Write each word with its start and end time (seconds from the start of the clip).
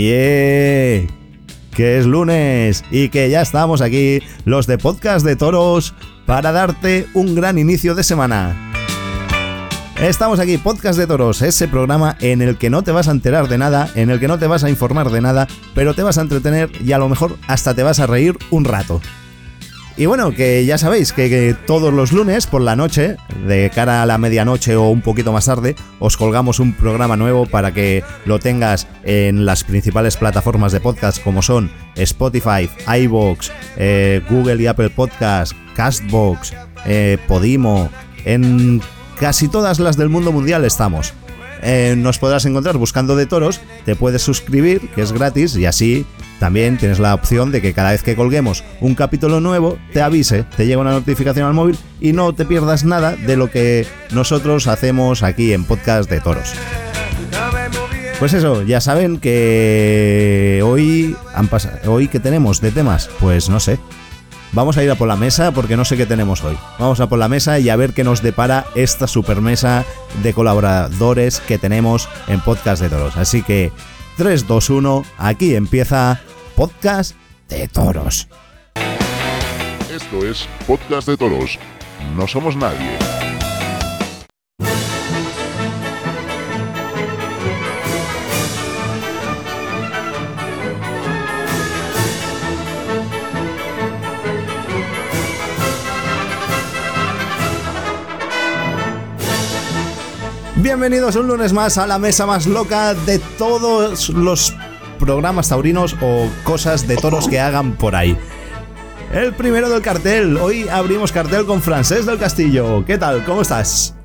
¡Yeah! 0.00 1.06
Que 1.76 1.98
es 1.98 2.06
lunes 2.06 2.84
y 2.90 3.10
que 3.10 3.28
ya 3.28 3.42
estamos 3.42 3.82
aquí, 3.82 4.22
los 4.46 4.66
de 4.66 4.78
Podcast 4.78 5.26
de 5.26 5.36
Toros, 5.36 5.94
para 6.24 6.52
darte 6.52 7.06
un 7.12 7.34
gran 7.34 7.58
inicio 7.58 7.94
de 7.94 8.02
semana. 8.02 8.72
Estamos 10.00 10.40
aquí, 10.40 10.56
Podcast 10.56 10.98
de 10.98 11.06
Toros, 11.06 11.42
ese 11.42 11.68
programa 11.68 12.16
en 12.20 12.40
el 12.40 12.56
que 12.56 12.70
no 12.70 12.82
te 12.82 12.92
vas 12.92 13.08
a 13.08 13.10
enterar 13.10 13.48
de 13.48 13.58
nada, 13.58 13.90
en 13.94 14.08
el 14.08 14.18
que 14.18 14.28
no 14.28 14.38
te 14.38 14.46
vas 14.46 14.64
a 14.64 14.70
informar 14.70 15.10
de 15.10 15.20
nada, 15.20 15.46
pero 15.74 15.92
te 15.92 16.02
vas 16.02 16.16
a 16.16 16.22
entretener 16.22 16.70
y 16.82 16.92
a 16.92 16.98
lo 16.98 17.10
mejor 17.10 17.36
hasta 17.46 17.74
te 17.74 17.82
vas 17.82 18.00
a 18.00 18.06
reír 18.06 18.38
un 18.50 18.64
rato. 18.64 19.02
Y 19.96 20.06
bueno, 20.06 20.32
que 20.32 20.64
ya 20.64 20.78
sabéis 20.78 21.12
que, 21.12 21.54
todos 21.66 21.92
los 21.92 22.12
lunes 22.12 22.46
por 22.46 22.62
la 22.62 22.76
noche, 22.76 23.16
de 23.46 23.70
cara 23.74 24.02
a 24.02 24.06
la 24.06 24.18
medianoche 24.18 24.76
o 24.76 24.88
un 24.88 25.02
poquito 25.02 25.32
más 25.32 25.46
tarde, 25.46 25.76
os 25.98 26.16
colgamos 26.16 26.58
un 26.58 26.72
programa 26.72 27.16
nuevo 27.16 27.46
para 27.46 27.74
que 27.74 28.02
lo 28.24 28.38
tengas 28.38 28.86
en 29.04 29.44
las 29.44 29.64
principales 29.64 30.16
plataformas 30.16 30.72
de 30.72 30.80
podcast 30.80 31.22
como 31.22 31.42
son 31.42 31.70
Spotify, 31.96 32.70
iVoox, 32.86 33.50
eh, 33.76 34.22
Google 34.30 34.62
y 34.62 34.66
Apple 34.66 34.90
Podcast, 34.90 35.52
Castbox, 35.74 36.54
eh, 36.86 37.18
Podimo, 37.28 37.90
en 38.24 38.80
casi 39.18 39.48
todas 39.48 39.80
las 39.80 39.96
del 39.96 40.08
mundo 40.08 40.32
mundial 40.32 40.64
estamos. 40.64 41.12
Eh, 41.62 41.94
nos 41.96 42.18
podrás 42.18 42.46
encontrar 42.46 42.78
buscando 42.78 43.16
de 43.16 43.26
toros, 43.26 43.60
te 43.84 43.96
puedes 43.96 44.22
suscribir, 44.22 44.88
que 44.94 45.02
es 45.02 45.12
gratis, 45.12 45.56
y 45.56 45.66
así 45.66 46.06
también 46.40 46.78
tienes 46.78 46.98
la 46.98 47.14
opción 47.14 47.52
de 47.52 47.60
que 47.60 47.74
cada 47.74 47.90
vez 47.90 48.02
que 48.02 48.16
colguemos 48.16 48.64
un 48.80 48.94
capítulo 48.94 49.40
nuevo, 49.40 49.78
te 49.92 50.00
avise, 50.00 50.44
te 50.56 50.66
llega 50.66 50.80
una 50.80 50.90
notificación 50.90 51.46
al 51.46 51.52
móvil 51.52 51.78
y 52.00 52.12
no 52.12 52.32
te 52.32 52.46
pierdas 52.46 52.82
nada 52.82 53.14
de 53.14 53.36
lo 53.36 53.50
que 53.50 53.86
nosotros 54.10 54.66
hacemos 54.66 55.22
aquí 55.22 55.52
en 55.52 55.64
Podcast 55.64 56.10
de 56.10 56.20
Toros. 56.20 56.54
Pues 58.18 58.32
eso, 58.32 58.62
ya 58.62 58.80
saben 58.80 59.18
que 59.18 60.62
hoy 60.64 61.14
han 61.34 61.48
pasado, 61.48 61.92
hoy 61.92 62.08
que 62.08 62.20
tenemos 62.20 62.60
de 62.60 62.70
temas, 62.70 63.10
pues 63.20 63.48
no 63.48 63.60
sé, 63.60 63.78
Vamos 64.52 64.76
a 64.76 64.82
ir 64.82 64.90
a 64.90 64.96
por 64.96 65.06
la 65.06 65.14
mesa 65.14 65.52
porque 65.52 65.76
no 65.76 65.84
sé 65.84 65.96
qué 65.96 66.06
tenemos 66.06 66.42
hoy. 66.42 66.58
Vamos 66.76 66.98
a 66.98 67.08
por 67.08 67.20
la 67.20 67.28
mesa 67.28 67.60
y 67.60 67.68
a 67.68 67.76
ver 67.76 67.92
qué 67.92 68.02
nos 68.02 68.20
depara 68.20 68.66
esta 68.74 69.06
super 69.06 69.40
mesa 69.40 69.84
de 70.24 70.34
colaboradores 70.34 71.38
que 71.38 71.56
tenemos 71.56 72.08
en 72.26 72.40
Podcast 72.40 72.82
de 72.82 72.88
Toros. 72.88 73.16
Así 73.16 73.44
que 73.44 73.70
3, 74.16 74.48
2, 74.48 74.70
1, 74.70 75.04
aquí 75.18 75.54
empieza 75.54 76.20
Podcast 76.60 77.16
de 77.48 77.66
Toros. 77.68 78.28
Esto 79.90 80.26
es 80.26 80.46
Podcast 80.66 81.08
de 81.08 81.16
Toros. 81.16 81.58
No 82.14 82.28
somos 82.28 82.54
nadie. 82.54 82.98
Bienvenidos 100.56 101.16
un 101.16 101.26
lunes 101.26 101.54
más 101.54 101.78
a 101.78 101.86
la 101.86 101.98
mesa 101.98 102.26
más 102.26 102.46
loca 102.46 102.92
de 102.92 103.18
todos 103.38 104.10
los 104.10 104.52
programas 105.00 105.48
taurinos 105.48 105.96
o 106.00 106.28
cosas 106.44 106.86
de 106.86 106.96
toros 106.96 107.26
que 107.26 107.40
hagan 107.40 107.72
por 107.72 107.96
ahí. 107.96 108.16
El 109.12 109.32
primero 109.32 109.68
del 109.68 109.82
cartel. 109.82 110.36
Hoy 110.36 110.68
abrimos 110.68 111.10
cartel 111.10 111.44
con 111.44 111.60
Francés 111.60 112.06
del 112.06 112.18
Castillo. 112.18 112.84
¿Qué 112.86 112.96
tal? 112.96 113.24
¿Cómo 113.24 113.42
estás? 113.42 113.96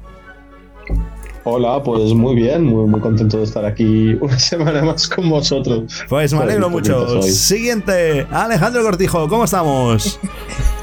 Hola, 1.44 1.84
pues 1.84 2.12
muy 2.16 2.36
bien, 2.36 2.64
muy, 2.64 2.88
muy 2.88 3.00
contento 3.00 3.38
de 3.38 3.44
estar 3.44 3.64
aquí 3.66 4.14
una 4.22 4.40
semana 4.40 4.82
más 4.82 5.08
con 5.08 5.30
vosotros. 5.30 6.04
Pues 6.10 6.34
me 6.34 6.40
alegro 6.40 6.72
mucho. 6.72 7.22
Siguiente, 7.22 8.26
Alejandro 8.32 8.82
Cortijo, 8.82 9.28
¿cómo 9.28 9.44
estamos? 9.44 10.20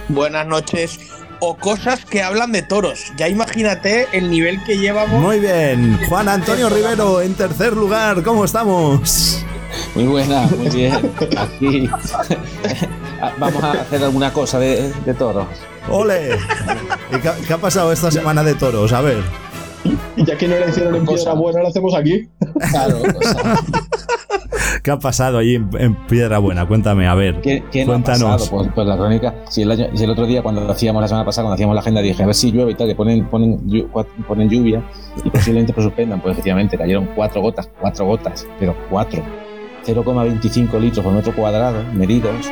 Buenas 0.08 0.46
noches 0.46 1.00
o 1.40 1.56
cosas 1.56 2.04
que 2.04 2.22
hablan 2.22 2.52
de 2.52 2.62
toros. 2.62 3.12
Ya 3.16 3.28
imagínate 3.28 4.06
el 4.12 4.30
nivel 4.30 4.62
que 4.62 4.78
llevamos. 4.78 5.20
Muy 5.20 5.40
bien. 5.40 5.98
Juan 6.08 6.28
Antonio 6.28 6.68
Rivero 6.68 7.20
en 7.20 7.34
tercer 7.34 7.72
lugar. 7.72 8.22
¿Cómo 8.22 8.44
estamos? 8.44 9.44
Muy 9.94 10.04
buena, 10.04 10.46
muy 10.58 10.70
bien. 10.70 10.94
Aquí 11.36 11.88
vamos 13.38 13.62
a 13.62 13.72
hacer 13.72 14.02
alguna 14.02 14.32
cosa 14.32 14.58
de, 14.58 14.92
toros. 15.18 15.46
¡Ole! 15.90 16.38
qué, 17.46 17.52
ha 17.52 17.58
pasado 17.58 17.92
esta 17.92 18.10
semana 18.10 18.42
de 18.42 18.54
toros? 18.54 18.92
A 18.92 19.00
ver. 19.00 19.22
Ya 20.16 20.38
que 20.38 20.46
no 20.46 20.56
la 20.56 20.68
hicieron 20.68 20.94
en 20.94 21.04
Piedra 21.04 21.32
Buena, 21.32 21.62
la 21.62 21.68
hacemos 21.70 21.92
aquí. 21.96 22.28
Claro, 22.70 22.98
¿Qué 24.82 24.90
ha 24.90 24.98
pasado 24.98 25.38
allí 25.38 25.54
en, 25.56 25.96
Piedra 26.06 26.38
Buena? 26.38 26.66
Cuéntame, 26.66 27.08
a 27.08 27.14
ver. 27.14 27.40
¿Qué, 27.40 27.64
cuéntanos. 27.84 28.48
pues, 28.48 28.68
pues, 28.74 28.86
la 28.86 28.96
crónica. 28.96 29.34
Si 29.48 29.62
el, 29.62 29.72
el, 29.72 30.10
otro 30.10 30.26
día, 30.26 30.42
cuando 30.42 30.60
lo 30.60 30.70
hacíamos 30.70 31.02
la 31.02 31.08
semana 31.08 31.24
pasada, 31.24 31.44
cuando 31.46 31.54
hacíamos 31.54 31.74
la 31.74 31.80
agenda, 31.80 32.00
dije 32.00 32.22
a 32.22 32.26
ver 32.26 32.34
si 32.34 32.52
llueve 32.52 32.72
y 32.72 32.74
tal, 32.74 32.86
que 32.86 32.94
ponen, 32.94 33.26
ponen, 33.26 33.60
ponen 34.28 34.48
lluvia 34.48 34.82
y 35.24 35.30
posiblemente 35.30 35.72
pues 35.72 35.84
suspendan. 35.84 36.20
Pues 36.20 36.32
efectivamente 36.32 36.78
cayeron 36.78 37.10
cuatro 37.14 37.40
gotas, 37.42 37.68
cuatro 37.80 38.06
gotas, 38.06 38.46
pero 38.58 38.76
cuatro. 38.88 39.22
0,25 39.84 40.80
litros 40.80 41.04
por 41.04 41.14
metro 41.14 41.34
cuadrado 41.34 41.82
medidos. 41.92 42.50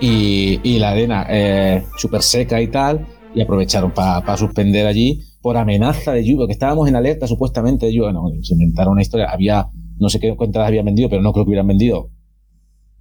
Y, 0.00 0.60
y 0.62 0.78
la 0.78 0.90
arena 0.90 1.26
eh, 1.28 1.84
súper 1.96 2.22
seca 2.22 2.60
y 2.60 2.68
tal. 2.68 3.06
Y 3.34 3.40
aprovecharon 3.40 3.92
para 3.92 4.36
suspender 4.36 4.86
allí 4.86 5.22
por 5.40 5.56
amenaza 5.56 6.12
de 6.12 6.24
lluvia, 6.24 6.46
que 6.46 6.52
estábamos 6.52 6.88
en 6.88 6.96
alerta 6.96 7.26
supuestamente 7.26 7.86
de 7.86 7.94
lluvia. 7.94 8.12
No, 8.12 8.28
se 8.42 8.54
inventaron 8.54 8.92
una 8.92 9.02
historia. 9.02 9.30
Había 9.30 9.68
no 10.00 10.08
sé 10.08 10.18
qué 10.18 10.28
entradas 10.28 10.68
habían 10.68 10.86
vendido, 10.86 11.08
pero 11.10 11.22
no 11.22 11.32
creo 11.32 11.44
que 11.44 11.50
hubieran 11.50 11.66
vendido 11.66 12.10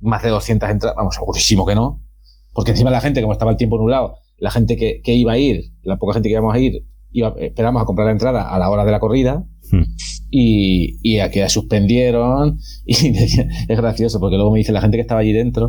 más 0.01 0.21
de 0.21 0.29
200 0.29 0.69
entradas. 0.69 0.95
Vamos, 0.97 1.15
segurísimo 1.15 1.65
que 1.65 1.73
no. 1.73 2.01
Porque 2.53 2.71
encima 2.71 2.91
la 2.91 3.01
gente, 3.01 3.21
como 3.21 3.33
estaba 3.33 3.51
el 3.51 3.57
tiempo 3.57 3.77
nublado, 3.77 4.17
la 4.37 4.51
gente 4.51 4.75
que, 4.75 5.01
que 5.01 5.13
iba 5.13 5.31
a 5.31 5.37
ir, 5.37 5.71
la 5.81 5.97
poca 5.97 6.13
gente 6.13 6.27
que 6.27 6.33
íbamos 6.33 6.53
a 6.53 6.59
ir, 6.59 6.85
iba, 7.11 7.33
esperamos 7.39 7.81
a 7.81 7.85
comprar 7.85 8.05
la 8.05 8.11
entrada 8.11 8.49
a 8.49 8.59
la 8.59 8.69
hora 8.69 8.85
de 8.85 8.91
la 8.91 8.99
corrida. 8.99 9.43
Hmm. 9.71 9.83
Y, 10.31 10.97
y 11.01 11.19
a 11.19 11.31
que 11.31 11.47
suspendieron. 11.49 12.59
Y 12.85 13.13
es 13.13 13.77
gracioso, 13.77 14.19
porque 14.19 14.35
luego 14.35 14.51
me 14.51 14.59
dice 14.59 14.71
la 14.71 14.81
gente 14.81 14.97
que 14.97 15.01
estaba 15.01 15.21
allí 15.21 15.31
dentro, 15.31 15.67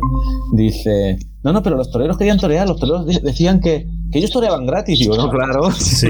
dice, 0.55 1.17
no, 1.43 1.53
no, 1.53 1.63
pero 1.63 1.75
los 1.75 1.91
toreros 1.91 2.17
querían 2.17 2.37
torear, 2.37 2.67
los 2.67 2.79
toreros 2.79 3.05
decían 3.23 3.59
que, 3.59 3.87
que 4.11 4.19
ellos 4.19 4.31
toreaban 4.31 4.65
gratis. 4.65 4.99
Y 4.99 5.03
digo, 5.03 5.17
no, 5.17 5.29
claro. 5.29 5.71
Sí, 5.71 6.07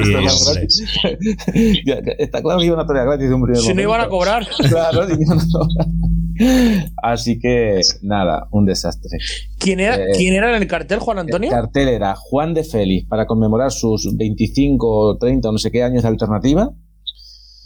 Está 2.17 2.41
claro 2.41 2.59
que 2.59 2.65
iban 2.65 2.79
a 2.79 2.85
torear 2.85 3.05
gratis 3.05 3.29
de 3.29 3.35
un 3.35 3.43
primer 3.43 3.61
Si 3.61 3.73
no 3.73 3.81
iban 3.81 4.01
a 4.01 4.09
cobrar. 4.09 4.45
Claro, 4.69 5.07
Así 7.03 7.39
que, 7.39 7.81
nada, 8.01 8.47
un 8.51 8.65
desastre. 8.65 9.17
¿Quién 9.57 9.79
era, 9.79 9.95
eh, 9.95 10.11
¿Quién 10.15 10.33
era 10.33 10.55
en 10.55 10.61
el 10.61 10.67
cartel, 10.67 10.99
Juan 10.99 11.19
Antonio? 11.19 11.49
El 11.49 11.55
cartel 11.55 11.89
era 11.89 12.15
Juan 12.15 12.53
de 12.53 12.63
Félix 12.63 13.07
para 13.07 13.25
conmemorar 13.25 13.71
sus 13.71 14.15
25 14.15 14.87
o 14.87 15.17
30 15.17 15.49
o 15.49 15.51
no 15.51 15.57
sé 15.57 15.71
qué 15.71 15.83
años 15.83 16.03
de 16.03 16.09
alternativa. 16.09 16.71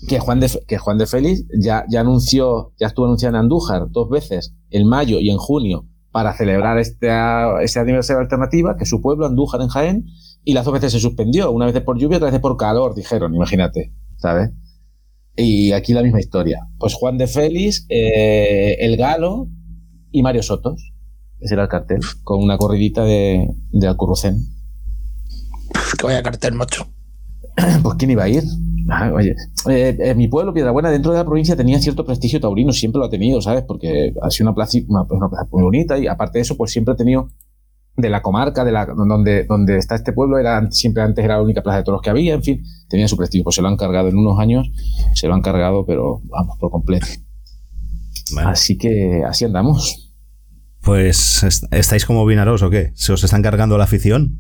Que 0.08 0.20
Juan 0.20 0.40
de, 0.40 0.50
que 0.68 0.78
Juan 0.78 0.98
de 0.98 1.08
Félix 1.08 1.46
ya, 1.58 1.86
ya 1.90 2.02
anunció, 2.02 2.74
ya 2.80 2.88
estuvo 2.88 3.06
anunciado 3.06 3.36
en 3.36 3.42
Andújar 3.42 3.90
dos 3.90 4.10
veces, 4.10 4.54
en 4.70 4.88
mayo 4.88 5.20
y 5.20 5.30
en 5.30 5.38
junio, 5.38 5.88
para 6.12 6.34
celebrar 6.34 6.78
este, 6.78 7.10
este 7.62 7.80
aniversario 7.80 8.20
de 8.20 8.24
alternativa, 8.24 8.76
que 8.78 8.86
su 8.86 9.02
pueblo, 9.02 9.26
Andújar 9.26 9.62
en 9.62 9.70
Jaén, 9.70 10.06
y 10.44 10.54
las 10.54 10.64
dos 10.64 10.74
veces 10.74 10.92
se 10.92 11.00
suspendió, 11.00 11.52
una 11.52 11.66
vez 11.66 11.82
por 11.82 11.98
lluvia, 11.98 12.18
otra 12.18 12.30
vez 12.30 12.40
por 12.40 12.56
calor, 12.56 12.94
dijeron, 12.94 13.34
imagínate, 13.34 13.94
¿sabes? 14.18 14.52
Y 15.38 15.72
aquí 15.74 15.94
la 15.94 16.04
misma 16.04 16.20
historia. 16.20 16.60
Pues 16.80 16.94
Juan 16.94 17.18
de 17.18 17.28
Félix, 17.28 17.86
eh, 17.90 18.78
El 18.80 18.98
Galo 18.98 19.48
y 20.12 20.22
Mario 20.22 20.44
Sotos. 20.44 20.94
Ese 21.40 21.54
era 21.54 21.64
el 21.64 21.70
cartel, 21.70 22.00
con 22.24 22.42
una 22.42 22.58
corridita 22.58 23.04
de, 23.04 23.48
de. 23.72 23.96
Que 25.98 26.06
vaya 26.06 26.24
cartel, 26.24 26.54
macho. 26.54 26.88
Pues 27.84 27.96
¿quién 27.98 28.12
iba 28.12 28.24
a 28.24 28.30
ir? 28.30 28.44
Ah, 28.90 29.12
oye, 29.14 29.36
eh, 29.70 30.14
mi 30.16 30.28
pueblo, 30.28 30.54
Piedrabuena, 30.54 30.92
dentro 30.92 31.12
de 31.12 31.18
la 31.18 31.26
provincia 31.26 31.56
tenía 31.56 31.80
cierto 31.80 32.06
prestigio 32.06 32.40
taurino, 32.40 32.72
siempre 32.72 33.00
lo 33.00 33.06
ha 33.06 33.10
tenido, 33.10 33.42
¿sabes? 33.42 33.64
Porque 33.64 34.14
ha 34.22 34.30
sido 34.30 34.50
una 34.50 34.56
plaza, 34.56 34.78
una, 34.88 35.06
plaza 35.06 35.48
muy 35.52 35.64
bonita 35.64 35.98
y 35.98 36.06
aparte 36.06 36.38
de 36.38 36.44
eso, 36.44 36.56
pues 36.56 36.72
siempre 36.72 36.94
ha 36.94 36.98
tenido 36.98 37.30
de 37.98 38.10
la 38.10 38.22
comarca, 38.22 38.66
de 38.66 38.72
la, 38.72 38.86
donde, 38.86 39.46
donde 39.46 39.78
está 39.78 39.96
este 39.96 40.12
pueblo, 40.12 40.38
era 40.38 40.70
siempre 40.72 41.04
antes 41.04 41.24
era 41.24 41.38
la 41.38 41.44
única 41.44 41.62
plaza 41.62 41.78
de 41.78 41.84
toros 41.84 42.02
que 42.02 42.10
había, 42.10 42.34
en 42.34 42.44
fin, 42.44 42.64
tenía 42.90 43.08
su 43.08 43.18
prestigio. 43.18 43.44
Pues 43.44 43.56
se 43.56 43.62
lo 43.62 43.68
han 43.68 43.78
cargado 43.78 44.10
en 44.10 44.18
unos 44.18 44.40
años, 44.40 44.70
se 45.14 45.28
lo 45.28 45.34
han 45.34 45.42
cargado, 45.42 45.86
pero 45.86 46.22
vamos, 46.26 46.58
por 46.60 46.72
completo. 46.72 47.08
Así 48.44 48.78
que 48.78 49.24
así 49.26 49.46
andamos. 49.46 50.14
Pues, 50.82 51.68
¿estáis 51.72 52.06
como 52.06 52.26
Vinaros 52.26 52.62
o 52.62 52.70
qué? 52.70 52.92
¿Se 52.96 53.14
os 53.14 53.24
están 53.24 53.42
cargando 53.42 53.78
la 53.78 53.86
afición? 53.86 54.40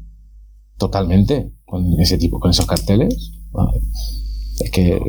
Totalmente, 0.77 1.53
con 1.65 1.83
ese 1.99 2.17
tipo, 2.17 2.39
con 2.39 2.51
esos 2.51 2.65
carteles. 2.65 3.31
Es 4.59 4.71
que, 4.71 4.99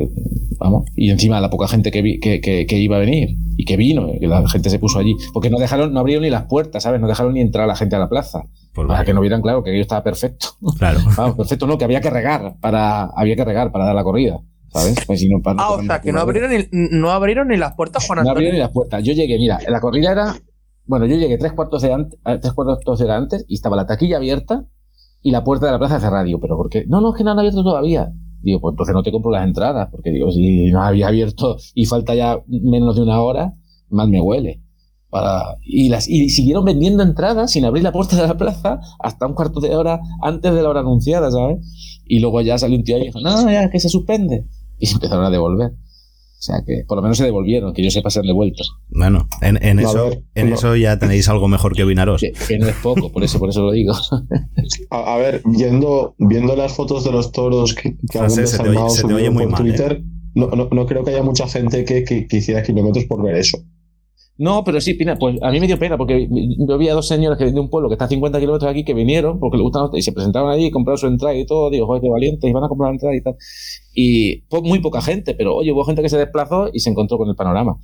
vamos, 0.59 0.85
y 0.95 1.09
encima 1.09 1.39
la 1.39 1.49
poca 1.49 1.67
gente 1.67 1.89
que, 1.89 2.01
vi, 2.01 2.19
que, 2.19 2.41
que, 2.41 2.77
iba 2.77 2.97
a 2.97 2.99
venir 2.99 3.29
y 3.55 3.63
que 3.63 3.77
vino, 3.77 4.11
que 4.19 4.27
la 4.27 4.47
gente 4.49 4.69
se 4.69 4.77
puso 4.77 4.99
allí, 4.99 5.15
porque 5.33 5.49
no 5.49 5.57
dejaron, 5.57 5.93
no 5.93 6.01
abrieron 6.01 6.23
ni 6.23 6.29
las 6.29 6.43
puertas, 6.45 6.83
¿sabes? 6.83 6.99
No 6.99 7.07
dejaron 7.07 7.33
ni 7.33 7.41
entrar 7.41 7.63
a 7.63 7.67
la 7.67 7.75
gente 7.75 7.95
a 7.95 7.99
la 7.99 8.09
plaza. 8.09 8.43
para 8.73 9.05
que 9.05 9.13
no 9.13 9.21
vieran 9.21 9.41
claro 9.41 9.63
que 9.63 9.69
aquello 9.69 9.83
estaba 9.83 10.03
perfecto. 10.03 10.47
Claro. 10.77 10.99
Vamos, 11.17 11.37
perfecto, 11.37 11.65
no, 11.65 11.77
que 11.77 11.85
había 11.85 12.01
que 12.01 12.09
regar 12.09 12.55
para, 12.59 13.05
había 13.05 13.35
que 13.35 13.45
regar 13.45 13.71
para 13.71 13.85
dar 13.85 13.95
la 13.95 14.03
corrida. 14.03 14.41
¿sabes? 14.69 14.97
Pues 15.07 15.19
si 15.21 15.29
no, 15.29 15.41
para 15.41 15.61
Ah, 15.61 15.71
o 15.71 15.81
sea, 15.81 16.01
que 16.01 16.11
no 16.11 16.19
abrieron, 16.19 16.51
ni, 16.51 16.67
no 16.71 17.11
abrieron 17.11 17.47
ni 17.47 17.57
las 17.57 17.73
puertas, 17.73 18.05
Juan 18.05 18.17
No 18.17 18.21
Antonio. 18.21 18.31
abrieron 18.37 18.55
ni 18.55 18.59
las 18.59 18.71
puertas. 18.71 19.01
Yo 19.03 19.13
llegué, 19.13 19.37
mira, 19.37 19.59
la 19.67 19.79
corrida 19.79 20.11
era. 20.11 20.35
Bueno, 20.85 21.05
yo 21.05 21.15
llegué 21.15 21.37
tres 21.37 21.53
cuartos 21.53 21.81
de 21.81 21.93
antes, 21.93 22.19
eh, 22.25 22.37
tres 22.41 22.53
cuartos 22.53 22.99
de 22.99 23.11
antes 23.11 23.45
y 23.47 23.55
estaba 23.55 23.75
la 23.75 23.85
taquilla 23.85 24.17
abierta 24.17 24.65
y 25.21 25.31
la 25.31 25.43
puerta 25.43 25.65
de 25.65 25.73
la 25.73 25.79
plaza 25.79 25.99
cerrada. 25.99 26.23
Digo, 26.23 26.39
pero 26.39 26.55
¿por 26.57 26.69
qué? 26.69 26.85
No, 26.87 27.01
no, 27.01 27.11
es 27.11 27.17
que 27.17 27.23
no 27.23 27.31
han 27.31 27.39
abierto 27.39 27.63
todavía. 27.63 28.11
Digo, 28.41 28.61
pues 28.61 28.73
entonces 28.73 28.93
no 28.93 29.03
te 29.03 29.11
compro 29.11 29.31
las 29.31 29.45
entradas, 29.45 29.89
porque 29.91 30.11
digo, 30.11 30.31
si 30.31 30.71
no 30.71 30.81
había 30.81 31.07
abierto 31.07 31.57
y 31.73 31.85
falta 31.85 32.15
ya 32.15 32.39
menos 32.47 32.95
de 32.95 33.01
una 33.01 33.21
hora, 33.21 33.53
mal 33.89 34.09
me 34.09 34.21
huele. 34.21 34.61
Para... 35.09 35.57
Y, 35.63 35.89
las, 35.89 36.07
y 36.07 36.29
siguieron 36.29 36.65
vendiendo 36.65 37.03
entradas 37.03 37.51
sin 37.51 37.65
abrir 37.65 37.83
la 37.83 37.91
puerta 37.91 38.15
de 38.15 38.27
la 38.27 38.37
plaza 38.37 38.79
hasta 38.99 39.25
un 39.25 39.33
cuarto 39.33 39.59
de 39.59 39.75
hora 39.75 39.99
antes 40.21 40.53
de 40.53 40.61
la 40.61 40.69
hora 40.69 40.81
anunciada, 40.81 41.31
¿sabes? 41.31 42.01
Y 42.05 42.19
luego 42.19 42.41
ya 42.41 42.57
salió 42.57 42.77
un 42.77 42.83
tío 42.83 42.97
y 42.97 43.05
dijo, 43.05 43.19
no, 43.21 43.49
ya, 43.49 43.69
que 43.69 43.79
se 43.79 43.89
suspende. 43.89 44.45
Y 44.77 44.85
se 44.85 44.93
empezaron 44.93 45.25
a 45.25 45.29
devolver. 45.29 45.71
O 46.39 46.41
sea 46.47 46.57
que 46.65 46.83
por 46.87 46.97
lo 46.97 47.01
menos 47.01 47.17
se 47.17 47.23
devolvieron, 47.25 47.73
que 47.73 47.83
yo 47.83 47.89
sepa 47.89 48.11
se 48.11 48.19
han 48.19 48.27
devuelto. 48.27 48.63
Bueno, 48.89 49.27
en, 49.41 49.57
eso, 49.79 50.09
ver, 50.09 50.23
en 50.35 50.49
no. 50.49 50.55
eso 50.55 50.75
ya 50.75 50.99
tenéis 50.99 51.27
algo 51.29 51.47
mejor 51.47 51.73
que 51.75 51.83
Vinaros. 51.83 52.21
Que, 52.21 52.31
que 52.47 52.59
no 52.59 52.67
es 52.67 52.75
poco, 52.75 53.11
por 53.11 53.23
eso, 53.23 53.39
por 53.39 53.49
eso 53.49 53.63
lo 53.63 53.71
digo. 53.71 53.93
A, 54.91 55.15
a 55.15 55.17
ver, 55.17 55.41
viendo, 55.45 56.15
viendo 56.19 56.55
las 56.55 56.73
fotos 56.73 57.03
de 57.03 57.11
los 57.11 57.31
toros 57.31 57.73
que, 57.73 57.95
que 58.11 58.19
algún 58.19 58.35
Francés, 58.35 58.51
se 58.51 58.57
te 58.57 58.63
oye- 58.63 58.69
desalmado 58.69 58.89
se 58.91 58.95
te 58.97 59.01
subió 59.01 59.15
oye 59.17 59.29
muy 59.31 59.43
por 59.45 59.51
mal, 59.53 59.61
¿eh? 59.61 59.63
Twitter, 59.71 60.03
no, 60.35 60.47
no, 60.49 60.69
no 60.71 60.85
creo 60.85 61.03
que 61.03 61.09
haya 61.11 61.23
mucha 61.23 61.47
gente 61.47 61.83
que, 61.83 62.03
que, 62.03 62.27
que 62.27 62.37
hiciera 62.37 62.61
kilómetros 62.63 63.05
por 63.05 63.23
ver 63.23 63.35
eso. 63.35 63.57
No, 64.39 64.63
pero 64.63 64.79
sí, 64.79 64.93
Pina, 64.93 65.15
pues 65.15 65.37
a 65.41 65.49
mí 65.49 65.59
me 65.59 65.65
dio 65.65 65.79
pena 65.79 65.97
porque 65.97 66.27
yo 66.29 66.77
vi 66.77 66.89
a 66.89 66.93
dos 66.93 67.07
señores 67.07 67.39
que 67.39 67.45
de 67.51 67.59
un 67.59 67.69
pueblo 67.71 67.89
que 67.89 67.95
está 67.95 68.05
a 68.05 68.07
50 68.07 68.39
kilómetros 68.39 68.67
de 68.67 68.71
aquí 68.71 68.85
que 68.85 68.93
vinieron 68.93 69.39
porque 69.39 69.57
les 69.57 69.63
gustan 69.63 69.89
y 69.93 70.01
se 70.03 70.11
presentaron 70.11 70.51
allí 70.51 70.65
y 70.67 70.71
compraron 70.71 70.97
su 70.99 71.07
entrada 71.07 71.33
y 71.35 71.45
todo. 71.45 71.69
Digo, 71.71 71.87
joder, 71.87 72.01
qué 72.03 72.09
valientes, 72.09 72.47
y 72.49 72.53
van 72.53 72.63
a 72.63 72.67
comprar 72.69 72.89
la 72.89 72.93
entrada 72.93 73.15
y 73.15 73.21
tal. 73.21 73.35
Y 73.95 74.41
po- 74.41 74.61
muy 74.61 74.79
poca 74.79 75.01
gente, 75.01 75.33
pero 75.33 75.55
oye, 75.55 75.71
hubo 75.71 75.83
gente 75.85 76.03
que 76.03 76.09
se 76.09 76.17
desplazó 76.19 76.69
y 76.71 76.79
se 76.81 76.89
encontró 76.91 77.17
con 77.17 77.27
el 77.29 77.35
panorama. 77.35 77.77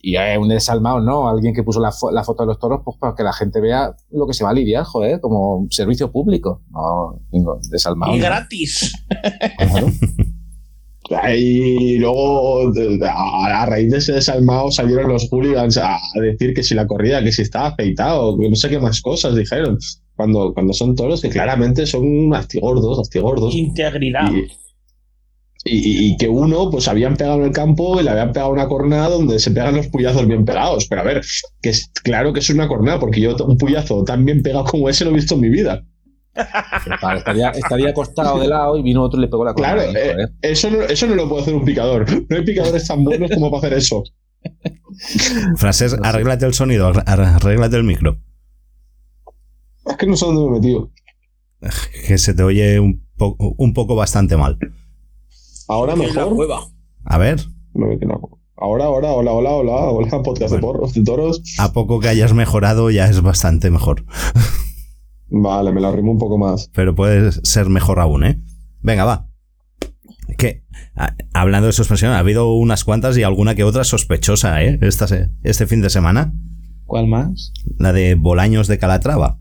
Y 0.00 0.14
es 0.14 0.38
un 0.38 0.46
desalmado, 0.48 1.00
¿no? 1.00 1.28
Alguien 1.28 1.52
que 1.52 1.64
puso 1.64 1.80
la, 1.80 1.90
fo- 1.90 2.12
la 2.12 2.22
foto 2.22 2.44
de 2.44 2.46
los 2.46 2.60
toros, 2.60 2.82
pues 2.84 2.96
para 3.00 3.16
que 3.16 3.24
la 3.24 3.32
gente 3.32 3.60
vea 3.60 3.96
lo 4.12 4.28
que 4.28 4.34
se 4.34 4.44
va 4.44 4.50
a 4.50 4.54
lidiar, 4.54 4.84
joder, 4.84 5.20
como 5.20 5.66
servicio 5.70 6.12
público. 6.12 6.62
No, 6.70 7.18
digo, 7.32 7.58
desalmado. 7.68 8.14
Y 8.14 8.18
¿no? 8.18 8.24
gratis. 8.26 8.92
Claro. 9.58 9.88
Y 11.36 11.98
luego, 11.98 12.72
a, 13.04 13.66
raíz 13.66 13.90
de 13.92 13.98
ese 13.98 14.12
desalmado, 14.14 14.70
salieron 14.70 15.08
los 15.08 15.28
hooligans 15.30 15.76
a, 15.76 15.96
a 15.96 16.20
decir 16.20 16.52
que 16.54 16.62
si 16.62 16.74
la 16.74 16.86
corrida, 16.86 17.22
que 17.22 17.32
si 17.32 17.42
estaba 17.42 17.68
afeitado, 17.68 18.36
que 18.38 18.48
no 18.50 18.56
sé 18.56 18.68
qué 18.68 18.78
más 18.80 19.00
cosas 19.00 19.36
dijeron. 19.36 19.78
Cuando, 20.16 20.52
cuando 20.54 20.72
son 20.72 20.96
toros 20.96 21.20
que 21.20 21.28
claramente 21.28 21.86
son 21.86 22.34
astigordos, 22.34 22.98
astigordos. 22.98 23.54
Integridad. 23.54 24.30
Y, 25.64 25.76
y- 25.78 26.12
y 26.12 26.16
que 26.16 26.28
uno, 26.28 26.70
pues 26.70 26.86
habían 26.88 27.16
pegado 27.16 27.38
en 27.38 27.44
el 27.46 27.50
campo 27.52 28.00
y 28.00 28.04
le 28.04 28.10
habían 28.10 28.32
pegado 28.32 28.52
una 28.52 28.68
cornada 28.68 29.08
donde 29.10 29.38
se 29.40 29.50
pegan 29.50 29.76
los 29.76 29.88
puyazos 29.88 30.26
bien 30.26 30.44
pegados. 30.44 30.86
Pero 30.88 31.00
a 31.00 31.04
ver, 31.04 31.22
que 31.60 31.70
es 31.70 31.88
claro 32.02 32.32
que 32.32 32.40
es 32.40 32.50
una 32.50 32.68
cornada, 32.68 32.98
porque 33.00 33.20
yo 33.20 33.36
un 33.46 33.58
puyazo 33.58 34.04
tan 34.04 34.24
bien 34.24 34.42
pegado 34.42 34.64
como 34.64 34.88
ese 34.88 35.04
no 35.04 35.10
he 35.10 35.14
visto 35.14 35.34
en 35.34 35.40
mi 35.40 35.48
vida. 35.50 35.84
Claro, 37.00 37.18
estaría, 37.18 37.50
estaría 37.50 37.90
acostado 37.90 38.38
de 38.40 38.48
lado 38.48 38.76
y 38.76 38.82
vino 38.82 39.02
otro 39.02 39.18
y 39.18 39.22
le 39.22 39.28
pegó 39.28 39.44
la 39.44 39.54
Claro, 39.54 39.82
cornada, 39.84 40.04
eh, 40.24 40.28
eso, 40.42 40.70
no, 40.70 40.82
eso 40.82 41.06
no 41.06 41.14
lo 41.14 41.28
puede 41.28 41.42
hacer 41.42 41.54
un 41.54 41.64
picador. 41.64 42.06
No 42.28 42.36
hay 42.36 42.44
picadores 42.44 42.86
tan 42.86 43.02
buenos 43.04 43.30
como 43.32 43.50
para 43.50 43.66
hacer 43.66 43.78
eso. 43.78 44.02
Francés, 45.56 45.96
arréglate 46.02 46.46
el 46.46 46.54
sonido, 46.54 46.92
arr- 46.92 47.02
arréglate 47.06 47.76
el 47.76 47.84
micro. 47.84 48.16
Es 49.86 49.96
que 49.96 50.06
no 50.06 50.16
sé 50.16 50.26
dónde 50.26 50.42
me 50.42 50.48
he 50.48 50.60
metido. 50.60 50.90
Que 52.06 52.18
se 52.18 52.34
te 52.34 52.42
oye 52.42 52.78
un, 52.80 53.04
po- 53.16 53.36
un 53.38 53.72
poco 53.74 53.94
bastante 53.96 54.36
mal. 54.36 54.58
Ahora 55.68 55.96
mejor. 55.96 56.36
A 57.04 57.18
ver. 57.18 57.40
Ahora, 58.58 58.84
ahora, 58.86 59.08
hola, 59.10 59.32
hola, 59.32 59.50
hola, 59.50 59.72
hola, 59.74 60.22
podcast 60.22 60.54
de 60.54 60.60
porros, 60.60 60.94
de 60.94 61.02
toros. 61.04 61.42
a 61.58 61.72
poco 61.72 62.00
que 62.00 62.08
hayas 62.08 62.32
mejorado 62.32 62.90
ya 62.90 63.06
es 63.06 63.20
bastante 63.20 63.70
mejor. 63.70 64.04
Vale, 65.28 65.72
me 65.72 65.80
la 65.80 65.88
arrimo 65.88 66.12
un 66.12 66.18
poco 66.18 66.38
más. 66.38 66.70
Pero 66.74 66.94
puede 66.94 67.32
ser 67.32 67.68
mejor 67.68 67.98
aún, 68.00 68.24
¿eh? 68.24 68.40
Venga, 68.82 69.04
va. 69.04 69.28
Que, 70.38 70.64
a- 70.94 71.14
hablando 71.34 71.66
de 71.66 71.72
suspensión, 71.72 72.12
ha 72.12 72.18
habido 72.18 72.54
unas 72.54 72.84
cuantas 72.84 73.16
y 73.18 73.22
alguna 73.22 73.54
que 73.54 73.64
otra 73.64 73.84
sospechosa, 73.84 74.62
¿eh? 74.62 74.78
Esta, 74.82 75.06
este 75.42 75.66
fin 75.66 75.80
de 75.82 75.90
semana. 75.90 76.32
¿Cuál 76.84 77.06
más? 77.08 77.52
La 77.78 77.92
de 77.92 78.14
Bolaños 78.14 78.68
de 78.68 78.78
Calatrava. 78.78 79.38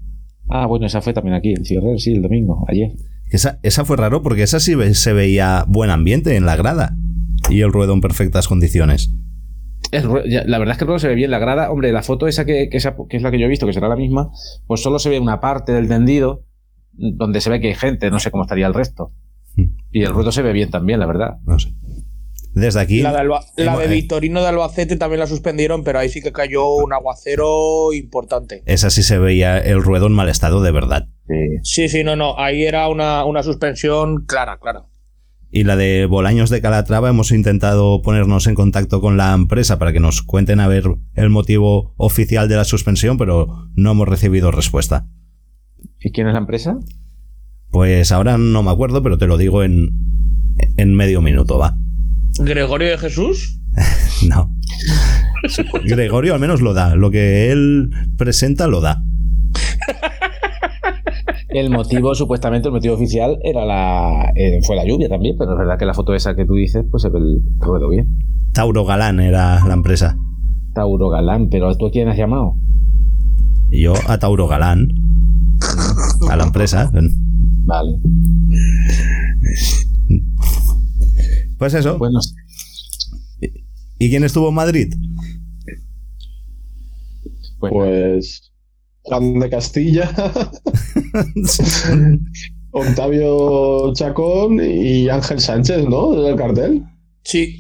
Ah, 0.50 0.66
bueno, 0.68 0.86
esa 0.86 1.02
fue 1.02 1.14
también 1.14 1.36
aquí, 1.36 1.54
el 1.54 1.66
cierre, 1.66 1.98
sí, 1.98 2.14
el 2.14 2.22
domingo, 2.22 2.66
ayer. 2.68 2.94
Esa, 3.30 3.60
esa 3.64 3.84
fue 3.86 3.98
raro 3.98 4.22
porque 4.22 4.44
esa 4.44 4.60
sí 4.60 4.74
se 4.94 5.14
veía 5.14 5.66
buen 5.68 5.90
ambiente 5.90 6.36
en 6.36 6.46
la 6.46 6.56
grada. 6.56 6.96
Y 7.50 7.62
el 7.62 7.72
ruedo 7.74 7.94
en 7.94 8.02
perfectas 8.02 8.48
condiciones. 8.48 9.14
La 9.92 10.58
verdad 10.60 10.72
es 10.74 10.78
que 10.78 10.84
el 10.84 10.88
ruedo 10.88 11.00
se 11.00 11.08
ve 11.08 11.16
bien. 11.16 11.32
La 11.32 11.40
grada, 11.40 11.72
hombre, 11.72 11.92
la 11.92 12.04
foto 12.04 12.28
esa 12.28 12.46
que, 12.46 12.70
que, 12.70 12.78
esa- 12.78 12.96
que 13.10 13.18
es 13.18 13.24
la 13.24 13.32
que 13.32 13.40
yo 13.40 13.46
he 13.46 13.50
visto, 13.50 13.66
que 13.66 13.74
será 13.74 13.88
la 13.88 13.96
misma, 13.96 14.30
pues 14.68 14.82
solo 14.82 15.00
se 15.00 15.10
ve 15.10 15.20
una 15.20 15.40
parte 15.40 15.72
del 15.74 15.88
tendido 15.88 16.44
donde 16.94 17.42
se 17.42 17.50
ve 17.50 17.60
que 17.60 17.68
hay 17.70 17.76
gente, 17.76 18.10
no 18.10 18.20
sé 18.20 18.32
cómo 18.32 18.44
estaría 18.44 18.68
el 18.68 18.74
resto. 18.74 19.12
Y 19.92 20.04
el 20.04 20.10
ruedo 20.14 20.32
se 20.32 20.42
ve 20.42 20.52
bien 20.54 20.70
también, 20.70 21.00
la 21.00 21.06
verdad. 21.06 21.38
No 21.46 21.58
sé. 21.60 21.70
Desde 22.54 22.80
aquí. 22.80 23.02
La 23.02 23.12
de, 23.12 23.20
Alba- 23.20 23.46
la 23.58 23.78
de 23.78 23.86
eh, 23.86 23.88
Victorino 23.90 24.42
de 24.42 24.48
Albacete 24.48 24.96
también 24.96 25.20
la 25.20 25.28
suspendieron, 25.28 25.84
pero 25.84 26.00
ahí 26.00 26.08
sí 26.10 26.22
que 26.22 26.32
cayó 26.32 26.70
un 26.76 26.94
aguacero 26.94 27.92
importante. 27.94 28.64
Esa 28.66 28.90
sí 28.90 29.04
se 29.04 29.18
veía 29.18 29.58
el 29.58 29.82
ruedo 29.84 30.08
en 30.08 30.14
mal 30.14 30.30
estado 30.30 30.62
de 30.62 30.72
verdad. 30.72 31.08
Sí, 31.64 31.90
sí, 31.90 32.04
no, 32.06 32.16
no. 32.16 32.40
Ahí 32.40 32.64
era 32.64 32.88
una, 32.88 33.26
una 33.26 33.44
suspensión 33.44 34.26
clara, 34.26 34.58
clara. 34.58 34.86
Y 35.51 35.63
la 35.63 35.75
de 35.75 36.06
Bolaños 36.06 36.50
de 36.50 36.62
Calatrava 36.62 37.09
hemos 37.09 37.31
intentado 37.31 38.01
ponernos 38.01 38.47
en 38.47 38.56
contacto 38.56 39.00
con 39.00 39.15
la 39.15 39.33
empresa 39.33 39.80
para 39.80 39.94
que 39.94 40.00
nos 40.00 40.21
cuenten 40.21 40.59
a 40.59 40.68
ver 40.68 40.83
el 41.13 41.30
motivo 41.30 41.94
oficial 41.97 42.50
de 42.50 42.57
la 42.57 42.65
suspensión, 42.65 43.18
pero 43.18 43.69
no 43.75 43.92
hemos 43.92 44.07
recibido 44.07 44.51
respuesta. 44.51 45.07
¿Y 46.00 46.12
quién 46.12 46.27
es 46.27 46.33
la 46.33 46.39
empresa? 46.39 46.77
Pues 47.69 48.12
ahora 48.12 48.38
no 48.38 48.63
me 48.63 48.72
acuerdo, 48.72 49.01
pero 49.01 49.17
te 49.17 49.27
lo 49.27 49.38
digo 49.38 49.63
en, 49.63 49.91
en 50.77 50.93
medio 50.93 51.22
minuto, 51.22 51.58
va. 51.58 51.77
Gregorio 52.39 52.89
de 52.89 52.98
Jesús. 52.98 53.62
No. 54.29 54.55
Gregorio 55.84 56.34
al 56.34 56.39
menos 56.39 56.62
lo 56.62 56.74
da. 56.74 56.96
Lo 56.96 57.12
que 57.12 57.51
él 57.51 57.89
presenta 58.17 58.65
lo 58.67 58.79
da. 58.79 59.03
El 61.55 61.69
motivo, 61.69 62.13
supuestamente, 62.15 62.67
el 62.67 62.74
motivo 62.74 62.95
oficial 62.95 63.39
era 63.41 63.65
la 63.65 64.33
eh, 64.35 64.59
fue 64.65 64.75
la 64.75 64.85
lluvia 64.85 65.07
también, 65.07 65.35
pero 65.38 65.53
es 65.53 65.57
verdad 65.57 65.77
que 65.79 65.85
la 65.85 65.93
foto 65.93 66.13
esa 66.13 66.35
que 66.35 66.45
tú 66.45 66.53
dices, 66.53 66.85
pues 66.91 67.03
se 67.03 67.09
ve 67.09 67.19
el 67.19 67.41
ruedo 67.59 67.89
bien. 67.89 68.19
Tauro 68.51 68.85
Galán 68.85 69.19
era 69.19 69.65
la 69.65 69.74
empresa. 69.74 70.17
Tauro 70.74 71.09
Galán, 71.09 71.47
pero 71.50 71.74
¿tú 71.75 71.88
a 71.88 71.91
quién 71.91 72.09
has 72.09 72.17
llamado? 72.17 72.57
Yo 73.69 73.93
a 74.07 74.17
Tauro 74.17 74.47
Galán. 74.47 74.89
A 76.29 76.35
la 76.35 76.43
empresa. 76.43 76.91
Vale. 77.63 78.00
Pues 81.57 81.74
eso. 81.74 81.97
Bueno, 81.97 82.19
¿Y 83.97 84.09
quién 84.09 84.24
estuvo 84.24 84.50
en 84.50 84.55
Madrid? 84.55 84.93
Pues 87.59 88.45
Juan 89.07 89.39
de 89.39 89.50
Castilla, 89.50 90.09
Octavio 92.71 93.93
Chacón 93.93 94.59
y 94.63 95.07
Ángel 95.09 95.39
Sánchez, 95.39 95.88
¿no? 95.88 96.12
Del 96.21 96.35
cartel. 96.35 96.83
Sí. 97.24 97.59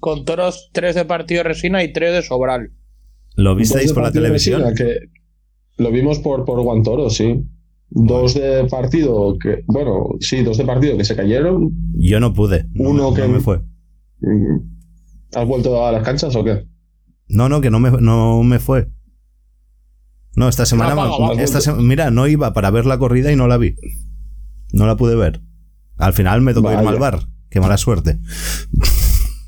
Con 0.00 0.24
toros, 0.24 0.70
tres 0.72 0.94
de 0.94 1.04
partido 1.04 1.40
de 1.42 1.48
resina 1.50 1.82
y 1.84 1.92
tres 1.92 2.12
de 2.12 2.22
sobral. 2.22 2.70
¿Lo 3.36 3.54
visteis 3.54 3.92
por 3.92 4.02
la 4.02 4.12
televisión? 4.12 4.62
Resina, 4.62 4.74
que 4.74 4.98
lo 5.82 5.90
vimos 5.90 6.18
por, 6.18 6.44
por 6.44 6.62
Guantoro, 6.62 7.10
sí. 7.10 7.42
Dos 7.90 8.34
de 8.34 8.64
partido 8.64 9.36
que, 9.38 9.62
bueno, 9.66 10.08
sí, 10.20 10.42
dos 10.42 10.58
de 10.58 10.64
partido 10.64 10.96
que 10.96 11.04
se 11.04 11.14
cayeron. 11.14 11.70
Yo 11.94 12.18
no 12.20 12.32
pude. 12.32 12.66
No, 12.72 12.90
Uno 12.90 13.02
no 13.10 13.14
que- 13.14 13.28
me 13.28 13.40
fue. 13.40 13.58
Mm. 14.20 14.58
¿Has 15.34 15.46
vuelto 15.46 15.86
a 15.86 15.92
las 15.92 16.02
canchas 16.02 16.34
o 16.34 16.42
qué? 16.44 16.66
No, 17.28 17.48
no, 17.48 17.60
que 17.60 17.70
no 17.70 17.78
me, 17.80 17.90
no 17.90 18.42
me 18.42 18.58
fue. 18.58 18.88
No, 20.36 20.48
esta 20.48 20.66
semana. 20.66 20.94
No, 20.94 21.32
esta 21.32 21.60
se- 21.60 21.72
mira, 21.74 22.10
no 22.10 22.26
iba 22.28 22.52
para 22.52 22.70
ver 22.70 22.86
la 22.86 22.98
corrida 22.98 23.32
y 23.32 23.36
no 23.36 23.48
la 23.48 23.56
vi. 23.56 23.74
No 24.72 24.86
la 24.86 24.96
pude 24.96 25.16
ver. 25.16 25.40
Al 25.96 26.12
final 26.12 26.42
me 26.42 26.52
tocó 26.54 26.70
irme 26.70 26.84
Vaya. 26.84 26.90
al 26.94 26.98
bar. 27.00 27.20
Qué 27.50 27.58
mala 27.60 27.76
suerte. 27.78 28.18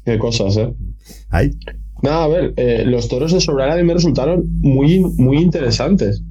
Qué 0.05 0.19
cosas, 0.19 0.57
¿eh? 0.57 0.73
Ay, 1.29 1.51
Nada, 2.03 2.25
a 2.25 2.29
ver, 2.29 2.55
eh, 2.57 2.85
los 2.87 3.09
toros 3.09 3.33
de 3.33 3.83
mí 3.83 3.83
me 3.83 3.93
resultaron 3.95 4.45
muy, 4.61 5.01
muy 5.01 5.39
interesantes. 5.39 6.23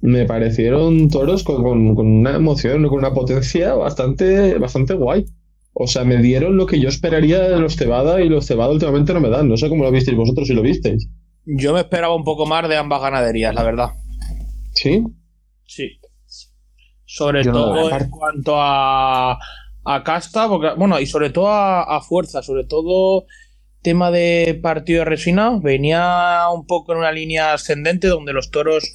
Me 0.00 0.24
parecieron 0.24 1.08
toros 1.08 1.42
con, 1.42 1.62
con- 1.64 1.94
con 1.96 2.06
una 2.06 2.36
emoción, 2.36 2.86
con 2.88 2.98
una 2.98 3.12
potencia 3.12 3.74
bastante, 3.74 4.56
bastante 4.58 4.94
guay. 4.94 5.26
O 5.72 5.86
sea, 5.88 6.04
me 6.04 6.22
dieron 6.22 6.56
lo 6.56 6.66
que 6.66 6.80
yo 6.80 6.88
esperaría 6.88 7.40
de 7.40 7.58
los 7.58 7.74
Cebada 7.76 8.22
y 8.22 8.28
los 8.28 8.46
Cebada 8.46 8.70
últimamente 8.72 9.12
no 9.12 9.20
me 9.20 9.28
dan. 9.30 9.48
No 9.48 9.56
sé 9.56 9.68
cómo 9.68 9.82
lo 9.84 9.90
visteis 9.90 10.16
vosotros 10.16 10.46
si 10.46 10.54
lo 10.54 10.62
visteis. 10.62 11.08
Yo 11.50 11.72
me 11.72 11.80
esperaba 11.80 12.14
un 12.14 12.24
poco 12.24 12.44
más 12.44 12.68
de 12.68 12.76
ambas 12.76 13.00
ganaderías, 13.00 13.54
la 13.54 13.62
verdad. 13.62 13.88
¿Sí? 14.74 15.02
Sí. 15.64 15.98
Sobre 17.06 17.42
Yo 17.42 17.52
todo 17.52 17.90
en 17.90 18.10
cuanto 18.10 18.56
a, 18.60 19.38
a 19.84 20.04
casta, 20.04 20.46
porque, 20.46 20.68
bueno, 20.76 21.00
y 21.00 21.06
sobre 21.06 21.30
todo 21.30 21.48
a, 21.48 21.84
a 21.84 22.02
fuerza, 22.02 22.42
sobre 22.42 22.64
todo 22.64 23.24
tema 23.80 24.10
de 24.10 24.60
partido 24.62 25.00
de 25.00 25.04
resina, 25.06 25.58
venía 25.58 26.42
un 26.52 26.66
poco 26.66 26.92
en 26.92 26.98
una 26.98 27.12
línea 27.12 27.54
ascendente 27.54 28.08
donde 28.08 28.34
los 28.34 28.50
toros 28.50 28.92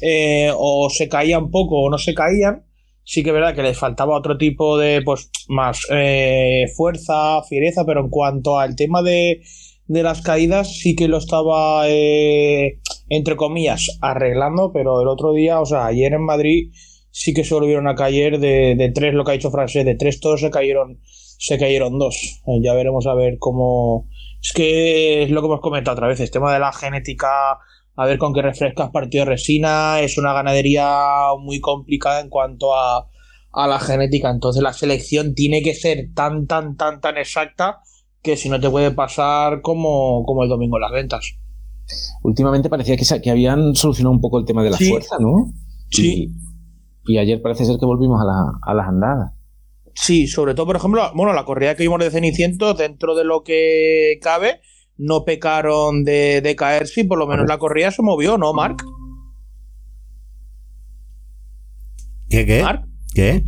eh, 0.00 0.50
o 0.56 0.88
se 0.88 1.10
caían 1.10 1.50
poco 1.50 1.82
o 1.82 1.90
no 1.90 1.98
se 1.98 2.14
caían. 2.14 2.64
Sí 3.04 3.22
que 3.22 3.30
es 3.30 3.34
verdad 3.34 3.54
que 3.54 3.62
les 3.62 3.76
faltaba 3.76 4.16
otro 4.16 4.38
tipo 4.38 4.78
de, 4.78 5.02
pues, 5.04 5.28
más 5.48 5.86
eh, 5.90 6.64
fuerza, 6.74 7.42
fiereza, 7.42 7.84
pero 7.84 8.00
en 8.00 8.08
cuanto 8.08 8.58
al 8.58 8.76
tema 8.76 9.02
de, 9.02 9.42
de 9.86 10.02
las 10.02 10.22
caídas, 10.22 10.78
sí 10.78 10.94
que 10.94 11.08
lo 11.08 11.18
estaba, 11.18 11.88
eh, 11.88 12.80
entre 13.08 13.36
comillas, 13.36 13.98
arreglando, 14.00 14.72
pero 14.72 15.00
el 15.02 15.08
otro 15.08 15.32
día, 15.32 15.60
o 15.60 15.66
sea, 15.66 15.86
ayer 15.86 16.12
en 16.12 16.24
Madrid 16.24 16.70
sí 17.10 17.34
que 17.34 17.44
se 17.44 17.54
volvieron 17.54 17.88
a 17.88 17.94
caer 17.94 18.38
de, 18.38 18.74
de 18.76 18.90
tres, 18.90 19.14
lo 19.14 19.24
que 19.24 19.32
ha 19.32 19.34
dicho 19.34 19.50
Francés, 19.50 19.84
de 19.84 19.94
tres 19.94 20.20
todos 20.20 20.40
se 20.40 20.50
cayeron, 20.50 21.00
se 21.04 21.58
cayeron 21.58 21.98
dos. 21.98 22.40
Eh, 22.46 22.60
ya 22.62 22.74
veremos 22.74 23.06
a 23.06 23.14
ver 23.14 23.36
cómo. 23.38 24.08
Es 24.40 24.52
que 24.52 25.22
es 25.22 25.30
lo 25.30 25.40
que 25.40 25.46
hemos 25.46 25.60
comentado 25.60 25.94
otra 25.94 26.08
vez, 26.08 26.20
el 26.20 26.30
tema 26.30 26.52
de 26.52 26.58
la 26.58 26.72
genética, 26.72 27.58
a 27.94 28.06
ver 28.06 28.18
con 28.18 28.32
qué 28.32 28.42
refrescas 28.42 28.90
partido 28.90 29.24
de 29.24 29.32
resina, 29.32 30.00
es 30.00 30.18
una 30.18 30.32
ganadería 30.32 31.34
muy 31.38 31.60
complicada 31.60 32.20
en 32.20 32.28
cuanto 32.28 32.74
a, 32.74 33.08
a 33.52 33.66
la 33.68 33.78
genética, 33.78 34.30
entonces 34.30 34.62
la 34.62 34.72
selección 34.72 35.34
tiene 35.34 35.62
que 35.62 35.74
ser 35.74 36.08
tan, 36.14 36.46
tan, 36.46 36.76
tan, 36.76 37.00
tan 37.00 37.18
exacta 37.18 37.80
que 38.22 38.36
si 38.36 38.48
no 38.48 38.60
te 38.60 38.70
puede 38.70 38.90
pasar 38.92 39.60
como, 39.62 40.24
como 40.24 40.42
el 40.44 40.48
domingo 40.48 40.76
en 40.76 40.82
las 40.82 40.92
ventas. 40.92 41.34
Últimamente 42.22 42.68
parecía 42.68 42.96
que, 42.96 43.04
que 43.20 43.30
habían 43.30 43.74
solucionado 43.74 44.14
un 44.14 44.20
poco 44.20 44.38
el 44.38 44.44
tema 44.44 44.62
de 44.62 44.70
la 44.70 44.76
Sí. 44.76 44.88
fuerza, 44.90 45.16
¿no? 45.18 45.52
Sí. 45.90 46.32
Y, 47.04 47.14
y 47.14 47.18
ayer 47.18 47.42
parece 47.42 47.64
ser 47.64 47.78
que 47.78 47.84
volvimos 47.86 48.20
a, 48.20 48.24
la- 48.24 48.52
a 48.62 48.74
las 48.74 48.88
andadas. 48.88 49.32
Sí, 49.94 50.26
sobre 50.28 50.54
todo, 50.54 50.66
por 50.66 50.76
ejemplo, 50.76 51.02
bueno, 51.14 51.32
la 51.34 51.44
corrida 51.44 51.74
que 51.74 51.82
vimos 51.82 51.98
de 51.98 52.10
Cenicientos, 52.10 52.78
dentro 52.78 53.14
de 53.14 53.24
lo 53.24 53.42
que 53.42 54.18
cabe, 54.22 54.60
no 54.96 55.24
pecaron 55.24 56.04
de, 56.04 56.40
de 56.40 56.56
caerse 56.56 57.00
y 57.02 57.04
por 57.04 57.18
lo 57.18 57.26
menos 57.26 57.46
la 57.46 57.58
corrida 57.58 57.90
se 57.90 58.02
movió, 58.02 58.38
¿no, 58.38 58.54
Marc? 58.54 58.82
¿Qué, 62.30 62.46
qué? 62.46 62.62
¿Marc? 62.62 62.86
¿Qué? 63.14 63.42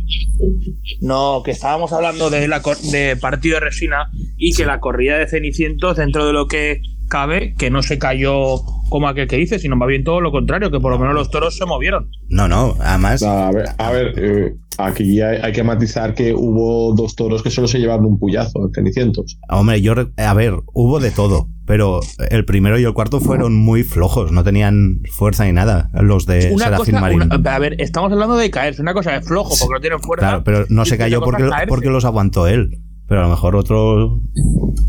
No, 1.01 1.41
que 1.43 1.51
estábamos 1.51 1.91
hablando 1.93 2.29
de, 2.29 2.47
la, 2.47 2.61
de 2.91 3.15
partido 3.15 3.55
de 3.55 3.61
resina 3.61 4.09
y 4.37 4.53
que 4.53 4.65
la 4.65 4.79
corrida 4.79 5.17
de 5.17 5.27
Cenicientos, 5.27 5.97
dentro 5.97 6.25
de 6.27 6.33
lo 6.33 6.47
que 6.47 6.81
cabe, 7.09 7.53
que 7.57 7.69
no 7.69 7.81
se 7.83 7.97
cayó 7.97 8.57
como 8.89 9.07
aquel 9.07 9.27
que 9.27 9.37
dice, 9.37 9.59
sino 9.59 9.75
más 9.75 9.87
bien 9.87 10.03
todo 10.03 10.21
lo 10.21 10.31
contrario, 10.31 10.71
que 10.71 10.79
por 10.79 10.91
lo 10.91 10.99
menos 10.99 11.15
los 11.15 11.29
toros 11.31 11.57
se 11.57 11.65
movieron. 11.65 12.09
No, 12.29 12.47
no, 12.47 12.75
además. 12.79 13.23
A 13.23 13.51
ver, 13.51 13.65
a 13.77 13.91
ver 13.91 14.13
eh, 14.17 14.55
aquí 14.77 15.21
hay, 15.21 15.39
hay 15.41 15.51
que 15.53 15.63
matizar 15.63 16.13
que 16.13 16.33
hubo 16.33 16.93
dos 16.95 17.15
toros 17.15 17.41
que 17.43 17.49
solo 17.49 17.67
se 17.67 17.79
llevaron 17.79 18.05
un 18.05 18.19
puyazo, 18.19 18.69
cenicientos. 18.73 19.37
Hombre, 19.49 19.81
yo. 19.81 19.95
re- 19.95 20.11
A 20.17 20.33
ver, 20.33 20.53
hubo 20.73 20.99
de 20.99 21.11
todo. 21.11 21.47
Pero 21.67 21.99
el 22.29 22.45
primero 22.45 22.77
y 22.77 22.83
el 22.83 22.93
cuarto 22.93 23.19
fueron 23.19 23.55
muy 23.55 23.81
flojos, 23.83 24.31
no 24.31 24.43
tenían 24.43 24.99
fuerza 25.11 25.45
ni 25.45 25.51
nada. 25.51 25.89
Los 25.99 26.27
de 26.27 26.51
Una 26.53 26.65
Serafín 26.65 26.85
cosa, 26.93 27.01
Marín. 27.01 27.21
una- 27.23 27.55
a 27.55 27.59
ver, 27.59 27.81
estamos 27.81 28.11
hablando 28.11 28.35
de 28.35 28.51
caerse, 28.51 28.83
una 28.83 28.93
cosa 28.93 29.15
es 29.15 29.25
flojo 29.27 29.49
porque 29.59 29.73
no 29.73 29.81
tienen 29.81 29.99
fuerza. 29.99 30.27
Claro, 30.27 30.43
pero 30.43 30.65
no 30.69 30.85
se 30.85 30.95
cayó 30.99 31.21
porque, 31.21 31.89
los 31.89 32.05
aguantó 32.05 32.47
él. 32.47 32.81
Pero 33.07 33.21
a 33.21 33.23
lo 33.23 33.29
mejor 33.31 33.55
otros 33.55 34.19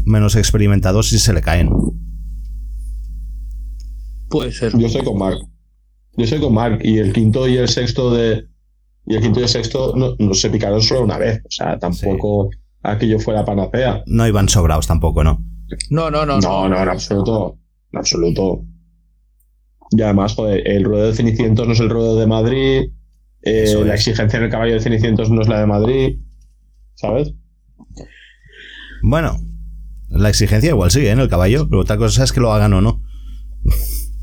menos 0.04 0.36
experimentados 0.36 1.08
sí 1.08 1.18
se 1.18 1.32
le 1.32 1.40
caen. 1.40 1.70
Puede 4.28 4.52
ser. 4.52 4.76
Yo 4.76 4.86
estoy 4.86 5.04
con 5.04 5.18
Mark. 5.18 5.38
Yo 6.16 6.24
estoy 6.24 6.40
con 6.40 6.54
Mark. 6.54 6.80
Y 6.82 6.98
el 6.98 7.12
quinto 7.12 7.46
y 7.48 7.56
el 7.56 7.68
sexto 7.68 8.12
de. 8.14 8.46
Y 9.06 9.14
el 9.14 9.22
quinto 9.22 9.40
y 9.40 9.44
el 9.44 9.48
sexto 9.48 9.94
no, 9.96 10.16
no 10.18 10.34
se 10.34 10.50
picaron 10.50 10.82
solo 10.82 11.02
una 11.04 11.18
vez. 11.18 11.40
O 11.44 11.50
sea, 11.50 11.78
tampoco 11.78 12.50
aquello 12.82 13.18
fue 13.20 13.34
la 13.34 13.44
panacea. 13.44 14.02
No 14.06 14.26
iban 14.26 14.48
sobrados 14.48 14.86
tampoco, 14.86 15.22
¿no? 15.22 15.42
No, 15.90 16.10
no, 16.10 16.26
no. 16.26 16.40
No, 16.40 16.68
no, 16.68 16.82
en 16.82 16.88
absoluto. 16.88 17.58
En 17.92 17.98
absoluto. 17.98 18.64
Y 19.90 20.02
además, 20.02 20.34
joder, 20.34 20.66
el 20.68 20.84
ruedo 20.84 21.06
de 21.06 21.14
Cenicientos 21.14 21.66
no 21.66 21.72
es 21.72 21.80
el 21.80 21.90
ruedo 21.90 22.18
de 22.18 22.26
Madrid. 22.26 22.90
eh, 23.42 23.74
la 23.84 23.94
es. 23.94 24.00
exigencia 24.00 24.38
en 24.38 24.44
el 24.44 24.50
caballo 24.50 24.74
de 24.74 24.80
Cenicientos 24.80 25.30
no 25.30 25.40
es 25.42 25.48
la 25.48 25.60
de 25.60 25.66
Madrid. 25.66 26.18
¿Sabes? 26.94 27.32
Bueno, 29.02 29.36
la 30.08 30.28
exigencia 30.30 30.70
igual 30.70 30.90
sigue 30.90 31.08
¿eh? 31.08 31.12
en 31.12 31.20
el 31.20 31.28
caballo, 31.28 31.68
pero 31.68 31.82
otra 31.82 31.96
cosa 31.96 32.24
es 32.24 32.32
que 32.32 32.40
lo 32.40 32.52
hagan 32.52 32.72
o 32.72 32.80
no. 32.80 33.02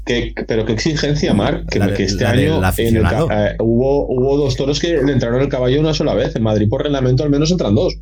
¿Qué- 0.06 0.34
pero 0.48 0.66
qué 0.66 0.74
exigencia, 0.74 1.34
Marc, 1.34 1.70
que, 1.70 1.80
que 1.94 2.04
este 2.04 2.26
año 2.26 2.62
en 2.78 2.98
el 2.98 3.06
eh, 3.06 3.56
hubo, 3.60 4.06
hubo 4.08 4.38
dos 4.38 4.56
toros 4.58 4.80
que 4.80 5.02
le 5.02 5.14
entraron 5.14 5.42
el 5.42 5.48
caballo 5.50 5.80
una 5.80 5.94
sola 5.94 6.14
vez. 6.14 6.36
En 6.36 6.44
Madrid 6.44 6.68
por 6.70 6.84
reglamento 6.84 7.24
al 7.24 7.30
menos 7.30 7.52
entran 7.52 7.74
dos. 7.76 7.96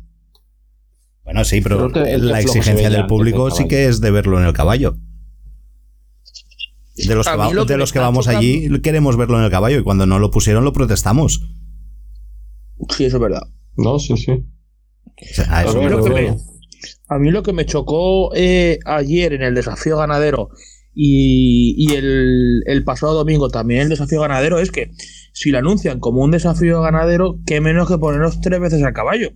Bueno, 1.24 1.44
sí, 1.44 1.60
pero 1.60 1.88
la 1.88 2.40
exigencia 2.40 2.90
del 2.90 3.06
público 3.06 3.50
sí 3.52 3.68
que 3.68 3.86
es 3.86 4.00
de 4.00 4.10
verlo 4.10 4.38
en 4.40 4.46
el 4.46 4.52
caballo. 4.52 4.96
De 6.96 7.14
los 7.14 7.26
que, 7.26 7.32
mí 7.32 7.38
va- 7.38 7.52
lo 7.52 7.66
que 7.66 7.72
de 7.72 7.78
los 7.78 7.92
que 7.92 7.98
vamos 8.00 8.28
allí 8.28 8.68
queremos 8.80 9.16
verlo 9.16 9.38
en 9.38 9.44
el 9.44 9.50
caballo 9.50 9.78
y 9.78 9.82
cuando 9.82 10.04
no 10.06 10.18
lo 10.18 10.30
pusieron 10.30 10.64
lo 10.64 10.72
protestamos. 10.72 11.40
Sí, 12.96 13.04
eso 13.04 13.16
es 13.16 13.22
verdad. 13.22 13.42
No, 13.76 13.98
sí, 13.98 14.16
sí. 14.16 14.32
O 14.32 15.34
sea, 15.34 15.46
a 15.56 15.62
eso 15.62 15.70
A 15.70 15.74
me 15.74 15.80
ver, 15.88 15.90
lo 15.92 16.02
que 16.04 16.10
refiero. 16.10 16.34
me- 16.34 16.40
A 17.08 17.18
mí 17.18 17.30
lo 17.30 17.42
que 17.42 17.52
me 17.52 17.64
chocó 17.64 18.34
eh, 18.34 18.78
ayer 18.84 19.32
en 19.34 19.42
el 19.42 19.54
desafío 19.54 19.96
ganadero 19.98 20.50
y, 20.94 21.74
y 21.76 21.94
el, 21.94 22.62
el 22.66 22.84
pasado 22.84 23.14
domingo 23.14 23.48
también 23.48 23.82
el 23.82 23.88
desafío 23.88 24.20
ganadero 24.20 24.58
es 24.58 24.70
que 24.70 24.90
si 25.32 25.50
lo 25.50 25.58
anuncian 25.58 25.98
como 25.98 26.22
un 26.22 26.30
desafío 26.30 26.82
ganadero, 26.82 27.38
qué 27.46 27.60
menos 27.60 27.88
que 27.88 27.98
ponernos 27.98 28.40
tres 28.40 28.60
veces 28.60 28.82
al 28.82 28.92
caballo. 28.92 29.30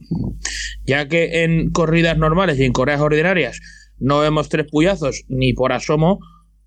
Ya 0.85 1.09
que 1.09 1.45
en 1.45 1.71
corridas 1.71 2.19
normales 2.19 2.59
y 2.59 2.65
en 2.65 2.73
corridas 2.73 3.01
ordinarias 3.01 3.61
no 3.99 4.21
vemos 4.21 4.49
tres 4.49 4.67
puyazos 4.71 5.25
ni 5.29 5.55
por 5.55 5.73
asomo, 5.73 6.21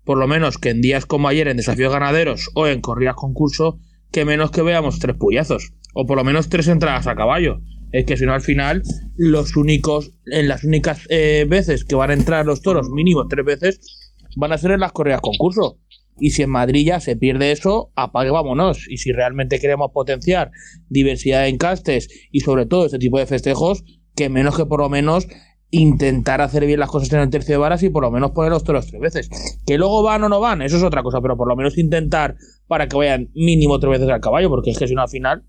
por 0.04 0.18
lo 0.18 0.26
menos 0.26 0.58
que 0.58 0.70
en 0.70 0.80
días 0.80 1.06
como 1.06 1.28
ayer 1.28 1.46
en 1.48 1.56
desafíos 1.56 1.92
ganaderos 1.92 2.50
o 2.54 2.66
en 2.66 2.80
corridas 2.80 3.14
concurso, 3.14 3.78
que 4.10 4.24
menos 4.24 4.50
que 4.50 4.62
veamos 4.62 4.98
tres 4.98 5.16
puyazos. 5.16 5.72
O 5.94 6.06
por 6.06 6.16
lo 6.16 6.24
menos 6.24 6.48
tres 6.48 6.68
entradas 6.68 7.06
a 7.06 7.14
caballo. 7.14 7.60
Es 7.92 8.06
que 8.06 8.16
si 8.16 8.24
no 8.24 8.32
al 8.32 8.40
final, 8.40 8.82
los 9.16 9.56
únicos, 9.56 10.12
en 10.26 10.48
las 10.48 10.64
únicas 10.64 11.06
eh, 11.08 11.46
veces 11.48 11.84
que 11.84 11.96
van 11.96 12.10
a 12.10 12.14
entrar 12.14 12.46
los 12.46 12.62
toros, 12.62 12.88
mínimo 12.90 13.26
tres 13.28 13.44
veces, 13.44 13.99
van 14.36 14.52
a 14.52 14.58
ser 14.58 14.72
en 14.72 14.80
las 14.80 14.92
corridas 14.92 15.20
concurso. 15.20 15.78
Y 16.18 16.30
si 16.30 16.42
en 16.42 16.50
Madrid 16.50 16.86
ya 16.86 17.00
se 17.00 17.16
pierde 17.16 17.50
eso, 17.50 17.92
apague 17.94 18.30
vámonos. 18.30 18.86
Y 18.88 18.98
si 18.98 19.12
realmente 19.12 19.58
queremos 19.58 19.90
potenciar 19.92 20.50
diversidad 20.88 21.42
de 21.42 21.48
encastes 21.48 22.08
y 22.30 22.40
sobre 22.40 22.66
todo 22.66 22.86
este 22.86 22.98
tipo 22.98 23.18
de 23.18 23.26
festejos, 23.26 23.84
que 24.14 24.28
menos 24.28 24.56
que 24.56 24.66
por 24.66 24.80
lo 24.80 24.88
menos 24.88 25.26
intentar 25.70 26.40
hacer 26.40 26.66
bien 26.66 26.80
las 26.80 26.90
cosas 26.90 27.12
en 27.12 27.20
el 27.20 27.30
tercio 27.30 27.54
de 27.54 27.58
varas 27.58 27.82
y 27.82 27.90
por 27.90 28.02
lo 28.02 28.10
menos 28.10 28.32
poner 28.32 28.50
los 28.50 28.64
toros 28.64 28.86
tres 28.86 29.00
veces. 29.00 29.30
Que 29.66 29.78
luego 29.78 30.02
van 30.02 30.22
o 30.24 30.28
no 30.28 30.40
van, 30.40 30.62
eso 30.62 30.76
es 30.76 30.82
otra 30.82 31.02
cosa, 31.02 31.20
pero 31.20 31.36
por 31.36 31.48
lo 31.48 31.56
menos 31.56 31.78
intentar 31.78 32.36
para 32.66 32.88
que 32.88 32.96
vayan 32.96 33.30
mínimo 33.34 33.78
tres 33.78 33.92
veces 33.92 34.08
al 34.10 34.20
caballo, 34.20 34.48
porque 34.48 34.70
es 34.70 34.78
que 34.78 34.88
si 34.88 34.94
no 34.94 35.02
al 35.02 35.08
final. 35.08 35.44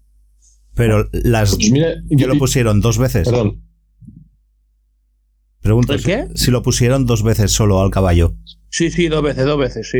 Pero 0.75 1.09
las 1.11 1.55
Pues 1.55 1.71
mira, 1.71 1.95
que 2.17 2.27
lo 2.27 2.37
pusieron 2.37 2.81
dos 2.81 2.97
veces. 2.97 3.27
Perdón. 3.27 3.63
Pregunto 5.59 5.93
si 6.35 6.49
lo 6.49 6.63
pusieron 6.63 7.05
dos 7.05 7.23
veces 7.23 7.51
solo 7.51 7.81
al 7.81 7.91
caballo. 7.91 8.35
Sí, 8.71 8.89
sí, 8.89 9.07
dos 9.07 9.21
veces, 9.21 9.45
dos 9.45 9.59
veces, 9.59 9.89
sí. 9.91 9.99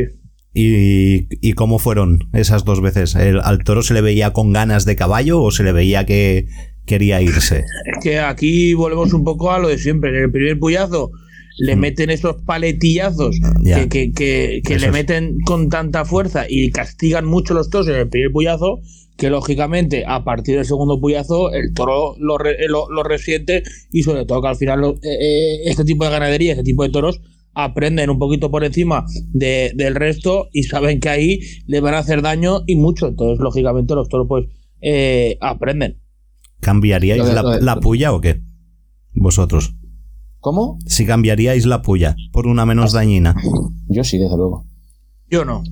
¿Y, 0.54 1.28
y 1.46 1.52
cómo 1.54 1.78
fueron 1.78 2.28
esas 2.34 2.64
dos 2.64 2.80
veces? 2.82 3.14
¿El- 3.14 3.40
¿Al 3.40 3.64
toro 3.64 3.82
se 3.82 3.94
le 3.94 4.00
veía 4.02 4.32
con 4.32 4.52
ganas 4.52 4.84
de 4.84 4.96
caballo 4.96 5.40
o 5.42 5.50
se 5.50 5.62
le 5.62 5.72
veía 5.72 6.04
que 6.04 6.46
quería 6.84 7.22
irse? 7.22 7.58
Es 7.86 8.02
que 8.02 8.18
aquí 8.18 8.74
volvemos 8.74 9.12
un 9.14 9.24
poco 9.24 9.50
a 9.52 9.58
lo 9.58 9.68
de 9.68 9.78
siempre. 9.78 10.10
En 10.10 10.24
el 10.24 10.30
primer 10.32 10.58
puyazo 10.58 11.10
le 11.58 11.76
meten 11.76 12.10
esos 12.10 12.36
paletillazos 12.44 13.38
Mm. 13.40 13.64
Ya. 13.64 13.76
que, 13.88 13.88
que- 13.88 14.12
que- 14.12 14.62
que 14.64 14.78
le 14.78 14.90
meten 14.90 15.36
con 15.44 15.68
tanta 15.68 16.04
fuerza 16.04 16.44
y 16.48 16.70
castigan 16.70 17.24
mucho 17.26 17.54
los 17.54 17.70
toros 17.70 17.88
en 17.88 17.94
el 17.96 18.08
primer 18.08 18.32
puyazo, 18.32 18.80
que 19.16 19.28
lógicamente 19.30 20.04
a 20.06 20.24
partir 20.24 20.56
del 20.56 20.64
segundo 20.64 20.98
puyazo 21.00 21.52
el 21.52 21.72
toro 21.74 22.14
lo, 22.18 22.36
lo, 22.68 22.90
lo 22.90 23.02
resiente 23.02 23.62
y 23.92 24.02
sobre 24.02 24.24
todo 24.24 24.40
que 24.42 24.48
al 24.48 24.56
final 24.56 24.80
lo- 24.80 24.94
eh, 24.96 24.98
eh, 25.20 25.56
este 25.66 25.84
tipo 25.84 26.04
de 26.04 26.10
ganadería, 26.10 26.52
este 26.52 26.64
tipo 26.64 26.82
de 26.82 26.90
toros 26.90 27.20
aprenden 27.54 28.10
un 28.10 28.18
poquito 28.18 28.50
por 28.50 28.64
encima 28.64 29.04
de- 29.32 29.72
del 29.74 29.94
resto 29.94 30.48
y 30.52 30.62
saben 30.64 31.00
que 31.00 31.08
ahí 31.08 31.40
le 31.66 31.80
van 31.80 31.94
a 31.94 31.98
hacer 31.98 32.22
daño 32.22 32.62
y 32.66 32.76
mucho. 32.76 33.08
Entonces, 33.08 33.38
lógicamente, 33.40 33.94
los 33.94 34.08
toros 34.08 34.26
pues 34.28 34.46
eh, 34.80 35.36
aprenden. 35.40 36.00
¿Cambiaríais 36.60 37.20
la, 37.34 37.42
la 37.60 37.80
puya 37.80 38.12
o 38.12 38.20
qué? 38.20 38.40
Vosotros. 39.14 39.74
¿Cómo? 40.40 40.78
Si 40.86 41.06
cambiaríais 41.06 41.66
la 41.66 41.82
puya 41.82 42.16
por 42.32 42.46
una 42.46 42.66
menos 42.66 42.92
dañina. 42.92 43.36
Yo 43.88 44.02
sí, 44.04 44.18
desde 44.18 44.36
luego. 44.36 44.66
Yo 45.30 45.44
no. 45.44 45.62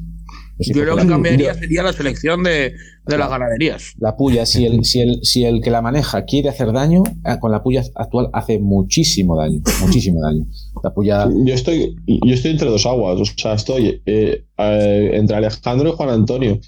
Yo 0.60 0.84
lo 0.84 0.96
que 0.96 1.06
cambiaría 1.06 1.54
sería 1.54 1.82
la 1.82 1.92
selección 1.92 2.42
de, 2.42 2.74
de 3.06 3.18
las 3.18 3.30
ganaderías. 3.30 3.94
La 3.98 4.16
puya, 4.16 4.46
si 4.46 4.66
el, 4.66 4.84
si, 4.84 5.00
el, 5.00 5.20
si 5.22 5.44
el 5.44 5.60
que 5.60 5.70
la 5.70 5.82
maneja 5.82 6.24
quiere 6.24 6.48
hacer 6.48 6.72
daño, 6.72 7.02
eh, 7.24 7.36
con 7.40 7.50
la 7.50 7.62
puya 7.62 7.82
actual 7.94 8.28
hace 8.32 8.58
muchísimo 8.58 9.36
daño. 9.36 9.60
Muchísimo 9.80 10.20
daño. 10.20 10.46
La 10.82 10.92
puya. 10.92 11.28
Yo 11.44 11.54
estoy, 11.54 11.96
yo 12.06 12.34
estoy 12.34 12.52
entre 12.52 12.68
dos 12.68 12.86
aguas. 12.86 13.20
O 13.20 13.24
sea, 13.24 13.54
estoy 13.54 14.02
eh, 14.06 14.44
eh, 14.58 15.10
entre 15.14 15.36
Alejandro 15.36 15.90
y 15.90 15.92
Juan 15.92 16.10
Antonio. 16.10 16.60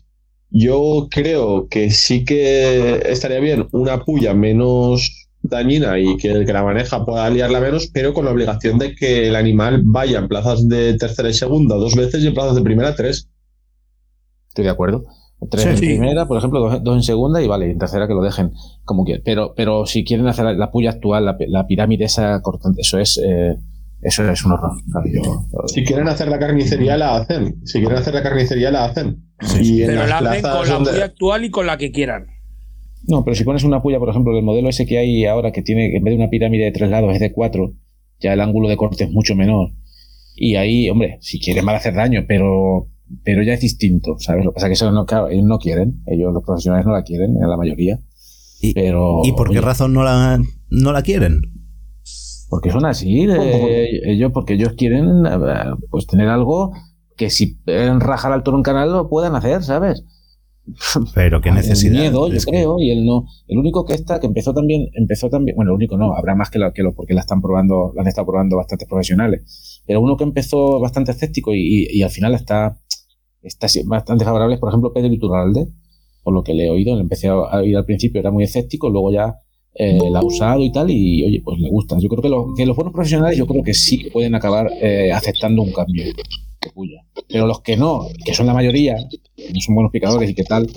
Yo 0.51 1.09
creo 1.11 1.67
que 1.69 1.91
sí 1.91 2.25
que 2.25 3.03
estaría 3.07 3.41
bien 3.41 3.69
una 3.73 4.05
puya 4.05 4.35
menos, 4.35 5.23
dañina 5.43 5.99
y 5.99 6.17
que 6.17 6.31
el 6.31 6.47
que 6.47 6.53
la 6.53 6.63
maneja 6.63 7.05
pueda 7.05 7.29
liarla 7.31 7.61
menos, 7.61 7.89
pero 7.93 8.15
con 8.15 8.25
la 8.25 8.31
obligación 8.31 8.79
de 8.79 8.95
que 8.95 9.29
el 9.29 9.37
animal 9.37 9.83
vaya 9.85 10.19
en 10.19 10.29
plazas 10.29 10.69
de 10.69 10.95
tercera 10.95 11.29
y 11.29 11.35
segunda 11.35 11.77
dos 11.77 11.97
veces 11.97 12.23
y 12.23 12.29
en 12.29 12.35
plazas 12.35 12.55
de 12.55 12.63
primera 12.63 12.95
tres. 12.95 13.29
Estoy 14.53 14.65
de 14.65 14.71
acuerdo. 14.71 15.05
Tres 15.51 15.63
Sí, 15.65 15.69
en 15.71 15.77
sí. 15.79 15.87
primera, 15.87 16.27
por 16.29 16.37
ejemplo, 16.37 16.61
dos, 16.61 16.85
dos 16.85 16.95
en 16.95 17.03
segunda 17.03 17.43
y 17.43 17.49
vale, 17.49 17.71
en 17.71 17.79
tercera 17.79 18.07
que 18.07 18.13
lo 18.13 18.23
dejen 18.23 18.53
como 18.85 19.05
quieran. 19.05 19.23
Pero, 19.25 19.55
pero 19.57 19.87
si 19.87 20.05
quieren 20.05 20.29
hacer 20.29 20.45
la, 20.45 20.53
la 20.53 20.71
puya 20.71 20.91
actual, 20.91 21.25
la, 21.25 21.37
la 21.49 21.67
pirámide 21.67 22.05
esa 22.05 22.41
cortante, 22.43 22.83
eso 22.83 22.99
es, 22.99 23.19
eh, 23.25 23.57
eso 24.03 24.31
es 24.31 24.45
un 24.45 24.53
horror. 24.53 24.73
Si 25.67 25.85
quieren 25.85 26.07
hacer 26.07 26.29
la 26.29 26.39
carnicería, 26.39 26.97
la 26.97 27.17
hacen. 27.17 27.65
Si 27.65 27.81
quieren 27.81 27.97
hacer 27.99 28.15
la 28.15 28.23
carnicería, 28.23 28.71
la 28.71 28.85
hacen. 28.85 29.25
Sí, 29.41 29.77
y 29.79 29.83
en 29.83 29.89
Pero 29.89 30.07
la 30.07 30.19
hacen 30.19 30.43
con 30.43 30.69
la 30.69 30.79
puya 30.79 31.05
actual 31.07 31.45
y 31.45 31.51
con 31.51 31.67
la 31.67 31.77
que 31.79 31.91
quieran. 31.91 32.27
No, 33.09 33.25
pero 33.25 33.35
si 33.35 33.43
pones 33.43 33.65
una 33.65 33.83
puya, 33.83 33.99
por 33.99 34.11
ejemplo, 34.11 34.37
el 34.37 34.45
modelo 34.45 34.69
ese 34.69 34.87
que 34.87 34.99
hay 34.99 35.25
ahora, 35.25 35.51
que 35.51 35.63
tiene, 35.63 35.97
en 35.97 36.05
vez 36.05 36.13
de 36.13 36.19
una 36.19 36.31
pirámide 36.31 36.67
de 36.67 36.73
tres 36.73 36.89
lados, 36.91 37.13
es 37.15 37.21
de 37.21 37.33
cuatro, 37.33 37.73
ya 38.21 38.33
el 38.33 38.41
ángulo 38.41 38.69
de 38.69 38.77
corte 38.77 39.05
es 39.05 39.11
mucho 39.11 39.35
menor. 39.35 39.71
Y 40.37 40.55
ahí, 40.55 40.89
hombre, 40.89 41.19
si 41.21 41.41
quieren 41.41 41.65
van 41.67 41.75
a 41.75 41.79
hacer 41.79 41.95
daño, 41.95 42.25
pero, 42.29 42.87
pero 43.25 43.43
ya 43.43 43.55
es 43.55 43.61
distinto, 43.61 44.17
¿sabes? 44.19 44.45
Lo 44.45 44.51
que 44.51 44.55
pasa 44.55 44.67
es 44.67 44.71
que 44.71 44.75
eso 44.75 44.91
no, 44.93 45.05
ellos 45.31 45.45
no 45.45 45.59
quieren, 45.59 46.03
ellos 46.07 46.33
los 46.33 46.43
profesionales 46.45 46.87
no 46.87 46.93
la 46.93 47.03
quieren, 47.03 47.37
en 47.43 47.49
la 47.49 47.57
mayoría. 47.57 47.99
¿Y, 48.61 48.75
Pero, 48.75 49.23
¿y 49.25 49.33
por 49.33 49.49
qué 49.49 49.59
oye, 49.59 49.61
razón 49.61 49.93
no 49.93 50.05
la, 50.05 50.41
no 50.71 50.93
la 50.93 51.03
quieren? 51.03 51.41
Porque 52.49 52.71
son 52.71 52.85
así, 52.85 53.27
eh, 53.29 53.89
ellos, 54.05 54.31
porque 54.33 54.55
ellos 54.55 54.75
quieren 54.77 55.25
eh, 55.27 55.39
pues 55.91 56.07
tener 56.07 56.29
algo 56.29 56.73
que 57.17 57.31
si 57.31 57.55
pueden 57.57 58.01
rajar 58.01 58.33
al 58.33 58.43
toro 58.43 58.57
en 58.59 58.63
canal 58.63 58.93
lo 58.93 59.09
puedan 59.09 59.35
hacer, 59.35 59.63
¿sabes? 59.63 60.05
Pero 61.15 61.41
qué 61.41 61.49
El 61.49 61.57
necesidad. 61.57 61.93
miedo, 62.01 62.29
yo 62.29 62.39
que- 62.39 62.51
creo, 62.51 62.79
y 62.79 62.91
él 62.91 63.05
no. 63.05 63.25
El 63.49 63.59
único 63.59 63.85
que 63.85 63.95
está, 63.95 64.21
que 64.21 64.27
empezó 64.27 64.55
también, 64.55 64.87
empezó 64.95 65.29
también, 65.29 65.57
bueno, 65.57 65.73
el 65.73 65.77
único 65.77 65.97
no, 65.97 66.15
habrá 66.15 66.35
más 66.37 66.51
que 66.51 66.59
lo, 66.59 66.73
que 66.73 66.83
lo 66.83 66.95
porque 66.95 67.15
la 67.15 67.21
están 67.23 67.41
probando, 67.43 67.93
la 67.97 68.03
han 68.03 68.09
estado 68.09 68.27
probando 68.27 68.57
bastantes 68.57 68.87
profesionales. 68.89 69.83
Pero 69.87 70.01
uno 70.01 70.17
que 70.17 70.25
empezó 70.25 70.79
bastante 70.79 71.11
escéptico 71.13 71.53
y, 71.55 71.59
y- 71.91 71.99
y 71.99 72.03
al 72.03 72.11
final 72.11 72.35
está, 72.35 72.79
está 73.43 73.67
bastante 73.87 74.25
favorable 74.25 74.59
por 74.59 74.69
ejemplo, 74.71 74.93
Pedro 74.93 75.13
Iturralde, 75.13 75.67
por 76.23 76.33
lo 76.35 76.43
que 76.43 76.55
le 76.55 76.67
he 76.67 76.71
oído, 76.71 76.95
le 76.95 77.03
empecé 77.03 77.29
a 77.29 77.37
oír 77.37 77.77
al 77.77 77.85
principio, 77.85 78.21
era 78.21 78.31
muy 78.31 78.45
escéptico, 78.45 78.89
luego 78.89 79.11
ya 79.13 79.35
eh, 79.75 79.99
la 80.11 80.21
ha 80.21 80.25
usado 80.25 80.63
y 80.63 80.71
tal, 80.71 80.91
y 80.91 81.25
oye, 81.25 81.41
pues 81.45 81.59
le 81.59 81.69
gusta. 81.71 81.97
Yo 81.99 82.09
creo 82.09 82.23
que, 82.23 82.29
los- 82.29 82.55
que 82.57 82.67
los 82.67 82.77
buenos 82.77 82.93
profesionales, 82.93 83.39
yo 83.39 83.47
creo 83.47 83.63
que 83.65 83.73
sí 83.75 84.09
pueden 84.13 84.35
acabar 84.35 84.71
eh, 84.81 85.11
aceptando 85.13 85.63
un 85.63 85.73
cambio. 85.73 86.05
Pero 87.29 87.47
los 87.47 87.61
que 87.63 87.77
no, 87.77 88.07
que 88.25 88.35
son 88.35 88.47
la 88.47 88.55
mayoría, 88.55 88.97
que 89.37 89.53
no 89.53 89.61
son 89.61 89.75
buenos 89.75 89.91
picadores 89.91 90.31
y 90.31 90.35
que 90.35 90.45
tal, 90.45 90.69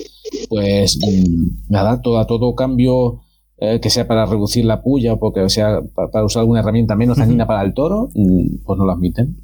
pues 0.50 0.98
mm, 0.98 1.70
nada, 1.72 2.02
todo, 2.02 2.18
a 2.20 2.26
todo 2.26 2.56
cambio 2.56 3.20
eh, 3.58 3.80
que 3.82 3.90
sea 3.90 4.08
para 4.08 4.26
reducir 4.26 4.66
la 4.66 4.82
puya 4.82 5.14
o 5.14 5.20
porque 5.20 5.48
sea 5.50 5.82
pa- 5.94 6.10
para, 6.10 6.26
usar 6.26 6.40
alguna 6.42 6.62
herramienta 6.62 6.96
menos 6.96 7.18
dañina 7.18 7.46
para 7.46 7.62
el 7.64 7.74
toro, 7.74 8.10
mm, 8.16 8.64
pues 8.66 8.80
no 8.80 8.86
lo 8.86 8.92
admiten. 8.94 9.36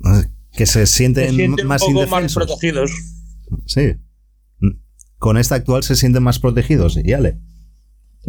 Que 0.53 0.65
se 0.65 0.86
sienten, 0.86 1.29
Se 1.29 1.36
sienten 1.36 1.67
más 1.67 1.81
un 1.84 1.93
poco 1.93 2.08
más 2.08 2.22
indefensos. 2.22 2.43
protegidos. 2.46 2.91
Sí. 3.65 3.93
Con 5.17 5.38
esta 5.38 5.55
actual 5.55 5.84
se 5.84 5.96
sienten 5.96 6.24
más 6.24 6.39
protegidos. 6.39 6.98
Y 7.03 7.13
ale. 7.13 7.38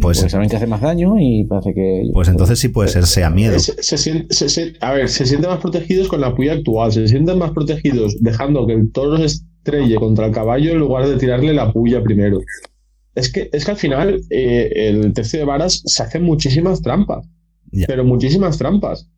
Pues, 0.01 0.19
Porque 0.19 0.31
saben 0.31 0.49
que 0.49 0.57
hace 0.57 0.67
más 0.67 0.81
daño 0.81 1.17
y 1.19 1.45
parece 1.45 1.75
que. 1.75 2.05
pues 2.15 2.29
entonces 2.29 2.59
sí 2.59 2.69
puede 2.69 2.89
ser 2.89 3.07
sea 3.07 3.29
miedo. 3.29 3.59
Se, 3.59 3.83
se 3.83 3.97
sien- 3.99 4.27
se- 4.31 4.49
se- 4.49 4.73
a 4.81 4.93
ver, 4.93 5.09
se 5.11 5.27
sienten 5.27 5.51
más 5.51 5.61
protegidos 5.61 6.09
con 6.09 6.21
la 6.23 6.35
puya 6.35 6.53
actual, 6.55 6.93
se 6.93 7.07
sienten 7.09 7.39
más 7.39 7.51
protegidos 7.51 8.17
dejando 8.21 8.67
que 8.67 8.73
el 8.73 8.91
toro 8.91 9.19
se 9.19 9.27
estrelle 9.27 9.97
contra 9.97 10.27
el 10.27 10.33
caballo 10.33 10.73
en 10.73 10.79
lugar 10.79 11.07
de 11.07 11.17
tirarle 11.19 11.53
la 11.53 11.73
puya 11.73 12.03
primero. 12.03 12.41
Es 13.15 13.31
que, 13.31 13.51
es 13.53 13.67
que 13.67 13.71
al 13.73 13.77
final 13.77 14.23
eh, 14.31 14.71
el 14.75 15.13
tercio 15.13 15.41
de 15.41 15.45
varas 15.45 15.83
se 15.85 16.03
hacen 16.03 16.23
muchísimas 16.23 16.81
trampas, 16.81 17.27
Ya. 17.71 17.87
pero 17.87 18.03
muchísimas 18.03 18.57
trampas. 18.57 19.11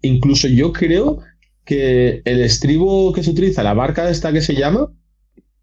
Incluso 0.00 0.48
yo 0.48 0.72
creo 0.72 1.18
que 1.64 2.22
el 2.24 2.40
estribo 2.40 3.12
que 3.12 3.22
se 3.22 3.30
utiliza, 3.30 3.62
la 3.62 3.74
barca 3.74 4.10
esta 4.10 4.32
que 4.32 4.42
se 4.42 4.54
llama, 4.54 4.92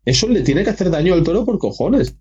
eso 0.06 0.28
le 0.28 0.42
tiene 0.42 0.64
que 0.64 0.70
hacer 0.70 0.90
daño 0.90 1.14
al 1.14 1.24
toro 1.24 1.46
por 1.46 1.60
cojones. 1.60 2.16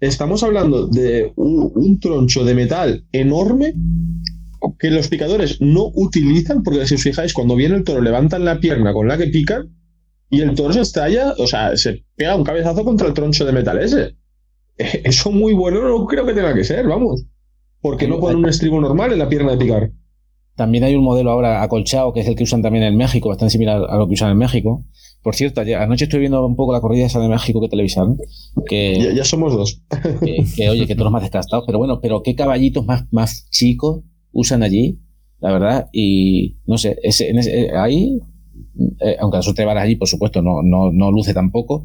Estamos 0.00 0.42
hablando 0.42 0.86
de 0.86 1.32
un, 1.36 1.72
un 1.74 2.00
troncho 2.00 2.44
de 2.44 2.54
metal 2.54 3.06
enorme 3.12 3.74
que 4.78 4.90
los 4.90 5.08
picadores 5.08 5.60
no 5.60 5.90
utilizan, 5.94 6.62
porque 6.62 6.86
si 6.86 6.94
os 6.94 7.02
fijáis, 7.02 7.32
cuando 7.32 7.56
viene 7.56 7.76
el 7.76 7.84
toro 7.84 8.00
levantan 8.00 8.44
la 8.44 8.60
pierna 8.60 8.92
con 8.92 9.08
la 9.08 9.18
que 9.18 9.26
pican 9.26 9.74
y 10.30 10.40
el 10.40 10.54
toro 10.54 10.72
se 10.72 10.80
estalla, 10.80 11.34
o 11.38 11.46
sea, 11.46 11.76
se 11.76 12.04
pega 12.16 12.36
un 12.36 12.44
cabezazo 12.44 12.84
contra 12.84 13.08
el 13.08 13.14
troncho 13.14 13.44
de 13.44 13.52
metal 13.52 13.78
ese. 13.78 14.16
Eso 14.76 15.30
muy 15.30 15.52
bueno 15.52 15.82
no 15.82 16.06
creo 16.06 16.26
que 16.26 16.32
tenga 16.32 16.54
que 16.54 16.64
ser, 16.64 16.86
vamos. 16.86 17.26
Porque 17.80 18.06
no 18.06 18.20
ponen 18.20 18.38
un 18.38 18.48
estribo 18.48 18.80
normal 18.80 19.12
en 19.12 19.18
la 19.18 19.28
pierna 19.28 19.52
de 19.52 19.58
picar. 19.58 19.90
También 20.56 20.84
hay 20.84 20.94
un 20.94 21.04
modelo 21.04 21.30
ahora 21.30 21.62
acolchado, 21.62 22.12
que 22.12 22.20
es 22.20 22.28
el 22.28 22.34
que 22.36 22.44
usan 22.44 22.62
también 22.62 22.84
en 22.84 22.96
México, 22.96 23.28
bastante 23.28 23.52
similar 23.52 23.82
a 23.88 23.96
lo 23.96 24.06
que 24.06 24.14
usan 24.14 24.30
en 24.30 24.38
México. 24.38 24.84
Por 25.22 25.34
cierto, 25.34 25.60
ayer- 25.60 25.76
anoche 25.76 26.04
estoy 26.04 26.20
viendo 26.20 26.44
un 26.44 26.56
poco 26.56 26.72
la 26.72 26.80
corrida 26.80 27.06
esa 27.06 27.20
de 27.20 27.28
México 27.28 27.60
que 27.60 27.68
televisaron, 27.68 28.18
que, 28.66 28.98
Ya, 29.00 29.12
ya 29.14 29.24
somos 29.24 29.52
dos. 29.54 29.80
que, 30.24 30.44
que, 30.56 30.68
oye, 30.68 30.86
que 30.86 30.94
todos 30.96 31.10
más 31.12 31.22
desgastados, 31.22 31.64
pero 31.66 31.78
bueno, 31.78 32.00
pero 32.00 32.22
qué 32.22 32.34
caballitos 32.34 32.84
más, 32.84 33.04
más 33.12 33.48
chicos 33.50 34.00
usan 34.32 34.62
allí, 34.62 34.98
la 35.40 35.52
verdad, 35.52 35.88
y 35.92 36.56
no 36.66 36.76
sé, 36.76 36.96
ese, 37.02 37.30
en 37.30 37.38
ese- 37.38 37.62
eh, 37.66 37.70
ahí, 37.76 38.18
eh, 39.00 39.16
aunque 39.20 39.36
la 39.38 39.42
suerte 39.42 39.62
de 39.62 39.66
varas 39.66 39.84
allí, 39.84 39.96
por 39.96 40.08
supuesto, 40.08 40.42
no, 40.42 40.62
no, 40.62 40.90
no 40.92 41.10
luce 41.12 41.32
tampoco, 41.34 41.84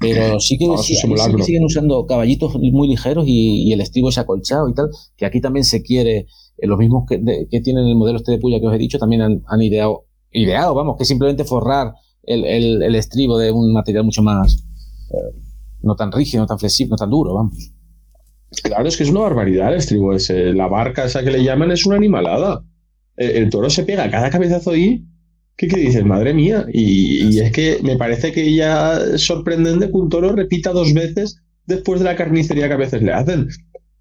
pero 0.00 0.38
sí 0.40 0.56
que, 0.56 0.64
sí- 0.82 0.94
sí 1.18 1.32
siguen 1.44 1.64
usando 1.64 2.06
caballitos 2.06 2.54
muy 2.56 2.88
ligeros 2.88 3.24
y, 3.26 3.68
y 3.68 3.72
el 3.72 3.80
estribo 3.80 4.08
es 4.10 4.18
acolchado 4.18 4.68
y 4.68 4.74
tal, 4.74 4.86
que 5.16 5.26
aquí 5.26 5.40
también 5.40 5.64
se 5.64 5.82
quiere, 5.82 6.26
eh, 6.58 6.66
los 6.66 6.78
mismos 6.78 7.04
que, 7.08 7.18
de- 7.18 7.48
que 7.50 7.60
tienen 7.60 7.86
el 7.86 7.96
modelo 7.96 8.18
este 8.18 8.32
de 8.32 8.38
puya 8.38 8.60
que 8.60 8.66
os 8.66 8.74
he 8.74 8.78
dicho, 8.78 8.98
también 8.98 9.22
han, 9.22 9.62
ideado, 9.62 10.06
ideado, 10.32 10.74
vamos, 10.74 10.96
que 10.98 11.04
simplemente 11.04 11.44
forrar 11.44 11.92
el, 12.24 12.94
estribo 12.94 13.38
de 13.38 13.52
un 13.52 13.72
material 13.72 14.04
mucho 14.04 14.22
más, 14.22 14.64
eh, 15.10 15.36
no 15.82 15.94
tan 15.96 16.10
rígido, 16.12 16.42
no 16.42 16.46
tan 16.46 16.58
flexible, 16.58 16.90
no 16.90 16.96
tan 16.96 17.10
duro, 17.10 17.34
vamos. 17.34 17.72
Claro, 18.62 18.88
es 18.88 18.96
que 18.96 19.02
es 19.02 19.10
una 19.10 19.20
barbaridad 19.20 19.72
el 19.72 19.78
estribo 19.78 20.14
ese. 20.14 20.52
La 20.52 20.68
barca 20.68 21.04
esa 21.04 21.22
que 21.22 21.30
le 21.30 21.42
llaman 21.42 21.70
es 21.72 21.84
una 21.84 21.96
animalada. 21.96 22.64
El, 23.16 23.30
el 23.30 23.50
toro 23.50 23.68
se 23.70 23.82
pega 23.84 24.10
cada 24.10 24.30
cabezazo 24.30 24.70
ahí. 24.70 25.04
¿Qué, 25.56 25.68
qué 25.68 25.76
dices? 25.78 26.04
Madre 26.04 26.32
mía. 26.32 26.64
Y, 26.72 27.34
y 27.34 27.40
es 27.40 27.52
que 27.52 27.78
me 27.82 27.96
parece 27.96 28.32
que 28.32 28.54
ya 28.54 28.98
es 29.14 29.22
sorprendente 29.22 29.86
que 29.86 29.96
un 29.96 30.08
toro 30.08 30.32
repita 30.32 30.72
dos 30.72 30.94
veces 30.94 31.40
después 31.66 32.00
de 32.00 32.04
la 32.06 32.16
carnicería 32.16 32.68
que 32.68 32.74
a 32.74 32.78
veces 32.78 33.02
le 33.02 33.12
hacen. 33.12 33.48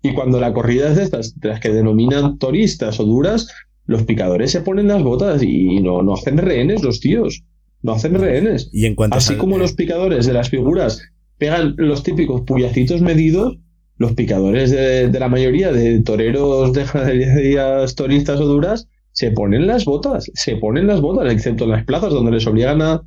Y 0.10 0.14
cuando 0.14 0.40
la 0.40 0.54
corrida 0.54 0.90
es 0.90 0.96
de 0.96 1.04
estas, 1.04 1.40
de 1.40 1.50
las 1.50 1.60
que 1.60 1.70
denominan 1.70 2.38
toristas 2.38 3.00
o 3.00 3.06
duras, 3.06 3.48
los 3.86 4.04
picadores 4.04 4.52
se 4.52 4.62
ponen 4.62 4.88
las 4.88 5.04
botas 5.04 5.44
y 5.44 5.80
no, 5.82 6.02
no 6.02 6.14
hacen 6.14 6.38
rehenes 6.38 6.84
los 6.84 7.00
tíos. 7.00 7.44
No 7.82 7.94
hacen 7.94 8.16
rehenes. 8.16 8.70
Y 8.74 8.86
en 8.86 8.96
cuanto 8.96 9.18
Así 9.18 9.30
sal- 9.30 9.38
como 9.38 9.58
los 9.58 9.74
picadores 9.74 10.26
de 10.26 10.34
las 10.34 10.50
figuras 10.50 11.02
pegan 11.38 11.76
los 11.78 12.02
típicos 12.04 12.42
puyacitos 12.42 13.02
medidos, 13.02 13.58
los 13.98 14.14
picadores 14.14 14.72
de, 14.72 15.08
de 15.10 15.20
la 15.20 15.30
mayoría 15.30 15.72
de 15.72 16.02
toreros 16.02 16.74
de 16.74 16.84
ganaderías 16.84 17.96
toristas 17.96 18.40
o 18.40 18.46
duras 18.46 18.88
se 19.12 19.32
ponen 19.32 19.68
las 19.68 19.86
botas, 19.86 20.30
se 20.34 20.58
ponen 20.58 20.88
las 20.88 21.00
botas, 21.00 21.32
excepto 21.32 21.64
en 21.66 21.72
las 21.72 21.86
plazas 21.86 22.12
donde 22.12 22.32
les 22.32 22.46
obligan 22.48 22.82
a, 22.82 23.02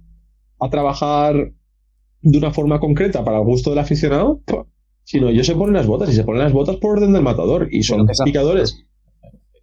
a 0.61 0.71
trabajar 0.71 1.53
de 2.23 2.39
una 2.39 2.51
forma 2.53 2.81
concreta 2.81 3.25
para 3.25 3.39
el 3.39 3.45
gusto 3.45 3.71
del 3.71 3.81
aficionado, 3.81 4.41
sino 5.09 5.31
ellos 5.31 5.47
se 5.47 5.55
ponen 5.55 5.73
las 5.75 5.87
botas 5.87 6.11
y 6.11 6.13
se 6.13 6.23
ponen 6.23 6.43
las 6.43 6.53
botas 6.53 6.77
por 6.77 6.99
orden 6.99 7.15
del 7.15 7.23
matador 7.23 7.67
y 7.71 7.83
son 7.83 8.07
picadores. 8.27 8.85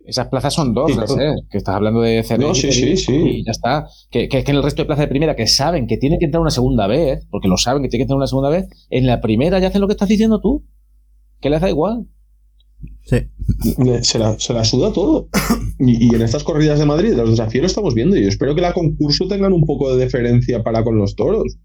Esas 0.03 0.27
plazas 0.27 0.55
son 0.55 0.73
dos, 0.73 0.91
Sí, 0.91 0.97
no 0.97 1.05
claro. 1.05 1.21
sé, 1.21 1.41
que 1.51 1.57
estás 1.59 1.75
hablando 1.75 2.01
de 2.01 2.23
Cervera 2.23 2.47
No, 2.49 2.55
sí, 2.55 2.71
sí, 2.71 2.97
sí. 2.97 3.13
y 3.13 3.45
ya 3.45 3.51
está. 3.51 3.85
Que, 4.09 4.27
que, 4.27 4.43
que 4.43 4.49
en 4.51 4.57
el 4.57 4.63
resto 4.63 4.81
de 4.81 4.87
plazas 4.87 5.03
de 5.03 5.07
primera, 5.07 5.35
que 5.35 5.45
saben 5.45 5.85
que 5.85 5.97
tienen 5.97 6.17
que 6.17 6.25
entrar 6.25 6.41
una 6.41 6.49
segunda 6.49 6.87
vez, 6.87 7.27
porque 7.29 7.47
lo 7.47 7.57
saben 7.57 7.83
que 7.83 7.89
tienen 7.89 7.99
que 7.99 8.13
entrar 8.13 8.17
una 8.17 8.25
segunda 8.27 8.49
vez, 8.49 8.65
en 8.89 9.05
la 9.05 9.21
primera 9.21 9.59
ya 9.59 9.67
hacen 9.67 9.81
lo 9.81 9.87
que 9.87 9.93
estás 9.93 10.09
diciendo 10.09 10.41
tú. 10.41 10.65
Que 11.41 11.51
les 11.51 11.61
da 11.61 11.69
igual. 11.69 12.07
Sí. 13.03 13.17
Se 14.01 14.17
la, 14.17 14.39
se 14.39 14.51
la 14.53 14.63
suda 14.63 14.91
todo. 14.93 15.27
Y, 15.77 16.07
y 16.07 16.15
en 16.15 16.23
estas 16.23 16.43
corridas 16.43 16.79
de 16.79 16.85
Madrid, 16.85 17.13
los 17.13 17.29
desafíos 17.29 17.61
lo 17.61 17.67
estamos 17.67 17.93
viendo. 17.93 18.15
Y 18.15 18.23
yo 18.23 18.29
espero 18.29 18.55
que 18.55 18.61
la 18.61 18.73
concurso 18.73 19.27
tengan 19.27 19.53
un 19.53 19.63
poco 19.63 19.95
de 19.95 20.03
deferencia 20.05 20.63
para 20.63 20.83
con 20.83 20.97
los 20.97 21.15
toros. 21.15 21.57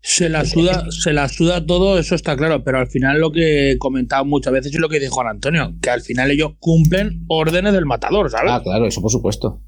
Se 0.00 0.28
la 0.28 0.44
suda, 0.44 0.86
se 0.90 1.12
la 1.12 1.28
suda 1.28 1.66
todo, 1.66 1.98
eso 1.98 2.14
está 2.14 2.36
claro, 2.36 2.62
pero 2.62 2.78
al 2.78 2.86
final 2.86 3.18
lo 3.18 3.32
que 3.32 3.72
he 3.72 3.78
comentado 3.78 4.24
muchas 4.24 4.52
veces 4.52 4.72
es 4.72 4.80
lo 4.80 4.88
que 4.88 5.00
dijo 5.00 5.14
Juan 5.14 5.26
Antonio, 5.26 5.74
que 5.82 5.90
al 5.90 6.00
final 6.00 6.30
ellos 6.30 6.52
cumplen 6.60 7.24
órdenes 7.26 7.72
del 7.72 7.86
matador, 7.86 8.30
¿sabes? 8.30 8.52
Ah, 8.52 8.60
claro, 8.62 8.86
eso 8.86 9.02
por 9.02 9.10
supuesto. 9.10 9.60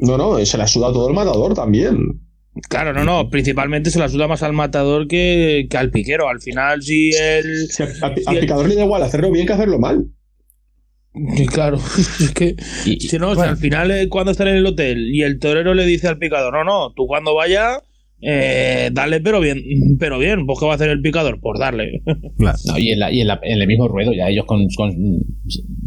No, 0.00 0.18
no, 0.18 0.44
se 0.44 0.58
la 0.58 0.66
suda 0.66 0.92
todo 0.92 1.08
el 1.08 1.14
matador 1.14 1.54
también. 1.54 2.20
Claro, 2.68 2.92
no, 2.92 3.04
no, 3.04 3.30
principalmente 3.30 3.90
se 3.90 3.98
la 3.98 4.08
suda 4.08 4.26
más 4.26 4.42
al 4.42 4.52
matador 4.52 5.06
que, 5.06 5.66
que 5.70 5.78
al 5.78 5.90
piquero. 5.90 6.28
Al 6.28 6.40
final, 6.40 6.82
si 6.82 7.10
el. 7.10 7.68
Si 7.68 7.82
al, 7.82 8.40
picador 8.40 8.68
le 8.68 8.74
da 8.74 8.84
igual 8.84 9.02
hacerlo 9.02 9.30
bien 9.30 9.46
que 9.46 9.52
hacerlo 9.52 9.78
mal. 9.78 10.06
Sí, 11.36 11.46
Claro, 11.46 11.76
es 12.20 12.32
que. 12.34 12.56
Y, 12.84 13.00
Si 13.00 13.18
no, 13.18 13.30
si 13.30 13.36
Bueno. 13.36 13.52
al 13.52 13.56
final, 13.56 14.08
cuando 14.08 14.32
están 14.32 14.48
en 14.48 14.56
el 14.56 14.66
hotel 14.66 15.14
y 15.14 15.22
el 15.22 15.38
torero 15.38 15.74
le 15.74 15.86
dice 15.86 16.08
al 16.08 16.18
picador, 16.18 16.52
no, 16.52 16.64
no, 16.64 16.92
tú 16.94 17.06
cuando 17.06 17.34
vayas, 17.34 17.78
eh, 18.20 18.90
dale, 18.92 19.20
pero 19.20 19.40
bien, 19.40 19.62
pero 19.98 20.18
bien, 20.18 20.44
pues 20.46 20.58
¿qué 20.58 20.66
va 20.66 20.72
a 20.72 20.74
hacer 20.74 20.90
el 20.90 21.00
picador? 21.00 21.38
Pues 21.40 21.60
darle. 21.60 22.02
Claro. 22.36 22.58
no, 22.66 22.78
y, 22.78 22.90
en, 22.90 22.98
la, 22.98 23.12
y 23.12 23.20
en, 23.20 23.28
la- 23.28 23.38
en 23.42 23.60
el 23.60 23.66
mismo 23.66 23.86
ruedo, 23.88 24.12
ya 24.12 24.28
ellos 24.28 24.44
con, 24.44 24.66
con 24.76 24.92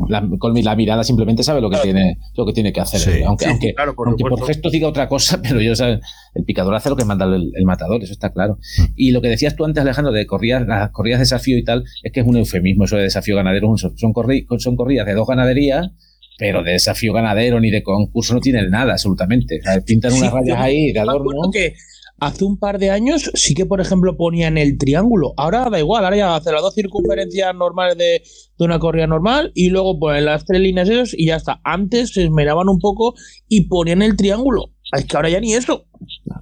la, 0.07 0.27
con 0.39 0.53
la 0.63 0.75
mirada 0.75 1.03
simplemente 1.03 1.43
sabe 1.43 1.61
lo 1.61 1.69
que 1.69 1.77
tiene, 1.77 2.17
lo 2.35 2.45
que 2.45 2.53
tiene 2.53 2.71
que 2.71 2.79
hacer. 2.81 2.99
Sí. 2.99 3.23
Aunque, 3.23 3.45
Sí, 3.45 3.51
aunque, 3.51 3.73
claro, 3.73 3.95
por 3.95 4.07
aunque 4.07 4.23
por 4.23 4.45
gesto 4.47 4.69
diga 4.69 4.87
otra 4.87 5.07
cosa, 5.09 5.41
pero 5.43 5.61
yo 5.61 5.75
sé, 5.75 5.99
el 6.35 6.43
picador 6.45 6.73
hace 6.75 6.89
lo 6.89 6.95
que 6.95 7.05
manda 7.05 7.25
el, 7.25 7.51
el 7.53 7.65
matador, 7.65 8.01
eso 8.03 8.13
está 8.13 8.31
claro. 8.31 8.57
Y 8.95 9.11
lo 9.11 9.21
que 9.21 9.27
decías 9.29 9.55
tú 9.55 9.65
antes, 9.65 9.81
Alejandro, 9.81 10.13
de 10.13 10.25
corridas, 10.25 10.65
las 10.67 10.91
corridas 10.91 11.19
de 11.19 11.23
desafío 11.23 11.57
y 11.57 11.63
tal, 11.63 11.83
es 12.03 12.11
que 12.11 12.21
es 12.21 12.25
un 12.25 12.37
eufemismo 12.37 12.85
eso 12.85 12.95
de 12.97 13.03
desafío 13.03 13.35
ganadero. 13.35 13.75
Son, 13.77 13.97
son, 13.97 14.13
corri- 14.13 14.45
son 14.59 14.75
corridas 14.75 15.05
de 15.05 15.13
dos 15.13 15.27
ganaderías, 15.27 15.89
pero 16.37 16.63
de 16.63 16.71
desafío 16.71 17.13
ganadero 17.13 17.59
ni 17.59 17.69
de 17.69 17.83
concurso 17.83 18.33
no 18.33 18.39
tienen 18.39 18.69
nada, 18.69 18.93
absolutamente. 18.93 19.59
O 19.59 19.63
sea, 19.63 19.81
pintan 19.81 20.13
unas 20.13 20.29
Sí, 20.31 20.35
rayas 20.35 20.57
ahí 20.59 20.91
de 20.91 20.99
adorno. 20.99 21.51
que 21.53 21.73
hace 22.21 22.45
un 22.45 22.57
par 22.57 22.79
de 22.79 22.89
años 22.91 23.29
sí 23.33 23.53
que, 23.53 23.65
por 23.65 23.81
ejemplo, 23.81 24.15
ponían 24.15 24.57
el 24.57 24.77
triángulo. 24.77 25.33
Ahora 25.35 25.69
da 25.69 25.79
igual, 25.79 26.05
ahora 26.05 26.15
ya 26.15 26.35
hacen 26.35 26.53
las 26.53 26.61
dos 26.61 26.73
circunferencias 26.75 27.53
normales 27.53 27.97
de, 27.97 28.21
de 28.57 28.65
una 28.65 28.79
corrida 28.79 29.07
normal 29.07 29.51
y 29.55 29.69
luego 29.69 29.99
ponen 29.99 30.23
las 30.25 30.45
tres 30.45 30.61
líneas 30.61 30.87
esos 30.87 31.13
y 31.17 31.25
ya 31.27 31.35
está. 31.35 31.59
Antes 31.65 32.13
se 32.13 32.23
esmeraban 32.23 32.69
un 32.69 32.79
poco 32.79 33.15
y 33.49 33.67
ponían 33.67 34.01
el 34.01 34.15
triángulo. 34.15 34.65
Es 34.93 35.05
que 35.05 35.17
ahora 35.17 35.29
ya 35.29 35.39
ni 35.41 35.53
eso. 35.53 35.85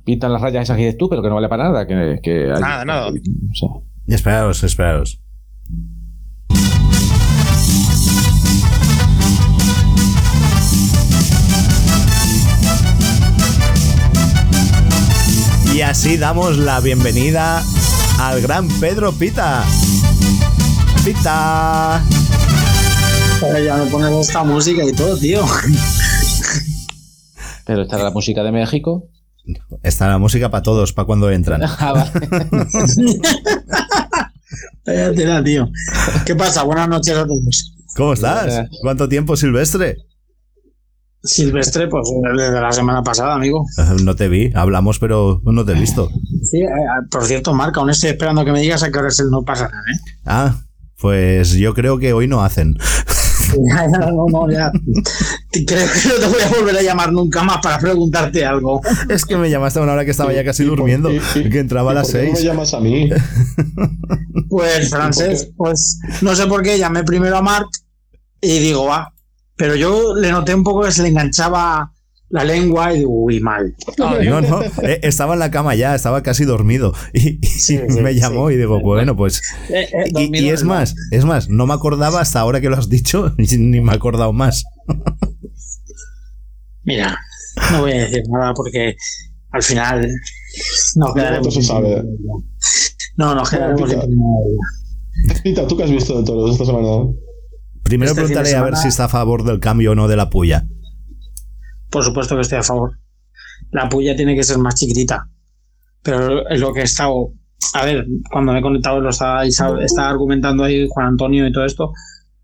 Pintan 0.05 0.33
las 0.33 0.41
rayas 0.41 0.63
esas 0.63 0.77
que 0.77 0.83
dices 0.83 0.97
tú, 0.97 1.07
pero 1.09 1.21
que 1.21 1.29
no 1.29 1.35
vale 1.35 1.49
para 1.49 1.63
nada. 1.65 1.87
Que, 1.87 2.19
que 2.21 2.51
hay- 2.53 2.61
Nada, 2.61 2.85
nada. 2.85 3.07
o 3.09 3.11
sea, 3.55 3.69
Esperaos, 4.07 4.63
esperaos. 4.63 5.21
Y 15.79 15.81
así 15.81 16.17
damos 16.17 16.57
la 16.57 16.81
bienvenida 16.81 17.63
al 18.19 18.41
gran 18.41 18.67
Pedro 18.81 19.13
Pita. 19.13 19.63
Pita. 21.05 22.03
Pero 23.39 23.63
ya 23.63 23.77
me 23.77 23.85
pones 23.85 24.27
esta 24.27 24.43
música 24.43 24.83
y 24.83 24.91
todo, 24.91 25.17
tío. 25.17 25.45
pero 27.65 27.83
era 27.83 28.03
la 28.03 28.11
música 28.11 28.43
de 28.43 28.51
México. 28.51 29.07
Está 29.81 30.09
la 30.09 30.17
música 30.17 30.51
para 30.51 30.63
todos, 30.63 30.91
para 30.91 31.05
cuando 31.05 31.31
entran. 31.31 31.61
Ah, 31.79 31.93
vale. 34.85 35.43
Tío. 35.45 35.69
¿Qué 36.25 36.35
pasa? 36.35 36.63
Buenas 36.63 36.89
noches 36.89 37.15
a 37.15 37.25
todos. 37.25 37.73
¿Cómo 37.95 38.11
estás? 38.11 38.67
¿Cuánto 38.81 39.07
tiempo, 39.07 39.37
Silvestre? 39.37 39.95
Silvestre, 41.23 41.87
pues 41.87 42.07
desde 42.37 42.61
la 42.61 42.71
semana 42.71 43.03
pasada, 43.03 43.35
amigo. 43.35 43.65
Eh, 43.77 44.01
No 44.03 44.15
te 44.15 44.29
vi, 44.29 44.51
hablamos, 44.55 44.99
pero 44.99 45.41
no 45.43 45.65
te 45.65 45.73
he 45.73 45.75
visto. 45.75 46.09
Sí, 46.49 46.59
eh, 46.61 46.65
eh, 46.65 47.05
por 47.11 47.25
cierto, 47.25 47.53
Marca, 47.53 47.79
aún 47.81 47.89
estoy 47.89 48.11
esperando 48.11 48.45
que 48.45 48.51
me 48.51 48.61
digas 48.61 48.83
a 48.83 48.91
qué 48.91 48.99
hora 48.99 49.09
es 49.09 49.19
el 49.19 49.29
no 49.29 49.43
pasará, 49.43 49.69
¿eh? 49.77 49.99
Ah, 50.25 50.55
pues 50.99 51.51
yo 51.53 51.73
creo 51.73 51.97
que 51.99 52.13
hoy 52.13 52.27
no 52.27 52.43
hacen. 52.43 52.77
Ya, 53.67 53.81
ya, 53.91 53.97
no, 54.11 54.27
no, 54.31 54.51
ya. 54.51 54.71
Creo 55.51 55.65
que 55.87 56.07
no 56.07 56.13
te 56.19 56.27
voy 56.27 56.41
a 56.43 56.49
volver 56.59 56.77
a 56.77 56.81
llamar 56.83 57.11
nunca 57.11 57.41
más 57.41 57.57
para 57.63 57.79
preguntarte 57.79 58.45
algo. 58.45 58.79
Es 59.09 59.25
que 59.25 59.37
me 59.37 59.49
llamaste 59.49 59.79
a 59.79 59.81
una 59.81 59.93
hora 59.93 60.05
que 60.05 60.11
estaba 60.11 60.31
ya 60.31 60.45
casi 60.45 60.63
por- 60.67 60.77
durmiendo, 60.77 61.09
que 61.33 61.57
entraba 61.59 61.89
a 61.89 61.93
¿Y 61.93 61.95
las 61.95 62.11
por 62.11 62.19
qué 62.19 62.25
no 62.27 62.29
me 62.31 62.35
seis. 62.35 62.45
llamas 62.47 62.73
a 62.75 62.79
mí? 62.79 63.09
Pues, 64.49 64.89
francés, 64.91 65.49
pues 65.57 65.99
no 66.21 66.35
sé 66.35 66.45
por 66.47 66.61
qué 66.61 66.77
llamé 66.77 67.03
primero 67.03 67.37
a 67.37 67.41
Marc 67.41 67.67
y 68.41 68.59
digo, 68.59 68.85
va. 68.85 69.11
Pero 69.59 69.75
yo 69.75 70.15
le 70.15 70.31
noté 70.31 70.55
un 70.55 70.63
poco 70.63 70.83
que 70.83 70.91
se 70.91 71.03
le 71.03 71.09
enganchaba 71.09 71.91
la 72.29 72.45
lengua 72.45 72.93
y 72.93 72.99
digo, 72.99 73.11
uy, 73.11 73.41
mal. 73.41 73.75
No, 73.97 74.39
no, 74.39 74.63
eh, 74.83 75.01
estaba 75.03 75.33
en 75.33 75.39
la 75.39 75.51
cama 75.51 75.75
ya, 75.75 75.93
estaba 75.93 76.23
casi 76.23 76.45
dormido. 76.45 76.93
Y, 77.13 77.45
y 77.45 77.49
sí, 77.49 77.77
me 78.01 78.15
llamó 78.15 78.47
sí. 78.47 78.55
y 78.55 78.57
digo, 78.57 78.79
bueno, 78.79 79.17
pues. 79.17 79.41
Eh, 79.69 79.89
eh, 79.91 80.29
Y, 80.31 80.47
es 80.47 80.63
más, 80.63 80.95
es 81.11 81.25
más, 81.25 81.49
no 81.49 81.67
me 81.67 81.73
acordaba 81.73 82.21
hasta 82.21 82.39
ahora 82.39 82.61
que 82.61 82.69
lo 82.69 82.77
has 82.77 82.87
dicho, 82.87 83.35
ni 83.37 83.81
me 83.81 83.91
he 83.91 83.95
acordado 83.95 84.31
más. 84.31 84.63
Mira, 86.83 87.19
no 87.73 87.81
voy 87.81 87.91
a 87.91 88.05
decir 88.05 88.23
nada 88.29 88.53
porque 88.53 88.95
al 89.51 89.61
final 89.61 90.09
no 90.95 91.13
quedaremos. 91.13 91.47
¿Cuánto 91.47 91.61
se 91.61 91.67
sabe? 91.67 92.03
No, 93.17 93.35
nos 93.35 93.49
quedaremos. 93.49 93.93
Pita, 95.43 95.67
¿tú 95.67 95.75
qué 95.75 95.83
has 95.83 95.91
visto 95.91 96.17
de 96.17 96.23
toros 96.23 96.51
esta 96.51 96.63
semana? 96.63 97.11
Primero 97.89 98.11
Este 98.11 98.21
preguntaré 98.23 98.55
a 98.55 98.61
ver 98.63 98.69
semana- 98.73 98.81
si 98.81 98.87
está 98.87 99.05
a 99.05 99.09
favor 99.09 99.43
del 99.43 99.59
cambio 99.59 99.91
o 99.91 99.95
no 99.95 100.07
de 100.07 100.15
la 100.15 100.29
puya. 100.29 100.65
Por 101.89 102.03
supuesto 102.03 102.35
que 102.35 102.41
estoy 102.41 102.59
a 102.59 102.63
favor. 102.63 102.97
La 103.71 103.89
puya 103.89 104.15
tiene 104.15 104.35
que 104.35 104.43
ser 104.43 104.57
más 104.59 104.75
chiquitita. 104.75 105.27
Pero 106.01 106.47
es 106.49 106.59
lo 106.59 106.71
que 106.73 106.81
he 106.81 106.83
estado. 106.83 107.33
A 107.73 107.85
ver, 107.85 108.05
cuando 108.31 108.53
me 108.53 108.59
he 108.59 108.61
conectado, 108.61 108.99
lo 109.01 109.09
estaba, 109.09 109.43
estaba 109.45 110.09
argumentando 110.09 110.63
ahí 110.63 110.87
Juan 110.89 111.07
Antonio 111.07 111.45
y 111.45 111.51
todo 111.51 111.65
esto. 111.65 111.91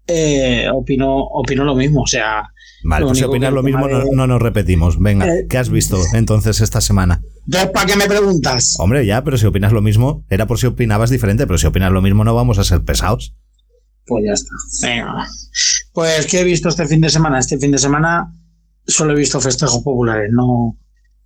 Eh, 0.08 0.68
opino, 0.74 1.16
opino 1.18 1.64
lo 1.64 1.74
mismo. 1.76 2.02
O 2.02 2.08
sea, 2.08 2.44
Vale, 2.84 3.06
pues 3.06 3.18
si 3.18 3.24
opinas 3.24 3.52
lo 3.54 3.64
mismo, 3.64 3.88
no, 3.88 4.04
no 4.14 4.28
nos 4.28 4.42
repetimos. 4.42 5.00
Venga, 5.00 5.26
Eh, 5.28 5.48
¿qué 5.50 5.58
has 5.58 5.70
visto 5.70 5.98
entonces 6.14 6.62
esta 6.62 6.82
semana? 6.82 7.22
¿para 7.74 7.86
qué 7.86 7.96
me 7.96 8.06
preguntas? 8.08 8.76
Hombre, 8.80 9.06
ya, 9.06 9.24
pero 9.24 9.38
si 9.38 9.46
opinas 9.46 9.72
lo 9.72 9.82
mismo, 9.82 10.24
era 10.30 10.46
por 10.48 10.60
si 10.60 10.68
opinabas 10.68 11.10
diferente, 11.10 11.48
pero 11.48 11.58
si 11.58 11.66
opinas 11.68 11.92
lo 11.92 12.02
mismo 12.02 12.24
no 12.24 12.36
vamos 12.36 12.60
a 12.60 12.64
ser 12.64 12.84
pesados. 12.84 13.36
Pues 14.06 14.24
ya 14.26 14.34
está. 14.34 14.52
Venga. 14.84 15.28
Pues, 15.94 16.28
¿qué 16.28 16.42
he 16.42 16.44
visto 16.44 16.70
este 16.70 16.86
fin 16.88 17.02
de 17.02 17.10
semana? 17.10 17.40
Este 17.40 17.58
fin 17.58 17.72
de 17.72 17.78
semana 17.78 18.32
solo 18.86 19.14
he 19.14 19.18
visto 19.18 19.40
festejos 19.42 19.82
populares. 19.84 20.30
No, 20.32 20.78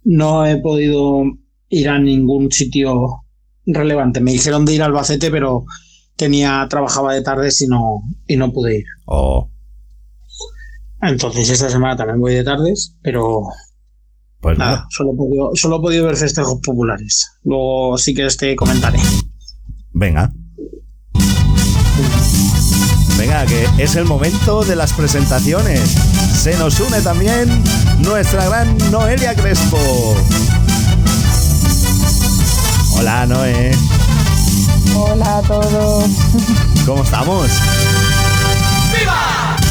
no 0.03 0.45
he 0.45 0.57
podido 0.57 1.23
ir 1.69 1.89
a 1.89 1.99
ningún 1.99 2.51
sitio 2.51 3.23
relevante. 3.65 4.21
Me 4.21 4.31
dijeron 4.31 4.65
de 4.65 4.75
ir 4.75 4.81
al 4.81 4.91
Albacete, 4.91 5.29
pero 5.31 5.65
tenía, 6.15 6.65
trabajaba 6.69 7.13
de 7.13 7.21
tardes 7.21 7.61
y 7.61 7.67
no, 7.67 8.01
y 8.27 8.35
no 8.35 8.51
pude 8.51 8.79
ir. 8.79 8.85
O, 9.05 9.49
Entonces 11.01 11.49
esta 11.49 11.69
semana 11.69 11.95
también 11.95 12.19
voy 12.19 12.33
de 12.33 12.43
tardes, 12.43 12.95
pero 13.01 13.43
pues 14.41 14.57
nada, 14.57 14.71
nada, 14.71 14.87
solo 14.89 15.13
he 15.13 15.15
podido, 15.15 15.51
solo 15.55 15.77
he 15.77 15.81
podido 15.81 16.05
ver 16.05 16.15
festejos 16.17 16.59
populares. 16.63 17.29
Luego 17.43 17.97
sí 17.97 18.13
que 18.13 18.27
te 18.27 18.55
comentaré. 18.55 18.99
venga. 19.93 20.31
Venga, 23.19 23.45
que 23.45 23.65
es 23.77 23.95
el 23.95 24.05
momento 24.05 24.63
de 24.63 24.75
las 24.77 24.93
presentaciones. 24.93 25.81
Se 26.33 26.57
nos 26.57 26.79
une 26.79 27.01
también 27.01 27.49
nuestra 27.99 28.47
gran 28.47 28.77
Noelia 28.91 29.35
Crespo. 29.35 29.77
Hola, 32.97 33.25
Noé. 33.25 33.71
Hola 34.95 35.37
a 35.37 35.41
todos. 35.41 36.05
¿Cómo 36.85 37.03
estamos? 37.03 37.49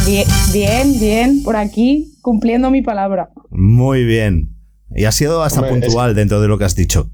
Bien, 0.06 0.26
bien, 0.52 1.00
bien, 1.00 1.42
por 1.42 1.56
aquí, 1.56 2.18
cumpliendo 2.22 2.70
mi 2.70 2.82
palabra. 2.82 3.30
Muy 3.50 4.04
bien. 4.04 4.54
Y 4.94 5.04
ha 5.04 5.12
sido 5.12 5.42
hasta 5.42 5.61
Hombre, 5.61 5.78
es- 5.78 5.84
puntual 5.87 6.14
dentro 6.14 6.40
de 6.40 6.48
lo 6.48 6.58
que 6.58 6.64
has 6.64 6.74
dicho. 6.74 7.11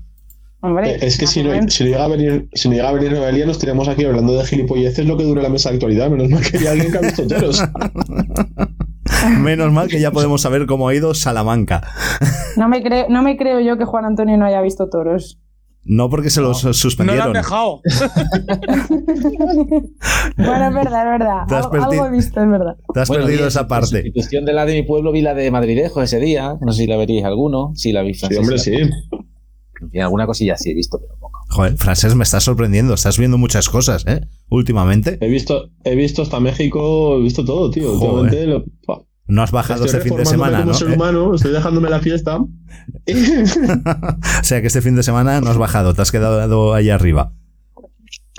Hombre, 0.67 0.93
Eh, 0.93 0.99
Es 1.03 1.19
que 1.19 1.27
si 1.27 1.43
no, 1.43 1.51
si 1.69 1.85
llega 1.85 2.05
a 2.05 2.09
venir, 2.09 2.49
si 2.55 2.69
no 2.69 2.75
llega 2.75 2.89
a 2.89 2.93
venir 2.93 3.13
Noelia, 3.13 3.45
nos 3.45 3.59
tenemos 3.59 3.87
aquí 3.87 4.05
hablando 4.05 4.33
de 4.35 4.45
gilipolleces 4.47 5.07
lo 5.07 5.17
que 5.19 5.25
dura 5.25 5.43
la 5.43 5.51
mesa 5.51 5.69
de 5.69 5.75
actualidad. 5.77 6.09
Menos 6.11 6.31
mal 6.31 6.43
que 6.43 6.57
hay 6.57 6.67
alguien 6.67 6.91
que 6.91 6.99
ha 6.99 7.01
visto 7.03 7.27
toros. 7.27 7.63
Menos 9.41 9.73
mal 9.73 9.89
que 9.89 10.01
ya 10.01 10.11
podemos 10.11 10.41
saber 10.41 10.65
cómo 10.67 10.89
ha 10.89 10.95
ido 10.95 11.13
Salamanca. 11.15 11.83
no, 12.57 12.69
me 12.69 12.83
creo, 12.83 13.07
no 13.11 13.23
me 13.23 13.37
creo 13.37 13.61
yo 13.61 13.77
que 13.77 13.85
Juan 13.85 14.05
Antonio 14.07 14.37
no 14.39 14.47
haya 14.47 14.61
visto 14.63 14.89
toros. 14.89 15.39
No 15.87 16.09
porque 16.09 16.31
se 16.31 16.41
los 16.41 16.65
No 16.65 16.69
lo 16.69 16.71
han 16.71 16.75
suspendieron. 16.75 17.33
dejado. 17.35 17.83
Bueno, 20.37 20.69
es 20.69 20.75
verdad, 20.75 21.15
es 21.15 21.19
verdad. 21.19 21.43
Algo, 21.83 22.07
he 22.07 22.11
visto, 22.11 22.41
es 22.43 22.49
verdad. 22.49 22.77
Te 22.93 23.01
has 23.01 23.09
Bueno, 23.09 23.25
perdido 23.27 23.47
esa 23.47 23.61
en 23.63 23.69
parte. 23.69 23.87
sustitución 24.03 24.45
de 24.45 24.53
la 24.55 24.65
de 24.67 24.75
mi 24.75 24.83
pueblo, 24.83 25.13
vi 25.13 25.21
la 25.21 25.35
de 25.35 25.51
Madridejo 25.51 26.03
ese 26.03 26.19
día. 26.21 26.55
No 26.61 26.73
sé 26.73 26.83
si 26.83 26.87
la 26.89 26.97
veríais 26.97 27.25
alguno. 27.27 27.73
Sí, 27.75 27.93
la 27.93 28.03
vi. 28.03 28.15
Sí, 28.15 28.27
hombre, 28.37 28.57
la- 28.57 28.63
sí. 28.63 28.73
En 29.85 29.91
fin, 29.91 30.03
alguna 30.03 30.27
cosilla 30.27 30.57
sí 30.57 30.71
he 30.71 30.75
visto, 30.75 30.99
pero 31.01 31.17
poco. 31.19 31.41
Joder, 31.51 31.77
Francés, 31.77 32.15
me 32.15 32.25
estás 32.25 32.45
sorprendiendo. 32.45 32.95
Estás 32.95 33.19
viendo 33.19 33.39
muchas 33.39 33.69
cosas, 33.69 34.05
¿eh? 34.07 34.27
Últimamente. 34.49 35.19
He 35.21 35.29
visto, 35.29 35.71
he 35.85 35.95
visto 35.95 36.23
hasta 36.23 36.41
México, 36.41 37.19
he 37.19 37.23
visto 37.23 37.45
todo, 37.45 37.71
tío. 37.71 37.93
Últimamente 37.93 38.47
lo- 38.47 38.65
No 39.27 39.43
has 39.43 39.53
bajado 39.53 39.85
estoy 39.85 39.99
este 39.99 40.09
fin 40.11 40.19
de 40.19 40.27
semana, 40.27 40.59
como 40.59 40.73
¿no? 40.73 40.79
ser 40.79 40.91
¿Eh? 40.91 40.95
humano, 40.95 41.35
estoy 41.35 41.53
dejándome 41.53 41.89
la 41.91 42.01
fiesta. 42.01 42.39
o 42.39 42.49
sea 44.43 44.61
que 44.61 44.67
este 44.67 44.83
fin 44.83 44.97
de 44.97 45.03
semana 45.03 45.41
no 45.41 45.51
has 45.51 45.59
bajado, 45.59 45.95
te 45.95 46.03
has 46.03 46.11
quedado 46.13 46.75
ahí 46.75 46.91
arriba. 46.91 47.33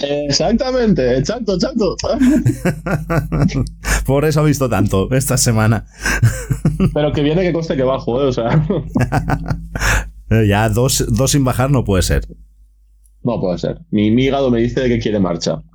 Exactamente, 0.01 1.17
exacto, 1.17 1.55
exacto. 1.55 1.95
Por 4.05 4.25
eso 4.25 4.43
he 4.43 4.47
visto 4.47 4.69
tanto 4.69 5.09
esta 5.13 5.37
semana. 5.37 5.85
Pero 6.93 7.13
que 7.13 7.21
viene 7.23 7.41
que 7.43 7.53
coste 7.53 7.77
que 7.77 7.83
bajo, 7.83 8.21
¿eh? 8.21 8.25
O 8.27 8.33
sea, 8.33 8.67
Eh, 8.69 8.83
Ya 10.29 10.69
dos, 10.69 11.05
dos 11.09 11.31
sin 11.31 11.43
bajar 11.43 11.71
no 11.71 11.83
puede 11.83 12.03
ser. 12.03 12.27
no 13.23 13.39
puede 13.39 13.57
ser. 13.57 13.81
Mi, 13.91 14.11
mi 14.11 14.25
hígado 14.25 14.49
me 14.49 14.59
dice 14.59 14.87
que 14.87 14.99
quiere 14.99 15.19
marcha. 15.19 15.61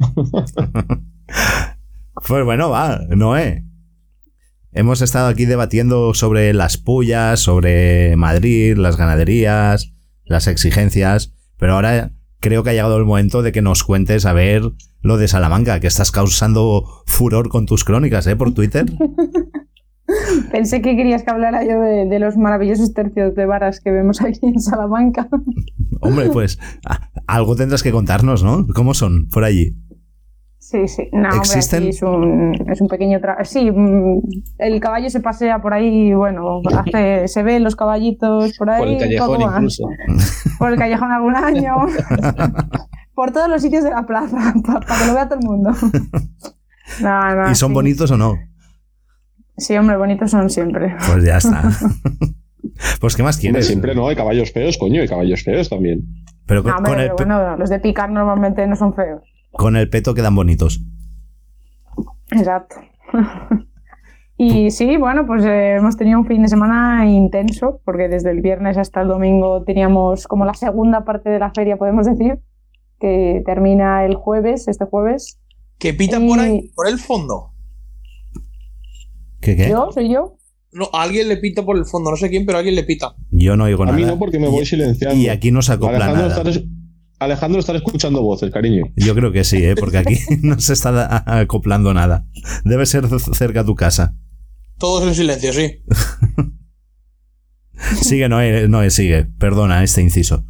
Pues 2.27 2.45
bueno, 2.45 2.71
va, 2.71 3.01
Noé. 3.09 3.65
Hemos 4.73 5.01
estado 5.01 5.29
aquí 5.29 5.47
debatiendo 5.47 6.13
sobre 6.15 6.53
las 6.53 6.77
pullas, 6.77 7.41
sobre 7.41 8.15
Madrid, 8.17 8.77
las 8.77 8.97
ganaderías, 8.97 9.93
las 10.25 10.47
exigencias, 10.47 11.33
pero 11.57 11.75
ahora 11.75 12.13
creo 12.39 12.63
que 12.63 12.71
ha 12.71 12.73
llegado 12.75 12.99
el 12.99 13.05
momento 13.05 13.43
de 13.43 13.53
que 13.53 13.63
nos 13.63 13.85
cuentes 13.85 14.27
a 14.27 14.33
ver 14.33 14.63
lo 15.01 15.17
de 15.17 15.29
Salamanca, 15.29 15.81
que 15.81 15.87
estás 15.87 16.11
causando 16.11 16.85
furor 17.07 17.49
con 17.49 17.67
tus 17.67 17.85
crónicas, 17.85 18.27
¿eh? 18.27 18.37
Por 18.37 18.53
Twitter. 18.55 18.87
Pensé 20.53 20.83
que 20.83 20.97
querías 20.97 21.23
que 21.23 21.31
hablara 21.31 21.65
yo 21.65 21.81
de, 21.81 22.07
de 22.07 22.19
los 22.19 22.37
maravillosos 22.37 22.93
tercios 22.95 23.35
de 23.35 23.47
varas 23.47 23.81
que 23.81 23.91
vemos 23.91 24.21
aquí 24.23 24.41
en 24.43 24.61
Salamanca. 24.61 25.29
Hombre, 26.01 26.29
pues 26.31 26.59
algo 27.27 27.57
tendrás 27.57 27.83
que 27.83 27.93
contarnos, 27.93 28.43
¿no? 28.43 28.67
¿Cómo 28.75 28.95
son 28.95 29.29
por 29.29 29.45
allí? 29.45 29.77
Sí, 30.59 30.87
sí. 30.87 31.09
No, 31.13 31.29
¿Existen? 31.35 31.89
es 31.89 32.01
un, 32.03 32.55
es 32.71 32.81
un 32.81 32.87
pequeño... 32.89 33.19
tra- 33.19 33.45
Sí, 33.45 33.71
mm, 33.71 34.21
el 34.59 34.79
caballo 34.81 35.11
se 35.11 35.19
pasea 35.21 35.61
por 35.61 35.75
ahí, 35.75 36.13
bueno, 36.15 36.61
hace, 36.79 37.27
se 37.29 37.43
ven 37.43 37.65
los 37.65 37.75
caballitos 37.75 38.57
por 38.57 38.71
ahí. 38.71 38.79
Por 38.79 38.89
el 38.89 38.99
callejón 38.99 39.41
incluso. 39.41 39.89
Por 40.59 40.73
el 40.73 40.79
callejón 40.79 41.11
algún 41.11 41.35
año. 41.35 41.75
por 43.15 43.33
todos 43.33 43.49
los 43.49 43.63
sitios 43.63 43.83
de 43.85 43.91
la 43.91 44.07
plaza, 44.07 44.55
para 44.65 44.81
que 44.99 45.07
lo 45.07 45.15
vea 45.15 45.29
todo 45.29 45.39
el 45.41 45.47
mundo. 45.47 45.71
No, 47.03 47.35
no, 47.35 47.51
¿Y 47.51 47.55
son 47.55 47.71
sí. 47.71 47.75
bonitos 47.75 48.11
o 48.11 48.17
no? 48.17 48.35
Sí, 49.61 49.77
hombre, 49.77 49.97
bonitos 49.97 50.31
son 50.31 50.51
siempre. 50.51 50.97
Pues 51.07 51.25
ya 51.25 51.37
está. 51.37 51.63
Pues 52.99 53.15
¿qué 53.15 53.23
más 53.23 53.37
Hombre, 53.37 53.51
quieres? 53.51 53.67
siempre 53.67 53.95
no, 53.95 54.09
hay 54.09 54.17
caballos 54.17 54.53
feos, 54.53 54.79
coño, 54.79 55.03
hay 55.03 55.09
caballos 55.09 55.43
feos 55.43 55.69
también. 55.69 56.03
Pero 56.47 56.63
con, 56.63 56.71
No, 56.73 56.77
hombre, 56.79 56.93
con 56.93 57.01
el, 57.01 57.11
pero 57.15 57.29
bueno, 57.39 57.57
los 57.59 57.69
de 57.69 57.79
picar 57.79 58.11
normalmente 58.11 58.67
no 58.67 58.75
son 58.75 58.95
feos. 58.95 59.23
con 59.53 59.77
el 59.77 59.91
peto 59.91 60.15
quedan 60.15 60.35
bonitos. 60.35 60.81
Exacto. 62.31 62.77
y 64.39 64.71
sí, 64.71 64.97
bueno, 64.97 65.27
pues 65.27 65.45
eh, 65.45 65.75
hemos 65.77 65.97
tenido 65.97 66.19
un 66.21 66.27
fin 66.27 66.43
de 66.43 66.49
semana 66.49 67.07
intenso, 67.07 67.81
porque 67.85 68.09
desde 68.09 68.31
el 68.31 68.41
viernes 68.41 68.79
hasta 68.79 69.03
el 69.03 69.09
domingo 69.09 69.63
teníamos 69.65 70.27
como 70.27 70.45
la 70.47 70.55
segunda 70.55 71.05
parte 71.05 71.29
de 71.29 71.39
la 71.39 71.51
feria, 71.51 71.77
podemos 71.77 72.07
decir, 72.07 72.39
que 72.99 73.43
termina 73.45 74.05
el 74.07 74.15
jueves, 74.15 74.69
este 74.69 74.87
jueves. 74.87 75.39
Que 75.79 75.93
pita 75.93 76.19
Y- 76.19 76.29
por 76.29 76.39
ahí, 76.39 76.71
por 76.75 76.89
el 76.89 76.99
fondo. 76.99 77.50
¿Qué 79.41 79.57
qué? 79.57 79.69
¿Yo? 79.71 79.91
¿Soy 79.93 80.13
yo? 80.13 80.37
No, 80.73 80.89
a 80.93 81.03
alguien 81.03 81.29
le 81.29 81.37
pita 81.39 81.65
por 81.65 81.77
el 81.77 81.85
fondo, 81.85 82.11
no 82.11 82.17
sé 82.17 82.29
quién, 82.31 82.47
pero 82.47 82.59
a 82.59 82.61
alguien 82.61 82.77
le 82.77 82.85
pita. 82.85 83.15
Yo 83.31 83.57
no 83.57 83.65
oigo 83.65 83.83
A 83.83 83.87
nada. 83.87 83.99
mí 83.99 84.05
no, 84.05 84.19
porque 84.19 84.39
me 84.39 84.49
voy 84.49 84.63
Y- 84.63 84.67
silenciando. 84.67 85.17
Y 85.17 85.29
aquí 85.29 85.51
no 85.51 85.63
se 85.63 85.73
acopla 85.73 85.97
Alejandro, 86.07 86.29
nada. 86.45 86.61
Alejandro, 87.19 87.61
estás 87.61 87.77
escuchando 87.77 88.23
voces, 88.23 88.51
cariño. 88.53 88.85
Yo 88.97 89.15
creo 89.15 89.33
que 89.33 89.45
sí, 89.45 89.57
¿eh? 89.65 89.75
porque 89.75 89.99
aquí 89.99 90.17
no 90.43 90.59
se 90.61 90.73
está 90.73 90.91
a- 91.07 91.41
acoplando 91.41 91.93
nada. 91.93 92.25
Debe 92.65 92.87
ser 92.87 93.05
cerca 93.35 93.61
a 93.61 93.65
tu 93.65 93.75
casa. 93.75 94.15
Todos 94.79 95.07
en 95.07 95.15
silencio, 95.15 95.53
sí. 95.53 95.83
Sigue, 98.03 98.29
Noé, 98.29 98.69
Noé, 98.69 98.91
sigue. 98.91 99.25
Perdona 99.25 99.83
este 99.83 100.03
inciso. 100.03 100.45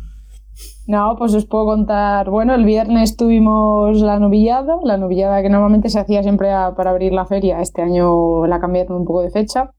No, 0.90 1.14
pues 1.16 1.32
os 1.34 1.46
puedo 1.46 1.66
contar. 1.66 2.30
Bueno, 2.30 2.52
el 2.52 2.64
viernes 2.64 3.16
tuvimos 3.16 4.00
la 4.00 4.18
novillada, 4.18 4.76
la 4.82 4.96
novillada 4.96 5.40
que 5.40 5.48
normalmente 5.48 5.88
se 5.88 6.00
hacía 6.00 6.24
siempre 6.24 6.48
para 6.76 6.90
abrir 6.90 7.12
la 7.12 7.26
feria. 7.26 7.60
Este 7.60 7.80
año 7.80 8.44
la 8.48 8.58
cambiaron 8.58 8.96
un 8.96 9.04
poco 9.04 9.22
de 9.22 9.30
fecha. 9.30 9.70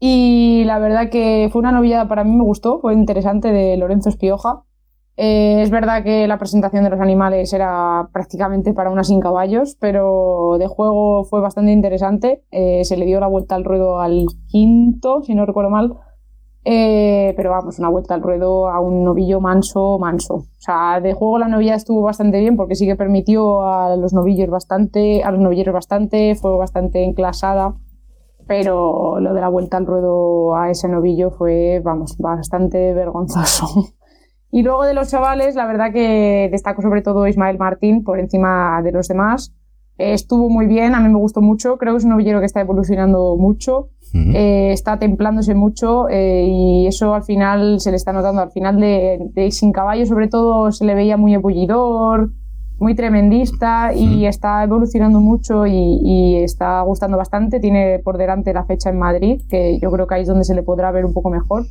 Y 0.00 0.64
la 0.66 0.80
verdad 0.80 1.10
que 1.10 1.48
fue 1.52 1.60
una 1.60 1.70
novillada 1.70 2.08
para 2.08 2.24
mí, 2.24 2.34
me 2.34 2.42
gustó, 2.42 2.80
fue 2.80 2.92
interesante 2.92 3.52
de 3.52 3.76
Lorenzo 3.76 4.08
Espioja. 4.08 4.64
Eh, 5.16 5.62
es 5.62 5.70
verdad 5.70 6.02
que 6.02 6.26
la 6.26 6.38
presentación 6.38 6.82
de 6.82 6.90
los 6.90 7.00
animales 7.00 7.52
era 7.52 8.08
prácticamente 8.12 8.74
para 8.74 8.90
unas 8.90 9.06
sin 9.06 9.20
caballos, 9.20 9.76
pero 9.78 10.56
de 10.58 10.66
juego 10.66 11.22
fue 11.22 11.40
bastante 11.40 11.70
interesante. 11.70 12.42
Eh, 12.50 12.84
se 12.84 12.96
le 12.96 13.06
dio 13.06 13.20
la 13.20 13.28
vuelta 13.28 13.54
al 13.54 13.62
ruedo 13.62 14.00
al 14.00 14.26
quinto, 14.48 15.22
si 15.22 15.36
no 15.36 15.46
recuerdo 15.46 15.70
mal. 15.70 15.94
Eh, 16.64 17.34
pero 17.36 17.50
vamos, 17.50 17.78
una 17.80 17.88
vuelta 17.88 18.14
al 18.14 18.22
ruedo 18.22 18.68
a 18.68 18.78
un 18.80 19.02
novillo 19.04 19.40
manso, 19.40 19.98
manso. 19.98 20.34
O 20.34 20.46
sea, 20.58 21.00
de 21.00 21.12
juego 21.12 21.38
la 21.38 21.48
novilla 21.48 21.74
estuvo 21.74 22.02
bastante 22.02 22.38
bien 22.38 22.56
porque 22.56 22.76
sí 22.76 22.86
que 22.86 22.94
permitió 22.94 23.62
a 23.62 23.96
los 23.96 24.12
novillos 24.12 24.48
bastante, 24.48 25.24
a 25.24 25.32
los 25.32 25.40
novilleros 25.40 25.74
bastante, 25.74 26.34
fue 26.36 26.56
bastante 26.56 27.02
enclasada. 27.02 27.74
Pero 28.46 29.18
lo 29.20 29.34
de 29.34 29.40
la 29.40 29.48
vuelta 29.48 29.76
al 29.76 29.86
ruedo 29.86 30.56
a 30.56 30.70
ese 30.70 30.88
novillo 30.88 31.30
fue, 31.30 31.80
vamos, 31.84 32.16
bastante 32.18 32.92
vergonzoso. 32.92 33.66
Y 34.54 34.62
luego 34.62 34.84
de 34.84 34.92
los 34.92 35.08
chavales, 35.08 35.54
la 35.54 35.64
verdad 35.64 35.94
que 35.94 36.50
destaco 36.52 36.82
sobre 36.82 37.00
todo 37.00 37.26
Ismael 37.26 37.56
Martín 37.56 38.04
por 38.04 38.20
encima 38.20 38.82
de 38.82 38.92
los 38.92 39.08
demás. 39.08 39.54
Estuvo 39.96 40.50
muy 40.50 40.66
bien, 40.66 40.94
a 40.94 41.00
mí 41.00 41.08
me 41.08 41.18
gustó 41.18 41.40
mucho. 41.40 41.78
Creo 41.78 41.94
que 41.94 41.98
es 41.98 42.04
un 42.04 42.10
novillero 42.10 42.38
que 42.38 42.44
está 42.44 42.60
evolucionando 42.60 43.34
mucho. 43.38 43.88
Ujú. 44.14 44.30
Eh, 44.34 44.72
está 44.72 44.98
templándose 44.98 45.54
mucho 45.54 46.08
eh, 46.10 46.44
y 46.46 46.86
eso 46.86 47.14
al 47.14 47.22
final 47.22 47.80
se 47.80 47.90
le 47.90 47.96
está 47.96 48.12
notando. 48.12 48.42
Al 48.42 48.50
final 48.50 48.78
de, 48.78 49.30
de 49.32 49.50
Sin 49.50 49.72
Caballo, 49.72 50.04
sobre 50.06 50.28
todo, 50.28 50.70
se 50.70 50.84
le 50.84 50.94
veía 50.94 51.16
muy 51.16 51.32
ebullidor, 51.34 52.30
muy 52.78 52.94
tremendista 52.94 53.94
y 53.94 54.26
está 54.26 54.64
evolucionando 54.64 55.20
mucho 55.20 55.66
y, 55.66 56.00
y 56.02 56.36
está 56.42 56.82
gustando 56.82 57.16
bastante. 57.16 57.58
Tiene 57.60 58.00
por 58.00 58.18
delante 58.18 58.52
la 58.52 58.64
fecha 58.64 58.90
en 58.90 58.98
Madrid, 58.98 59.40
que 59.48 59.78
yo 59.78 59.90
creo 59.90 60.06
que 60.06 60.14
ahí 60.16 60.22
es 60.22 60.28
donde 60.28 60.44
se 60.44 60.54
le 60.54 60.62
podrá 60.62 60.90
ver 60.90 61.04
un 61.04 61.14
poco 61.14 61.30
mejor. 61.30 61.64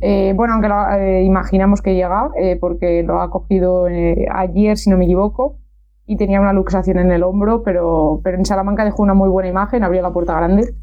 Eh, 0.00 0.34
bueno, 0.36 0.54
aunque 0.54 0.68
lo, 0.68 0.88
eh, 0.90 1.24
imaginamos 1.24 1.82
que 1.82 1.94
llega, 1.94 2.30
eh, 2.38 2.56
porque 2.60 3.02
lo 3.02 3.20
ha 3.20 3.30
cogido 3.30 3.88
eh, 3.88 4.26
ayer, 4.32 4.76
si 4.76 4.88
no 4.88 4.98
me 4.98 5.04
equivoco, 5.04 5.56
y 6.06 6.16
tenía 6.16 6.40
una 6.40 6.52
luxación 6.52 6.98
en 6.98 7.10
el 7.10 7.22
hombro, 7.22 7.62
pero, 7.62 8.20
pero 8.22 8.38
en 8.38 8.44
Salamanca 8.44 8.84
dejó 8.84 9.02
una 9.02 9.14
muy 9.14 9.28
buena 9.28 9.48
imagen, 9.48 9.82
abrió 9.82 10.02
la 10.02 10.12
puerta 10.12 10.34
grande 10.36 10.74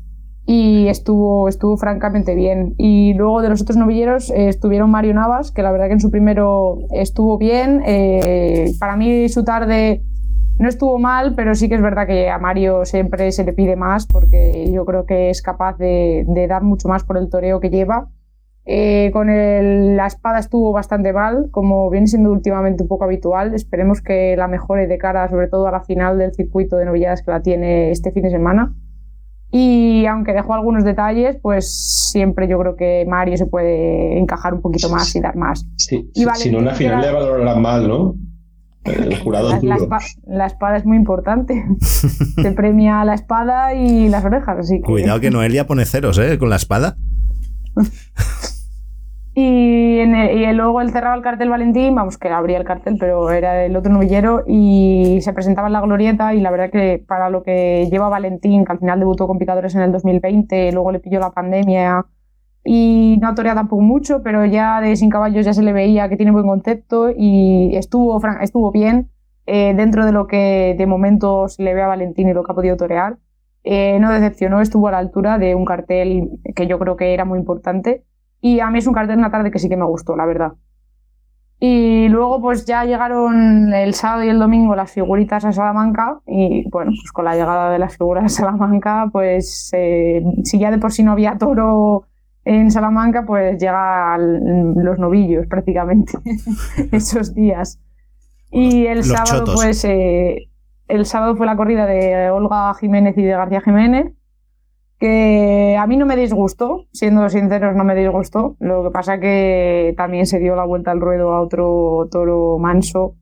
y 0.46 0.88
estuvo, 0.88 1.48
estuvo 1.48 1.78
francamente 1.78 2.36
bien. 2.36 2.76
Y 2.78 3.14
luego 3.14 3.42
de 3.42 3.50
los 3.50 3.62
otros 3.62 3.78
novilleros 3.78 4.30
eh, 4.30 4.50
estuvieron 4.50 4.92
Mario 4.92 5.14
Navas, 5.14 5.52
que 5.52 5.64
la 5.64 5.72
verdad 5.72 5.88
que 5.88 5.94
en 5.94 6.02
su 6.02 6.12
primero 6.12 6.80
estuvo 6.92 7.38
bien. 7.38 7.82
Eh, 7.86 8.74
para 8.80 8.98
mí 8.98 9.30
su 9.30 9.44
tarde 9.44 10.04
no 10.60 10.68
estuvo 10.68 11.00
mal, 11.00 11.34
pero 11.36 11.56
sí 11.56 11.70
que 11.70 11.76
es 11.76 11.82
verdad 11.82 12.06
que 12.08 12.30
a 12.30 12.38
Mario 12.40 12.86
siempre 12.86 13.32
se 13.32 13.44
le 13.44 13.54
pide 13.54 13.76
más 13.76 14.06
porque 14.06 14.70
yo 14.72 14.86
creo 14.86 15.06
que 15.06 15.30
es 15.30 15.42
capaz 15.42 15.78
de, 15.78 16.26
dar 16.48 16.64
mucho 16.64 16.90
más 16.90 17.04
por 17.04 17.18
el 17.18 17.30
toreo 17.30 17.60
que 17.60 17.70
lleva. 17.70 18.10
Eh, 18.66 19.10
con 19.12 19.28
la 19.28 20.08
espada 20.08 20.40
estuvo 20.40 20.72
bastante 20.72 21.12
mal, 21.12 21.50
como 21.52 21.90
viene 21.90 22.08
siendo 22.08 22.32
últimamente 22.32 22.84
un 22.84 22.90
poco 22.90 23.06
habitual. 23.06 23.54
Esperemos 23.54 24.02
que 24.02 24.36
la 24.38 24.48
mejore 24.48 24.88
de 24.88 24.98
cara, 24.98 25.30
sobre 25.30 25.48
todo 25.48 25.68
a 25.68 25.72
la 25.72 25.82
final 25.82 26.18
del 26.18 26.34
circuito 26.34 26.76
de 26.76 26.86
novilladas 26.86 27.24
que 27.24 27.32
la 27.32 27.42
tiene 27.42 27.92
este 27.92 28.12
fin 28.12 28.24
de 28.24 28.30
semana. 28.30 28.74
Y 29.56 30.08
aunque 30.08 30.34
dejó 30.34 30.56
algunos 30.56 30.84
detalles, 30.84 31.38
pues 31.39 32.10
siempre 32.12 32.48
yo 32.48 32.58
creo 32.58 32.76
que 32.76 33.06
Mario 33.08 33.38
se 33.38 33.46
puede 33.46 34.18
encajar 34.18 34.56
un 34.56 34.62
poquito 34.62 34.89
más 34.89 35.16
y 35.16 35.22
dar 35.22 35.36
más. 35.36 35.63
Sí, 35.78 36.10
Y 36.16 36.26
si 36.36 36.52
no, 36.52 36.58
en 36.58 36.66
la 36.66 36.74
final 36.74 37.02
le 37.02 37.12
valorarán 37.12 37.62
mal, 37.62 37.88
¿no? 37.88 38.16
El 38.84 39.16
jurado 39.20 39.50
La, 39.52 39.58
es 39.58 39.63
la 39.63 39.76
duro. 39.78 39.89
espa- 39.92 40.18
la 40.26 40.46
espada 40.48 40.78
es 40.78 40.86
muy 40.86 40.98
importante. 40.98 41.63
Se 41.80 42.52
premia 42.54 43.06
la 43.06 43.13
espada 43.13 43.76
y 43.76 44.10
las 44.10 44.26
orejas, 44.26 44.58
así 44.58 44.78
que. 44.78 44.82
Cuidado 44.82 45.20
que 45.20 45.30
Noelia 45.30 45.68
pone 45.68 45.86
ceros, 45.86 46.18
¿eh? 46.18 46.38
Con 46.39 46.50
la 46.50 46.56
espada. 46.56 46.98
Y, 49.36 49.98
en 50.00 50.13
el- 50.15 50.38
y 50.38 50.54
luego 50.54 50.80
él 50.82 50.91
cerraba 50.91 51.15
el 51.15 51.24
cartel 51.24 51.50
Valentín, 51.50 51.96
vamos, 51.96 52.17
que 52.19 52.30
abría 52.30 52.58
el 52.60 52.65
cartel, 52.65 52.98
pero 53.00 53.32
era 53.32 53.65
el 53.65 53.76
otro 53.76 53.91
novillero 53.91 54.43
y 54.48 55.17
se 55.22 55.34
presentaba 55.34 55.67
en 55.67 55.74
la 55.74 55.82
glorieta 55.82 56.36
y 56.36 56.39
la 56.41 56.52
verdad 56.52 56.69
que 56.69 57.04
para 57.08 57.30
lo 57.32 57.41
que 57.41 57.88
lleva 57.91 58.10
Valentín, 58.10 58.63
que 58.63 58.72
al 58.74 58.80
final 58.80 59.00
debutó 59.00 59.26
con 59.28 59.39
picadores 59.39 59.74
en 59.74 59.82
el 59.82 59.91
2020, 59.91 60.72
luego 60.72 60.91
le 60.91 61.00
pilló 61.00 61.19
la 61.19 61.32
pandemia 61.32 62.06
y 62.63 63.17
no 63.22 63.36
torea 63.36 63.56
tampoco 63.56 63.82
mucho, 63.82 64.22
pero 64.24 64.46
ya 64.46 64.82
de 64.82 64.96
Sin 64.96 65.10
Caballos 65.10 65.46
ya 65.46 65.54
se 65.54 65.63
le 65.63 65.74
veía 65.74 66.10
que 66.10 66.17
tiene 66.17 66.32
buen 66.32 66.46
concepto 66.48 67.10
y 67.15 67.76
estuvo, 67.76 68.22
estuvo 68.41 68.72
bien 68.72 69.10
eh, 69.48 69.74
dentro 69.76 70.06
de 70.06 70.12
lo 70.13 70.28
que 70.28 70.76
de 70.78 70.86
momento 70.88 71.48
se 71.50 71.63
le 71.63 71.74
ve 71.74 71.82
a 71.82 71.88
Valentín 71.88 72.30
y 72.30 72.34
lo 72.34 72.43
que 72.43 72.52
ha 72.52 72.56
podido 72.56 72.78
torear. 72.78 73.17
Eh, 73.63 73.98
no 74.00 74.12
decepcionó, 74.12 74.62
estuvo 74.62 74.88
a 74.89 74.91
la 74.91 74.98
altura 75.00 75.38
de 75.39 75.56
un 75.56 75.65
cartel 75.65 76.30
que 76.56 76.67
yo 76.67 76.78
creo 76.80 76.98
que 76.98 77.13
era 77.13 77.26
muy 77.26 77.39
importante. 77.39 78.04
Y 78.46 78.60
a 78.60 78.70
mí 78.70 78.80
es 78.80 78.88
un 78.88 78.94
cartel 78.94 79.16
en 79.16 79.22
la 79.22 79.32
tarde 79.32 79.52
que 79.52 79.58
sí 79.58 79.70
que 79.70 79.78
me 79.78 79.86
gustó, 79.86 80.18
la 80.18 80.26
verdad. 80.26 80.52
Y 81.62 82.10
luego 82.10 82.42
pues 82.42 82.66
ya 82.66 82.84
llegaron 82.84 83.74
el 83.74 83.94
sábado 83.94 84.26
y 84.26 84.28
el 84.28 84.38
domingo 84.38 84.76
las 84.76 84.92
figuritas 84.92 85.46
a 85.46 85.54
Salamanca 85.54 86.20
y 86.28 86.70
bueno, 86.70 86.92
pues 86.92 87.14
con 87.14 87.24
la 87.24 87.36
llegada 87.36 87.72
de 87.72 87.80
las 87.80 87.96
figuras 87.96 88.26
a 88.26 88.30
Salamanca, 88.30 89.08
pues 89.14 89.70
eh, 89.72 90.22
si 90.44 90.60
ya 90.60 90.72
de 90.72 90.78
por 90.78 90.92
sí 90.92 91.04
no 91.04 91.14
había 91.14 91.38
toro 91.38 92.04
en 92.44 92.70
Salamanca, 92.70 93.24
pues 93.26 93.58
llegan 93.62 94.76
los 94.76 95.00
novillos 95.00 95.48
prácticamente 95.48 96.18
esos 96.92 97.34
días. 97.34 97.80
Y 98.52 98.88
el 98.88 99.06
Los 99.08 99.08
sábado 99.08 99.46
chotos. 99.46 99.56
pues 99.56 99.86
eh, 99.86 100.50
el 100.90 101.06
sábado 101.06 101.38
fue 101.38 101.46
la 101.46 101.56
corrida 101.56 101.86
de 101.86 102.30
Olga 102.30 102.74
Jiménez 102.74 103.18
y 103.18 103.24
de 103.24 103.32
García 103.32 103.62
Jiménez 103.62 104.12
que 105.04 105.76
a 105.78 105.86
mí 105.86 105.98
no 105.98 106.06
me 106.06 106.16
disgustó, 106.16 106.86
siendo 106.94 107.28
sinceros, 107.28 107.76
no 107.76 107.84
me 107.84 107.94
disgustó. 107.94 108.56
Lo 108.62 108.86
que 108.86 108.89
pasa 108.92 109.20
que 109.20 109.94
también 109.98 110.26
se 110.26 110.39
dio 110.39 110.56
la 110.56 110.63
vuelta 110.63 110.92
al 110.92 111.02
ruedo 111.02 111.34
a 111.34 111.42
otro 111.42 112.08
toro 112.10 112.58
manso. 112.58 113.16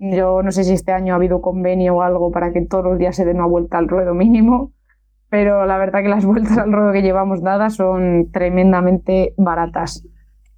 Yo 0.00 0.42
no 0.42 0.50
sé 0.50 0.64
si 0.64 0.72
este 0.72 0.90
año 0.90 1.12
ha 1.12 1.16
habido 1.16 1.40
convenio 1.40 1.94
o 1.94 2.02
algo 2.02 2.32
para 2.32 2.52
que 2.52 2.62
todos 2.62 2.82
los 2.84 2.98
días 2.98 3.14
se 3.14 3.24
den 3.24 3.36
una 3.36 3.46
vuelta 3.46 3.78
al 3.78 3.86
ruedo 3.86 4.12
mínimo, 4.12 4.72
pero 5.28 5.66
la 5.66 5.78
verdad 5.78 6.02
que 6.02 6.08
las 6.08 6.24
vueltas 6.32 6.58
al 6.58 6.72
ruedo 6.72 6.90
que 6.92 7.02
llevamos 7.02 7.42
dadas 7.42 7.76
son 7.76 8.28
tremendamente 8.32 9.32
baratas. 9.36 10.02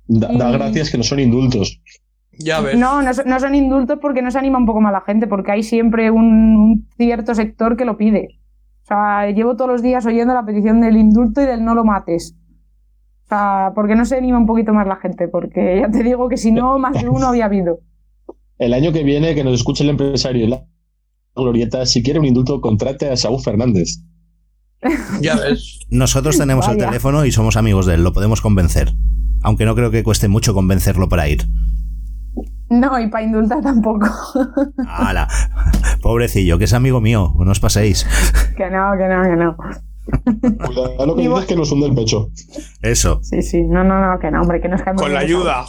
Da, 0.07 0.29
da 0.29 0.49
y- 0.49 0.53
gracias 0.55 0.91
que 0.91 0.97
no 0.97 1.05
son 1.05 1.21
indultos. 1.21 1.83
Ya 2.39 2.63
ves. 2.63 2.79
No, 2.79 3.03
no, 3.03 3.13
son- 3.13 3.29
no 3.29 3.39
son 3.39 3.55
indultos 3.55 3.99
porque 4.01 4.23
no 4.23 4.31
se 4.31 4.39
anima 4.39 4.57
un 4.57 4.65
poco 4.65 4.81
más 4.81 4.93
la 4.93 5.03
gente, 5.03 5.27
porque 5.27 5.53
hay 5.53 5.63
siempre 5.63 6.11
un, 6.11 6.25
un 6.57 6.89
cierto 6.97 7.35
sector 7.35 7.77
que 7.77 7.85
lo 7.85 7.99
pide. 7.99 8.39
O 8.93 8.95
sea, 8.95 9.31
llevo 9.31 9.57
todos 9.57 9.71
los 9.71 9.83
días 9.83 10.05
oyendo 10.05 10.35
la 10.35 10.45
petición 10.45 10.83
del 10.83 10.99
indulto 10.99 11.41
y 11.41 11.47
del 11.47 11.65
no 11.65 11.75
lo 11.75 11.83
mates. 11.83 12.37
O 13.25 13.27
sea, 13.27 13.73
porque 13.75 13.95
no 13.95 14.05
se 14.05 14.19
anima 14.19 14.37
un 14.37 14.45
poquito 14.45 14.75
más 14.75 14.87
la 14.87 14.97
gente, 14.97 15.29
porque 15.29 15.79
ya 15.81 15.91
te 15.91 16.03
digo 16.03 16.29
que 16.29 16.37
si 16.37 16.53
no, 16.53 16.79
más 16.79 17.01
de 17.01 17.09
uno 17.09 17.29
había 17.29 17.47
habido. 17.47 17.81
El 18.59 18.75
año 18.75 18.93
que 18.93 19.03
viene, 19.03 19.35
que 19.35 19.45
nos 19.45 19.55
escuche 19.55 19.83
el 19.83 19.91
empresario 19.91 20.47
la 20.47 20.65
glorieta, 21.35 21.87
si 21.87 22.03
quiere 22.03 22.21
un 22.21 22.27
indulto, 22.27 22.61
contrate 22.61 23.09
a 23.09 23.17
Saúl 23.17 23.41
Fernández. 23.41 24.03
Ya 25.21 25.37
ves. 25.37 25.81
Nosotros 25.91 26.37
tenemos 26.37 26.69
el 26.69 26.77
teléfono 26.77 27.25
y 27.25 27.33
somos 27.33 27.57
amigos 27.57 27.87
de 27.87 27.95
él, 27.95 28.05
lo 28.05 28.13
podemos 28.13 28.41
convencer. 28.41 28.93
Aunque 29.43 29.65
no 29.65 29.75
creo 29.75 29.91
que 29.91 30.05
cueste 30.05 30.29
mucho 30.29 30.55
convencerlo 30.55 31.09
para 31.09 31.29
ir. 31.29 31.49
No, 32.69 32.99
y 32.99 33.09
para 33.09 33.25
indultar 33.25 33.63
tampoco. 33.63 34.07
¡Hala! 34.87 35.29
Pobrecillo, 36.03 36.59
que 36.59 36.65
es 36.65 36.75
amigo 36.75 37.01
mío, 37.01 37.33
no 37.39 37.51
os 37.51 37.61
paséis. 37.61 38.07
que 38.57 38.69
no, 38.69 38.93
que 38.99 39.09
no, 39.09 39.23
que 39.23 39.37
no. 39.37 39.57
Cuidado 40.67 41.07
lo 41.07 41.15
que 41.15 41.23
dices 41.23 41.47
que 41.47 41.57
nos 41.57 41.71
hunde 41.73 41.87
el 41.87 41.95
pecho. 41.95 42.29
Eso. 42.83 43.21
Sí, 43.23 43.41
sí, 43.41 43.63
no, 43.63 43.85
no, 43.85 44.05
no, 44.05 44.19
que 44.19 44.31
no, 44.31 44.43
hombre, 44.43 44.61
que 44.61 44.69
no 44.69 44.77
es 44.77 44.83
que 44.83 44.93
Con 44.95 45.15
la 45.15 45.21
ayuda. 45.21 45.65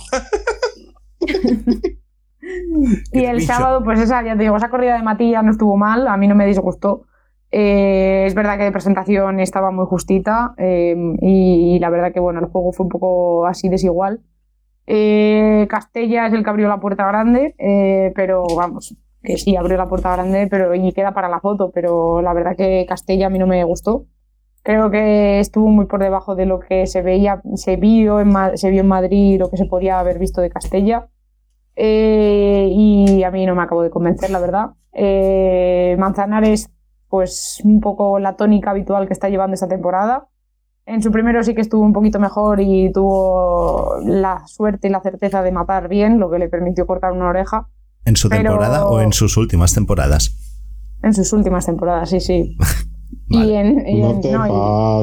Y 3.13 3.24
el 3.26 3.38
bicho. 3.38 3.54
sábado, 3.54 3.84
pues 3.84 4.00
esa, 4.00 4.24
ya 4.24 4.36
te 4.36 4.43
digo, 4.43 4.58
esa 4.58 4.69
corrida 4.69 4.96
de 4.96 5.04
Matías 5.04 5.43
no 5.43 5.52
estuvo 5.52 5.78
mal, 5.78 6.08
a 6.08 6.17
mí 6.17 6.28
no 6.28 6.36
me 6.36 6.46
disgustó. 6.46 7.04
Eh, 7.52 8.26
es 8.26 8.34
verdad 8.34 8.58
que 8.58 8.63
de 8.63 8.72
presentación 8.72 9.39
estaba 9.39 9.69
muy 9.72 9.86
justita 9.86 10.56
eh, 10.58 10.96
y, 11.22 11.76
y 11.76 11.80
la 11.80 11.91
verdad 11.91 12.12
que 12.12 12.19
bueno, 12.19 12.39
el 12.39 12.48
juego 12.48 12.74
fue 12.74 12.86
un 12.86 12.89
poco 12.89 13.46
así 13.46 13.69
desigual. 13.69 14.22
Eh, 14.88 15.67
Castella 15.69 16.26
es 16.28 16.34
el 16.34 16.43
que 16.43 16.50
abrió 16.50 16.67
la 16.67 16.80
puerta 16.80 17.08
grande, 17.08 17.56
eh, 17.60 18.12
pero 18.15 18.43
vamos, 18.58 18.96
que 19.24 19.38
sí, 19.38 19.56
abrió 19.56 19.78
la 19.78 19.88
puerta 19.88 20.12
grande 20.14 20.48
pero 20.50 20.74
y 20.76 20.92
queda 20.92 21.14
para 21.14 21.30
la 21.30 21.40
foto, 21.40 21.72
pero 21.72 22.22
la 22.22 22.34
verdad 22.34 22.56
que 22.56 22.86
Castella 22.88 23.28
a 23.28 23.30
mí 23.30 23.40
no 23.40 23.48
me 23.48 23.64
gustó. 23.64 24.06
Creo 24.64 24.92
que 24.92 25.40
estuvo 25.40 25.68
muy 25.68 25.86
por 25.86 26.02
debajo 26.02 26.36
de 26.36 26.46
lo 26.46 26.60
que 26.60 26.88
se 26.88 27.02
veía, 27.02 27.42
se 27.56 27.76
vio 27.76 28.20
en, 28.20 28.34
se 28.58 28.70
vio 28.70 28.82
en 28.82 28.88
Madrid, 28.88 29.40
lo 29.40 29.50
que 29.50 29.58
se 29.58 29.66
podía 29.66 30.00
haber 30.00 30.20
visto 30.20 30.42
de 30.42 30.50
Castella. 30.50 31.10
Eh, 31.76 32.70
y 32.72 33.24
a 33.24 33.32
mí 33.32 33.46
no 33.46 33.56
me 33.56 33.64
acabo 33.64 33.82
de 33.82 33.90
convencer, 33.90 34.30
la 34.30 34.40
verdad. 34.40 34.70
Eh, 34.94 35.96
Manzanares, 36.00 36.70
pues 37.10 37.62
un 37.64 37.82
poco 37.82 38.20
la 38.20 38.36
tónica 38.36 38.72
habitual 38.72 39.08
que 39.08 39.14
está 39.14 39.30
llevando 39.30 39.56
esta 39.56 39.68
temporada. 39.68 40.28
En 40.86 41.02
su 41.02 41.12
primero 41.12 41.44
sí 41.44 41.56
que 41.56 41.62
estuvo 41.62 41.84
un 41.84 41.94
poquito 41.94 42.20
mejor 42.20 42.60
y 42.62 42.92
tuvo 42.92 43.98
la 44.06 44.46
suerte 44.48 44.88
y 44.88 44.92
la 44.92 45.02
certeza 45.02 45.42
de 45.42 45.52
matar 45.52 45.88
bien, 45.88 46.20
lo 46.20 46.30
que 46.30 46.40
le 46.40 46.50
permitió 46.50 46.86
cortar 46.86 47.14
una 47.14 47.30
oreja. 47.30 47.68
¿En 48.06 48.16
su 48.16 48.30
Pero- 48.30 48.44
temporada 48.52 48.86
o 48.88 49.00
en 49.02 49.13
sus 49.13 49.38
últimas 49.38 49.74
temporadas? 49.74 50.36
En 51.04 51.13
sus 51.13 51.32
últimas 51.34 51.66
temporas, 51.66 52.10
sí, 52.10 52.20
sí. 52.20 52.58
Vale. 53.30 53.46
Y 53.48 53.54
en, 53.56 53.88
y 53.88 54.02
No 54.02 54.12
en- 54.12 54.22
te 54.22 54.32
no, 54.32 54.48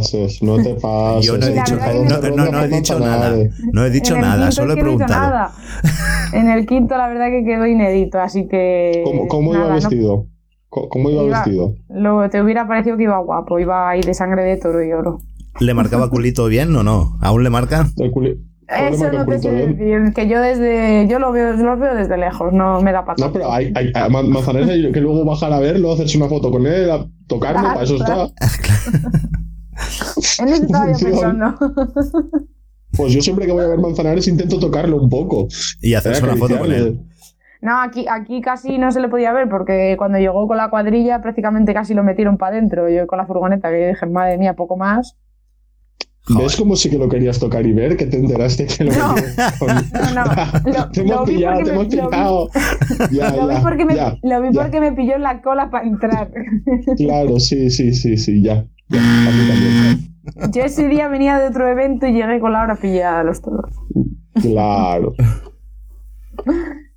pases, 0.00 0.42
no 0.42 0.56
te 0.62 0.74
pases. 0.74 1.26
Yo 1.26 1.38
no 1.38 1.46
he 1.46 1.52
dicho, 1.54 1.76
no, 1.76 2.36
no, 2.36 2.50
no 2.52 2.64
he 2.64 2.68
dicho 2.68 2.98
nada. 2.98 3.34
No 3.72 3.84
he 3.84 3.90
dicho 3.90 4.16
nada, 4.18 4.50
solo 4.52 4.74
he 4.74 4.76
preguntado. 4.76 5.10
nada. 5.12 5.52
En 6.32 6.48
el 6.48 6.66
quinto, 6.66 6.96
la 6.96 7.08
verdad 7.08 7.28
que 7.30 7.44
quedó 7.44 7.66
inédito, 7.66 8.20
así 8.20 8.46
que. 8.46 9.02
¿Cómo, 9.04 9.26
cómo 9.28 9.52
nada, 9.52 9.66
iba 9.66 9.74
vestido? 9.76 10.26
¿Cómo, 10.68 10.88
cómo 10.88 11.10
iba, 11.10 11.22
Iba- 11.24 11.38
vestido? 11.44 11.74
Lo, 11.88 12.28
te 12.30 12.40
hubiera 12.42 12.68
parecido 12.68 12.96
que 12.96 13.04
iba 13.04 13.18
guapo, 13.18 13.58
iba 13.58 13.88
ahí 13.90 14.02
de 14.02 14.14
sangre 14.14 14.44
de 14.44 14.56
toro 14.58 14.84
y 14.84 14.92
oro. 14.92 15.18
¿Le 15.58 15.74
marcaba 15.74 16.08
culito 16.10 16.46
bien 16.46 16.74
o 16.76 16.82
no? 16.84 17.18
¿Aún 17.20 17.42
le 17.42 17.50
marca? 17.50 17.88
El 17.98 18.12
culi- 18.12 18.36
¿Cómo 18.36 18.38
le 18.38 18.49
Eso 18.70 19.11
no 19.12 19.20
el 19.22 19.26
te 19.26 19.50
decir, 19.50 20.12
que 20.14 20.28
yo 20.28 20.40
desde. 20.40 21.06
Yo 21.09 21.18
lo 21.18 21.33
veo, 21.33 21.52
lo 21.54 21.76
veo 21.76 21.94
desde 21.94 22.16
lejos, 22.16 22.52
no 22.52 22.80
me 22.80 22.92
da 22.92 23.04
para 23.04 23.16
No, 23.26 23.33
pero 23.33 23.52
hay, 23.52 23.72
hay, 23.74 23.90
a 23.94 24.09
Man- 24.09 24.30
Manzanares 24.30 24.68
hay 24.68 24.92
que 24.92 25.00
luego 25.00 25.24
bajar 25.24 25.52
a 25.52 25.59
verlo, 25.59 25.92
hacerse 25.92 26.16
una 26.18 26.28
foto 26.28 26.50
con 26.50 26.66
él, 26.66 26.90
a 26.90 27.04
tocarlo, 27.26 27.61
Claro, 27.61 27.74
para 27.74 27.85
eso 27.85 27.96
está. 27.96 28.28
En 30.42 30.48
eso 30.48 30.62
estaba 30.64 30.87
yo 30.87 30.92
Función. 30.98 31.11
pensando. 31.11 31.59
Pues 32.96 33.12
yo 33.12 33.20
siempre 33.22 33.46
que 33.46 33.52
voy 33.52 33.64
a 33.64 33.68
ver 33.68 33.78
Manzanares 33.78 34.26
intento 34.28 34.59
tocarlo 34.59 34.96
un 34.96 35.09
poco. 35.09 35.48
Y 35.80 35.94
hacerse 35.94 36.22
una 36.24 36.37
foto 36.37 36.59
con 36.59 36.72
él. 36.72 37.00
No, 37.62 37.80
aquí, 37.83 38.06
aquí 38.11 38.40
casi 38.40 38.78
no 38.78 38.90
se 38.90 39.00
le 39.00 39.09
podía 39.09 39.33
ver 39.33 39.48
porque 39.48 39.94
cuando 39.98 40.18
llegó 40.18 40.48
con 40.48 40.56
la 40.56 40.70
cuadrilla 40.70 41.20
prácticamente 41.20 41.74
casi 41.74 41.92
lo 41.94 42.02
metieron 42.02 42.37
para 42.38 42.56
adentro. 42.56 42.88
Yo 42.88 43.06
con 43.06 43.18
la 43.18 43.26
furgoneta 43.26 43.70
que 43.70 43.88
dije, 43.88 44.06
madre 44.06 44.38
mía, 44.38 44.54
poco 44.54 44.76
más. 44.76 45.16
¿Ves 46.28 46.54
como 46.56 46.76
sí 46.76 46.88
que 46.90 46.98
lo 46.98 47.09
querías 47.09 47.40
tocar 47.40 47.66
y 47.66 47.72
ver? 47.72 47.96
Que 47.96 48.06
te 48.06 48.16
enteraste 48.16 48.66
que 48.66 48.85
lo 48.85 48.92
No. 48.92 49.14
con- 49.59 49.68
No, 50.14 50.24
no. 50.24 50.90
Te 50.92 51.02
lo 51.04 51.14
hemos 51.14 51.28
pillado, 51.28 51.62
te 51.64 51.70
hemos 51.70 51.87
pillado. 51.87 52.48
Lo 53.11 53.48
vi 53.48 53.54
porque 53.62 53.85
me, 53.85 53.94
ya, 53.96 54.16
lo 54.22 54.40
vi 54.42 54.52
ya. 54.52 54.62
porque 54.62 54.80
me 54.80 54.92
pilló 54.92 55.16
en 55.16 55.22
la 55.22 55.40
cola 55.42 55.70
para 55.70 55.87
entrar. 55.87 56.30
Claro, 56.96 57.40
sí, 57.40 57.70
sí, 57.70 57.92
sí, 57.94 58.16
sí, 58.16 58.42
ya. 58.42 58.64
Yo 60.52 60.62
ese 60.62 60.87
día 60.88 61.09
venía 61.09 61.38
de 61.38 61.48
otro 61.48 61.66
evento 61.68 62.06
y 62.06 62.12
llegué 62.12 62.38
con 62.40 62.52
la 62.52 62.62
hora 62.62 62.76
pillada 62.76 63.20
a 63.20 63.24
los 63.24 63.40
toros. 63.40 63.72
Claro. 64.40 65.14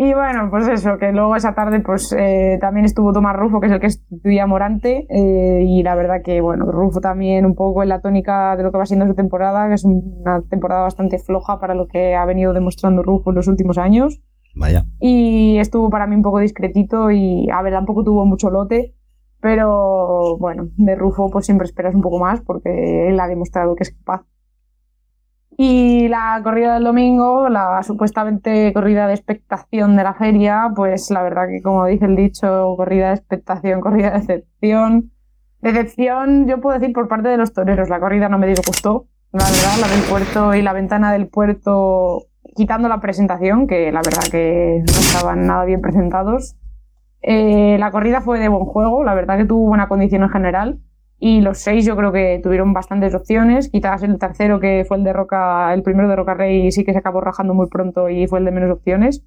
Y 0.00 0.14
bueno, 0.14 0.48
pues 0.48 0.68
eso, 0.68 0.96
que 0.96 1.10
luego 1.10 1.34
esa 1.34 1.56
tarde 1.56 1.80
pues 1.80 2.14
eh, 2.16 2.56
también 2.60 2.86
estuvo 2.86 3.12
Tomás 3.12 3.34
Rufo, 3.34 3.58
que 3.58 3.66
es 3.66 3.72
el 3.72 3.80
que 3.80 3.88
estudia 3.88 4.46
Morante, 4.46 5.08
eh, 5.10 5.64
y 5.66 5.82
la 5.82 5.96
verdad 5.96 6.22
que 6.24 6.40
bueno, 6.40 6.70
Rufo 6.70 7.00
también 7.00 7.44
un 7.44 7.56
poco 7.56 7.82
en 7.82 7.88
la 7.88 8.00
tónica 8.00 8.56
de 8.56 8.62
lo 8.62 8.70
que 8.70 8.78
va 8.78 8.86
siendo 8.86 9.08
su 9.08 9.16
temporada, 9.16 9.66
que 9.66 9.74
es 9.74 9.84
una 9.84 10.40
temporada 10.42 10.82
bastante 10.82 11.18
floja 11.18 11.58
para 11.58 11.74
lo 11.74 11.88
que 11.88 12.14
ha 12.14 12.24
venido 12.26 12.52
demostrando 12.52 13.02
Rufo 13.02 13.30
en 13.30 13.36
los 13.36 13.48
últimos 13.48 13.76
años. 13.76 14.22
Vaya. 14.54 14.86
y 15.00 15.58
estuvo 15.58 15.90
para 15.90 16.06
mí 16.06 16.16
un 16.16 16.22
poco 16.22 16.38
discretito 16.38 17.10
y 17.10 17.48
a 17.50 17.60
ver, 17.62 17.72
tampoco 17.72 18.04
tuvo 18.04 18.24
mucho 18.24 18.50
lote, 18.50 18.94
pero 19.40 20.38
bueno, 20.38 20.68
de 20.76 20.94
Rufo 20.94 21.28
pues 21.28 21.44
siempre 21.44 21.66
esperas 21.66 21.96
un 21.96 22.02
poco 22.02 22.20
más 22.20 22.40
porque 22.40 23.08
él 23.08 23.18
ha 23.18 23.26
demostrado 23.26 23.74
que 23.74 23.82
es 23.82 23.90
capaz. 23.90 24.24
Y 25.60 26.06
la 26.06 26.40
corrida 26.44 26.74
del 26.74 26.84
domingo, 26.84 27.48
la 27.48 27.82
supuestamente 27.82 28.72
corrida 28.72 29.08
de 29.08 29.14
expectación 29.14 29.96
de 29.96 30.04
la 30.04 30.14
feria, 30.14 30.70
pues 30.74 31.10
la 31.10 31.20
verdad 31.20 31.48
que 31.48 31.60
como 31.60 31.84
dice 31.86 32.04
el 32.04 32.14
dicho, 32.14 32.74
corrida 32.76 33.08
de 33.08 33.14
expectación, 33.16 33.80
corrida 33.80 34.12
de 34.12 34.20
decepción. 34.20 35.10
Decepción, 35.60 36.46
yo 36.46 36.60
puedo 36.60 36.78
decir 36.78 36.94
por 36.94 37.08
parte 37.08 37.28
de 37.28 37.36
los 37.36 37.52
toreros, 37.52 37.88
la 37.88 37.98
corrida 37.98 38.28
no 38.28 38.38
me 38.38 38.46
disgustó, 38.46 39.08
la 39.32 39.44
verdad, 39.46 39.80
la 39.80 39.88
del 39.88 40.08
puerto 40.08 40.54
y 40.54 40.62
la 40.62 40.72
ventana 40.72 41.12
del 41.12 41.26
puerto, 41.26 42.26
quitando 42.54 42.88
la 42.88 43.00
presentación, 43.00 43.66
que 43.66 43.90
la 43.90 44.00
verdad 44.00 44.30
que 44.30 44.84
no 44.86 44.92
estaban 44.92 45.44
nada 45.44 45.64
bien 45.64 45.80
presentados. 45.80 46.54
Eh, 47.20 47.78
la 47.80 47.90
corrida 47.90 48.20
fue 48.20 48.38
de 48.38 48.46
buen 48.46 48.64
juego, 48.64 49.02
la 49.02 49.14
verdad 49.14 49.36
que 49.36 49.44
tuvo 49.44 49.66
buena 49.66 49.88
condición 49.88 50.22
en 50.22 50.28
general. 50.28 50.78
Y 51.20 51.40
los 51.40 51.58
seis 51.58 51.84
yo 51.84 51.96
creo 51.96 52.12
que 52.12 52.40
tuvieron 52.42 52.72
bastantes 52.72 53.14
opciones. 53.14 53.68
Quizás 53.70 54.02
el 54.04 54.18
tercero, 54.18 54.60
que 54.60 54.84
fue 54.86 54.98
el 54.98 55.04
de 55.04 55.12
Roca, 55.12 55.72
el 55.74 55.82
primero 55.82 56.08
de 56.08 56.14
Roca 56.16 56.34
Rey, 56.34 56.70
sí 56.70 56.84
que 56.84 56.92
se 56.92 56.98
acabó 56.98 57.20
rajando 57.20 57.54
muy 57.54 57.66
pronto 57.68 58.08
y 58.08 58.26
fue 58.28 58.38
el 58.38 58.44
de 58.44 58.52
menos 58.52 58.70
opciones. 58.70 59.24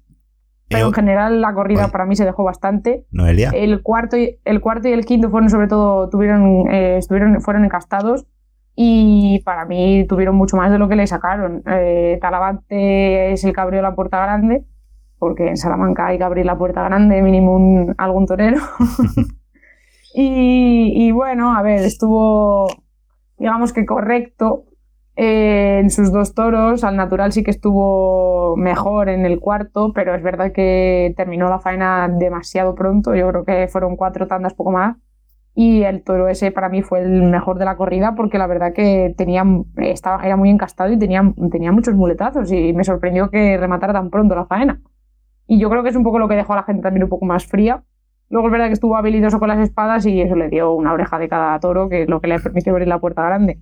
Pero 0.68 0.86
en 0.86 0.92
general 0.94 1.40
la 1.42 1.52
corrida 1.52 1.82
Oye. 1.84 1.92
para 1.92 2.06
mí 2.06 2.16
se 2.16 2.24
dejó 2.24 2.44
bastante. 2.44 3.04
Noelia. 3.10 3.50
El 3.54 3.82
cuarto 3.82 4.16
y 4.16 4.38
el 4.46 4.62
cuarto 4.62 4.88
y 4.88 4.92
el 4.92 5.04
quinto 5.04 5.28
fueron 5.28 5.50
sobre 5.50 5.68
todo 5.68 6.08
tuvieron 6.08 6.70
eh, 6.72 6.96
estuvieron 6.96 7.42
fueron 7.42 7.66
encastados 7.66 8.26
y 8.74 9.40
para 9.44 9.66
mí 9.66 10.06
tuvieron 10.08 10.34
mucho 10.34 10.56
más 10.56 10.70
de 10.72 10.78
lo 10.78 10.88
que 10.88 10.96
le 10.96 11.06
sacaron. 11.06 11.62
Eh, 11.66 12.16
Talavante 12.22 13.32
es 13.34 13.44
el 13.44 13.52
que 13.52 13.60
abrió 13.60 13.82
la 13.82 13.94
puerta 13.94 14.18
grande 14.22 14.64
porque 15.18 15.46
en 15.48 15.58
Salamanca 15.58 16.06
hay 16.06 16.16
que 16.16 16.24
abrir 16.24 16.46
la 16.46 16.56
puerta 16.56 16.82
grande 16.84 17.20
mínimo 17.20 17.54
un- 17.54 17.94
algún 17.98 18.24
torero. 18.24 18.56
y, 20.14 21.10
bueno, 21.12 21.56
a 21.56 21.62
ver, 21.62 21.84
estuvo 21.84 22.68
digamos 23.42 23.72
que 23.72 23.84
correcto 23.84 24.66
eh, 25.16 25.80
en 25.80 25.90
sus 25.90 26.12
dos 26.12 26.34
toros. 26.34 26.84
Al 26.84 26.96
natural 26.96 27.32
sí 27.32 27.42
que 27.42 27.50
estuvo 27.50 28.56
mejor 28.56 29.08
en 29.08 29.26
el 29.26 29.40
cuarto, 29.40 29.92
pero 29.92 30.14
es 30.14 30.22
verdad 30.22 30.52
que 30.52 31.12
terminó 31.16 31.48
la 31.48 31.58
faena 31.58 32.08
demasiado 32.08 32.74
pronto. 32.74 33.14
Yo 33.14 33.28
creo 33.28 33.44
que 33.44 33.68
fueron 33.68 33.96
cuatro 33.96 34.28
tandas, 34.28 34.54
poco 34.54 34.70
más. 34.70 34.96
Y 35.54 35.82
el 35.82 36.02
toro 36.02 36.28
ese 36.28 36.50
para 36.50 36.70
mí 36.70 36.82
fue 36.82 37.00
el 37.00 37.24
mejor 37.24 37.58
de 37.58 37.66
la 37.66 37.76
corrida 37.76 38.14
porque 38.14 38.38
la 38.38 38.46
verdad 38.46 38.72
que 38.72 39.12
tenía, 39.18 39.44
estaba, 39.76 40.24
era 40.24 40.36
muy 40.36 40.48
encastado 40.48 40.90
y 40.92 40.98
tenía, 40.98 41.22
tenía 41.50 41.72
muchos 41.72 41.94
muletazos 41.94 42.50
y 42.52 42.72
me 42.72 42.84
sorprendió 42.84 43.28
que 43.28 43.58
rematara 43.58 43.92
tan 43.92 44.08
pronto 44.08 44.34
la 44.34 44.46
faena. 44.46 44.80
Y 45.46 45.58
yo 45.58 45.68
creo 45.68 45.82
que 45.82 45.90
es 45.90 45.96
un 45.96 46.04
poco 46.04 46.18
lo 46.18 46.28
que 46.28 46.36
dejó 46.36 46.54
a 46.54 46.56
la 46.56 46.62
gente 46.62 46.80
también 46.82 47.02
un 47.02 47.10
poco 47.10 47.26
más 47.26 47.44
fría. 47.44 47.82
Luego 48.32 48.48
es 48.48 48.52
verdad 48.52 48.68
que 48.68 48.72
estuvo 48.72 48.96
habilidoso 48.96 49.38
con 49.38 49.48
las 49.48 49.58
espadas 49.58 50.06
y 50.06 50.22
eso 50.22 50.34
le 50.36 50.48
dio 50.48 50.72
una 50.72 50.94
oreja 50.94 51.18
de 51.18 51.28
cada 51.28 51.60
toro, 51.60 51.90
que 51.90 52.04
es 52.04 52.08
lo 52.08 52.22
que 52.22 52.28
le 52.28 52.40
permitió 52.40 52.72
abrir 52.72 52.88
la 52.88 52.98
puerta 52.98 53.22
grande. 53.22 53.58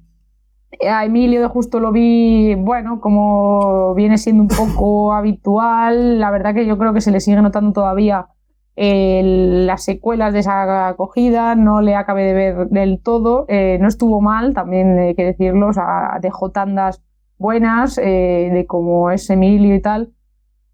A 0.88 1.04
Emilio 1.04 1.40
de 1.40 1.48
Justo 1.48 1.80
lo 1.80 1.90
vi, 1.90 2.54
bueno, 2.54 3.00
como 3.00 3.96
viene 3.96 4.16
siendo 4.16 4.44
un 4.44 4.48
poco 4.48 5.12
habitual. 5.14 6.20
La 6.20 6.30
verdad 6.30 6.54
que 6.54 6.66
yo 6.66 6.78
creo 6.78 6.94
que 6.94 7.00
se 7.00 7.10
le 7.10 7.18
sigue 7.18 7.42
notando 7.42 7.72
todavía 7.72 8.28
eh, 8.76 9.22
las 9.66 9.82
secuelas 9.82 10.32
de 10.32 10.38
esa 10.38 10.86
acogida, 10.86 11.56
no 11.56 11.80
le 11.80 11.96
acabé 11.96 12.22
de 12.22 12.32
ver 12.32 12.68
del 12.68 13.02
todo. 13.02 13.46
Eh, 13.48 13.76
no 13.80 13.88
estuvo 13.88 14.20
mal, 14.20 14.54
también 14.54 14.96
hay 15.00 15.16
que 15.16 15.24
decirlo, 15.24 15.66
o 15.66 15.72
sea, 15.72 16.16
dejó 16.22 16.52
tandas 16.52 17.02
buenas 17.38 17.98
eh, 17.98 18.50
de 18.52 18.66
cómo 18.66 19.10
es 19.10 19.28
Emilio 19.30 19.74
y 19.74 19.80
tal. 19.80 20.12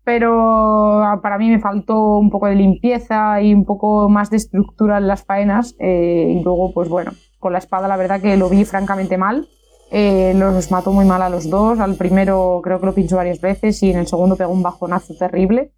Pero 0.06 1.02
ah, 1.02 1.20
para 1.20 1.36
mí 1.36 1.50
me 1.50 1.58
faltó 1.58 2.18
un 2.18 2.30
poco 2.30 2.46
de 2.46 2.54
limpieza 2.54 3.42
y 3.42 3.52
un 3.52 3.64
poco 3.64 4.08
más 4.08 4.30
de 4.30 4.36
estructura 4.36 4.98
en 4.98 5.08
las 5.08 5.24
faenas. 5.24 5.74
eh, 5.80 6.36
y 6.38 6.44
luego, 6.44 6.72
pues 6.72 6.88
bueno, 6.88 7.10
con 7.40 7.52
la 7.52 7.58
espada 7.58 7.88
la 7.88 7.96
verdad 7.96 8.20
que 8.20 8.36
lo 8.36 8.48
vi 8.48 8.64
francamente 8.64 9.18
mal. 9.18 9.48
Eh, 9.90 10.32
los 10.36 10.70
mató 10.70 10.92
muy 10.92 11.04
mal 11.06 11.22
a 11.22 11.28
los 11.28 11.50
dos. 11.50 11.80
Al 11.80 11.96
primero 11.96 12.60
creo 12.62 12.78
que 12.78 12.86
lo 12.86 12.94
pinchó 12.94 13.16
varias 13.16 13.40
veces 13.40 13.82
y 13.82 13.90
en 13.90 13.98
el 13.98 14.06
segundo 14.06 14.36
pegó 14.36 14.52
un 14.52 14.62
bajonazo 14.62 15.12
terrible. 15.18 15.72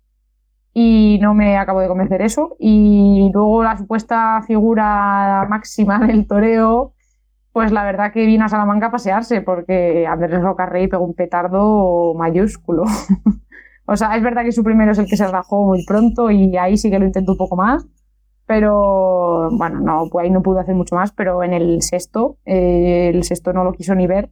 Y 0.74 1.18
no 1.22 1.32
me 1.32 1.56
acabo 1.56 1.80
de 1.80 1.88
convencer 1.88 2.20
eso. 2.20 2.54
Y 2.58 3.30
luego 3.32 3.62
la 3.62 3.78
supuesta 3.78 4.42
figura 4.46 5.46
máxima 5.48 6.00
del 6.06 6.26
toreo, 6.26 6.92
pues 7.52 7.72
la 7.72 7.82
verdad 7.82 8.12
que 8.12 8.26
vino 8.26 8.44
a 8.44 8.50
Salamanca 8.50 8.88
a 8.88 8.90
pasearse 8.90 9.40
porque 9.40 10.06
Andrés 10.06 10.42
Rocarrey 10.42 10.86
pegó 10.86 11.06
un 11.06 11.14
petardo 11.14 12.12
mayúsculo. 12.12 12.84
o 13.90 13.96
sea, 13.96 14.14
es 14.16 14.22
verdad 14.22 14.44
que 14.44 14.52
su 14.52 14.62
primero 14.62 14.92
es 14.92 14.98
el 14.98 15.06
que 15.06 15.16
se 15.16 15.26
rajó 15.26 15.64
muy 15.64 15.82
pronto 15.86 16.30
y 16.30 16.54
ahí 16.58 16.76
sí 16.76 16.90
que 16.90 16.98
lo 16.98 17.06
intentó 17.06 17.32
un 17.32 17.38
poco 17.38 17.56
más. 17.56 17.86
Pero 18.46 19.48
bueno, 19.50 19.80
no, 19.80 20.08
pues 20.10 20.24
ahí 20.24 20.30
no 20.30 20.42
pudo 20.42 20.60
hacer 20.60 20.74
mucho 20.74 20.94
más. 20.94 21.12
Pero 21.12 21.42
en 21.42 21.54
el 21.54 21.80
sexto, 21.80 22.36
eh, 22.44 23.10
el 23.14 23.24
sexto 23.24 23.54
no 23.54 23.64
lo 23.64 23.72
quiso 23.72 23.94
ni 23.94 24.06
ver. 24.06 24.30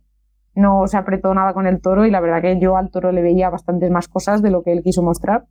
No 0.54 0.86
se 0.86 0.98
apretó 0.98 1.32
nada 1.32 1.54
con 1.54 1.66
el 1.66 1.80
toro 1.80 2.04
y 2.04 2.10
la 2.10 2.20
verdad 2.20 2.42
que 2.42 2.60
yo 2.60 2.76
al 2.76 2.90
toro 2.90 3.12
le 3.12 3.22
veía 3.22 3.48
bastantes 3.48 3.90
más 3.90 4.08
cosas 4.08 4.42
de 4.42 4.50
lo 4.50 4.62
que 4.62 4.72
él 4.72 4.82
quiso 4.82 5.02
mostrar. 5.02 5.46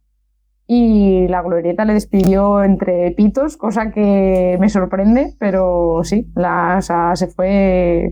Y 0.68 1.28
la 1.28 1.42
glorieta 1.42 1.84
le 1.84 1.94
despidió 1.94 2.64
entre 2.64 3.10
pitos, 3.12 3.58
cosa 3.58 3.90
que 3.92 4.56
me 4.60 4.70
sorprende, 4.70 5.34
pero 5.40 6.02
sí, 6.04 6.32
la, 6.36 6.76
o 6.78 6.82
sea, 6.84 7.16
se 7.16 7.26
fue. 7.26 8.12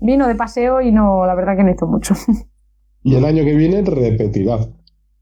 Vino 0.00 0.28
de 0.28 0.34
paseo 0.34 0.80
y 0.80 0.92
no, 0.92 1.26
la 1.26 1.34
verdad 1.34 1.58
que 1.58 1.64
no 1.64 1.72
hizo 1.72 1.86
mucho. 1.86 2.14
Y 3.02 3.14
el 3.14 3.24
año 3.24 3.44
que 3.44 3.54
viene 3.54 3.82
repetirá. 3.82 4.58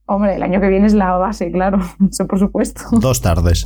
Hombre, 0.06 0.36
el 0.36 0.42
año 0.42 0.60
que 0.60 0.68
viene 0.68 0.86
es 0.86 0.94
la 0.94 1.12
base, 1.16 1.50
claro, 1.50 1.78
eso 2.10 2.26
por 2.26 2.38
supuesto. 2.38 2.82
Dos 2.92 3.20
tardes. 3.20 3.64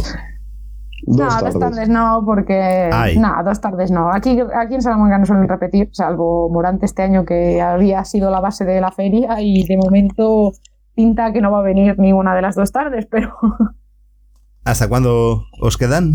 Dos 1.07 1.16
no, 1.16 1.28
tardes. 1.28 1.55
dos 1.55 1.61
tardes 1.61 1.89
no, 1.89 2.22
porque. 2.24 2.91
No, 3.18 3.43
dos 3.45 3.61
tardes 3.61 3.91
no. 3.91 4.12
Aquí, 4.12 4.39
aquí 4.55 4.74
en 4.74 4.82
Salamanca 4.82 5.18
no 5.18 5.26
suelen 5.26 5.49
repetir, 5.49 5.91
salvo 5.93 6.49
Morante 6.51 6.86
este 6.86 7.03
año 7.03 7.24
que 7.24 7.61
había 7.61 8.05
sido 8.05 8.30
la 8.30 8.41
base 8.41 8.64
de 8.64 8.80
la 8.80 8.93
feria 8.93 9.41
y 9.41 9.66
de 9.66 9.76
momento 9.76 10.53
pinta 10.95 11.32
que 11.32 11.41
no 11.41 11.51
va 11.51 11.61
a 11.61 11.62
venir 11.62 11.99
ninguna 11.99 12.34
de 12.34 12.43
las 12.43 12.57
dos 12.57 12.72
tardes, 12.72 13.07
pero 13.07 13.34
¿Hasta 14.64 14.89
cuándo 14.89 15.45
os 15.61 15.76
quedan? 15.76 16.14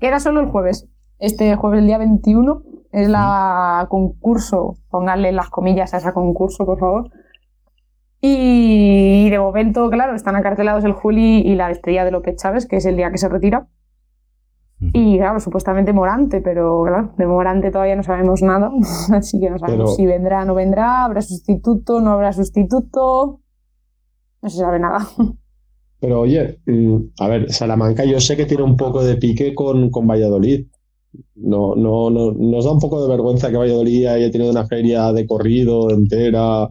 queda 0.00 0.18
solo 0.18 0.40
el 0.40 0.48
jueves. 0.48 0.88
Este 1.20 1.54
jueves, 1.54 1.78
el 1.78 1.86
día 1.86 1.96
21, 1.98 2.62
es 2.90 3.08
la 3.08 3.86
concurso. 3.88 4.74
Pónganle 4.90 5.30
las 5.30 5.48
comillas 5.48 5.94
a 5.94 5.98
ese 5.98 6.12
concurso, 6.12 6.66
por 6.66 6.80
favor. 6.80 7.10
Y 8.24 9.28
de 9.30 9.38
momento, 9.40 9.90
claro, 9.90 10.14
están 10.14 10.36
acartelados 10.36 10.84
el 10.84 10.92
Juli 10.92 11.40
y 11.40 11.56
la 11.56 11.72
estrella 11.72 12.04
de 12.04 12.12
López 12.12 12.36
Chávez, 12.36 12.66
que 12.66 12.76
es 12.76 12.86
el 12.86 12.96
día 12.96 13.10
que 13.10 13.18
se 13.18 13.28
retira. 13.28 13.66
Y 14.80 15.18
claro, 15.18 15.40
supuestamente 15.40 15.92
Morante, 15.92 16.40
pero 16.40 16.82
claro, 16.84 17.12
de 17.18 17.26
Morante 17.26 17.70
todavía 17.70 17.96
no 17.96 18.02
sabemos 18.04 18.42
nada, 18.42 18.70
así 19.12 19.40
que 19.40 19.50
no 19.50 19.58
sabemos 19.58 19.90
Pero- 19.90 19.96
si 19.96 20.06
vendrá 20.06 20.42
o 20.42 20.44
no 20.44 20.54
vendrá, 20.54 21.04
habrá 21.04 21.20
sustituto, 21.20 22.00
no 22.00 22.12
habrá 22.12 22.32
sustituto, 22.32 23.40
no 24.40 24.48
se 24.48 24.56
sabe 24.56 24.78
nada. 24.78 25.06
Pero 26.00 26.20
oye, 26.20 26.58
mm, 26.66 26.96
a 27.20 27.28
ver, 27.28 27.52
Salamanca 27.52 28.04
yo 28.04 28.20
sé 28.20 28.36
que 28.36 28.46
tiene 28.46 28.64
un 28.64 28.76
poco 28.76 29.04
de 29.04 29.16
pique 29.16 29.54
con, 29.54 29.90
con 29.90 30.06
Valladolid. 30.06 30.66
No, 31.36 31.76
no, 31.76 32.10
no, 32.10 32.32
nos 32.32 32.64
da 32.64 32.72
un 32.72 32.80
poco 32.80 33.02
de 33.02 33.08
vergüenza 33.08 33.50
que 33.50 33.56
Valladolid 33.56 34.06
haya 34.06 34.30
tenido 34.32 34.50
una 34.50 34.66
feria 34.66 35.12
de 35.12 35.26
corrido 35.26 35.90
entera, 35.90 36.68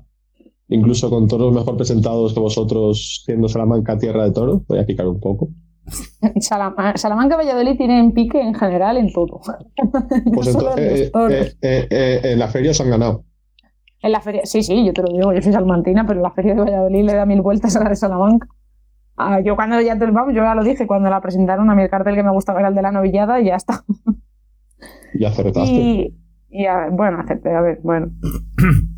incluso 0.72 1.10
con 1.10 1.28
toros 1.28 1.54
mejor 1.54 1.78
presentados 1.78 2.34
que 2.34 2.40
vosotros, 2.40 3.22
siendo 3.26 3.48
Salamanca 3.48 3.98
tierra 3.98 4.24
de 4.26 4.32
toros. 4.32 4.62
Voy 4.68 4.80
a 4.80 4.86
picar 4.86 5.08
un 5.08 5.20
poco. 5.20 5.50
Salama- 6.40 6.96
Salamanca 6.98 7.36
y 7.36 7.38
Valladolid 7.46 7.78
tienen 7.78 8.12
pique 8.14 8.42
en 8.42 8.54
general 8.56 8.98
en 8.98 9.12
todo. 9.14 9.42
no 10.26 10.32
Pues 10.34 10.48
solo 10.52 10.78
en 10.78 10.84
entonces, 10.84 11.12
los 11.14 11.32
eh, 11.32 11.38
eh, 11.42 11.54
eh, 11.62 11.88
eh, 12.24 12.32
en 12.34 12.40
la 12.40 12.48
feria 12.48 12.72
os 12.72 12.82
han 12.82 12.90
ganado. 12.90 13.24
En 14.04 14.12
la 14.12 14.22
feria, 14.22 14.42
sí, 14.46 14.64
sí, 14.64 14.84
yo 14.84 14.94
te 14.94 15.04
lo 15.04 15.10
digo, 15.14 15.32
yo 15.32 15.42
soy 15.44 15.54
salmantina, 15.54 16.08
pero 16.08 16.22
la 16.22 16.32
feria 16.32 16.56
de 16.56 16.62
Valladolid 16.62 17.04
le 17.06 17.14
da 17.14 17.26
mil 17.28 17.42
vueltas 17.42 17.76
a 17.76 17.84
la 17.84 17.90
de 17.92 17.96
Salamanca. 17.96 18.48
Ah, 19.16 19.40
yo 19.42 19.56
cuando 19.56 19.80
ya 19.80 19.96
te 20.00 20.06
vamos, 20.10 20.34
yo 20.34 20.42
ya 20.42 20.56
lo 20.56 20.64
dije, 20.64 20.88
cuando 20.88 21.10
la 21.10 21.22
presentaron 21.22 21.70
a 21.70 21.76
mí 21.76 21.84
el 21.84 21.90
cartel 21.90 22.16
que 22.16 22.24
me 22.24 22.32
gustaba 22.32 22.60
era 22.62 22.70
el 22.70 22.76
de 22.76 22.82
la 22.82 22.92
novillada 22.92 23.40
y 23.40 23.46
ya 23.46 23.56
está. 23.58 23.84
Y 25.14 25.26
acertaste. 25.26 25.72
Y, 25.72 26.16
y 26.50 26.66
a- 26.66 26.90
bueno, 26.92 27.20
acepté, 27.20 27.54
a 27.54 27.62
ver, 27.62 27.80
bueno. 27.84 28.08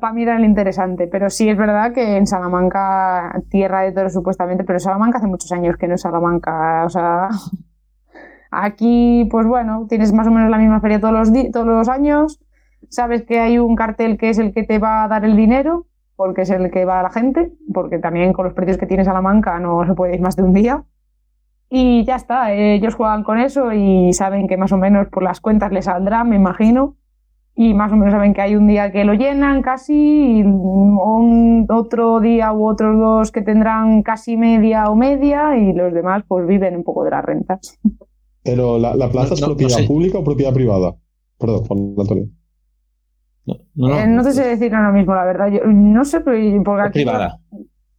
para 0.00 0.12
mí 0.12 0.22
era 0.22 0.36
el 0.36 0.44
interesante, 0.44 1.06
pero 1.06 1.30
sí 1.30 1.48
es 1.48 1.56
verdad 1.56 1.92
que 1.92 2.16
en 2.16 2.26
Salamanca, 2.26 3.40
tierra 3.50 3.82
de 3.82 3.92
toros 3.92 4.12
supuestamente, 4.12 4.64
pero 4.64 4.78
Salamanca 4.78 5.18
hace 5.18 5.26
muchos 5.26 5.52
años 5.52 5.76
que 5.76 5.88
no 5.88 5.94
es 5.94 6.00
Salamanca, 6.00 6.84
o 6.84 6.88
sea, 6.88 7.28
aquí 8.50 9.28
pues 9.30 9.46
bueno, 9.46 9.86
tienes 9.88 10.12
más 10.12 10.26
o 10.26 10.30
menos 10.30 10.50
la 10.50 10.58
misma 10.58 10.80
feria 10.80 11.00
todos 11.00 11.14
los, 11.14 11.32
todos 11.52 11.66
los 11.66 11.88
años, 11.88 12.40
sabes 12.88 13.24
que 13.24 13.40
hay 13.40 13.58
un 13.58 13.76
cartel 13.76 14.18
que 14.18 14.30
es 14.30 14.38
el 14.38 14.52
que 14.52 14.64
te 14.64 14.78
va 14.78 15.04
a 15.04 15.08
dar 15.08 15.24
el 15.24 15.36
dinero, 15.36 15.86
porque 16.16 16.42
es 16.42 16.50
el 16.50 16.70
que 16.70 16.84
va 16.84 17.00
a 17.00 17.02
la 17.04 17.10
gente, 17.10 17.52
porque 17.72 17.98
también 17.98 18.32
con 18.32 18.44
los 18.44 18.54
precios 18.54 18.76
que 18.76 18.86
tiene 18.86 19.04
Salamanca 19.04 19.58
no 19.60 19.86
se 19.86 19.94
puede 19.94 20.14
ir 20.14 20.20
más 20.20 20.36
de 20.36 20.42
un 20.42 20.52
día. 20.52 20.84
Y 21.70 22.04
ya 22.04 22.16
está, 22.16 22.52
eh, 22.52 22.74
ellos 22.74 22.94
juegan 22.94 23.22
con 23.22 23.38
eso 23.38 23.72
y 23.72 24.12
saben 24.14 24.48
que 24.48 24.56
más 24.56 24.72
o 24.72 24.78
menos 24.78 25.08
por 25.08 25.22
las 25.22 25.40
cuentas 25.40 25.70
les 25.70 25.84
saldrá, 25.84 26.24
me 26.24 26.36
imagino. 26.36 26.96
Y 27.60 27.74
más 27.74 27.90
o 27.90 27.96
menos 27.96 28.12
saben 28.12 28.34
que 28.34 28.40
hay 28.40 28.54
un 28.54 28.68
día 28.68 28.92
que 28.92 29.04
lo 29.04 29.14
llenan 29.14 29.62
casi, 29.62 30.38
y 30.38 30.42
un 30.44 31.66
otro 31.68 32.20
día 32.20 32.52
u 32.52 32.68
otros 32.68 32.96
dos 32.96 33.32
que 33.32 33.42
tendrán 33.42 34.02
casi 34.02 34.36
media 34.36 34.88
o 34.90 34.94
media, 34.94 35.56
y 35.58 35.72
los 35.72 35.92
demás 35.92 36.22
pues 36.28 36.46
viven 36.46 36.76
un 36.76 36.84
poco 36.84 37.02
de 37.02 37.10
las 37.10 37.24
rentas. 37.24 37.76
Pero 38.44 38.78
la, 38.78 38.94
la 38.94 39.10
plaza 39.10 39.30
No, 39.30 39.34
es 39.34 39.40
no, 39.40 39.46
no 39.48 39.54
propiedad 39.56 39.78
sé. 39.80 39.86
pública 39.88 40.18
o 40.18 40.24
propiedad 40.24 40.54
privada. 40.54 40.94
Perdón, 41.36 41.64
Juan 41.66 41.94
Antonio. 41.98 42.26
No, 43.44 43.54
no, 43.74 43.98
Eh, 43.98 44.06
no 44.06 44.22
te 44.22 44.32
sé 44.32 44.44
decir 44.46 44.72
ahora 44.72 44.92
mismo, 44.92 45.14
la 45.16 45.24
verdad. 45.24 45.48
Yo, 45.50 45.60
no 45.66 46.04
sé, 46.04 46.20
pero 46.20 46.36
porque 46.62 46.82
es 46.82 46.88
aquí- 46.90 46.98
privada. 47.00 47.40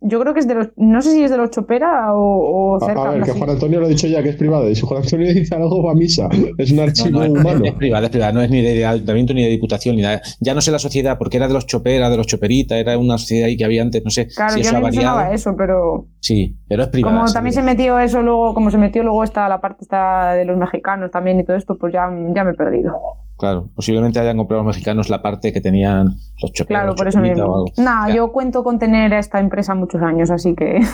Yo 0.01 0.19
creo 0.21 0.33
que 0.33 0.39
es 0.39 0.47
de 0.47 0.55
los. 0.55 0.69
No 0.77 1.01
sé 1.01 1.11
si 1.11 1.23
es 1.23 1.29
de 1.31 1.35
los 1.37 1.49
Chopera 1.51 2.13
o, 2.13 2.19
o 2.19 2.75
A, 2.77 2.85
cerca. 2.85 3.09
a 3.09 3.11
ver, 3.11 3.23
que. 3.23 3.31
Juan 3.33 3.49
Antonio 3.49 3.79
lo 3.81 3.85
ha 3.85 3.89
dicho 3.89 4.07
ya 4.07 4.23
que 4.23 4.29
es 4.29 4.35
privada. 4.37 4.69
Y 4.69 4.75
si 4.75 4.81
Juan 4.81 5.01
Antonio 5.03 5.33
dice 5.33 5.53
algo, 5.55 5.83
va 5.83 5.91
a 5.91 5.95
misa. 5.95 6.29
Es 6.57 6.71
un 6.71 6.79
archivo 6.79 7.19
no, 7.19 7.23
es, 7.25 7.29
humano. 7.31 7.65
es 7.65 7.73
privada, 7.73 8.05
es 8.05 8.09
privada, 8.11 8.31
no 8.31 8.41
es 8.41 8.49
ni 8.49 8.61
de 8.61 8.85
ayuntamiento 8.85 9.33
ni 9.33 9.43
de 9.43 9.49
diputación 9.49 9.97
ni 9.97 10.01
nada. 10.01 10.21
Ya 10.39 10.53
no 10.53 10.61
sé 10.61 10.71
la 10.71 10.79
sociedad, 10.79 11.17
porque 11.17 11.35
era 11.37 11.47
de 11.49 11.53
los 11.53 11.65
choperas, 11.65 12.09
de 12.11 12.17
los 12.17 12.27
choperitas, 12.27 12.77
era 12.77 12.97
una 12.97 13.17
sociedad 13.17 13.47
ahí 13.47 13.57
que 13.57 13.65
había 13.65 13.81
antes, 13.81 14.03
no 14.05 14.09
sé 14.09 14.27
Claro, 14.27 14.53
si 14.53 14.61
yo 14.61 14.69
eso 14.69 14.77
ha 14.77 14.79
no 14.79 14.85
me 14.87 14.93
sonaba 14.93 15.15
variado. 15.15 15.35
eso, 15.35 15.55
pero. 15.57 16.07
Sí, 16.21 16.55
pero 16.69 16.83
es 16.83 16.89
privada. 16.89 17.15
Como 17.15 17.27
sí. 17.27 17.33
también 17.33 17.53
se 17.53 17.61
metió 17.61 17.99
eso 17.99 18.21
luego, 18.21 18.53
como 18.53 18.71
se 18.71 18.77
metió 18.77 19.03
luego 19.03 19.23
esta 19.25 19.49
la 19.49 19.59
parte 19.59 19.83
esta 19.83 20.33
de 20.33 20.45
los 20.45 20.57
mexicanos 20.57 21.11
también 21.11 21.39
y 21.39 21.43
todo 21.43 21.57
esto, 21.57 21.77
pues 21.77 21.91
ya, 21.91 22.09
ya 22.33 22.43
me 22.45 22.51
he 22.51 22.53
perdido. 22.53 22.93
Clalos, 23.39 23.69
posiblemente 23.73 24.19
hayan 24.19 24.37
comprado 24.37 24.63
los 24.63 24.75
mexicanos 24.75 25.09
la 25.09 25.21
parte 25.21 25.53
que 25.53 25.61
tenían 25.61 26.07
los 26.41 26.51
choperos. 26.51 26.67
Claro, 26.67 26.87
los 26.87 26.95
por 26.95 27.07
eso 27.07 27.19
mismo. 27.19 27.65
Ya. 27.77 28.13
yo 28.13 28.31
cuento 28.33 28.63
con 28.63 28.77
tener 28.77 29.13
a 29.13 29.19
esta 29.19 29.39
empresa 29.39 29.73
muchos 29.75 30.01
años, 30.01 30.29
así 30.29 30.55
que. 30.55 30.81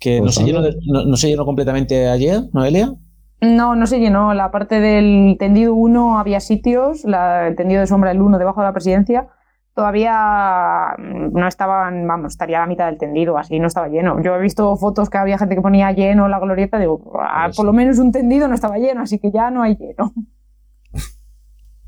Que 0.00 0.16
no 0.16 0.24
Pues 0.24 0.36
se, 0.36 0.44
llenó 0.44 0.62
no, 0.62 1.04
no 1.04 1.16
se 1.16 1.28
llenó 1.28 1.44
completamente 1.44 2.08
ayer, 2.08 2.44
Noelia. 2.54 2.94
No, 3.42 3.76
no 3.76 3.86
se 3.86 4.00
llenó. 4.00 4.32
La 4.32 4.50
parte 4.50 4.80
del 4.80 5.36
tendido 5.38 5.74
1 5.74 6.18
había 6.18 6.40
sitios, 6.40 7.04
la, 7.04 7.48
el 7.48 7.54
tendido 7.54 7.82
de 7.82 7.86
sombra 7.86 8.10
el 8.10 8.22
1 8.22 8.38
debajo 8.38 8.60
de 8.60 8.66
la 8.66 8.72
presidencia. 8.72 9.28
Todavía 9.74 10.94
mm, 10.96 11.38
no 11.38 11.46
estaban, 11.46 12.06
vamos, 12.06 12.32
estaría 12.32 12.58
a 12.58 12.60
la 12.62 12.66
mitad 12.66 12.86
del 12.86 12.96
tendido, 12.96 13.36
así 13.36 13.58
no 13.58 13.66
estaba 13.66 13.88
lleno. 13.88 14.22
Yo 14.22 14.34
he 14.34 14.40
visto 14.40 14.74
fotos 14.76 15.10
que 15.10 15.18
había 15.18 15.36
gente 15.36 15.54
que 15.54 15.60
ponía 15.60 15.92
lleno 15.92 16.28
la 16.28 16.38
glorieta, 16.38 16.78
digo, 16.78 17.12
ah, 17.20 17.44
Pues 17.46 17.56
por 17.58 17.66
lo 17.66 17.74
menos 17.74 17.98
un 17.98 18.10
tendido 18.10 18.48
no 18.48 18.54
estaba 18.54 18.78
lleno, 18.78 19.02
así 19.02 19.18
que 19.18 19.30
ya 19.30 19.50
no 19.50 19.62
hay 19.62 19.76
lleno. 19.76 20.14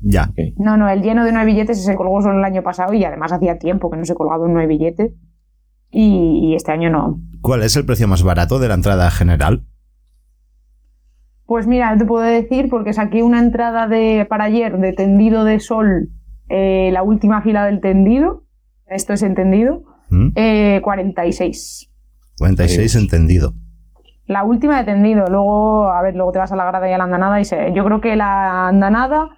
Ya. 0.03 0.31
No, 0.57 0.75
no, 0.77 0.89
el 0.89 1.01
lleno 1.01 1.23
de 1.23 1.31
nueve 1.31 1.47
billetes 1.47 1.83
se 1.83 1.95
colgó 1.95 2.21
solo 2.21 2.37
el 2.37 2.43
año 2.43 2.61
pasado 2.61 2.93
y 2.93 3.03
además 3.05 3.31
hacía 3.31 3.57
tiempo 3.57 3.89
que 3.89 3.97
no 3.97 4.05
se 4.05 4.15
colgaba 4.15 4.45
un 4.45 4.53
nueve 4.53 4.67
billetes. 4.67 5.13
Y, 5.89 6.39
y 6.43 6.55
este 6.55 6.71
año 6.71 6.89
no. 6.89 7.19
¿Cuál 7.41 7.63
es 7.63 7.75
el 7.75 7.85
precio 7.85 8.07
más 8.07 8.23
barato 8.23 8.59
de 8.59 8.67
la 8.67 8.73
entrada 8.73 9.09
general? 9.11 9.65
Pues 11.45 11.67
mira, 11.67 11.95
te 11.97 12.05
puedo 12.05 12.23
decir, 12.23 12.69
porque 12.69 12.93
saqué 12.93 13.21
una 13.21 13.39
entrada 13.39 13.87
de, 13.87 14.25
para 14.29 14.45
ayer 14.45 14.77
de 14.79 14.93
tendido 14.93 15.43
de 15.43 15.59
sol, 15.59 16.09
eh, 16.49 16.89
la 16.91 17.03
última 17.03 17.41
fila 17.41 17.65
del 17.65 17.79
tendido, 17.79 18.43
esto 18.87 19.13
es 19.13 19.21
entendido, 19.23 19.83
¿Mm? 20.09 20.29
eh, 20.35 20.81
46. 20.83 21.91
46 22.37 22.95
entendido. 22.95 23.53
La 24.25 24.43
última 24.45 24.77
de 24.79 24.85
tendido, 24.85 25.27
luego, 25.27 25.89
a 25.89 26.01
ver, 26.01 26.15
luego 26.15 26.31
te 26.31 26.39
vas 26.39 26.51
a 26.51 26.55
la 26.55 26.65
grada 26.65 26.89
y 26.89 26.93
a 26.93 26.97
la 26.97 27.03
andanada 27.03 27.39
y 27.41 27.45
se, 27.45 27.73
yo 27.73 27.83
creo 27.83 27.99
que 27.99 28.15
la 28.15 28.69
andanada 28.69 29.29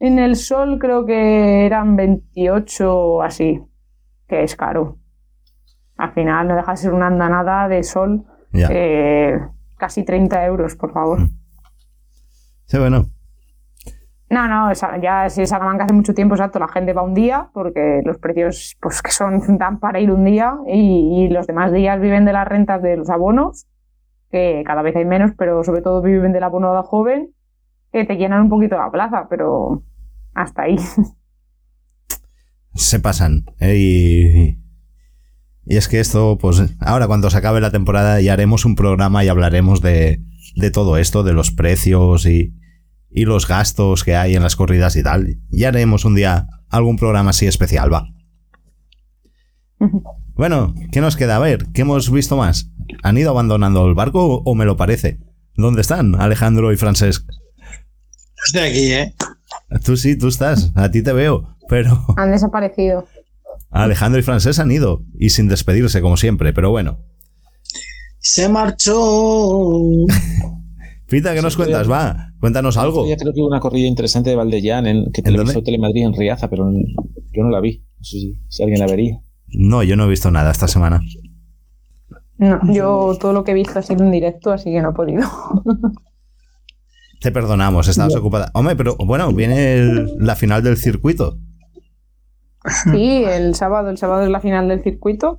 en 0.00 0.18
el 0.18 0.36
sol 0.36 0.78
creo 0.78 1.04
que 1.06 1.66
eran 1.66 1.96
28 1.96 2.96
o 2.96 3.22
así, 3.22 3.60
que 4.26 4.42
es 4.42 4.54
caro. 4.56 4.98
Al 5.96 6.12
final 6.12 6.48
no 6.48 6.54
deja 6.56 6.72
de 6.72 6.76
ser 6.76 6.92
una 6.92 7.08
andanada 7.08 7.68
de 7.68 7.82
sol, 7.82 8.24
Ya. 8.52 8.68
eh, 8.70 9.40
casi 9.76 10.04
30 10.04 10.44
euros, 10.46 10.76
por 10.76 10.92
favor. 10.92 11.18
Sí, 12.66 12.78
bueno. 12.78 13.06
No, 14.30 14.46
no, 14.46 14.70
ya 15.00 15.28
si 15.30 15.46
Salamanca 15.46 15.84
hace 15.84 15.94
mucho 15.94 16.12
tiempo, 16.12 16.34
exacto, 16.34 16.58
la 16.58 16.68
gente 16.68 16.92
va 16.92 17.02
un 17.02 17.14
día 17.14 17.48
porque 17.54 18.02
los 18.04 18.18
precios 18.18 18.76
pues 18.80 19.00
que 19.00 19.10
son 19.10 19.40
dan 19.58 19.80
para 19.80 20.00
ir 20.00 20.10
un 20.10 20.24
día 20.24 20.54
y, 20.66 21.24
y 21.24 21.28
los 21.30 21.46
demás 21.46 21.72
días 21.72 21.98
viven 21.98 22.26
de 22.26 22.34
las 22.34 22.46
rentas 22.46 22.82
de 22.82 22.96
los 22.98 23.08
abonos, 23.08 23.66
que 24.30 24.62
cada 24.66 24.82
vez 24.82 24.94
hay 24.96 25.06
menos, 25.06 25.32
pero 25.38 25.64
sobre 25.64 25.80
todo 25.80 26.02
viven 26.02 26.32
del 26.32 26.42
abono 26.44 26.74
de 26.76 26.82
joven, 26.82 27.30
que 27.92 28.04
te 28.04 28.16
llenan 28.16 28.42
un 28.42 28.48
poquito 28.48 28.76
la 28.76 28.90
plaza, 28.90 29.26
pero 29.28 29.82
hasta 30.34 30.62
ahí. 30.62 30.76
Se 32.74 33.00
pasan. 33.00 33.44
¿eh? 33.60 33.76
Y, 33.76 34.58
y 35.64 35.76
es 35.76 35.88
que 35.88 36.00
esto, 36.00 36.38
pues 36.38 36.62
ahora 36.80 37.06
cuando 37.06 37.30
se 37.30 37.38
acabe 37.38 37.60
la 37.60 37.70
temporada 37.70 38.20
ya 38.20 38.32
haremos 38.32 38.64
un 38.64 38.76
programa 38.76 39.24
y 39.24 39.28
hablaremos 39.28 39.80
de, 39.80 40.22
de 40.56 40.70
todo 40.70 40.96
esto, 40.96 41.22
de 41.22 41.32
los 41.32 41.50
precios 41.50 42.26
y, 42.26 42.54
y 43.10 43.24
los 43.24 43.48
gastos 43.48 44.04
que 44.04 44.16
hay 44.16 44.36
en 44.36 44.42
las 44.42 44.56
corridas 44.56 44.96
y 44.96 45.02
tal. 45.02 45.38
Ya 45.50 45.68
haremos 45.68 46.04
un 46.04 46.14
día 46.14 46.46
algún 46.68 46.96
programa 46.96 47.30
así 47.30 47.46
especial, 47.46 47.92
va. 47.92 48.08
Bueno, 50.38 50.72
¿qué 50.92 51.00
nos 51.00 51.16
queda? 51.16 51.34
A 51.34 51.40
ver, 51.40 51.66
¿qué 51.74 51.82
hemos 51.82 52.12
visto 52.12 52.36
más? 52.36 52.70
¿Han 53.02 53.18
ido 53.18 53.30
abandonando 53.30 53.84
el 53.88 53.94
barco 53.94 54.40
o 54.44 54.54
me 54.54 54.66
lo 54.66 54.76
parece? 54.76 55.18
¿Dónde 55.56 55.80
están 55.80 56.14
Alejandro 56.14 56.72
y 56.72 56.76
Francesc? 56.76 57.28
Estoy 58.46 58.62
aquí, 58.62 58.92
¿eh? 58.92 59.14
Tú 59.84 59.96
sí, 59.96 60.16
tú 60.16 60.28
estás, 60.28 60.72
a 60.74 60.90
ti 60.90 61.02
te 61.02 61.12
veo, 61.12 61.56
pero 61.68 62.04
Han 62.16 62.30
desaparecido. 62.30 63.06
Alejandro 63.70 64.18
y 64.18 64.22
Francesc 64.22 64.60
han 64.60 64.70
ido 64.70 65.02
y 65.18 65.30
sin 65.30 65.48
despedirse 65.48 66.00
como 66.00 66.16
siempre, 66.16 66.52
pero 66.52 66.70
bueno. 66.70 66.98
Se 68.20 68.48
marchó. 68.48 69.82
Pita, 71.06 71.34
¿qué 71.34 71.40
nos 71.42 71.56
cuentas? 71.56 71.80
creo- 71.86 71.90
Va, 71.90 72.32
cuéntanos 72.40 72.76
algo. 72.76 73.08
Ya 73.08 73.16
creo 73.16 73.32
que 73.32 73.40
hubo 73.40 73.48
una 73.48 73.60
corrida 73.60 73.86
interesante 73.86 74.30
de 74.30 74.36
Valdellán 74.36 74.86
en, 74.86 75.10
que 75.12 75.20
¿En 75.20 75.24
televisó? 75.24 75.62
Telemadrid 75.62 76.04
en 76.04 76.12
Riaza, 76.14 76.48
pero 76.50 76.70
yo 76.70 77.42
no 77.42 77.50
la 77.50 77.60
vi. 77.60 77.78
No 77.98 78.04
sé 78.04 78.18
si, 78.18 78.40
si 78.48 78.62
alguien 78.62 78.80
la 78.80 78.86
vería. 78.86 79.20
No, 79.48 79.82
yo 79.82 79.96
no 79.96 80.04
he 80.04 80.08
visto 80.08 80.30
nada 80.30 80.50
esta 80.50 80.68
semana. 80.68 81.00
No, 82.36 82.60
yo 82.72 83.16
todo 83.20 83.32
lo 83.32 83.42
que 83.44 83.50
he 83.52 83.54
visto 83.54 83.78
ha 83.78 83.82
sido 83.82 84.04
en 84.04 84.10
directo, 84.12 84.52
así 84.52 84.70
que 84.70 84.80
no 84.82 84.90
he 84.90 84.94
podido. 84.94 85.22
Te 87.20 87.32
perdonamos, 87.32 87.88
estabas 87.88 88.14
ocupada. 88.14 88.50
Hombre, 88.54 88.76
pero 88.76 88.96
bueno, 88.96 89.32
viene 89.32 89.74
el- 89.74 90.08
la 90.18 90.36
final 90.36 90.62
del 90.62 90.76
circuito. 90.76 91.38
Sí, 92.92 93.24
el 93.24 93.54
sábado, 93.54 93.90
el 93.90 93.98
sábado 93.98 94.22
es 94.24 94.30
la 94.30 94.40
final 94.40 94.68
del 94.68 94.82
circuito. 94.82 95.38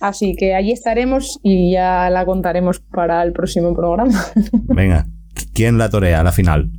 Así 0.00 0.34
que 0.36 0.54
allí 0.54 0.72
estaremos 0.72 1.38
y 1.42 1.72
ya 1.72 2.08
la 2.10 2.24
contaremos 2.24 2.80
para 2.80 3.22
el 3.22 3.32
próximo 3.32 3.74
programa. 3.74 4.12
Venga, 4.74 5.06
¿quién 5.52 5.78
la 5.78 5.90
torea 5.90 6.22
la 6.24 6.32
final? 6.32 6.72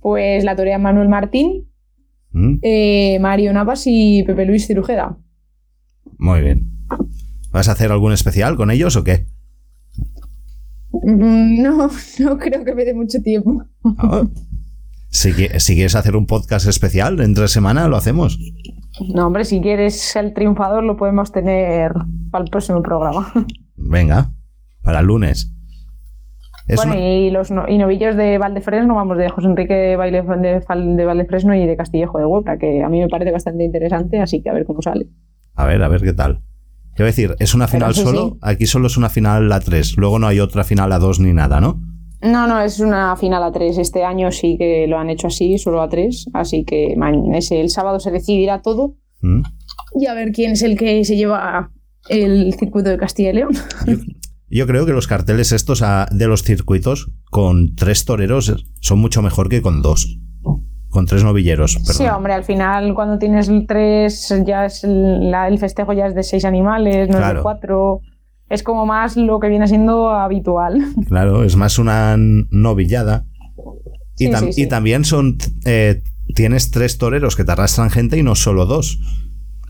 Pues 0.00 0.44
la 0.44 0.56
torea 0.56 0.78
Manuel 0.78 1.08
Martín, 1.08 1.68
¿Mm? 2.32 2.56
eh, 2.62 3.18
Mario 3.20 3.52
Navas 3.52 3.84
y 3.86 4.22
Pepe 4.24 4.44
Luis 4.46 4.66
Cirujeda. 4.66 5.16
Muy 6.18 6.40
bien. 6.40 6.70
¿Vas 7.50 7.68
a 7.68 7.72
hacer 7.72 7.90
algún 7.92 8.12
especial 8.12 8.56
con 8.56 8.70
ellos 8.70 8.96
o 8.96 9.04
qué? 9.04 9.26
Mm, 11.02 11.62
No, 11.62 11.88
no 12.20 12.38
creo 12.38 12.64
que 12.64 12.74
me 12.74 12.84
dé 12.84 12.94
mucho 12.94 13.18
tiempo. 13.22 13.62
Ah, 13.98 14.24
Si, 15.10 15.30
qui- 15.32 15.58
si 15.58 15.74
quieres 15.74 15.94
hacer 15.94 16.16
un 16.16 16.26
podcast 16.26 16.66
especial 16.68 17.20
entre 17.20 17.48
semana, 17.48 17.88
lo 17.88 17.96
hacemos. 17.96 18.38
No, 19.14 19.26
hombre, 19.26 19.44
si 19.44 19.60
quieres 19.60 20.14
el 20.16 20.34
triunfador 20.34 20.82
lo 20.84 20.96
podemos 20.96 21.30
tener 21.32 21.92
para 22.30 22.44
el 22.44 22.50
próximo 22.50 22.82
programa. 22.82 23.32
Venga, 23.76 24.30
para 24.82 25.00
el 25.00 25.06
lunes. 25.06 25.54
Es 26.66 26.76
bueno, 26.76 26.92
una- 26.92 27.00
y 27.00 27.30
los 27.30 27.50
no- 27.50 27.66
y 27.68 27.78
novillos 27.78 28.16
de 28.16 28.36
Valdefresno, 28.38 28.94
vamos, 28.96 29.16
de 29.16 29.28
José 29.30 29.46
Enrique 29.46 29.72
de, 29.74 29.96
Baile- 29.96 30.22
de, 30.22 30.96
de 30.96 31.04
Valdefresno 31.06 31.54
y 31.54 31.66
de 31.66 31.76
Castillejo 31.76 32.18
de 32.18 32.26
Huebra, 32.26 32.58
que 32.58 32.82
a 32.82 32.88
mí 32.90 33.00
me 33.00 33.08
parece 33.08 33.30
bastante 33.32 33.64
interesante, 33.64 34.20
así 34.20 34.42
que 34.42 34.50
a 34.50 34.52
ver 34.52 34.66
cómo 34.66 34.82
sale. 34.82 35.08
A 35.54 35.64
ver, 35.64 35.82
a 35.82 35.88
ver 35.88 36.02
qué 36.02 36.12
tal. 36.12 36.42
Quiero 36.98 37.06
decir, 37.06 37.36
¿es 37.38 37.54
una 37.54 37.68
final 37.68 37.94
solo? 37.94 38.30
sí. 38.32 38.38
Aquí 38.42 38.66
solo 38.66 38.88
es 38.88 38.96
una 38.96 39.08
final 39.08 39.52
a 39.52 39.60
3. 39.60 39.96
Luego 39.98 40.18
no 40.18 40.26
hay 40.26 40.40
otra 40.40 40.64
final 40.64 40.90
a 40.90 40.98
2 40.98 41.20
ni 41.20 41.32
nada, 41.32 41.60
¿no? 41.60 41.80
No, 42.20 42.48
no, 42.48 42.60
es 42.60 42.80
una 42.80 43.14
final 43.16 43.44
a 43.44 43.52
tres. 43.52 43.78
Este 43.78 44.02
año 44.02 44.32
sí 44.32 44.56
que 44.58 44.86
lo 44.88 44.98
han 44.98 45.08
hecho 45.08 45.28
así, 45.28 45.56
solo 45.58 45.80
a 45.80 45.88
tres. 45.88 46.26
Así 46.34 46.64
que 46.64 46.96
ese, 47.36 47.60
el 47.60 47.70
sábado 47.70 48.00
se 48.00 48.10
decidirá 48.10 48.60
todo 48.62 48.96
¿Mm? 49.20 49.42
y 50.00 50.06
a 50.06 50.14
ver 50.14 50.32
quién 50.32 50.50
es 50.50 50.62
el 50.62 50.76
que 50.76 51.04
se 51.04 51.14
lleva 51.14 51.70
el 52.08 52.52
circuito 52.58 52.90
de 52.90 52.98
Castilla 52.98 53.30
y 53.30 53.34
León. 53.34 53.52
Yo 54.50 54.66
creo 54.66 54.84
que 54.84 54.92
los 54.92 55.06
carteles 55.06 55.52
estos 55.52 55.82
a- 55.82 56.08
de 56.10 56.26
los 56.26 56.42
circuitos 56.42 57.12
con 57.30 57.76
tres 57.76 58.04
toreros 58.04 58.64
son 58.80 58.98
mucho 58.98 59.22
mejor 59.22 59.48
que 59.48 59.62
con 59.62 59.80
dos. 59.82 60.18
Con 60.90 61.06
tres 61.06 61.22
novilleros, 61.22 61.76
perdón. 61.76 61.94
Sí, 61.94 62.06
hombre, 62.06 62.32
al 62.32 62.44
final 62.44 62.94
cuando 62.94 63.18
tienes 63.18 63.50
tres, 63.66 64.32
ya 64.46 64.64
es 64.66 64.84
el, 64.84 65.30
la- 65.30 65.46
el 65.48 65.58
festejo 65.58 65.92
ya 65.92 66.06
es 66.06 66.14
de 66.14 66.22
seis 66.22 66.44
animales, 66.44 67.08
no 67.08 67.18
es 67.18 67.34
de 67.34 67.42
cuatro. 67.42 68.00
Es 68.48 68.62
como 68.62 68.86
más 68.86 69.16
lo 69.18 69.38
que 69.40 69.48
viene 69.48 69.66
siendo 69.68 70.08
habitual. 70.10 70.80
Claro, 71.08 71.44
es 71.44 71.54
más 71.56 71.78
una 71.78 72.16
novillada. 72.18 73.26
Y, 74.18 74.26
Sí, 74.26 74.30
tam- 74.32 74.46
sí, 74.46 74.52
sí. 74.54 74.62
y 74.62 74.66
también 74.66 75.04
son. 75.04 75.36
eh, 75.66 76.02
tienes 76.34 76.70
tres 76.70 76.96
toreros 76.98 77.36
que 77.36 77.44
te 77.44 77.52
arrastran 77.52 77.90
gente 77.90 78.16
y 78.18 78.22
no 78.22 78.34
solo 78.34 78.64
dos. 78.66 78.98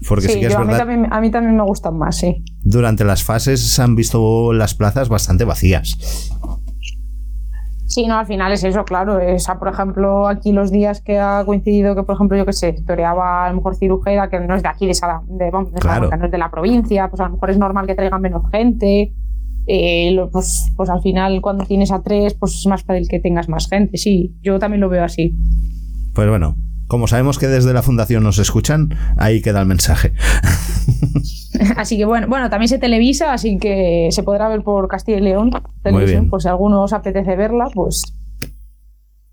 Porque 0.08 0.28
sí, 0.28 0.38
que 0.38 0.46
es 0.46 0.52
yo 0.52 0.58
a, 0.58 0.60
mí 0.60 0.66
verdad. 0.68 0.78
también, 0.86 1.12
a 1.12 1.20
mí 1.20 1.30
también 1.32 1.56
me 1.56 1.64
gustan 1.64 1.98
más, 1.98 2.16
sí. 2.18 2.44
Durante 2.62 3.04
las 3.04 3.24
fases 3.24 3.60
se 3.60 3.82
han 3.82 3.96
visto 3.96 4.52
las 4.52 4.74
plazas 4.76 5.08
bastante 5.08 5.44
vacías. 5.44 6.30
Sí, 7.90 8.06
no, 8.06 8.18
al 8.18 8.26
final 8.26 8.52
es 8.52 8.62
eso, 8.64 8.84
claro. 8.84 9.18
Esa, 9.18 9.58
por 9.58 9.68
ejemplo, 9.68 10.28
aquí 10.28 10.52
los 10.52 10.70
días 10.70 11.00
que 11.00 11.18
ha 11.18 11.42
coincidido 11.46 11.94
que, 11.96 12.02
por 12.02 12.16
ejemplo, 12.16 12.36
yo 12.36 12.44
qué 12.44 12.52
sé, 12.52 12.74
toreaba 12.86 13.46
a 13.46 13.48
lo 13.48 13.56
mejor 13.56 13.76
Cirujeda, 13.76 14.28
que 14.28 14.38
no 14.40 14.54
es 14.54 14.62
de 14.62 14.68
aquí, 14.68 14.86
de, 14.86 14.92
Sala- 14.92 15.22
de, 15.26 15.50
vamos, 15.50 15.72
de 15.72 15.80
Claro. 15.80 15.94
Salamanca, 15.94 16.16
no 16.18 16.24
es 16.26 16.30
de 16.30 16.36
la 16.38 16.50
provincia, 16.50 17.08
pues 17.08 17.18
a 17.20 17.24
lo 17.24 17.30
mejor 17.32 17.48
es 17.50 17.56
normal 17.58 17.86
que 17.86 17.94
traigan 17.94 18.20
menos 18.20 18.42
gente. 18.52 19.14
Eh, 19.66 20.28
pues, 20.30 20.70
pues 20.76 20.90
al 20.90 21.00
final, 21.00 21.40
cuando 21.40 21.64
tienes 21.64 21.90
a 21.90 22.02
tres, 22.02 22.34
pues 22.34 22.54
es 22.56 22.66
más 22.66 22.82
fácil 22.84 23.08
que 23.08 23.20
tengas 23.20 23.48
más 23.48 23.68
gente. 23.70 23.96
Sí, 23.96 24.34
yo 24.42 24.58
también 24.58 24.82
lo 24.82 24.90
veo 24.90 25.04
así. 25.04 25.34
Pues 26.14 26.28
bueno, 26.28 26.56
como 26.88 27.06
sabemos 27.06 27.38
que 27.38 27.46
desde 27.46 27.72
la 27.74 27.82
fundación 27.82 28.22
nos 28.22 28.38
escuchan, 28.38 28.94
ahí 29.18 29.42
queda 29.42 29.60
el 29.60 29.66
mensaje. 29.66 30.14
así 31.76 31.98
que 31.98 32.06
bueno, 32.06 32.26
bueno, 32.28 32.48
también 32.50 32.68
se 32.68 32.78
televisa, 32.78 33.32
así 33.32 33.58
que 33.58 34.08
se 34.10 34.22
podrá 34.22 34.48
ver 34.48 34.62
por 34.62 34.88
Castilla 34.88 35.18
y 35.18 35.20
León. 35.20 35.50
televisión. 35.82 36.30
Por 36.30 36.42
si 36.42 36.48
alguno 36.48 36.82
os 36.82 36.92
apetece 36.92 37.36
verla, 37.36 37.68
pues 37.72 38.02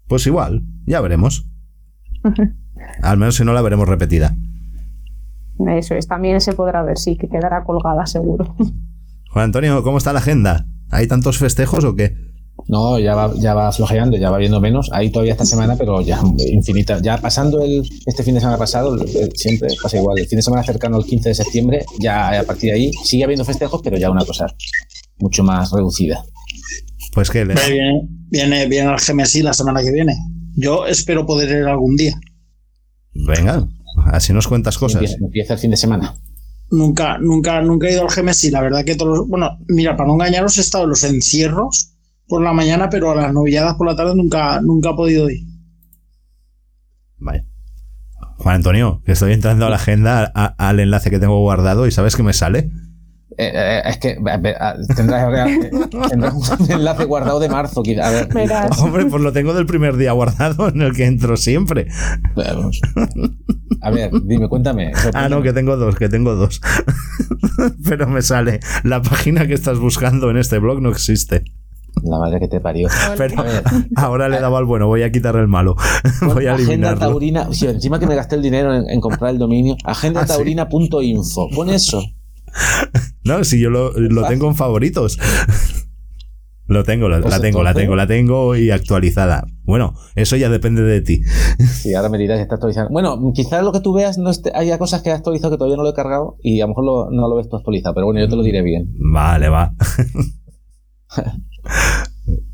Pues 0.07 0.27
igual, 0.27 0.63
ya 0.85 1.01
veremos. 1.01 1.49
Al 3.01 3.17
menos 3.17 3.35
si 3.35 3.45
no 3.45 3.53
la 3.53 3.61
veremos 3.61 3.87
repetida. 3.87 4.35
eso 5.69 5.95
es, 5.95 6.07
también 6.07 6.41
se 6.41 6.53
podrá 6.53 6.83
ver, 6.83 6.97
sí, 6.97 7.17
que 7.17 7.29
quedará 7.29 7.63
colgada 7.63 8.05
seguro. 8.05 8.53
Juan 9.31 9.45
Antonio, 9.45 9.81
¿cómo 9.81 9.97
está 9.97 10.11
la 10.11 10.19
agenda? 10.19 10.65
¿Hay 10.91 11.07
tantos 11.07 11.37
festejos 11.37 11.85
o 11.85 11.95
qué? 11.95 12.34
No, 12.67 12.97
ya 12.97 13.13
va, 13.13 13.31
ya 13.37 13.53
va 13.53 13.71
flojeando, 13.71 14.17
ya 14.17 14.29
va 14.31 14.37
viendo 14.37 14.59
menos. 14.59 14.89
Ahí 14.91 15.11
todavía 15.11 15.33
esta 15.33 15.45
semana, 15.45 15.75
pero 15.75 16.01
ya 16.01 16.19
infinita. 16.51 16.99
Ya 17.01 17.17
pasando 17.19 17.61
el, 17.61 17.87
este 18.05 18.23
fin 18.23 18.33
de 18.33 18.39
semana 18.39 18.57
pasado, 18.57 18.97
siempre 19.35 19.67
pasa 19.83 19.97
igual. 19.97 20.17
El 20.17 20.27
fin 20.27 20.37
de 20.37 20.41
semana 20.41 20.63
cercano 20.63 20.97
al 20.97 21.05
15 21.05 21.29
de 21.29 21.35
septiembre, 21.35 21.85
ya 21.99 22.39
a 22.39 22.43
partir 22.43 22.71
de 22.71 22.77
ahí 22.77 22.91
sigue 23.03 23.23
habiendo 23.23 23.45
festejos, 23.45 23.81
pero 23.83 23.97
ya 23.97 24.09
una 24.09 24.25
cosa 24.25 24.47
mucho 25.19 25.43
más 25.43 25.71
reducida. 25.71 26.23
Pues 27.13 27.29
que 27.29 27.45
le- 27.45 27.53
Viene, 27.53 28.07
viene, 28.29 28.67
viene 28.67 28.91
el 28.91 28.97
GMSI 28.99 29.43
la 29.43 29.53
semana 29.53 29.81
que 29.83 29.91
viene. 29.91 30.15
Yo 30.55 30.85
espero 30.87 31.25
poder 31.25 31.49
ir 31.49 31.65
algún 31.65 31.95
día. 31.95 32.19
Venga, 33.13 33.67
así 34.11 34.33
nos 34.33 34.47
cuentas 34.47 34.77
cosas. 34.77 35.01
Empieza, 35.01 35.23
empieza 35.23 35.53
el 35.53 35.59
fin 35.59 35.71
de 35.71 35.77
semana. 35.77 36.15
Nunca, 36.71 37.17
nunca, 37.19 37.61
nunca 37.61 37.87
he 37.87 37.93
ido 37.93 38.01
al 38.01 38.13
GMSI. 38.13 38.49
La 38.51 38.61
verdad 38.61 38.83
que 38.83 38.95
todos 38.95 39.19
los- 39.19 39.27
Bueno, 39.27 39.57
mira, 39.67 39.95
para 39.95 40.07
no 40.07 40.15
engañaros, 40.15 40.57
he 40.57 40.61
estado 40.61 40.85
en 40.85 40.89
los 40.91 41.03
encierros 41.03 41.91
por 42.27 42.41
la 42.41 42.53
mañana, 42.53 42.89
pero 42.89 43.11
a 43.11 43.15
las 43.15 43.33
novilladas 43.33 43.75
por 43.75 43.87
la 43.87 43.95
tarde 43.95 44.15
nunca, 44.15 44.59
nunca 44.61 44.91
he 44.91 44.95
podido 44.95 45.29
ir. 45.29 45.41
Vale. 47.17 47.45
Juan 48.37 48.55
Antonio, 48.57 49.01
que 49.05 49.13
estoy 49.13 49.33
entrando 49.33 49.65
a 49.65 49.69
la 49.69 49.77
agenda 49.77 50.31
a- 50.35 50.55
al 50.67 50.79
enlace 50.79 51.09
que 51.09 51.19
tengo 51.19 51.39
guardado 51.39 51.87
y 51.87 51.91
¿sabes 51.91 52.15
qué 52.15 52.23
me 52.23 52.33
sale? 52.33 52.69
Eh, 53.37 53.51
eh, 53.53 53.81
es 53.85 53.97
que 53.97 54.17
a 54.29 54.37
ver, 54.37 54.55
a- 54.61 54.75
tendrás, 54.95 55.49
eh, 55.49 55.69
tendrás 56.09 56.33
un 56.33 56.43
enlace 56.71 57.05
guardado 57.05 57.39
de 57.39 57.49
marzo. 57.49 57.81
quizá. 57.83 58.07
A 58.07 58.11
ver, 58.11 58.27
Verás. 58.33 58.77
Hombre, 58.79 59.05
pues 59.05 59.21
lo 59.21 59.31
tengo 59.33 59.53
del 59.53 59.65
primer 59.65 59.95
día 59.97 60.11
guardado 60.13 60.67
en 60.69 60.81
el 60.81 60.93
que 60.93 61.05
entro 61.05 61.35
siempre. 61.37 61.87
vamos. 62.35 62.81
A 63.81 63.89
ver, 63.91 64.11
dime, 64.23 64.47
cuéntame. 64.49 64.91
Ah, 65.13 65.27
no, 65.29 65.41
que 65.41 65.53
tengo 65.53 65.75
dos, 65.77 65.95
que 65.95 66.09
tengo 66.09 66.35
dos. 66.35 66.61
Pero 67.87 68.07
me 68.07 68.21
sale, 68.21 68.59
la 68.83 69.01
página 69.01 69.47
que 69.47 69.53
estás 69.53 69.79
buscando 69.79 70.29
en 70.29 70.37
este 70.37 70.59
blog 70.59 70.81
no 70.81 70.89
existe. 70.89 71.43
La 72.05 72.19
madre 72.19 72.39
que 72.39 72.47
te 72.47 72.59
parió. 72.61 72.87
Pero 73.17 73.43
ahora 73.95 74.29
le 74.29 74.39
daba 74.39 74.59
al 74.59 74.65
bueno, 74.65 74.87
voy 74.87 75.01
a 75.03 75.11
quitar 75.11 75.35
el 75.35 75.47
malo. 75.47 75.75
Voy 76.21 76.45
a 76.45 76.53
Agenda 76.53 76.95
taurina. 76.95 77.47
Sí, 77.51 77.65
encima 77.67 77.99
que 77.99 78.05
me 78.07 78.15
gasté 78.15 78.35
el 78.35 78.41
dinero 78.41 78.73
en, 78.75 78.89
en 78.89 79.01
comprar 79.01 79.31
el 79.31 79.37
dominio. 79.39 79.75
Ah, 79.83 79.91
Agendataurina.info. 79.91 81.49
Pon 81.49 81.69
eso. 81.69 82.01
No, 83.23 83.43
si 83.43 83.59
yo 83.59 83.69
lo, 83.69 83.91
lo 83.93 84.25
tengo 84.27 84.47
en 84.47 84.55
favoritos. 84.55 85.17
Lo 86.67 86.83
tengo, 86.83 87.09
la, 87.09 87.21
Pues 87.21 87.31
la 87.31 87.39
tengo, 87.39 87.61
la 87.61 87.73
tengo, 87.75 87.95
la 87.95 88.07
tengo 88.07 88.55
y 88.55 88.71
actualizada. 88.71 89.45
Bueno, 89.65 89.93
eso 90.15 90.35
ya 90.35 90.49
depende 90.49 90.81
de 90.81 91.01
ti. 91.01 91.21
Sí, 91.63 91.93
ahora 91.93 92.09
me 92.09 92.17
dirás 92.17 92.37
si 92.39 92.41
está 92.43 92.55
actualizado. 92.55 92.89
Bueno, 92.89 93.19
quizás 93.35 93.63
lo 93.63 93.71
que 93.71 93.81
tú 93.81 93.93
veas 93.93 94.17
no 94.17 94.31
esté, 94.31 94.51
haya 94.55 94.79
cosas 94.79 95.03
que 95.03 95.09
he 95.09 95.13
actualizado 95.13 95.51
que 95.51 95.57
todavía 95.57 95.77
no 95.77 95.83
lo 95.83 95.89
he 95.89 95.93
cargado 95.93 96.37
y 96.41 96.61
a 96.61 96.63
lo 96.63 96.69
mejor 96.69 96.85
lo- 96.85 97.09
no 97.11 97.27
lo 97.27 97.35
ves 97.35 97.49
tú 97.49 97.57
actualizado, 97.57 97.93
pero 97.93 98.05
bueno, 98.07 98.19
yo 98.19 98.27
te 98.27 98.35
lo 98.35 98.41
diré 98.41 98.63
bien. 98.63 98.91
Vale, 99.13 99.49
va. 99.49 99.73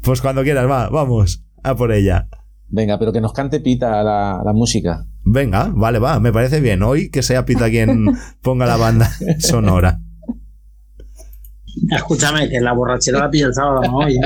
pues 0.01 0.21
cuando 0.21 0.43
quieras, 0.43 0.69
va, 0.69 0.89
vamos, 0.89 1.43
a 1.63 1.75
por 1.75 1.91
ella. 1.91 2.27
Venga, 2.69 2.97
pero 2.97 3.11
que 3.11 3.21
nos 3.21 3.33
cante 3.33 3.59
Pita 3.59 4.03
la, 4.03 4.41
la 4.43 4.53
música. 4.53 5.05
Venga, 5.23 5.71
vale, 5.75 5.99
va, 5.99 6.19
me 6.19 6.31
parece 6.31 6.61
bien. 6.61 6.81
Hoy 6.83 7.09
que 7.09 7.21
sea 7.21 7.45
Pita 7.45 7.69
quien 7.69 8.05
ponga 8.41 8.65
la 8.65 8.77
banda 8.77 9.11
sonora. 9.39 9.99
Escúchame, 11.89 12.49
que 12.49 12.59
la 12.59 12.73
borrachera 12.73 13.19
la 13.19 13.29
pilla 13.29 13.47
el 13.47 13.53
sábado, 13.53 13.81
¿no? 13.83 13.97
Oye. 13.97 14.19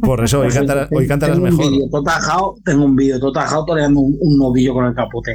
Por 0.00 0.22
eso 0.22 0.40
hoy, 0.40 0.48
cantarás- 0.48 0.88
hoy 0.92 1.06
cantarás 1.08 1.36
tengo 1.36 1.50
mejor. 1.50 1.66
Un 1.66 1.72
vídeo 1.72 1.88
todo 1.90 2.02
tajado, 2.04 2.54
tengo 2.64 2.84
un 2.84 2.96
vídeo 2.96 3.18
todo 3.18 3.32
tajado 3.32 3.64
toreando 3.64 4.00
un, 4.00 4.16
un 4.20 4.38
novillo 4.38 4.74
con 4.74 4.86
el 4.86 4.94
capote. 4.94 5.34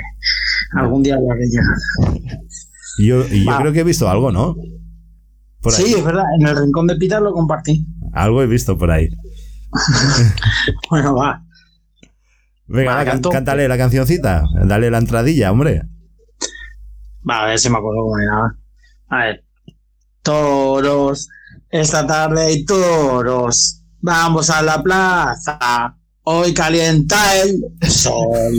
Algún 0.78 1.04
día 1.04 1.16
habrá 1.16 1.36
que 1.38 1.48
llegar. 1.48 2.24
Yo, 3.00 3.26
y 3.36 3.46
yo 3.46 3.58
creo 3.58 3.74
que 3.74 3.80
he 3.82 3.84
visto 3.84 4.10
algo, 4.10 4.32
¿no? 4.32 4.56
Por 5.62 5.74
ahí. 5.76 5.84
Sí, 5.86 5.94
es 5.96 6.04
verdad, 6.04 6.24
en 6.40 6.48
el 6.48 6.56
rincón 6.58 6.88
de 6.88 6.96
Pita 6.96 7.20
lo 7.20 7.34
compartí. 7.34 7.86
Algo 8.14 8.42
he 8.42 8.48
visto 8.48 8.78
por 8.78 8.92
ahí. 8.92 9.10
Bueno, 10.90 11.16
va. 11.16 11.44
Venga, 12.68 12.96
Va, 12.96 13.06
can- 13.06 13.22
cántale 13.22 13.68
la 13.68 13.78
cancioncita. 13.78 14.44
Dale 14.66 14.90
la 14.92 14.98
entradilla, 15.00 15.52
hombre. 15.52 15.84
Va, 17.28 17.44
a 17.44 17.46
ver 17.48 17.60
si 17.60 17.70
me 17.70 17.78
acuerdo 17.78 18.04
cómo 18.04 18.20
era. 18.20 18.58
A 19.10 19.26
ver. 19.26 19.44
Toros. 20.22 21.28
Esta 21.70 22.06
tarde 22.08 22.42
hay 22.44 22.66
toros. 22.66 23.84
Vamos 24.02 24.50
a 24.50 24.62
la 24.62 24.82
plaza. 24.82 25.96
Hoy 26.24 26.54
calienta 26.54 27.18
el 27.38 27.62
sol. 27.90 28.54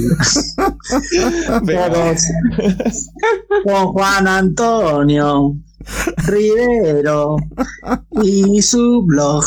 Todos. 1.67 2.23
Con 3.65 3.87
Juan 3.93 4.27
Antonio 4.29 5.57
Rivero 6.27 7.37
y 8.23 8.61
su 8.63 9.03
blog. 9.07 9.45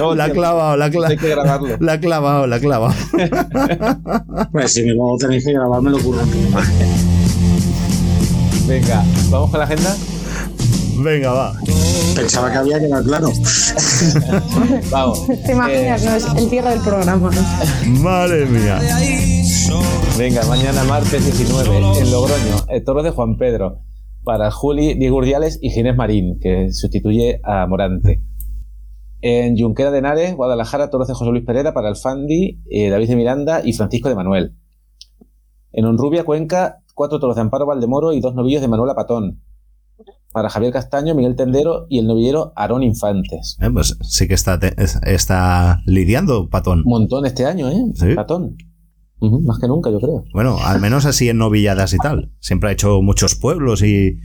la 0.16 0.24
ha 0.24 0.30
clavado, 0.30 0.76
la 0.76 0.86
ha 0.86 1.08
Hay 1.08 1.16
que 1.16 1.28
grabarlo. 1.28 1.76
La 1.80 1.92
ha 1.92 2.00
clavado, 2.00 2.46
la 2.46 2.56
ha 2.56 2.60
clavado. 2.60 2.94
Pues 4.52 4.72
si 4.72 4.82
me 4.82 4.94
lo 4.94 5.16
tenéis 5.18 5.44
que 5.44 5.52
grabar, 5.52 5.82
me 5.82 5.90
lo 5.90 5.98
más. 5.98 6.68
Venga, 8.66 9.04
vamos 9.30 9.50
con 9.50 9.60
la 9.60 9.66
agenda. 9.66 9.96
Venga, 10.98 11.32
va. 11.32 11.54
Pensaba 12.14 12.50
que 12.50 12.58
había 12.58 12.80
quedado 12.80 13.04
claro. 13.04 13.30
Vamos. 14.90 15.26
Te 15.26 15.52
imaginas, 15.52 16.02
no 16.04 16.16
es 16.16 16.24
el 16.24 16.48
cierre 16.48 16.70
del 16.70 16.80
programa. 16.80 17.30
Madre 17.86 18.46
mía. 18.46 18.80
Venga, 20.16 20.42
mañana 20.46 20.82
martes 20.84 21.24
19 21.24 22.00
en 22.00 22.10
Logroño, 22.10 22.64
el 22.68 22.82
toro 22.82 23.02
de 23.02 23.10
Juan 23.10 23.36
Pedro. 23.36 23.78
Para 24.26 24.50
Juli, 24.50 24.94
Diego 24.94 25.18
Urdiales 25.18 25.60
y 25.62 25.70
Ginés 25.70 25.94
Marín, 25.94 26.40
que 26.40 26.72
sustituye 26.72 27.40
a 27.44 27.64
Morante. 27.68 28.24
En 29.20 29.56
Junquera 29.56 29.92
de 29.92 29.98
Henares, 29.98 30.34
Guadalajara, 30.34 30.90
toros 30.90 31.06
de 31.06 31.14
José 31.14 31.30
Luis 31.30 31.44
Pereira 31.44 31.72
para 31.72 31.88
el 31.88 31.94
Fandi, 31.94 32.60
eh, 32.68 32.90
David 32.90 33.06
de 33.06 33.14
Miranda 33.14 33.62
y 33.64 33.72
Francisco 33.72 34.08
de 34.08 34.16
Manuel. 34.16 34.56
En 35.70 35.84
Honrubia, 35.84 36.24
Cuenca, 36.24 36.82
cuatro 36.92 37.20
toros 37.20 37.36
de 37.36 37.42
Amparo 37.42 37.66
Valdemoro 37.66 38.12
y 38.12 38.20
dos 38.20 38.34
novillos 38.34 38.62
de 38.62 38.66
Manuela 38.66 38.96
Patón. 38.96 39.44
Para 40.32 40.48
Javier 40.48 40.72
Castaño, 40.72 41.14
Miguel 41.14 41.36
Tendero 41.36 41.86
y 41.88 42.00
el 42.00 42.08
novillero 42.08 42.52
Aarón 42.56 42.82
Infantes. 42.82 43.56
Eh, 43.60 43.70
pues 43.72 43.96
sí 44.02 44.26
que 44.26 44.34
está, 44.34 44.58
está 45.04 45.82
lidiando, 45.86 46.48
patón. 46.48 46.82
Montón 46.84 47.26
este 47.26 47.46
año, 47.46 47.70
¿eh? 47.70 47.80
Sí. 47.94 48.16
Patón. 48.16 48.56
Más 49.20 49.58
que 49.58 49.66
nunca, 49.66 49.90
yo 49.90 49.98
creo. 49.98 50.24
Bueno, 50.32 50.58
al 50.62 50.80
menos 50.80 51.06
así 51.06 51.28
en 51.28 51.38
novilladas 51.38 51.94
y 51.94 51.98
tal. 51.98 52.32
Siempre 52.40 52.68
ha 52.68 52.72
hecho 52.72 53.00
muchos 53.02 53.34
pueblos 53.34 53.82
y, 53.82 54.18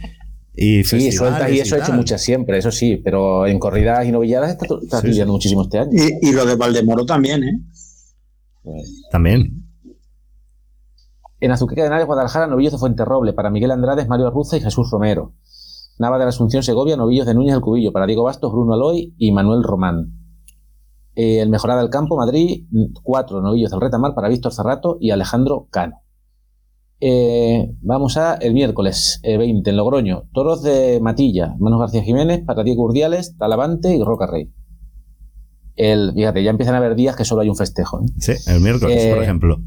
y 0.54 0.84
Sí, 0.84 1.12
sueltas 1.12 1.52
y 1.52 1.60
eso 1.60 1.76
he 1.76 1.80
hecho 1.80 1.94
muchas 1.94 2.22
siempre, 2.22 2.58
eso 2.58 2.72
sí, 2.72 2.98
pero 2.98 3.48
en 3.48 3.58
corridas 3.58 4.06
y 4.06 4.12
novilladas 4.12 4.52
está, 4.52 4.66
está 4.82 5.00
Sí, 5.02 5.08
lidiando 5.08 5.34
muchísimo 5.34 5.64
este 5.64 5.80
año. 5.80 5.92
Y, 5.94 6.30
y 6.30 6.32
lo 6.34 6.46
de 6.46 6.56
Valdemoro 6.56 7.06
también, 7.06 7.44
¿eh? 7.44 7.62
También. 9.12 9.66
En 11.40 11.52
Azuqueca 11.52 11.82
de 11.82 11.88
Henares, 11.88 12.06
Guadalajara, 12.06 12.46
novillos 12.48 12.74
de 12.74 12.78
Fuenterroble, 12.78 13.34
para 13.34 13.50
Miguel 13.50 13.72
Andrades, 13.72 14.08
Mario 14.08 14.28
Arruza 14.28 14.58
y 14.58 14.62
Jesús 14.62 14.92
Romero. 14.92 15.34
Nava 15.98 16.18
de 16.20 16.26
la 16.26 16.30
Asunción, 16.30 16.62
Segovia, 16.64 16.98
novillos 16.98 17.26
de 17.26 17.34
Núñez 17.34 17.54
del 17.54 17.62
Cubillo, 17.62 17.92
para 17.92 18.06
Diego 18.06 18.24
Bastos, 18.24 18.52
Bruno 18.52 18.74
Aloy 18.74 19.16
y 19.18 19.32
Manuel 19.32 19.64
Román. 19.64 20.21
Eh, 21.16 21.40
el 21.42 21.50
Mejorada 21.50 21.82
del 21.82 21.90
Campo, 21.90 22.16
Madrid, 22.18 22.66
cuatro 23.04 23.42
novillos 23.42 23.72
del 23.72 23.82
Retamar 23.82 24.16
para 24.16 24.30
Víctor 24.30 24.54
Cerrato 24.54 24.98
y 25.00 25.12
Alejandro 25.12 25.68
Cano. 25.70 26.02
Eh, 27.04 27.74
vamos 27.82 28.16
a 28.18 28.36
el 28.36 28.54
miércoles 28.54 29.20
eh, 29.24 29.38
20 29.38 29.70
en 29.70 29.76
Logroño, 29.76 30.24
toros 30.34 30.62
de 30.62 31.00
Matilla, 31.02 31.56
Manos 31.60 31.80
García 31.80 32.04
Jiménez, 32.04 32.44
para 32.46 32.64
Diego 32.64 32.84
Urdiales, 32.84 33.36
Talavante 33.38 33.96
y 33.96 34.04
Roca 34.04 34.28
Rey. 34.28 34.52
El, 35.76 36.14
fíjate, 36.14 36.44
ya 36.44 36.52
empiezan 36.52 36.76
a 36.76 36.78
haber 36.78 36.96
días 36.96 37.16
que 37.16 37.26
solo 37.26 37.42
hay 37.42 37.50
un 37.50 37.56
festejo. 37.56 38.02
¿eh? 38.02 38.06
Sí, 38.20 38.34
el 38.52 38.62
miércoles, 38.62 39.04
Eh, 39.04 39.14
por 39.14 39.24
ejemplo. 39.24 39.58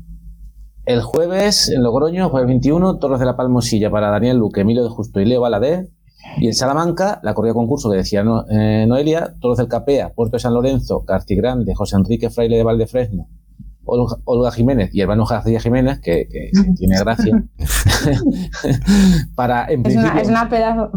El 0.84 1.02
jueves 1.02 1.70
en 1.70 1.82
Logroño, 1.82 2.28
jueves 2.28 2.46
21, 2.46 2.98
Toros 2.98 3.18
de 3.18 3.26
la 3.26 3.36
Palmosilla 3.36 3.90
para 3.90 4.10
Daniel 4.10 4.36
Luque, 4.36 4.60
Emilio 4.60 4.84
de 4.84 4.90
Justo 4.90 5.18
y 5.20 5.24
Leo 5.24 5.40
Baladé. 5.40 5.88
Y 6.38 6.46
en 6.48 6.54
Salamanca, 6.54 7.20
la 7.22 7.34
corrida 7.34 7.54
concurso 7.54 7.90
que 7.90 7.96
decía 7.98 8.22
No- 8.24 8.44
eh, 8.48 8.86
Noelia, 8.88 9.34
Toros 9.40 9.58
del 9.58 9.68
Capea, 9.68 10.10
Puerto 10.12 10.36
de 10.36 10.40
San 10.40 10.54
Lorenzo, 10.54 11.04
Grande, 11.06 11.74
José 11.74 11.96
Enrique 11.96 12.30
Fraile 12.30 12.56
de 12.56 12.62
Valdefresno, 12.64 13.28
Olga, 13.84 14.16
Olga 14.24 14.50
Jiménez 14.50 14.90
y 14.94 15.00
hermano 15.02 15.26
García 15.26 15.60
Jiménez, 15.60 16.00
que, 16.00 16.28
tiene 16.76 16.98
gracia. 16.98 17.44
para, 19.34 19.66
en 19.66 19.80
Es 19.80 19.84
principio, 19.84 20.10
una, 20.12 20.20
es 20.22 20.28
una 20.28 20.48
pedazo. 20.48 20.90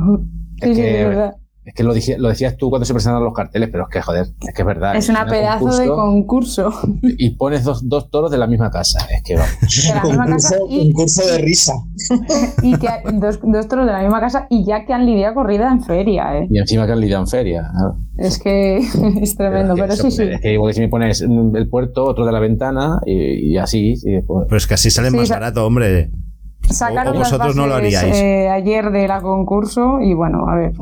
Sí, 0.61 0.69
Es 0.69 0.75
sí, 0.77 0.81
que- 0.81 1.01
es 1.01 1.07
verdad. 1.07 1.35
Es 1.67 1.73
que 1.73 1.83
lo, 1.83 1.93
dije- 1.93 2.17
lo 2.17 2.29
decías 2.29 2.55
tú 2.55 2.69
cuando 2.69 2.85
se 2.85 2.93
presentaron 2.93 3.25
los 3.25 3.33
carteles, 3.33 3.67
pero 3.69 3.83
es 3.83 3.89
que, 3.89 4.01
joder, 4.01 4.21
es 4.41 4.53
que 4.55 4.61
es 4.61 4.65
verdad. 4.65 4.95
Es 4.95 5.09
una 5.09 5.25
pedazo 5.25 5.77
de 5.77 5.87
concurso. 5.87 6.71
Y 7.03 7.31
pones 7.31 7.63
dos, 7.63 7.87
dos 7.89 8.09
toros 8.09 8.31
de 8.31 8.37
la 8.37 8.47
misma 8.47 8.71
casa. 8.71 8.99
Es 9.13 9.21
que 9.23 9.35
vamos. 9.35 9.51
De 9.59 9.93
la 9.93 10.03
misma 10.03 10.25
casa 10.27 10.57
Concurso, 10.59 10.81
y, 10.81 10.93
concurso 10.93 11.27
de 11.27 11.37
risa. 11.39 11.73
y 12.61 12.77
que 12.77 12.87
dos, 13.13 13.39
dos 13.43 13.67
toros 13.67 13.85
de 13.85 13.91
la 13.91 13.99
misma 14.01 14.19
casa 14.21 14.47
y 14.49 14.63
ya 14.65 14.85
que 14.85 14.93
han 14.93 15.05
lidiado 15.05 15.35
corrida 15.35 15.69
en 15.71 15.83
feria, 15.83 16.37
¿eh? 16.37 16.47
Y 16.49 16.57
encima 16.57 16.85
que 16.85 16.93
han 16.93 17.01
lidiado 17.01 17.23
en 17.23 17.27
feria. 17.27 17.63
¿no? 17.73 17.99
Es 18.17 18.39
que 18.39 18.77
es 19.21 19.35
tremendo, 19.35 19.73
es 19.73 19.77
que 19.77 19.81
pero 19.81 19.93
eso- 19.93 20.03
sí, 20.03 20.11
sí. 20.11 20.23
Es 20.23 20.39
que 20.41 20.53
igual 20.53 20.69
que 20.71 20.75
si 20.75 20.81
me 20.81 20.87
pones 20.87 21.21
el 21.21 21.67
puerto, 21.69 22.05
otro 22.05 22.25
de 22.25 22.31
la 22.31 22.39
ventana 22.39 22.99
y, 23.05 23.51
y 23.53 23.57
así. 23.57 23.93
y 24.01 24.21
pues- 24.21 24.45
Pero 24.47 24.57
es 24.57 24.67
que 24.67 24.73
así 24.75 24.89
sale 24.89 25.09
Sí, 25.11 25.17
más 25.17 25.29
barato, 25.29 25.65
hombre. 25.65 26.11
Sacaron 26.69 27.15
o 27.15 27.19
las 27.19 27.31
vosotros 27.31 27.55
no 27.55 27.65
lo 27.67 27.75
haríais. 27.75 28.13
eh, 28.17 28.49
ayer 28.49 28.91
de 28.91 29.07
la 29.07 29.21
concurso 29.21 30.01
y 30.01 30.13
bueno, 30.13 30.47
a 30.49 30.55
ver. 30.55 30.73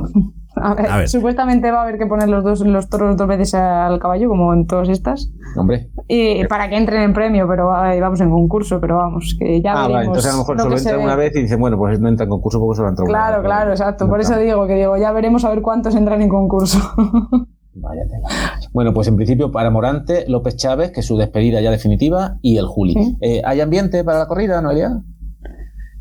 A 0.56 0.74
ver, 0.74 0.90
A 0.92 0.98
ver. 0.98 1.10
Supuestamente 1.10 1.70
va 1.72 1.80
a 1.80 1.84
haber 1.84 1.98
que 1.98 2.06
poner 2.06 2.30
los 2.30 2.44
dos 2.44 2.62
los 2.62 2.90
toros 2.90 3.18
dos 3.18 3.28
veces 3.28 3.54
al 3.56 4.00
caballo, 4.00 4.30
como 4.30 4.54
en 4.54 4.66
todas 4.68 4.88
estas, 4.90 5.30
hombre. 5.58 5.90
y 6.08 6.46
para 6.48 6.70
que 6.70 6.78
entren 6.78 7.02
en 7.02 7.14
premio, 7.14 7.48
pero 7.48 7.68
vamos 7.68 8.22
en 8.22 8.30
concurso, 8.30 8.80
pero 8.80 8.98
vamos, 8.98 9.36
que 9.38 9.62
ya 9.62 9.72
Ah, 9.74 9.76
veremos. 9.88 9.94
vale. 9.94 10.06
Entonces 10.08 10.30
a 10.32 10.34
lo 10.34 10.40
mejor 10.40 10.56
lo 10.58 10.64
solo 10.64 10.78
entran 10.78 11.00
una 11.02 11.16
vez 11.16 11.36
y 11.36 11.42
dicen, 11.42 11.60
bueno, 11.60 11.78
pues 11.78 12.00
no 12.00 12.08
entra 12.10 12.24
en 12.24 12.30
concurso 12.30 12.60
porque 12.60 12.78
solo 12.78 12.90
entra 12.90 13.04
una 13.04 13.12
Claro, 13.12 13.38
vez. 13.42 13.46
claro, 13.46 13.72
exacto. 13.72 14.06
No 14.06 14.10
Por 14.12 14.22
eso 14.22 14.38
digo 14.38 14.66
que 14.68 14.76
digo, 14.76 14.96
ya 14.98 15.12
veremos 15.12 15.44
a 15.46 15.50
ver 15.50 15.62
cuántos 15.62 15.96
entran 15.96 16.22
en 16.22 16.30
concurso. 16.30 16.80
Vaya 17.78 18.04
tela. 18.08 18.30
Bueno, 18.72 18.94
pues 18.94 19.10
en 19.10 19.18
principio 19.18 19.52
para 19.52 19.70
Morante, 19.70 20.24
López 20.30 20.56
Chávez, 20.56 20.92
que 20.92 21.02
es 21.02 21.06
su 21.06 21.18
despedida 21.18 21.60
ya 21.60 21.72
definitiva, 21.72 22.38
y 22.42 22.58
el 22.58 22.68
Juli. 22.68 22.94
Sí. 22.94 23.18
Eh, 23.20 23.42
¿Hay 23.44 23.60
ambiente 23.60 24.04
para 24.06 24.20
la 24.20 24.28
corrida, 24.28 24.62
Noelia? 24.62 25.02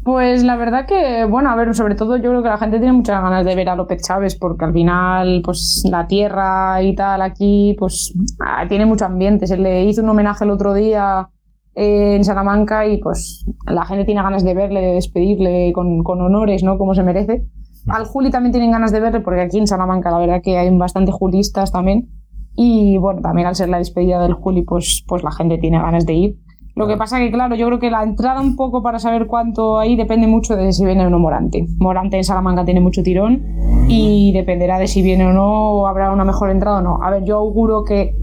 Pues 0.05 0.45
la 0.45 0.57
verdad 0.57 0.87
que, 0.87 1.25
bueno, 1.25 1.49
a 1.49 1.57
ver, 1.57 1.75
sobre 1.75 1.95
todo 1.95 2.19
yo 2.19 2.29
creo 2.29 2.43
que 2.43 2.51
la 2.51 2.59
gente 2.59 2.79
tiene 2.79 2.93
muchas 2.93 3.23
ganas 3.23 3.43
de 3.47 3.55
ver 3.55 3.71
a 3.71 3.75
López 3.75 4.03
Chávez, 4.03 4.37
porque 4.37 4.67
al 4.67 4.75
final, 4.75 5.41
pues 5.43 5.83
la 5.91 6.07
tierra 6.07 6.83
y 6.83 6.95
tal 6.95 7.23
aquí, 7.23 7.75
pues 7.79 8.13
ah, 8.41 8.67
tiene 8.69 8.85
mucho 8.85 9.07
ambiente. 9.07 9.47
Se 9.47 9.57
le 9.57 9.85
hizo 9.85 10.03
un 10.03 10.11
homenaje 10.11 10.45
el 10.45 10.51
otro 10.51 10.75
día 10.75 11.31
eh, 11.75 12.17
en 12.17 12.25
Salamanca 12.25 12.87
y 12.87 12.99
pues 12.99 13.47
la 13.67 13.87
gente 13.87 14.05
tiene 14.05 14.23
ganas 14.23 14.45
de 14.45 14.53
verle, 14.53 14.83
de 14.83 14.93
despedirle 14.93 15.73
con, 15.73 16.05
con 16.05 16.21
honores, 16.21 16.63
¿no? 16.63 16.77
Como 16.77 16.95
se 16.95 17.03
merece. 17.03 17.47
Al 17.87 18.05
Juli 18.05 18.31
también 18.31 18.53
tienen 18.53 18.73
ganas 18.73 18.93
de 18.93 19.01
verle, 19.01 19.21
porque 19.21 19.41
aquí 19.41 19.57
en 19.57 19.67
Salamanca 19.67 20.11
la 20.11 20.19
verdad 20.19 20.43
que 20.43 20.59
hay 20.59 20.69
bastante 20.77 21.13
julistas 21.13 21.73
también. 21.73 22.11
Y 22.55 22.99
bueno, 22.99 23.23
también 23.23 23.49
al 23.49 23.57
ser 23.57 23.71
la 23.71 23.79
despedida 23.79 24.21
del 24.21 24.35
Juli, 24.35 24.63
pues, 24.63 25.03
pues 25.09 25.23
la 25.23 25.33
gente 25.33 25.57
tiene 25.57 25.79
ganas 25.79 26.05
de 26.05 26.13
ir. 26.13 26.44
Lo 26.77 26.89
que 26.89 26.97
pasa 26.97 27.19
que, 27.19 27.31
claro, 27.31 27.55
yo 27.55 27.67
creo 27.67 27.79
que 27.79 27.91
la 27.91 28.03
entrada 28.03 28.41
un 28.41 28.57
poco 28.57 28.83
para 28.83 28.99
saber 28.99 29.27
cuánto 29.27 29.79
ahí 29.79 29.95
depende 29.95 30.27
mucho 30.27 30.57
de 30.57 30.73
si 30.73 30.85
viene 30.85 31.07
o 31.07 31.11
no 31.11 31.21
Morante. 31.21 31.67
Morante 31.79 32.17
en 32.17 32.25
Salamanca 32.25 32.65
tiene 32.65 32.81
mucho 32.81 33.05
tirón 33.05 33.43
y 33.89 34.33
dependerá 34.33 34.81
de 34.81 34.89
si 34.89 35.01
viene 35.01 35.25
o 35.27 35.33
no, 35.33 35.71
o 35.71 35.87
habrá 35.87 36.11
una 36.11 36.25
mejor 36.25 36.51
entrada 36.51 36.79
o 36.79 36.83
no. 36.83 36.99
A 37.01 37.11
ver, 37.11 37.23
yo 37.25 37.37
auguro 37.37 37.85
que 37.85 38.17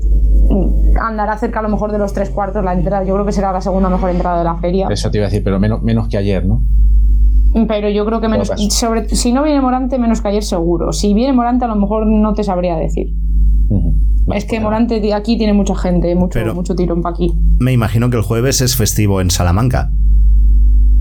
andará 0.99 1.37
cerca 1.37 1.59
a 1.59 1.61
lo 1.61 1.69
mejor 1.69 1.93
de 1.93 1.97
los 1.97 2.11
tres 2.11 2.29
cuartos 2.29 2.63
la 2.63 2.73
entrada. 2.73 3.05
Yo 3.05 3.13
creo 3.13 3.25
que 3.25 3.31
será 3.31 3.53
la 3.53 3.61
segunda 3.61 3.89
mejor 3.89 4.09
entrada 4.09 4.39
de 4.39 4.43
la 4.43 4.55
feria. 4.55 4.87
Eso 4.89 5.09
te 5.09 5.19
iba 5.19 5.27
a 5.27 5.29
decir, 5.29 5.43
pero 5.45 5.57
menos, 5.57 5.81
menos 5.81 6.09
que 6.09 6.17
ayer, 6.17 6.45
¿no? 6.45 6.61
Pero 7.67 7.89
yo 7.89 8.05
creo 8.05 8.19
que 8.19 8.27
menos, 8.27 8.51
sobre, 8.69 9.07
si 9.09 9.31
no 9.31 9.43
viene 9.43 9.61
Morante, 9.61 9.97
menos 9.97 10.21
que 10.21 10.27
ayer 10.27 10.43
seguro. 10.43 10.91
Si 10.91 11.13
viene 11.13 11.31
Morante, 11.31 11.65
a 11.65 11.67
lo 11.69 11.75
mejor 11.77 12.05
no 12.05 12.33
te 12.33 12.43
sabría 12.43 12.75
decir. 12.75 13.13
Es 14.35 14.45
que 14.45 14.59
Morante 14.59 14.99
de 14.99 15.13
aquí 15.13 15.37
tiene 15.37 15.53
mucha 15.53 15.75
gente, 15.75 16.13
mucho, 16.15 16.39
Pero- 16.39 16.53
mucho 16.55 16.75
tirón 16.75 17.01
para 17.01 17.13
aquí. 17.15 17.31
Me 17.59 17.71
imagino 17.73 18.09
que 18.09 18.17
el 18.17 18.23
jueves 18.23 18.61
es 18.61 18.75
festivo 18.75 19.19
en 19.21 19.29
Salamanca. 19.31 19.91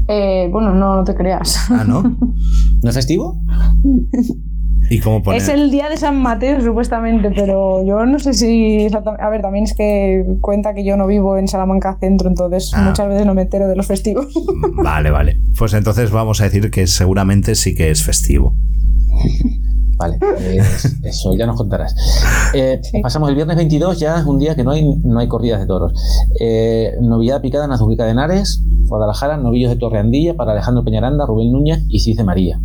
Eh, 0.09 0.49
bueno, 0.51 0.75
no, 0.75 0.97
no 0.97 1.05
te 1.05 1.15
creas. 1.15 1.71
Ah, 1.71 1.85
¿no? 1.87 2.03
¿No 2.83 2.89
es 2.89 2.95
festivo? 2.97 3.41
¿Y 4.91 4.99
cómo 4.99 5.23
pone? 5.23 5.37
Es 5.37 5.49
el 5.49 5.71
día 5.71 5.89
de 5.89 5.97
San 5.97 6.21
Mateo, 6.21 6.61
supuestamente, 6.61 7.31
pero 7.31 7.85
yo 7.87 8.05
no 8.07 8.19
sé 8.19 8.35
si. 8.35 8.79
exactamente- 8.87 9.23
A 9.23 9.29
ver, 9.29 9.41
también 9.43 9.65
es 9.65 9.75
que 9.75 10.25
cuenta 10.41 10.75
que 10.75 10.83
yo 10.85 10.97
no 10.97 11.07
vivo 11.07 11.37
en 11.37 11.47
Salamanca 11.47 11.97
Centro, 12.01 12.29
entonces 12.29 12.73
Ah. 12.75 12.83
muchas 12.89 13.07
veces 13.09 13.25
no 13.27 13.35
me 13.35 13.43
entero 13.43 13.69
de 13.69 13.77
los 13.77 13.87
festivos. 13.87 14.27
Vale, 14.83 15.11
vale. 15.11 15.41
Pues 15.57 15.75
entonces 15.75 16.11
vamos 16.11 16.41
a 16.41 16.45
decir 16.45 16.71
que 16.73 16.87
seguramente 16.89 17.55
sí 17.55 17.75
que 17.77 17.91
es 17.91 18.03
festivo. 18.03 18.57
Vale, 20.01 20.17
pues 20.19 20.99
eso 21.05 21.37
ya 21.37 21.45
nos 21.47 21.57
contarás. 21.57 21.95
Eh, 22.55 22.81
Sí. 22.83 23.03
Pasamos 23.03 23.29
el 23.29 23.35
viernes 23.35 23.57
22, 23.57 23.99
ya 23.99 24.19
es 24.19 24.25
un 24.25 24.39
día 24.39 24.57
que 24.57 24.65
no 24.65 24.71
hay, 24.71 24.97
no 25.05 25.19
hay 25.19 25.29
corridas 25.29 25.61
de 25.61 25.67
toros. 25.67 25.93
Eh, 26.41 26.97
novillada 27.01 27.43
picada 27.43 27.67
en 27.67 27.73
Azuquica 27.73 28.05
de 28.05 28.13
Henares, 28.13 28.63
Guadalajara, 28.89 29.37
novillos 29.37 29.71
de 29.71 29.77
Torreandilla 29.77 30.35
para 30.35 30.53
Alejandro 30.53 30.83
Peñaranda, 30.85 31.27
Rubén 31.27 31.53
Núñez 31.53 31.85
y 31.89 32.01
Cice 32.01 32.25
María. 32.25 32.59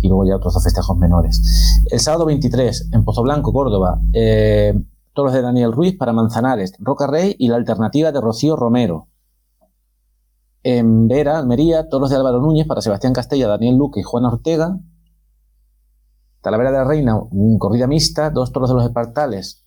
Y 0.00 0.08
luego 0.08 0.26
ya 0.26 0.36
otros 0.36 0.54
dos 0.54 0.64
festejos 0.64 0.96
menores. 0.96 1.42
El 1.90 2.00
sábado 2.00 2.24
23, 2.24 2.90
en 2.92 3.04
Pozo 3.04 3.22
Blanco, 3.22 3.52
Córdoba, 3.52 4.00
eh, 4.14 4.74
toros 5.12 5.34
de 5.34 5.42
Daniel 5.42 5.72
Ruiz 5.72 5.96
para 5.96 6.12
Manzanares, 6.12 6.72
Roca 6.78 7.06
Rey 7.06 7.36
y 7.38 7.48
la 7.48 7.56
alternativa 7.56 8.12
de 8.12 8.20
Rocío 8.20 8.56
Romero. 8.56 9.08
En 10.62 11.06
Vera, 11.06 11.38
Almería, 11.38 11.88
toros 11.88 12.10
de 12.10 12.16
Álvaro 12.16 12.40
Núñez 12.40 12.66
para 12.66 12.80
Sebastián 12.80 13.12
Castella, 13.12 13.46
Daniel 13.46 13.76
Luque 13.76 14.00
y 14.00 14.02
Juana 14.02 14.28
Ortega. 14.28 14.78
Talavera 16.46 16.70
de 16.70 16.78
la 16.78 16.84
Reina, 16.84 17.18
un 17.18 17.58
corrida 17.58 17.88
mixta, 17.88 18.30
dos 18.30 18.52
toros 18.52 18.70
de 18.70 18.76
los 18.76 18.84
Espartales 18.84 19.64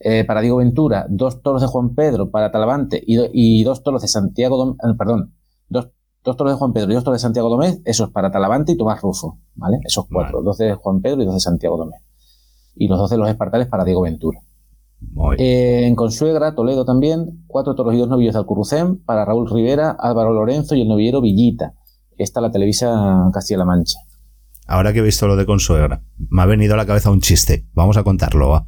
eh, 0.00 0.24
para 0.24 0.40
Diego 0.40 0.56
Ventura, 0.56 1.04
dos 1.10 1.42
toros 1.42 1.60
de 1.60 1.68
Juan 1.68 1.94
Pedro 1.94 2.30
para 2.30 2.50
Talavante 2.50 3.02
y, 3.06 3.16
do- 3.16 3.28
y 3.32 3.62
dos 3.64 3.82
toros 3.82 4.00
de 4.00 4.08
Santiago, 4.08 4.56
Dom- 4.56 4.76
eh, 4.76 4.94
perdón, 4.96 5.34
dos, 5.68 5.90
dos 6.24 6.36
toros 6.38 6.54
de 6.54 6.58
Juan 6.58 6.72
Pedro 6.72 6.90
y 6.90 6.94
dos 6.94 7.04
toros 7.04 7.18
de 7.20 7.22
Santiago 7.22 7.50
Domés, 7.50 7.80
esos 7.84 8.10
para 8.10 8.30
Talavante 8.30 8.72
y 8.72 8.76
Tomás 8.78 9.02
Rufo, 9.02 9.38
¿vale? 9.56 9.76
Esos 9.84 10.06
cuatro, 10.10 10.38
Vale. 10.38 10.44
dos 10.46 10.56
de 10.58 10.74
Juan 10.74 11.00
Pedro 11.02 11.22
y 11.22 11.26
dos 11.26 11.34
de 11.34 11.40
Santiago 11.40 11.76
Domés. 11.76 12.00
Y 12.76 12.88
los 12.88 12.98
dos 12.98 13.10
de 13.10 13.18
los 13.18 13.28
Espartales 13.28 13.68
para 13.68 13.84
Diego 13.84 14.00
Ventura. 14.02 14.40
Muy- 15.12 15.36
Eh, 15.38 15.86
en 15.86 15.94
Consuegra, 15.96 16.54
Toledo 16.54 16.84
también, 16.86 17.44
cuatro 17.46 17.74
toros 17.74 17.92
y 17.94 17.98
dos 17.98 18.08
novillos 18.08 18.32
de 18.34 18.38
Alcurrucén 18.40 19.04
para 19.04 19.24
Raúl 19.26 19.50
Rivera, 19.50 19.90
Álvaro 19.98 20.32
Lorenzo 20.32 20.74
y 20.74 20.80
el 20.82 20.88
novillero 20.88 21.20
Villita. 21.20 21.74
Esta 22.16 22.40
la 22.40 22.50
televisa 22.50 23.28
Castilla-La 23.34 23.64
Mancha. 23.64 23.98
Ahora 24.66 24.92
que 24.92 25.00
he 25.00 25.02
visto 25.02 25.26
lo 25.26 25.36
de 25.36 25.46
consuegra, 25.46 26.02
me 26.16 26.42
ha 26.42 26.46
venido 26.46 26.74
a 26.74 26.76
la 26.76 26.86
cabeza 26.86 27.10
un 27.10 27.20
chiste. 27.20 27.66
Vamos 27.72 27.96
a 27.96 28.04
contarlo, 28.04 28.48
va. 28.48 28.66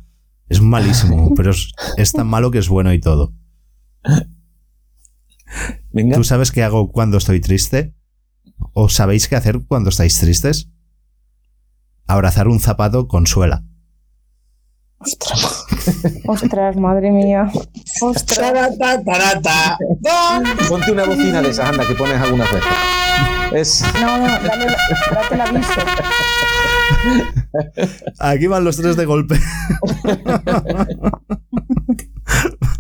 Es 0.49 0.61
malísimo, 0.61 1.35
pero 1.37 1.51
es, 1.51 1.73
es 1.97 2.13
tan 2.13 2.27
malo 2.27 2.51
que 2.51 2.59
es 2.59 2.69
bueno 2.69 2.93
y 2.93 3.01
todo. 3.01 3.33
Venga. 5.93 6.17
¿Tú 6.17 6.25
sabes 6.25 6.51
qué 6.51 6.63
hago 6.63 6.91
cuando 6.91 7.19
estoy 7.19 7.41
triste? 7.41 7.95
¿O 8.73 8.89
sabéis 8.89 9.29
qué 9.29 9.37
hacer 9.37 9.61
cuando 9.67 9.91
estáis 9.91 10.19
tristes? 10.19 10.69
Abrazar 12.07 12.49
un 12.49 12.61
zapato 12.61 13.09
con 13.09 13.27
suela. 13.27 13.65
Ostras, 16.27 16.77
madre 16.77 17.11
mía. 17.11 17.51
Ostras. 18.01 18.39
Tarata, 18.39 19.03
tarata. 19.03 19.79
Ponte 20.69 20.93
una 20.93 21.05
bocina 21.05 21.43
de 21.43 21.51
esas, 21.51 21.69
anda, 21.69 21.87
que 21.87 21.95
pones 21.95 22.21
algunas 22.21 22.51
veces. 22.53 22.69
Es. 23.55 23.85
No, 24.01 24.19
no, 24.19 24.27
dale, 24.27 24.67
date 25.13 25.35
el 25.35 25.41
aviso. 25.41 25.71
Aquí 28.19 28.49
van 28.49 28.65
los 28.65 28.77
tres 28.77 28.97
de 28.97 29.05
golpe. 29.05 29.39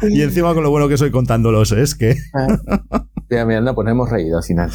y 0.03 0.22
encima 0.22 0.53
con 0.53 0.64
lo 0.64 0.70
bueno 0.70 0.89
que 0.89 0.97
soy 0.97 1.12
contándolos, 1.12 1.70
¿eh? 1.72 1.83
es 1.83 1.95
que, 1.95 2.16
Mira, 3.31 3.47
mira, 3.47 3.61
no, 3.61 3.75
pues 3.75 3.85
nos 3.85 3.93
hemos 3.93 4.11
reído 4.11 4.39
al 4.39 4.45
final. 4.45 4.70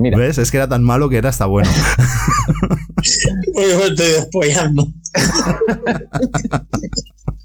Mira, 0.00 0.18
¿ves? 0.18 0.38
Es 0.38 0.50
que 0.50 0.56
era 0.56 0.68
tan 0.68 0.82
malo 0.82 1.08
que 1.08 1.18
era 1.18 1.28
hasta 1.28 1.46
bueno. 1.46 1.70
Yo 3.02 3.78
me 3.78 3.86
estoy 3.86 4.06
despollando. 4.06 4.88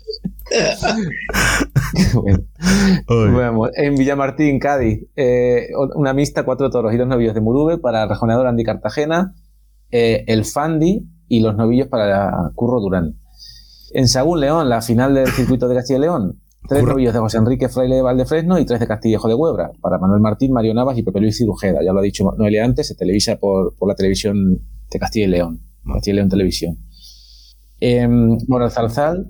bueno. 2.13 3.37
Vamos, 3.37 3.69
en 3.75 3.95
Villamartín, 3.95 4.59
Cádiz, 4.59 5.07
eh, 5.15 5.67
una 5.95 6.13
mixta, 6.13 6.43
cuatro 6.43 6.69
toros 6.69 6.93
y 6.93 6.97
dos 6.97 7.07
novillos 7.07 7.33
de 7.33 7.41
Murube 7.41 7.77
para 7.77 8.03
el 8.03 8.09
rejoneador 8.09 8.47
Andy 8.47 8.63
Cartagena, 8.63 9.33
eh, 9.91 10.23
el 10.27 10.45
Fandi 10.45 11.05
y 11.27 11.41
los 11.41 11.55
novillos 11.55 11.87
para 11.87 12.51
Curro 12.55 12.79
Durán. 12.79 13.15
En 13.93 14.07
Sagún 14.07 14.39
León, 14.39 14.69
la 14.69 14.81
final 14.81 15.13
del 15.15 15.27
circuito 15.27 15.67
de 15.67 15.75
Castilla 15.75 15.97
y 15.97 16.01
León, 16.01 16.41
tres 16.67 16.81
Curro. 16.81 16.93
novillos 16.93 17.13
de 17.13 17.19
José 17.19 17.37
Enrique 17.37 17.69
Fraile 17.69 18.01
Valdefresno 18.01 18.59
y 18.59 18.65
tres 18.65 18.79
de 18.79 18.87
Castillejo 18.87 19.27
de 19.27 19.33
Huebra 19.33 19.71
para 19.81 19.97
Manuel 19.97 20.21
Martín, 20.21 20.51
Mario 20.53 20.73
Navas 20.73 20.97
y 20.97 21.03
Pepe 21.03 21.19
Luis 21.21 21.37
Cirujeda. 21.37 21.83
Ya 21.83 21.93
lo 21.93 21.99
ha 21.99 22.03
dicho 22.03 22.31
Noelia 22.37 22.65
antes, 22.65 22.87
se 22.87 22.95
televisa 22.95 23.37
por, 23.37 23.75
por 23.75 23.87
la 23.87 23.95
televisión 23.95 24.59
de 24.91 24.99
Castilla 24.99 25.25
y 25.25 25.29
León, 25.29 25.61
Castilla 25.85 26.13
y 26.13 26.15
León 26.17 26.29
Televisión. 26.29 26.77
En 27.79 28.37
Moral 28.47 28.71
Zarzal, 28.71 29.27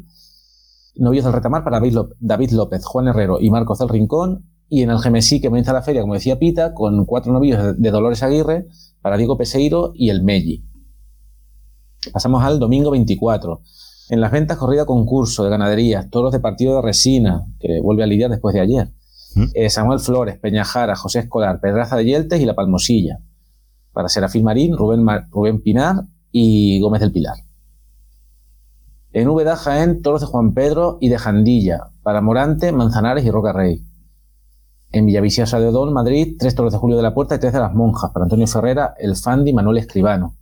novillos 0.99 1.25
del 1.25 1.33
retamar 1.33 1.63
para 1.63 1.79
David 2.19 2.51
López, 2.51 2.85
Juan 2.85 3.07
Herrero 3.07 3.39
y 3.39 3.49
Marcos 3.49 3.79
del 3.79 3.89
Rincón. 3.89 4.45
Y 4.71 4.83
en 4.83 4.91
el 4.91 4.99
Gemesí, 4.99 5.41
que 5.41 5.47
comienza 5.47 5.73
la 5.73 5.81
feria, 5.81 6.01
como 6.01 6.13
decía 6.13 6.37
Pita, 6.37 6.73
con 6.75 7.05
cuatro 7.05 7.33
novillos 7.33 7.75
de- 7.79 7.91
Dolores 7.91 8.21
Aguirre 8.21 8.67
para 9.01 9.17
Diego 9.17 9.35
Peseiro 9.35 9.91
y 9.95 10.09
el 10.09 10.21
Melli. 10.21 10.63
Pasamos 12.13 12.43
al 12.43 12.59
domingo 12.59 12.91
24. 12.91 13.61
En 14.09 14.21
las 14.21 14.31
ventas, 14.31 14.57
corrida 14.57 14.85
concurso 14.85 15.43
de 15.43 15.49
ganadería, 15.49 16.07
toros 16.09 16.31
de 16.31 16.39
partido 16.39 16.75
de 16.75 16.81
resina, 16.81 17.45
que 17.59 17.79
vuelve 17.81 18.03
a 18.03 18.07
lidiar 18.07 18.29
después 18.29 18.53
de 18.53 18.61
ayer. 18.61 18.91
¿Mm? 19.35 19.43
Eh, 19.53 19.69
Samuel 19.69 19.99
Flores, 19.99 20.37
Peñajara, 20.39 20.95
José 20.95 21.19
Escolar, 21.19 21.59
Pedraza 21.61 21.95
de 21.97 22.05
Yeltes 22.05 22.39
y 22.41 22.45
La 22.45 22.55
Palmosilla. 22.55 23.19
Para 23.91 24.07
Serafín 24.07 24.43
Marín, 24.43 24.75
Rubén, 24.77 25.05
Rubén 25.31 25.61
Pinar 25.61 25.95
y 26.31 26.79
Gómez 26.79 27.01
del 27.01 27.11
Pilar. 27.11 27.35
En 29.11 29.27
Úbeda, 29.27 29.55
Jaén, 29.55 30.03
toros 30.03 30.21
de 30.21 30.27
Juan 30.27 30.53
Pedro 30.53 30.99
y 31.01 31.09
de 31.09 31.17
Jandilla. 31.17 31.91
Para 32.03 32.21
Morante, 32.21 32.71
Manzanares 32.71 33.25
y 33.25 33.31
Roca 33.31 33.53
Rey. 33.53 33.83
En 34.91 35.07
Villaviciosa 35.07 35.59
de 35.59 35.67
Odón, 35.67 35.93
Madrid, 35.93 36.35
tres 36.37 36.53
toros 36.53 36.71
de 36.71 36.77
Julio 36.77 36.95
de 36.95 37.03
la 37.03 37.13
Puerta 37.15 37.35
y 37.35 37.39
tres 37.39 37.53
de 37.53 37.59
las 37.59 37.73
Monjas. 37.73 38.11
Para 38.11 38.25
Antonio 38.25 38.45
Ferrera, 38.45 38.93
El 38.99 39.15
Fandi 39.15 39.49
y 39.49 39.53
Manuel 39.53 39.79
Escribano. 39.79 40.35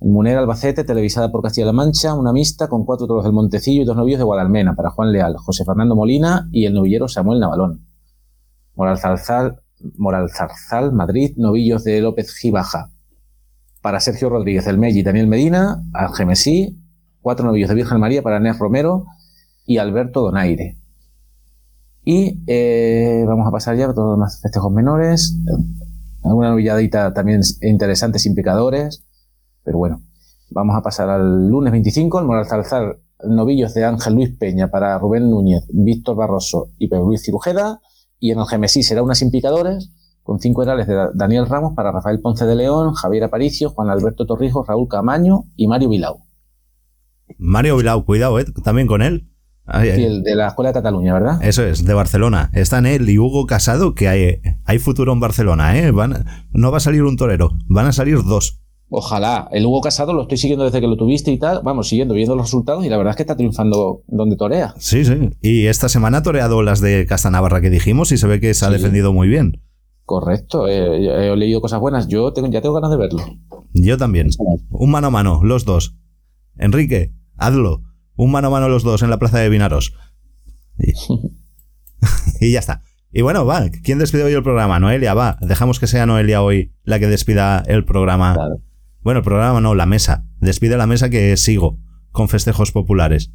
En 0.00 0.12
Munera, 0.12 0.38
Albacete, 0.38 0.84
televisada 0.84 1.32
por 1.32 1.42
Castilla-La 1.42 1.72
Mancha, 1.72 2.14
una 2.14 2.32
mixta 2.32 2.68
con 2.68 2.84
cuatro 2.84 3.08
toros 3.08 3.24
del 3.24 3.32
Montecillo 3.32 3.82
y 3.82 3.84
dos 3.84 3.96
novillos 3.96 4.18
de 4.18 4.24
Guadalmena. 4.24 4.76
Para 4.76 4.90
Juan 4.90 5.10
Leal, 5.10 5.36
José 5.36 5.64
Fernando 5.64 5.96
Molina 5.96 6.48
y 6.52 6.66
el 6.66 6.74
novillero 6.74 7.08
Samuel 7.08 7.40
Navalón. 7.40 7.84
Moral 8.76 8.98
Zarzal, 8.98 9.62
Moral 9.98 10.30
Zarzal, 10.30 10.92
Madrid, 10.92 11.34
novillos 11.36 11.82
de 11.82 12.00
López 12.00 12.32
Gibaja. 12.36 12.90
Para 13.82 13.98
Sergio 13.98 14.28
Rodríguez, 14.28 14.66
El 14.68 14.78
Melli 14.78 15.00
y 15.00 15.02
Daniel 15.02 15.26
Medina, 15.26 15.82
Algemesí, 15.92 16.83
cuatro 17.24 17.44
novillos 17.46 17.70
de 17.70 17.74
Virgen 17.74 17.98
María 17.98 18.22
para 18.22 18.38
Nes 18.38 18.58
Romero 18.58 19.06
y 19.66 19.78
Alberto 19.78 20.20
Donaire. 20.20 20.78
Y 22.04 22.44
eh, 22.46 23.24
vamos 23.26 23.48
a 23.48 23.50
pasar 23.50 23.76
ya 23.76 23.86
a 23.86 23.94
todos 23.94 24.08
los 24.10 24.16
demás 24.18 24.40
festejos 24.42 24.70
menores. 24.70 25.34
Alguna 26.22 26.50
novilladita 26.50 27.12
también 27.14 27.40
interesante 27.62 28.18
sin. 28.18 28.34
Pero 28.36 29.78
bueno, 29.78 30.02
vamos 30.50 30.76
a 30.76 30.82
pasar 30.82 31.08
al 31.08 31.48
lunes 31.48 31.72
25, 31.72 32.20
el 32.20 32.26
Moral 32.26 32.46
Zalzar, 32.46 32.98
novillos 33.26 33.72
de 33.72 33.84
Ángel 33.84 34.14
Luis 34.14 34.30
Peña 34.38 34.70
para 34.70 34.98
Rubén 34.98 35.30
Núñez, 35.30 35.64
Víctor 35.72 36.16
Barroso 36.16 36.68
y 36.78 36.88
Pedro 36.88 37.06
Luis 37.06 37.22
Cirujeda. 37.24 37.80
Y 38.20 38.32
en 38.32 38.38
el 38.38 38.46
Gemesí 38.46 38.82
será 38.82 39.02
una 39.02 39.14
sin 39.14 39.30
picadores, 39.30 39.90
con 40.22 40.40
cinco 40.40 40.62
herales 40.62 40.86
de 40.86 40.94
Da- 40.94 41.10
Daniel 41.14 41.46
Ramos 41.46 41.72
para 41.74 41.90
Rafael 41.90 42.20
Ponce 42.20 42.44
de 42.44 42.54
León, 42.54 42.92
Javier 42.92 43.24
Aparicio, 43.24 43.70
Juan 43.70 43.88
Alberto 43.88 44.26
Torrijos, 44.26 44.66
Raúl 44.66 44.88
Camaño 44.88 45.44
y 45.56 45.68
Mario 45.68 45.88
Vilau. 45.88 46.23
Mario 47.38 47.76
Vilau, 47.76 48.04
cuidado, 48.04 48.38
¿eh? 48.38 48.44
También 48.62 48.86
con 48.86 49.02
él. 49.02 49.28
Ay, 49.66 49.90
ay. 49.90 50.00
Y 50.02 50.04
el 50.04 50.22
de 50.22 50.34
la 50.36 50.48
Escuela 50.48 50.70
de 50.70 50.74
Cataluña, 50.74 51.14
¿verdad? 51.14 51.42
Eso 51.42 51.64
es, 51.64 51.84
de 51.84 51.94
Barcelona. 51.94 52.50
Están 52.52 52.84
él 52.84 53.08
y 53.08 53.18
Hugo 53.18 53.46
Casado, 53.46 53.94
que 53.94 54.08
hay, 54.08 54.40
hay 54.64 54.78
futuro 54.78 55.12
en 55.12 55.20
Barcelona, 55.20 55.78
¿eh? 55.78 55.90
Van, 55.90 56.26
no 56.52 56.70
va 56.70 56.76
a 56.76 56.80
salir 56.80 57.02
un 57.02 57.16
torero, 57.16 57.52
van 57.66 57.86
a 57.86 57.92
salir 57.92 58.22
dos. 58.24 58.60
Ojalá. 58.90 59.48
El 59.52 59.64
Hugo 59.64 59.80
Casado 59.80 60.12
lo 60.12 60.22
estoy 60.22 60.36
siguiendo 60.36 60.64
desde 60.66 60.80
que 60.80 60.86
lo 60.86 60.96
tuviste 60.96 61.32
y 61.32 61.38
tal. 61.38 61.62
Vamos, 61.64 61.88
siguiendo, 61.88 62.14
viendo 62.14 62.36
los 62.36 62.46
resultados 62.46 62.84
y 62.84 62.90
la 62.90 62.98
verdad 62.98 63.12
es 63.12 63.16
que 63.16 63.22
está 63.22 63.36
triunfando 63.36 64.02
donde 64.06 64.36
torea. 64.36 64.74
Sí, 64.78 65.04
sí. 65.04 65.30
Y 65.40 65.66
esta 65.66 65.88
semana 65.88 66.18
ha 66.18 66.22
toreado 66.22 66.62
las 66.62 66.80
de 66.80 67.06
Castanavarra 67.06 67.60
que 67.62 67.70
dijimos 67.70 68.12
y 68.12 68.18
se 68.18 68.26
ve 68.26 68.40
que 68.40 68.52
se 68.54 68.66
ha 68.66 68.68
Sí. 68.68 68.74
defendido 68.74 69.12
muy 69.14 69.26
bien. 69.28 69.62
Correcto. 70.04 70.68
eh, 70.68 71.30
he 71.32 71.36
leído 71.36 71.62
cosas 71.62 71.80
buenas. 71.80 72.06
Yo 72.08 72.32
tengo, 72.34 72.48
ya 72.48 72.60
tengo 72.60 72.74
ganas 72.74 72.90
de 72.90 72.98
verlo. 72.98 73.22
Yo 73.72 73.96
también. 73.96 74.28
Un 74.70 74.90
mano 74.90 75.06
a 75.06 75.10
mano, 75.10 75.40
los 75.42 75.64
dos. 75.64 75.96
Enrique, 76.58 77.12
hazlo. 77.36 77.82
Un 78.16 78.30
mano 78.30 78.48
a 78.48 78.50
mano 78.50 78.68
los 78.68 78.82
dos 78.84 79.02
en 79.02 79.10
la 79.10 79.18
plaza 79.18 79.38
de 79.38 79.48
Vinaros. 79.48 79.94
Y, 80.78 80.92
y 82.40 82.52
ya 82.52 82.58
está. 82.60 82.82
Y 83.12 83.22
bueno, 83.22 83.46
va, 83.46 83.68
¿quién 83.82 83.98
despide 83.98 84.24
hoy 84.24 84.32
el 84.32 84.42
programa? 84.42 84.78
Noelia, 84.80 85.14
va. 85.14 85.38
Dejamos 85.40 85.78
que 85.78 85.86
sea 85.86 86.04
Noelia 86.06 86.42
hoy 86.42 86.72
la 86.82 86.98
que 86.98 87.06
despida 87.06 87.62
el 87.66 87.84
programa. 87.84 88.34
Claro. 88.34 88.56
Bueno, 89.02 89.18
el 89.18 89.24
programa 89.24 89.60
no, 89.60 89.74
la 89.74 89.86
mesa. 89.86 90.24
Despide 90.40 90.76
la 90.76 90.86
mesa 90.86 91.10
que 91.10 91.36
sigo 91.36 91.78
con 92.10 92.28
festejos 92.28 92.72
populares. 92.72 93.32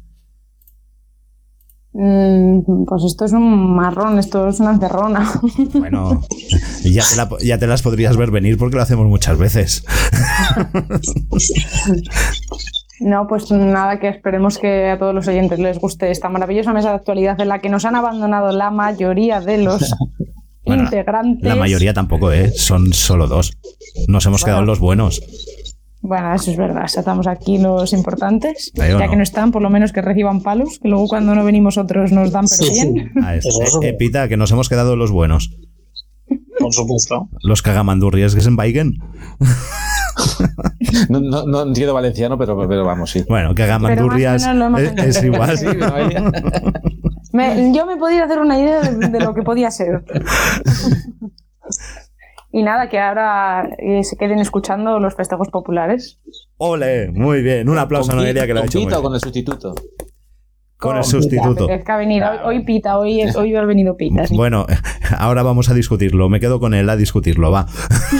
Mm, 1.92 2.84
pues 2.86 3.02
esto 3.04 3.24
es 3.24 3.32
un 3.32 3.74
marrón, 3.74 4.18
esto 4.18 4.48
es 4.48 4.60
una 4.60 4.72
encerrona. 4.72 5.28
Bueno, 5.74 6.20
ya 6.84 7.02
te, 7.08 7.16
la- 7.16 7.28
ya 7.42 7.58
te 7.58 7.66
las 7.66 7.82
podrías 7.82 8.16
ver 8.16 8.30
venir 8.30 8.58
porque 8.58 8.76
lo 8.76 8.82
hacemos 8.82 9.06
muchas 9.08 9.38
veces. 9.38 9.84
No, 13.00 13.26
pues 13.26 13.50
nada, 13.50 13.98
que 13.98 14.08
esperemos 14.08 14.58
que 14.58 14.90
a 14.90 14.98
todos 14.98 15.14
los 15.14 15.26
oyentes 15.26 15.58
les 15.58 15.78
guste 15.78 16.10
esta 16.10 16.28
maravillosa 16.28 16.72
mesa 16.72 16.90
de 16.90 16.96
actualidad 16.96 17.40
en 17.40 17.48
la 17.48 17.58
que 17.58 17.68
nos 17.70 17.84
han 17.84 17.96
abandonado 17.96 18.52
la 18.52 18.70
mayoría 18.70 19.40
de 19.40 19.58
los 19.58 19.94
Bueno, 20.66 20.82
integrantes. 20.84 21.48
La 21.48 21.56
mayoría 21.56 21.94
tampoco, 21.94 22.30
¿eh? 22.30 22.52
Son 22.54 22.92
solo 22.92 23.26
dos. 23.26 23.52
Nos 24.06 24.26
hemos 24.26 24.44
quedado 24.44 24.62
los 24.62 24.78
buenos. 24.78 25.20
Bueno, 26.02 26.34
eso 26.34 26.50
es 26.50 26.56
verdad, 26.56 26.84
estamos 26.84 27.26
aquí 27.26 27.58
los 27.58 27.92
importantes. 27.92 28.70
Ya 28.74 28.88
no. 28.98 29.10
que 29.10 29.16
no 29.16 29.22
están, 29.22 29.50
por 29.52 29.62
lo 29.62 29.70
menos 29.70 29.92
que 29.92 30.00
reciban 30.02 30.42
palos, 30.42 30.78
que 30.80 30.88
luego 30.88 31.08
cuando 31.08 31.34
no 31.34 31.44
venimos 31.44 31.76
otros 31.78 32.12
nos 32.12 32.30
dan 32.32 32.44
pero 32.48 32.70
Sí, 32.70 32.74
sí. 32.80 32.92
bien. 32.92 33.12
Ah, 33.22 33.34
es- 33.36 33.46
eso. 33.46 33.82
eh, 33.82 33.94
Pita, 33.94 34.28
que 34.28 34.36
nos 34.36 34.50
hemos 34.52 34.68
quedado 34.68 34.96
los 34.96 35.10
buenos. 35.10 35.56
Por 36.58 36.72
supuesto. 36.74 37.28
Los 37.42 37.62
cagamandurries 37.62 38.34
que 38.34 38.42
se 38.42 38.48
embaigen. 38.48 38.98
No, 41.08 41.20
no, 41.20 41.44
no 41.46 41.62
entiendo 41.62 41.94
valenciano, 41.94 42.36
pero, 42.38 42.56
pero 42.68 42.84
vamos, 42.84 43.10
sí. 43.10 43.24
Bueno, 43.28 43.54
menos 44.48 44.58
lo 44.58 44.64
hemos 44.66 44.80
es, 44.80 45.22
igual. 45.22 45.56
Sí. 45.58 45.66
Me- 47.32 47.72
yo 47.72 47.86
me 47.86 47.96
podía 47.96 48.24
hacer 48.24 48.38
una 48.40 48.58
idea 48.58 48.80
de, 48.80 49.08
de 49.08 49.20
lo 49.20 49.34
que 49.34 49.42
podía 49.42 49.70
ser. 49.70 50.04
Y 52.52 52.64
nada, 52.64 52.88
que 52.88 52.98
ahora 52.98 53.68
eh, 53.78 54.02
se 54.02 54.16
queden 54.16 54.40
escuchando 54.40 54.98
los 54.98 55.14
festejos 55.14 55.48
populares. 55.50 56.18
Ole, 56.56 57.12
muy 57.12 57.42
bien. 57.42 57.68
Un 57.68 57.78
aplauso 57.78 58.10
a 58.10 58.14
¿Con 58.16 58.24
Noelia 58.24 58.44
que 58.44 58.54
lo 58.54 58.60
ha 58.62 58.64
hecho 58.64 58.78
muy 58.78 58.86
bien. 58.88 59.02
con 59.02 59.14
el 59.14 59.20
sustituto? 59.20 59.74
Con 60.80 60.96
el 60.96 61.02
Pita, 61.02 61.10
sustituto. 61.10 61.64
apetezca 61.64 61.96
venir. 61.98 62.22
Hoy, 62.24 62.38
hoy 62.44 62.64
pita, 62.64 62.98
hoy, 62.98 63.22
hoy 63.36 63.54
ha 63.54 63.64
venido 63.64 63.96
pita. 63.96 64.26
sí. 64.26 64.34
Bueno, 64.36 64.66
ahora 65.18 65.42
vamos 65.42 65.68
a 65.68 65.74
discutirlo. 65.74 66.28
Me 66.28 66.40
quedo 66.40 66.58
con 66.58 66.72
él 66.74 66.88
a 66.88 66.96
discutirlo, 66.96 67.50
va. 67.50 67.66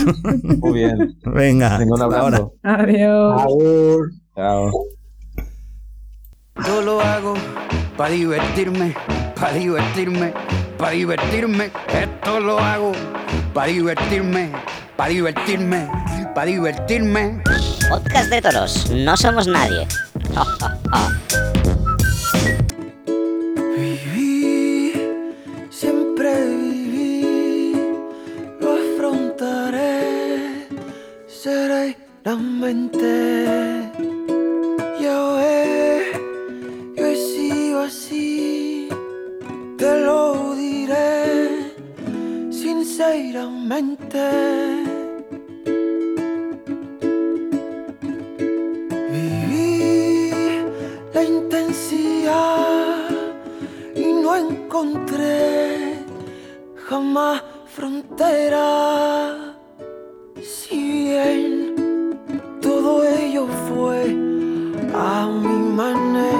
Muy 0.43 0.73
bien. 0.73 1.17
Venga, 1.25 1.77
Venga, 1.79 1.95
un 1.95 2.01
abrazo. 2.01 2.53
Adiós. 2.63 3.41
Agur. 3.41 4.11
Chao. 4.35 4.71
Yo 6.67 6.81
lo 6.83 7.01
hago 7.01 7.33
para 7.97 8.11
divertirme, 8.11 8.93
para 9.35 9.53
divertirme, 9.53 10.33
para 10.77 10.91
divertirme. 10.91 11.71
Esto 11.91 12.39
lo 12.39 12.59
hago 12.59 12.91
para 13.53 13.67
divertirme, 13.67 14.51
para 14.95 15.09
divertirme, 15.09 15.87
para 16.35 16.45
divertirme. 16.45 17.41
Podcast 17.89 18.29
de 18.29 18.41
toros, 18.41 18.91
no 18.91 19.17
somos 19.17 19.47
nadie. 19.47 19.87
serenamente. 32.23 33.89
Ya 34.99 35.33
ves, 35.33 36.19
yo 36.95 37.05
he 37.05 37.15
sido 37.15 37.81
así, 37.81 38.89
te 39.77 39.99
lo 40.01 40.55
diré 40.55 41.73
sinceramente. 42.51 44.19
Viví 49.11 50.31
la 51.13 51.23
intensidad 51.23 53.09
y 53.95 54.05
no 54.05 54.35
encontré 54.35 55.95
jamás 56.87 57.41
frontera. 57.65 59.55
Si 60.41 61.09
bien 61.09 61.70
todo 62.81 63.03
ello 63.07 63.45
fue 63.67 64.15
a 64.95 65.27
mi 65.27 65.75
manera. 65.75 66.31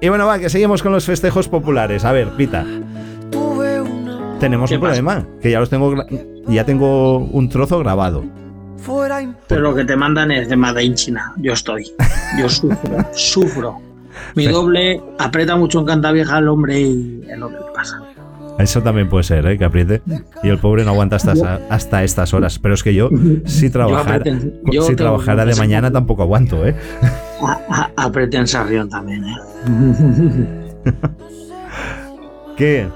Y 0.00 0.08
bueno, 0.10 0.26
va, 0.26 0.38
que 0.38 0.50
seguimos 0.50 0.82
con 0.82 0.92
los 0.92 1.04
festejos 1.06 1.48
populares. 1.48 2.04
A 2.04 2.12
ver, 2.12 2.28
Pita, 2.36 2.64
Tuve 3.30 3.80
una 3.80 4.38
tenemos 4.38 4.68
¿Qué 4.68 4.76
un 4.76 4.82
pasa? 4.82 4.92
problema. 5.00 5.26
Que 5.40 5.50
ya 5.50 5.60
los 5.60 5.70
tengo, 5.70 5.92
gra- 5.92 6.06
ya 6.46 6.64
tengo 6.64 7.18
un 7.18 7.48
trozo 7.48 7.78
grabado. 7.78 8.24
Pero 9.48 9.60
lo 9.62 9.74
que 9.74 9.84
te 9.86 9.96
mandan 9.96 10.30
es 10.30 10.48
de 10.50 10.56
Made 10.56 10.84
in 10.84 10.94
China. 10.94 11.32
Yo 11.38 11.54
estoy. 11.54 11.90
Yo 12.38 12.48
sufro. 12.50 12.98
sufro. 13.14 13.80
Mi 14.34 14.46
doble 14.48 15.00
aprieta 15.18 15.56
mucho 15.56 15.80
en 15.80 15.86
canta 15.86 16.12
vieja 16.12 16.36
al 16.36 16.48
hombre 16.48 16.78
y 16.80 17.22
es 17.26 17.38
lo 17.38 17.48
que 17.48 17.54
le 17.54 17.60
pasa. 17.74 18.02
Eso 18.58 18.82
también 18.82 19.08
puede 19.08 19.24
ser, 19.24 19.44
¿eh? 19.46 19.58
Que 19.58 19.64
apriete. 19.64 20.00
Y 20.42 20.48
el 20.48 20.58
pobre 20.58 20.84
no 20.84 20.92
aguanta 20.92 21.16
hasta, 21.16 21.60
hasta 21.68 22.04
estas 22.04 22.32
horas. 22.34 22.58
Pero 22.58 22.74
es 22.74 22.82
que 22.82 22.94
yo, 22.94 23.08
si 23.44 23.68
trabajara, 23.70 24.22
yo 24.70 24.82
si 24.82 24.94
trabajara 24.94 25.44
de 25.44 25.56
mañana, 25.56 25.90
tampoco 25.90 26.22
aguanto, 26.22 26.64
¿eh? 26.66 26.76
A- 27.42 27.90
a- 27.96 28.12
también, 28.88 29.24
¿eh? 29.24 30.46
¿Qué? 32.56 32.88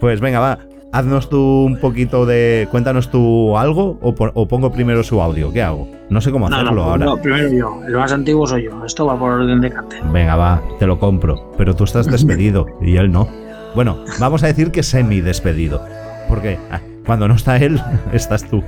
Pues 0.00 0.20
venga, 0.20 0.40
va. 0.40 0.58
Haznos 0.92 1.28
tú 1.28 1.38
un 1.66 1.78
poquito 1.78 2.24
de. 2.26 2.68
Cuéntanos 2.70 3.10
tú 3.10 3.56
algo 3.58 3.98
o, 4.00 4.14
po- 4.14 4.30
o 4.34 4.48
pongo 4.48 4.72
primero 4.72 5.02
su 5.02 5.20
audio. 5.20 5.52
¿Qué 5.52 5.62
hago? 5.62 5.88
No 6.08 6.20
sé 6.20 6.30
cómo 6.30 6.46
hacerlo 6.46 6.72
no, 6.72 6.82
ahora. 6.82 7.04
no, 7.04 7.16
primero 7.18 7.50
yo. 7.52 7.80
El 7.86 7.94
más 7.96 8.12
antiguo 8.12 8.46
soy 8.46 8.64
yo. 8.64 8.84
Esto 8.84 9.04
va 9.06 9.18
por 9.18 9.32
orden 9.32 9.60
de 9.60 9.70
cante. 9.70 9.96
Venga, 10.12 10.36
va, 10.36 10.62
te 10.78 10.86
lo 10.86 10.98
compro. 10.98 11.52
Pero 11.58 11.74
tú 11.76 11.84
estás 11.84 12.06
despedido 12.10 12.66
y 12.80 12.96
él 12.96 13.12
no. 13.12 13.28
Bueno, 13.76 13.98
vamos 14.18 14.42
a 14.42 14.46
decir 14.46 14.72
que 14.72 14.82
semi 14.82 15.20
despedido. 15.20 15.84
Porque 16.30 16.58
ah, 16.70 16.80
cuando 17.04 17.28
no 17.28 17.34
está 17.34 17.58
él, 17.58 17.78
estás 18.12 18.42
tú. 18.48 18.64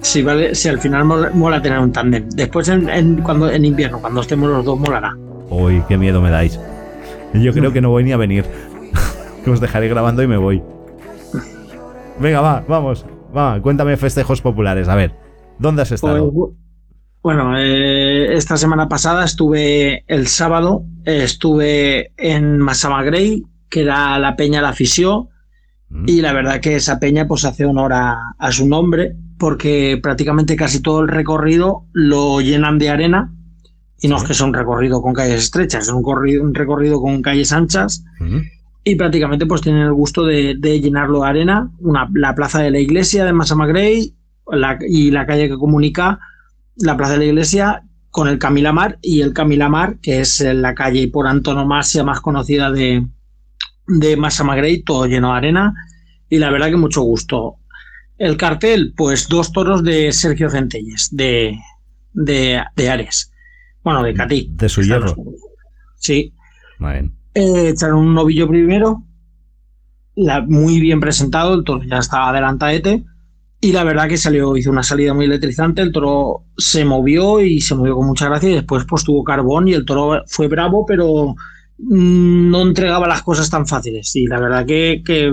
Si, 0.00 0.22
vale, 0.22 0.54
si 0.54 0.70
al 0.70 0.80
final 0.80 1.04
mola, 1.04 1.30
mola 1.34 1.60
tener 1.60 1.78
un 1.78 1.92
tándem. 1.92 2.28
Después 2.30 2.66
en, 2.70 2.88
en- 2.88 3.16
cuando, 3.22 3.50
en 3.50 3.64
invierno, 3.64 4.00
cuando 4.00 4.22
estemos 4.22 4.48
los 4.48 4.64
dos, 4.64 4.80
molará. 4.80 5.14
Uy, 5.50 5.82
qué 5.86 5.98
miedo 5.98 6.22
me 6.22 6.30
dais. 6.30 6.58
Yo 7.34 7.52
creo 7.52 7.72
que 7.74 7.82
no 7.82 7.90
voy 7.90 8.04
ni 8.04 8.12
a 8.12 8.16
venir. 8.16 8.46
que 9.44 9.50
os 9.50 9.60
dejaré 9.60 9.88
grabando 9.88 10.22
y 10.22 10.26
me 10.26 10.38
voy. 10.38 10.62
Venga, 12.18 12.40
va, 12.40 12.64
vamos. 12.66 13.04
Va, 13.36 13.60
cuéntame 13.60 13.98
festejos 13.98 14.40
populares. 14.40 14.88
A 14.88 14.94
ver, 14.94 15.12
¿dónde 15.58 15.82
has 15.82 15.92
estado? 15.92 16.32
Pues, 16.32 16.52
bueno, 17.26 17.58
eh, 17.58 18.36
esta 18.36 18.56
semana 18.56 18.88
pasada 18.88 19.24
estuve 19.24 20.04
el 20.06 20.28
sábado, 20.28 20.84
eh, 21.04 21.24
estuve 21.24 22.12
en 22.16 22.58
Masamagrey, 22.60 23.44
que 23.68 23.80
era 23.82 24.16
la 24.20 24.36
peña 24.36 24.62
La 24.62 24.72
Fisión, 24.72 25.28
Mm, 25.88 26.04
y 26.08 26.20
la 26.20 26.32
verdad 26.32 26.60
que 26.60 26.74
esa 26.76 26.98
peña 27.00 27.26
pues 27.28 27.44
hace 27.44 27.64
honor 27.64 27.92
a, 27.92 28.16
a 28.38 28.50
su 28.52 28.66
nombre, 28.68 29.16
porque 29.38 29.98
prácticamente 30.00 30.54
casi 30.56 30.80
todo 30.80 31.00
el 31.00 31.08
recorrido 31.08 31.84
lo 31.92 32.40
llenan 32.40 32.78
de 32.78 32.90
arena, 32.90 33.32
y 34.00 34.06
no 34.08 34.16
es 34.16 34.24
que 34.24 34.34
sea 34.34 34.46
un 34.46 34.54
recorrido 34.54 35.02
con 35.02 35.12
calles 35.14 35.42
estrechas, 35.42 35.84
es 35.84 35.92
un, 35.92 36.02
corrido- 36.02 36.42
un 36.44 36.54
recorrido 36.54 37.00
con 37.00 37.22
calles 37.22 37.52
anchas, 37.52 38.04
mm. 38.20 38.38
y 38.84 38.94
prácticamente 38.94 39.46
pues 39.46 39.62
tienen 39.62 39.82
el 39.82 39.92
gusto 39.92 40.24
de, 40.24 40.54
de 40.58 40.80
llenarlo 40.80 41.22
de 41.22 41.28
arena, 41.28 41.70
una, 41.80 42.08
la 42.14 42.34
plaza 42.36 42.60
de 42.62 42.70
la 42.70 42.78
iglesia 42.78 43.24
de 43.24 43.32
Massamagrey 43.32 44.14
la, 44.50 44.78
y 44.88 45.10
la 45.10 45.24
calle 45.26 45.48
que 45.48 45.56
comunica 45.56 46.18
la 46.76 46.96
plaza 46.96 47.12
de 47.14 47.18
la 47.18 47.24
iglesia 47.26 47.82
con 48.10 48.28
el 48.28 48.38
Camilamar 48.38 48.98
y 49.02 49.20
el 49.20 49.32
Camilamar, 49.32 49.98
que 50.00 50.20
es 50.20 50.40
eh, 50.40 50.54
la 50.54 50.74
calle 50.74 51.08
por 51.08 51.26
antonomasia 51.26 52.02
más 52.04 52.20
conocida 52.20 52.70
de, 52.70 53.06
de 53.86 54.16
Massamagrey, 54.16 54.82
todo 54.82 55.06
lleno 55.06 55.32
de 55.32 55.38
arena 55.38 55.74
y 56.28 56.38
la 56.38 56.50
verdad 56.50 56.68
que 56.70 56.76
mucho 56.76 57.02
gusto. 57.02 57.56
El 58.18 58.36
cartel, 58.38 58.94
pues 58.96 59.28
dos 59.28 59.52
toros 59.52 59.84
de 59.84 60.10
Sergio 60.12 60.48
Centelles, 60.48 61.08
de, 61.14 61.58
de, 62.14 62.62
de 62.74 62.90
Ares. 62.90 63.30
Bueno, 63.84 64.02
de 64.02 64.14
Catí. 64.14 64.48
De 64.54 64.68
su 64.70 64.82
hierro. 64.82 65.14
Sí, 65.96 66.32
Muy 66.78 66.92
bien. 66.92 67.12
eh, 67.34 67.68
echaron 67.68 67.98
un 67.98 68.14
novillo 68.14 68.48
primero, 68.48 69.02
la- 70.14 70.40
muy 70.40 70.80
bien 70.80 70.98
presentado, 71.00 71.54
el 71.54 71.64
toro 71.64 71.84
ya 71.84 71.98
estaba 71.98 72.30
adelantadete, 72.30 73.04
y 73.68 73.72
la 73.72 73.84
verdad 73.84 74.08
que 74.08 74.16
salió, 74.16 74.56
hizo 74.56 74.70
una 74.70 74.82
salida 74.82 75.14
muy 75.14 75.24
electrizante, 75.26 75.82
el 75.82 75.92
toro 75.92 76.44
se 76.56 76.84
movió 76.84 77.40
y 77.40 77.60
se 77.60 77.74
movió 77.74 77.96
con 77.96 78.06
mucha 78.06 78.26
gracia, 78.28 78.50
y 78.50 78.54
después 78.54 78.84
pues 78.88 79.04
tuvo 79.04 79.24
carbón 79.24 79.68
y 79.68 79.74
el 79.74 79.84
toro 79.84 80.22
fue 80.26 80.48
bravo, 80.48 80.84
pero 80.86 81.34
mm, 81.78 82.50
no 82.50 82.62
entregaba 82.62 83.06
las 83.08 83.22
cosas 83.22 83.50
tan 83.50 83.66
fáciles, 83.66 84.14
y 84.16 84.26
la 84.26 84.40
verdad 84.40 84.66
que, 84.66 85.02
que 85.04 85.32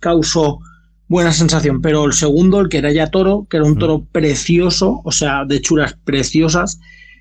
causó 0.00 0.60
buena 1.08 1.32
sensación, 1.32 1.80
pero 1.80 2.04
el 2.04 2.12
segundo, 2.12 2.60
el 2.60 2.68
que 2.68 2.78
era 2.78 2.92
ya 2.92 3.08
toro, 3.10 3.46
que 3.48 3.56
era 3.56 3.66
un 3.66 3.78
toro 3.78 4.04
precioso, 4.12 5.00
o 5.04 5.12
sea, 5.12 5.44
de 5.46 5.60
churas 5.60 5.96
preciosas, 6.04 6.78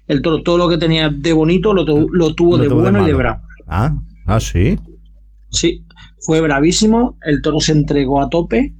el 0.07 0.21
toro 0.21 0.43
todo 0.43 0.57
lo 0.57 0.69
que 0.69 0.77
tenía 0.77 1.09
de 1.09 1.33
bonito 1.33 1.73
lo, 1.73 1.85
tu- 1.85 2.09
lo 2.09 2.33
tuvo 2.33 2.57
Lo 2.57 2.63
de 2.63 2.69
tuvo 2.69 2.81
de 2.81 2.91
bueno 2.91 3.03
y 3.03 3.07
de 3.07 3.13
bravo. 3.13 3.41
Ah, 3.67 3.95
ah, 4.25 4.39
sí. 4.39 4.77
Sí, 5.49 5.83
fue 6.21 6.41
bravísimo, 6.41 7.17
el 7.23 7.41
toro 7.41 7.59
se 7.59 7.71
entregó 7.71 8.21
a 8.21 8.29
tope. 8.29 8.73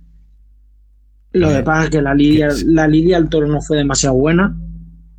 Lo 1.34 1.50
que 1.50 1.64
pasa 1.64 1.84
es 1.86 1.90
que 1.90 2.02
la 2.02 2.14
lidia, 2.14 2.50
la 2.66 2.88
lidia 2.88 3.18
al 3.18 3.30
toro 3.30 3.48
no 3.48 3.62
fue 3.62 3.78
demasiado 3.78 4.16
buena. 4.16 4.58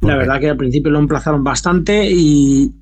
¿Por 0.00 0.11
La 0.11 0.14
qué? 0.14 0.18
verdad 0.20 0.40
que 0.40 0.50
al 0.50 0.56
principio 0.56 0.90
lo 0.90 0.98
emplazaron 0.98 1.42
bastante 1.44 2.11
y, 2.11 2.72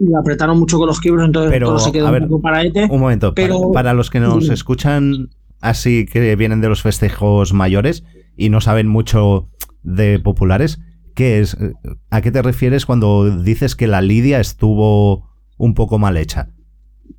y 0.00 0.14
apretaron 0.18 0.58
mucho 0.58 0.78
con 0.78 0.86
los 0.86 1.00
quiebros, 1.00 1.24
entonces 1.26 1.50
Pero, 1.50 1.68
todo 1.68 1.78
se 1.78 1.92
quedó 1.92 2.10
ver, 2.12 2.22
un 2.22 2.28
poco 2.28 2.42
para 2.42 2.62
ETE. 2.62 2.88
Un 2.90 3.00
momento, 3.00 3.34
Pero- 3.34 3.72
para, 3.72 3.94
los 3.94 4.10
que 4.10 4.20
nos 4.20 4.48
escuchan 4.48 5.30
así 5.60 6.06
que 6.06 6.34
vienen 6.36 6.60
de 6.60 6.68
los 6.68 6.82
festejos 6.82 7.52
mayores 7.52 8.04
y 8.36 8.48
no 8.48 8.60
saben 8.60 8.86
mucho 8.88 9.48
de 9.82 10.18
populares, 10.18 10.80
¿qué 11.14 11.40
es? 11.40 11.56
¿A 12.10 12.20
qué 12.20 12.30
te 12.32 12.42
refieres 12.42 12.84
cuando 12.86 13.38
dices 13.42 13.74
que 13.76 13.86
la 13.86 14.00
lidia 14.02 14.40
estuvo 14.40 15.30
un 15.58 15.74
poco 15.74 15.98
mal 15.98 16.16
hecha? 16.16 16.50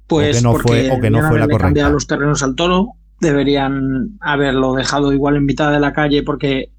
Pues 0.08 0.38
o 0.38 0.40
que 0.40 0.44
no 0.44 0.52
porque 0.54 0.68
fue- 0.68 0.92
o 0.92 1.00
que 1.02 1.10
no 1.10 1.28
fue 1.28 1.40
la 1.40 1.48
correcta. 1.48 1.90
los 1.90 2.06
terrenos 2.08 2.44
al 2.44 2.56
toro, 2.56 2.90
deberían 3.24 4.18
haberlo 4.22 4.74
dejado 4.74 5.12
igual 5.14 5.36
en 5.38 5.46
mitad 5.46 5.72
de 5.72 5.80
la 5.80 5.94
calle 5.94 6.22
porque 6.24 6.70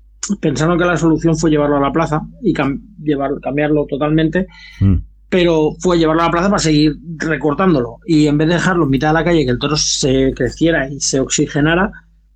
pensaron 0.40 0.78
que 0.78 0.84
la 0.84 0.96
solución 0.96 1.36
fue 1.36 1.50
llevarlo 1.50 1.76
a 1.76 1.80
la 1.80 1.92
plaza 1.92 2.22
y 2.42 2.54
cam- 2.54 2.80
llevar- 3.02 3.40
cambiarlo 3.42 3.84
totalmente, 3.86 4.46
Mm. 4.80 4.94
pero 5.28 5.72
fue 5.80 5.98
llevarlo 5.98 6.22
a 6.22 6.26
la 6.26 6.30
plaza 6.30 6.48
para 6.48 6.58
seguir 6.60 6.96
recortándolo 7.18 7.98
y 8.06 8.26
en 8.28 8.38
vez 8.38 8.48
de 8.48 8.54
dejarlo 8.54 8.84
en 8.84 8.90
mitad 8.90 9.08
de 9.08 9.14
la 9.14 9.24
calle 9.24 9.44
que 9.44 9.50
el 9.50 9.58
toro 9.58 9.76
se 9.76 10.32
creciera 10.34 10.88
y 10.88 11.00
se 11.00 11.20
oxigenara, 11.20 11.90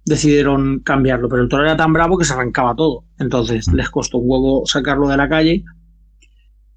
decidieron 0.04 0.80
cambiarlo, 0.80 1.28
pero 1.28 1.42
el 1.42 1.48
toro 1.48 1.64
era 1.64 1.76
tan 1.76 1.92
bravo 1.92 2.18
que 2.18 2.24
se 2.24 2.32
arrancaba 2.34 2.74
todo, 2.74 3.04
entonces 3.18 3.68
Mm. 3.68 3.74
les 3.76 3.88
costó 3.90 4.18
un 4.18 4.24
huevo 4.30 4.62
sacarlo 4.66 5.06
de 5.08 5.16
la 5.16 5.28
calle 5.28 5.64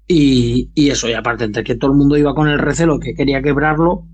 y, 0.06 0.70
y 0.74 0.90
eso, 0.90 1.08
y 1.08 1.12
aparte, 1.14 1.44
entre 1.44 1.64
que 1.64 1.74
todo 1.76 1.90
el 1.92 1.96
mundo 1.96 2.16
iba 2.16 2.34
con 2.34 2.48
el 2.48 2.58
recelo 2.58 2.98
que 3.00 3.14
quería 3.14 3.40
quebrarlo, 3.42 4.04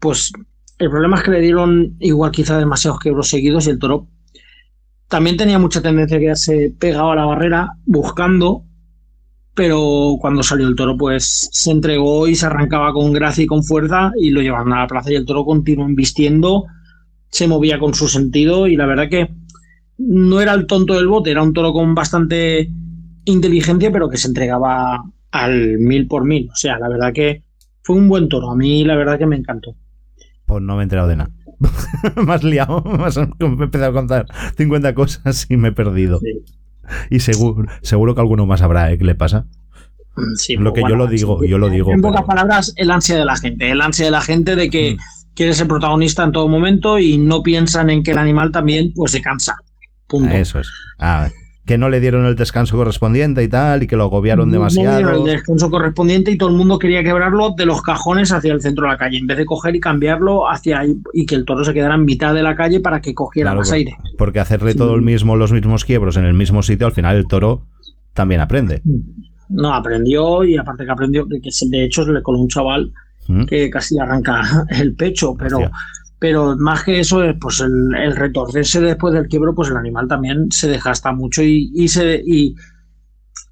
pues 0.00 0.32
el 0.78 0.90
problema 0.90 1.16
es 1.16 1.22
que 1.22 1.30
le 1.30 1.40
dieron 1.40 1.96
igual 2.00 2.30
quizá 2.30 2.58
demasiados 2.58 3.00
quebros 3.00 3.28
seguidos 3.28 3.66
y 3.66 3.70
el 3.70 3.78
toro 3.78 4.06
también 5.08 5.36
tenía 5.36 5.58
mucha 5.58 5.80
tendencia 5.80 6.16
a 6.16 6.20
quedarse 6.20 6.74
pegado 6.78 7.12
a 7.12 7.16
la 7.16 7.24
barrera 7.24 7.70
buscando, 7.84 8.64
pero 9.54 10.16
cuando 10.20 10.42
salió 10.42 10.66
el 10.66 10.74
toro 10.74 10.96
pues 10.96 11.48
se 11.52 11.70
entregó 11.70 12.26
y 12.26 12.34
se 12.34 12.46
arrancaba 12.46 12.92
con 12.92 13.12
gracia 13.12 13.44
y 13.44 13.46
con 13.46 13.62
fuerza 13.62 14.12
y 14.20 14.30
lo 14.30 14.42
llevaron 14.42 14.72
a 14.72 14.80
la 14.80 14.86
plaza 14.86 15.12
y 15.12 15.14
el 15.14 15.24
toro 15.24 15.44
continuó 15.44 15.86
embistiendo, 15.86 16.64
se 17.28 17.46
movía 17.46 17.78
con 17.78 17.94
su 17.94 18.08
sentido 18.08 18.66
y 18.66 18.76
la 18.76 18.86
verdad 18.86 19.08
que 19.08 19.28
no 19.98 20.40
era 20.40 20.52
el 20.54 20.66
tonto 20.66 20.94
del 20.94 21.06
bote, 21.06 21.30
era 21.30 21.42
un 21.42 21.52
toro 21.52 21.72
con 21.72 21.94
bastante 21.94 22.70
inteligencia, 23.24 23.90
pero 23.90 24.08
que 24.08 24.18
se 24.18 24.28
entregaba 24.28 25.04
al 25.30 25.78
mil 25.78 26.06
por 26.06 26.24
mil. 26.24 26.50
O 26.50 26.56
sea, 26.56 26.78
la 26.78 26.88
verdad 26.88 27.12
que 27.12 27.42
fue 27.82 27.96
un 27.96 28.08
buen 28.08 28.28
toro. 28.28 28.50
A 28.50 28.56
mí 28.56 28.84
la 28.84 28.96
verdad 28.96 29.18
que 29.18 29.26
me 29.26 29.36
encantó. 29.36 29.74
Pues 30.46 30.62
no 30.62 30.76
me 30.76 30.82
he 30.82 30.84
enterado 30.84 31.08
de 31.08 31.16
nada. 31.16 31.30
me 32.16 32.32
has 32.34 32.44
liado, 32.44 32.82
me 32.98 33.04
has 33.04 33.16
me 33.16 33.24
he 33.40 33.44
empezado 33.64 33.90
a 33.90 33.94
contar 33.94 34.26
50 34.56 34.94
cosas 34.94 35.46
y 35.48 35.56
me 35.56 35.68
he 35.68 35.72
perdido. 35.72 36.20
Sí. 36.20 36.42
Y 37.10 37.20
seguro, 37.20 37.68
seguro 37.82 38.14
que 38.14 38.20
alguno 38.20 38.46
más 38.46 38.62
habrá, 38.62 38.92
¿eh? 38.92 38.98
¿Qué 38.98 39.04
le 39.04 39.14
pasa? 39.16 39.46
Sí, 40.36 40.56
Lo 40.56 40.72
que 40.72 40.80
yo 40.80 40.96
lo 40.96 41.06
digo, 41.08 41.44
yo 41.44 41.58
lo 41.58 41.68
digo, 41.68 41.92
En 41.92 42.00
pocas 42.00 42.22
palabras, 42.24 42.72
el 42.76 42.90
ansia 42.90 43.16
de 43.16 43.24
la 43.24 43.36
gente. 43.36 43.70
El 43.70 43.82
ansia 43.82 44.06
de 44.06 44.10
la 44.12 44.22
gente 44.22 44.56
de 44.56 44.70
que 44.70 44.94
Mm. 44.94 44.98
quiere 45.34 45.52
ser 45.52 45.68
protagonista 45.68 46.24
en 46.24 46.32
todo 46.32 46.48
momento 46.48 46.98
y 46.98 47.18
no 47.18 47.42
piensan 47.42 47.90
en 47.90 48.02
que 48.02 48.12
el 48.12 48.18
animal 48.18 48.50
también 48.52 48.92
pues 48.94 49.12
se 49.12 49.20
cansa. 49.20 49.56
Punto. 50.06 50.30
Eso 50.32 50.60
es. 50.60 50.68
Ah, 50.98 51.28
que 51.66 51.78
no 51.78 51.88
le 51.88 51.98
dieron 52.00 52.24
el 52.26 52.36
descanso 52.36 52.76
correspondiente 52.76 53.42
y 53.42 53.48
tal, 53.48 53.82
y 53.82 53.86
que 53.88 53.96
lo 53.96 54.04
agobiaron 54.04 54.46
No 54.48 54.52
le 54.52 54.58
demasiado. 54.58 54.96
dieron 54.98 55.14
el 55.16 55.24
descanso 55.34 55.68
correspondiente 55.68 56.30
y 56.30 56.38
todo 56.38 56.48
el 56.50 56.54
mundo 56.54 56.78
quería 56.78 57.02
quebrarlo 57.02 57.54
de 57.56 57.66
los 57.66 57.82
cajones 57.82 58.30
hacia 58.32 58.52
el 58.52 58.62
centro 58.62 58.84
de 58.86 58.92
la 58.92 58.96
calle, 58.96 59.18
en 59.18 59.26
vez 59.26 59.36
de 59.36 59.44
coger 59.44 59.74
y 59.74 59.80
cambiarlo 59.80 60.48
hacia 60.48 60.78
ahí 60.78 60.96
y 61.12 61.26
que 61.26 61.34
el 61.34 61.44
toro 61.44 61.64
se 61.64 61.74
quedara 61.74 61.96
en 61.96 62.04
mitad 62.04 62.32
de 62.34 62.42
la 62.44 62.54
calle 62.54 62.78
para 62.80 63.00
que 63.00 63.14
cogiera 63.14 63.48
Claro, 63.50 63.58
más 63.60 63.72
aire. 63.72 63.96
Porque 64.16 64.38
hacerle 64.40 64.72
Sí. 64.72 64.78
todo 64.78 64.94
el 64.94 65.02
mismo, 65.02 65.34
los 65.36 65.52
mismos 65.52 65.84
quiebros 65.84 66.16
en 66.16 66.24
el 66.24 66.34
mismo 66.34 66.62
sitio, 66.62 66.86
al 66.86 66.92
final 66.92 67.16
el 67.16 67.26
toro 67.26 67.62
también 68.14 68.40
aprende. 68.40 68.80
No, 69.48 69.74
aprendió 69.74 70.44
y 70.44 70.56
aparte 70.56 70.84
que 70.84 70.90
aprendió, 70.92 71.26
que, 71.28 71.40
de 71.68 71.84
hecho 71.84 72.04
le 72.10 72.22
coló 72.22 72.38
un 72.38 72.48
chaval 72.48 72.92
¿Mm? 73.28 73.44
que 73.46 73.68
casi 73.70 73.96
le 73.96 74.02
arranca 74.02 74.64
el 74.70 74.94
pecho, 74.94 75.34
pero, 75.36 75.56
Hostia. 75.58 75.72
Pero 76.18 76.56
más 76.56 76.84
que 76.84 77.00
eso, 77.00 77.22
eh, 77.24 77.34
pues 77.40 77.60
el, 77.60 77.94
el 77.94 78.16
retorcerse 78.16 78.80
después 78.80 79.14
del 79.14 79.28
quiebro, 79.28 79.54
pues 79.54 79.70
el 79.70 79.76
animal 79.76 80.08
también 80.08 80.50
se 80.50 80.68
desgasta 80.68 81.12
mucho 81.12 81.42
y, 81.42 81.70
y 81.74 81.88
se 81.88 82.22
y, 82.24 82.54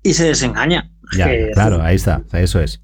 y 0.03 0.15
se 0.15 0.25
desengaña. 0.29 0.91
Ya, 1.17 1.27
Que- 1.27 1.51
claro, 1.53 1.83
ahí 1.83 1.97
está, 1.97 2.25
eso 2.33 2.61
es. 2.61 2.81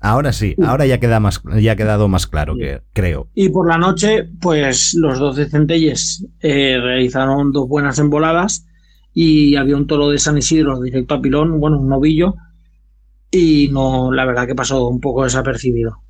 Ahora 0.00 0.32
sí, 0.32 0.54
ahora 0.62 0.86
ya 0.86 1.00
queda 1.00 1.20
más, 1.20 1.40
ya 1.58 1.72
ha 1.72 1.76
quedado 1.76 2.06
más 2.06 2.26
claro 2.26 2.54
que 2.56 2.82
creo. 2.92 3.28
Y 3.34 3.48
por 3.48 3.66
la 3.66 3.78
noche, 3.78 4.24
pues 4.40 4.92
los 4.94 5.18
dos 5.18 5.36
de 5.36 5.48
Centelles 5.48 6.24
eh, 6.40 6.78
realizaron 6.80 7.50
dos 7.50 7.66
buenas 7.66 7.98
emboladas 7.98 8.66
y 9.14 9.56
había 9.56 9.74
un 9.76 9.86
toro 9.86 10.10
de 10.10 10.18
San 10.18 10.36
Isidro 10.36 10.80
directo 10.80 11.14
a 11.14 11.22
pilón, 11.22 11.58
bueno, 11.58 11.80
un 11.80 11.88
novillo, 11.88 12.34
y 13.30 13.68
no, 13.72 14.12
la 14.12 14.26
verdad 14.26 14.46
que 14.46 14.54
pasó 14.54 14.86
un 14.86 15.00
poco 15.00 15.24
desapercibido. 15.24 16.02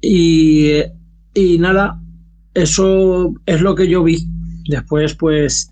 Y, 0.00 0.82
y 1.38 1.56
nada, 1.56 2.00
eso 2.52 3.32
es 3.46 3.60
lo 3.60 3.76
que 3.76 3.88
yo 3.88 4.02
vi. 4.02 4.18
Después, 4.68 5.14
pues, 5.14 5.70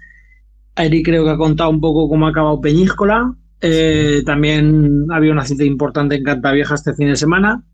Eric 0.76 1.06
creo 1.06 1.24
que 1.24 1.30
ha 1.30 1.36
contado 1.36 1.70
un 1.70 1.80
poco 1.80 2.08
cómo 2.08 2.26
ha 2.26 2.30
acabado 2.30 2.60
Peñíscola. 2.60 3.34
Eh, 3.60 4.22
también 4.24 5.06
había 5.10 5.32
una 5.32 5.44
cita 5.44 5.64
importante 5.64 6.14
en 6.14 6.22
Cantavieja 6.22 6.76
este 6.76 6.94
fin 6.94 7.08
de 7.08 7.16
semana. 7.16 7.64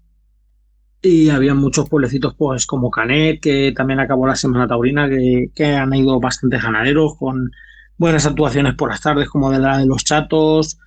Y 1.03 1.29
había 1.29 1.55
muchos 1.55 1.87
pueblecitos, 1.91 2.35
pues, 2.35 2.65
como 2.65 2.91
Canet, 2.91 3.41
que 3.43 3.75
también 3.77 4.01
acabó 4.01 4.27
la 4.27 4.37
Semana 4.37 4.67
Taurina, 4.67 5.07
que, 5.07 5.51
que 5.55 5.67
han 5.67 5.93
ido 5.93 6.19
bastantes 6.19 6.63
ganaderos 6.63 7.17
con 7.19 7.51
buenas 7.99 8.25
actuaciones 8.25 8.75
por 8.75 8.89
las 8.89 9.03
tardes, 9.03 9.29
como 9.29 9.51
de 9.51 9.59
la 9.59 9.77
de 9.79 9.87
los 9.87 10.03
Chatos. 10.03 10.79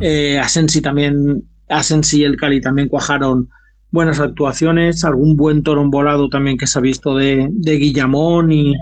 Eh, 0.00 0.40
Asensi 0.40 0.80
también, 0.80 1.44
Asensi 1.68 2.22
y 2.22 2.24
el 2.24 2.36
Cali 2.36 2.60
también 2.60 2.88
cuajaron 2.88 3.48
buenas 3.90 4.20
actuaciones. 4.20 5.04
Algún 5.04 5.36
buen 5.36 5.62
toro 5.62 5.88
volado 5.88 6.28
también 6.28 6.56
que 6.56 6.66
se 6.66 6.78
ha 6.78 6.82
visto 6.82 7.16
de, 7.16 7.48
de 7.50 7.76
Guillamón 7.76 8.52
y, 8.52 8.74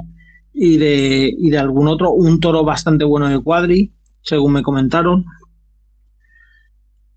y, 0.52 0.76
de, 0.76 1.34
y 1.36 1.50
de 1.50 1.58
algún 1.58 1.88
otro. 1.88 2.12
Un 2.12 2.40
toro 2.40 2.64
bastante 2.64 3.04
bueno 3.04 3.28
de 3.28 3.40
Cuadri, 3.40 3.92
según 4.22 4.52
me 4.52 4.62
comentaron. 4.62 5.24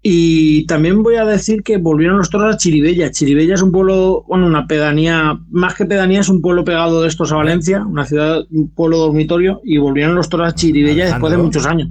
Y 0.01 0.65
también 0.65 1.03
voy 1.03 1.15
a 1.15 1.25
decir 1.25 1.61
que 1.61 1.77
volvieron 1.77 2.17
los 2.17 2.29
toros 2.29 2.55
a 2.55 2.57
Chiribella. 2.57 3.11
Chiribella 3.11 3.55
es 3.55 3.61
un 3.61 3.73
pueblo, 3.73 4.23
bueno, 4.29 4.45
una 4.45 4.65
pedanía, 4.65 5.37
más 5.49 5.75
que 5.75 5.85
pedanía, 5.85 6.21
es 6.21 6.29
un 6.29 6.41
pueblo 6.41 6.63
pegado 6.63 7.01
de 7.01 7.09
estos 7.09 7.33
a 7.33 7.35
Valencia, 7.35 7.85
una 7.85 8.05
ciudad, 8.05 8.45
un 8.49 8.69
pueblo 8.69 8.97
dormitorio, 8.97 9.59
y 9.65 9.77
volvieron 9.77 10.15
los 10.15 10.29
toros 10.29 10.47
a 10.47 10.55
Chiribella 10.55 11.05
después 11.05 11.31
de 11.31 11.37
muchos 11.37 11.65
años. 11.65 11.89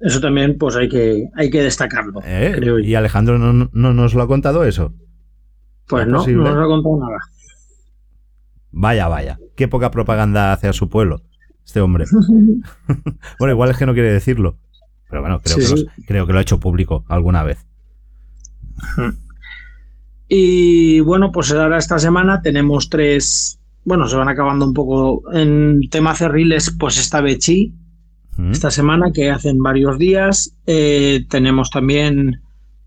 Eso 0.00 0.20
también, 0.20 0.56
pues 0.58 0.76
hay 0.76 0.88
que, 0.88 1.28
hay 1.36 1.50
que 1.50 1.62
destacarlo, 1.62 2.20
¿Eh? 2.24 2.52
creo. 2.56 2.78
Y 2.78 2.94
Alejandro 2.94 3.38
no, 3.38 3.68
no 3.72 3.94
nos 3.94 4.14
lo 4.14 4.22
ha 4.22 4.26
contado 4.26 4.64
eso. 4.64 4.94
Pues 5.86 6.04
¿es 6.06 6.08
no, 6.10 6.18
posible? 6.18 6.44
no 6.44 6.54
nos 6.54 6.64
ha 6.64 6.66
contado 6.68 6.98
nada. 7.00 7.18
Vaya, 8.72 9.08
vaya. 9.08 9.38
Qué 9.56 9.68
poca 9.68 9.90
propaganda 9.90 10.52
hace 10.52 10.68
a 10.68 10.72
su 10.72 10.88
pueblo, 10.88 11.20
este 11.66 11.80
hombre. 11.80 12.06
bueno, 13.38 13.52
igual 13.52 13.70
es 13.70 13.76
que 13.76 13.84
no 13.86 13.92
quiere 13.94 14.12
decirlo. 14.12 14.56
Pero 15.10 15.22
bueno, 15.22 15.40
creo, 15.40 15.56
Sí, 15.56 15.60
que, 15.60 15.66
sí. 15.66 15.72
los- 15.84 16.06
creo 16.06 16.26
que 16.26 16.32
lo 16.32 16.38
ha 16.38 16.42
hecho 16.42 16.60
público 16.60 17.04
alguna 17.08 17.42
vez. 17.42 17.66
Y 20.28 21.00
bueno, 21.00 21.32
pues 21.32 21.50
ahora 21.52 21.78
esta 21.78 21.98
semana 21.98 22.40
tenemos 22.40 22.88
tres, 22.88 23.58
bueno, 23.84 24.06
se 24.06 24.16
van 24.16 24.28
acabando 24.28 24.64
un 24.64 24.74
poco 24.74 25.22
en 25.32 25.80
tema 25.90 26.14
cerriles, 26.14 26.74
pues 26.78 26.98
está 26.98 27.20
Bechi, 27.20 27.74
¿Mm? 28.36 28.52
esta 28.52 28.70
semana 28.70 29.12
que 29.12 29.30
hacen 29.30 29.58
varios 29.58 29.98
días. 29.98 30.54
Eh, 30.66 31.24
tenemos 31.28 31.70
también 31.70 32.40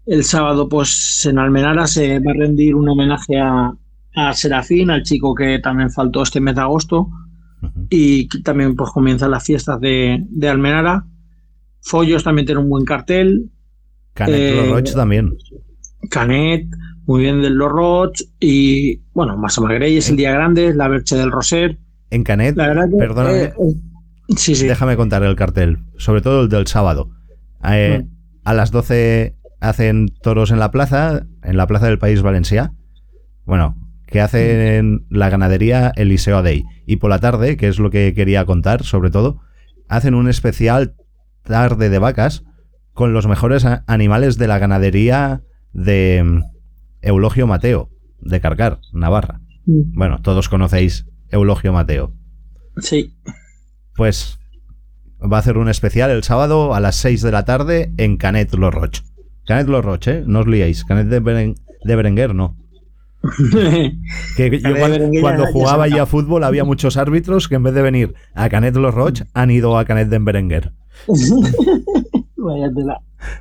el 0.06 0.24
sábado, 0.24 0.68
pues 0.68 1.26
en 1.26 1.39
Almenara 1.39 1.88
se 1.88 2.20
va 2.20 2.32
a 2.32 2.36
rendir 2.36 2.76
un 2.76 2.89
homenaje 2.89 3.39
a, 3.39 3.74
a 4.16 4.34
Serafín, 4.34 4.89
al 4.91 5.04
chico 5.04 5.34
que 5.36 5.60
también 5.60 5.89
faltó 5.91 6.24
este 6.24 6.39
mes 6.41 6.56
de 6.56 6.62
agosto. 6.62 7.10
Y 7.89 8.28
también 8.44 8.76
pues 8.76 8.89
comienzan 8.91 9.32
las 9.32 9.46
fiestas 9.46 9.80
de, 9.80 10.22
de 10.30 10.50
Almenara. 10.50 11.06
Follos 11.82 12.24
también 12.24 12.46
tiene 12.46 12.60
un 12.60 12.70
buen 12.70 12.84
cartel. 12.84 13.50
Canet 14.14 14.36
Eh, 14.36 14.84
también. 14.94 15.34
Canet, 16.10 16.68
muy 17.06 17.22
bien 17.22 17.41
del 17.41 17.54
Los 17.54 17.72
Roch. 17.72 18.20
Y 18.39 19.00
bueno, 19.14 19.38
Massamagrey 19.38 19.96
es 19.96 20.10
el 20.10 20.18
día 20.18 20.34
grande, 20.34 20.74
la 20.74 20.89
Berche 20.89 21.16
del 21.16 21.32
Roser. 21.32 21.78
En 22.10 22.24
Canet, 22.26 22.58
La 22.58 22.68
verdad 22.68 22.89
que. 22.89 22.98
perdóname, 22.98 23.38
eh, 23.44 23.54
eh, 23.58 23.76
sí, 24.38 24.55
sí. 24.55 24.67
déjame 24.67 24.95
contar 24.95 25.24
el 25.24 25.36
cartel, 25.36 25.80
sobre 25.97 26.21
todo 26.21 26.41
el 26.43 26.49
del 26.49 26.67
sábado. 26.67 27.09
Eh, 27.65 28.03
Mm. 28.03 28.13
A 28.45 28.53
las 28.53 28.71
12 28.71 29.38
hacen 29.61 30.09
toros 30.21 30.51
en 30.51 30.59
la 30.59 30.69
plaza, 30.69 31.26
en 31.43 31.55
la 31.55 31.65
plaza 31.65 31.86
del 31.88 31.97
País 31.97 32.21
Valencia. 32.21 32.74
Bueno, 33.45 33.78
que 34.05 34.19
hacen 34.19 35.05
la 35.09 35.30
ganadería 35.30 35.93
Eliseo 35.95 36.43
Day. 36.43 36.65
Y 36.86 36.97
por 36.97 37.09
la 37.09 37.19
tarde, 37.19 37.55
que 37.55 37.69
es 37.69 37.80
lo 37.80 37.89
que 37.89 38.13
quería 38.13 38.45
contar, 38.45 38.84
sobre 38.84 39.11
todo, 39.11 39.39
hacen 39.88 40.13
un 40.13 40.28
especial 40.28 40.95
tarde 41.43 41.89
de 41.89 41.99
vacas 41.99 42.43
con 42.91 43.13
los 43.13 43.28
mejores 43.28 43.65
animales 43.88 44.38
de 44.38 44.47
la 44.47 44.59
ganadería 44.59 45.41
de 45.71 46.21
mm, 46.24 46.41
Eulogio 47.01 47.47
Mateo, 47.47 47.89
de 48.19 48.41
Carcar, 48.41 48.80
Navarra. 48.91 49.39
Mm, 49.65 49.97
Bueno, 49.97 50.21
todos 50.21 50.49
conocéis 50.49 51.07
Eulogio 51.30 51.71
Mateo. 51.71 52.13
Sí. 52.78 53.15
Pues 53.96 54.39
va 55.22 55.38
a 55.38 55.39
hacer 55.39 55.58
un 55.58 55.70
especial 55.70 56.10
el 56.12 56.24
sábado 56.24 56.74
a 56.74 56.80
las 56.80 56.96
6 56.98 57.22
de 57.22 57.32
la 57.32 57.46
tarde 57.46 57.94
en 57.98 58.18
Canet 58.18 58.54
Los 58.56 58.74
Roch. 58.74 59.00
Canet 59.46 59.68
Los 59.68 59.84
Roch, 59.86 60.08
¿eh? 60.08 60.24
No 60.26 60.39
os 60.39 60.48
liéis. 60.48 60.84
Canet 60.86 61.08
de, 61.08 61.22
Beren- 61.22 61.56
de 61.84 61.96
Berenguer, 61.96 62.34
no. 62.36 62.58
Que 64.36 64.50
yo 64.52 64.62
Canet 64.62 64.82
Berenguer 64.91 65.22
cuando 65.22 65.44
ya- 65.44 65.48
ya 65.50 65.54
jugaba 65.54 65.84
se 65.84 65.89
allí 65.91 65.94
a 65.94 66.04
acaba. 66.04 66.06
fútbol 66.08 66.44
había 66.44 66.64
muchos 66.66 66.98
árbitros 66.98 67.48
que 67.48 67.56
en 67.56 67.64
vez 67.64 67.74
de 67.74 67.82
venir 67.82 68.14
a 68.34 68.50
Canet 68.50 68.76
Los 68.76 68.94
Roch 68.94 69.22
han 69.34 69.52
ido 69.52 69.78
a 69.78 69.86
Canet 69.86 70.10
de 70.10 70.20
Berenguer. 70.20 70.74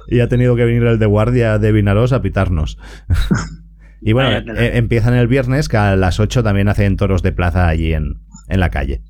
Y 0.08 0.20
ha 0.20 0.28
tenido 0.28 0.54
que 0.54 0.64
venir 0.64 0.82
el 0.84 0.98
de 1.00 1.06
guardia 1.06 1.58
de 1.58 1.72
Vinaros 1.72 2.12
a 2.12 2.22
pitarnos. 2.22 2.78
y 4.00 4.12
bueno, 4.12 4.30
eh, 4.56 4.72
empiezan 4.74 5.14
el 5.14 5.26
viernes, 5.26 5.68
que 5.68 5.76
a 5.76 5.96
las 5.96 6.20
8 6.20 6.42
también 6.44 6.68
hacen 6.68 6.96
toros 6.96 7.22
de 7.22 7.32
plaza 7.32 7.66
allí 7.66 7.94
en, 7.94 8.20
en 8.48 8.60
la 8.60 8.70
calle. 8.70 9.02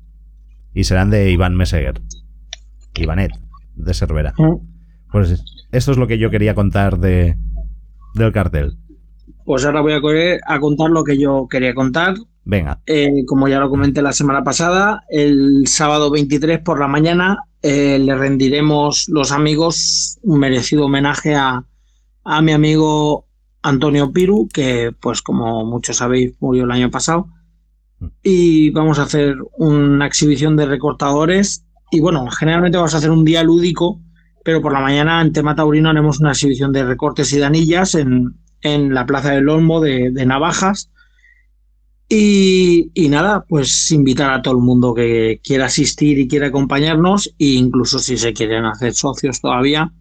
Y 0.73 0.83
serán 0.85 1.09
de 1.09 1.31
Iván 1.31 1.55
Meseguer. 1.55 2.01
Ivanet, 2.95 3.31
de 3.75 3.93
Cervera. 3.93 4.33
Pues 5.11 5.43
esto 5.71 5.91
es 5.91 5.97
lo 5.97 6.07
que 6.07 6.17
yo 6.17 6.29
quería 6.29 6.55
contar 6.55 6.99
de, 6.99 7.37
del 8.13 8.31
cartel. 8.31 8.77
Pues 9.45 9.65
ahora 9.65 9.81
voy 9.81 9.93
a, 9.93 10.01
correr 10.01 10.39
a 10.47 10.59
contar 10.59 10.89
lo 10.89 11.03
que 11.03 11.17
yo 11.17 11.47
quería 11.49 11.73
contar. 11.73 12.15
Venga, 12.45 12.81
Eh, 12.85 13.23
como 13.25 13.47
ya 13.47 13.59
lo 13.59 13.69
comenté 13.69 14.01
la 14.01 14.11
semana 14.11 14.43
pasada, 14.43 15.03
el 15.09 15.65
sábado 15.65 16.11
23 16.11 16.59
por 16.59 16.79
la 16.79 16.87
mañana 16.87 17.37
eh, 17.61 17.97
le 17.99 18.15
rendiremos 18.15 19.07
los 19.07 19.31
amigos 19.31 20.19
un 20.23 20.39
merecido 20.39 20.85
homenaje 20.85 21.35
a, 21.35 21.63
a 22.25 22.41
mi 22.41 22.51
amigo 22.51 23.25
Antonio 23.61 24.11
Piru, 24.11 24.49
que 24.53 24.91
pues 24.99 25.21
como 25.21 25.65
muchos 25.65 25.97
sabéis 25.97 26.33
murió 26.41 26.65
el 26.65 26.71
año 26.71 26.91
pasado. 26.91 27.27
Y 28.21 28.69
vamos 28.71 28.99
a 28.99 29.03
hacer 29.03 29.35
una 29.57 30.07
exhibición 30.07 30.55
de 30.55 30.65
recortadores. 30.65 31.65
Y 31.91 31.99
bueno, 31.99 32.29
generalmente 32.31 32.77
vamos 32.77 32.93
a 32.93 32.97
hacer 32.97 33.11
un 33.11 33.25
día 33.25 33.43
lúdico, 33.43 33.99
pero 34.43 34.61
por 34.61 34.73
la 34.73 34.81
mañana 34.81 35.21
en 35.21 35.33
tema 35.33 35.55
taurino 35.55 35.89
haremos 35.89 36.19
una 36.19 36.31
exhibición 36.31 36.71
de 36.71 36.85
recortes 36.85 37.31
y 37.33 37.37
de 37.37 37.45
anillas 37.45 37.95
en, 37.95 38.35
en 38.61 38.93
la 38.93 39.05
Plaza 39.05 39.31
del 39.31 39.49
Olmo 39.49 39.79
de, 39.81 40.11
Navajas. 40.25 40.89
Y, 42.09 42.91
y 42.93 43.09
nada, 43.09 43.45
pues 43.47 43.91
invitar 43.91 44.31
a 44.31 44.41
todo 44.41 44.55
el 44.55 44.63
mundo 44.63 44.93
que 44.93 45.39
quiera 45.43 45.65
asistir 45.65 46.19
y 46.19 46.27
quiera 46.27 46.47
acompañarnos, 46.47 47.27
e 47.39 47.45
incluso 47.45 47.99
si 47.99 48.17
se 48.17 48.33
quieren 48.33 48.65
hacer 48.65 48.93
socios 48.93 49.41
todavía, 49.41 49.91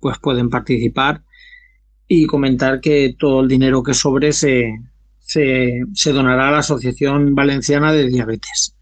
pues 0.00 0.18
pueden 0.18 0.48
participar 0.48 1.22
y 2.08 2.26
comentar 2.26 2.80
que 2.80 3.14
todo 3.18 3.40
el 3.40 3.48
dinero 3.48 3.82
que 3.82 3.94
sobre 3.94 4.32
se, 4.32 4.70
se, 5.32 5.80
se 5.94 6.12
donará 6.12 6.48
a 6.48 6.52
la 6.52 6.58
Asociación 6.58 7.34
Valenciana 7.34 7.92
de 7.92 8.06
Diabetes. 8.08 8.74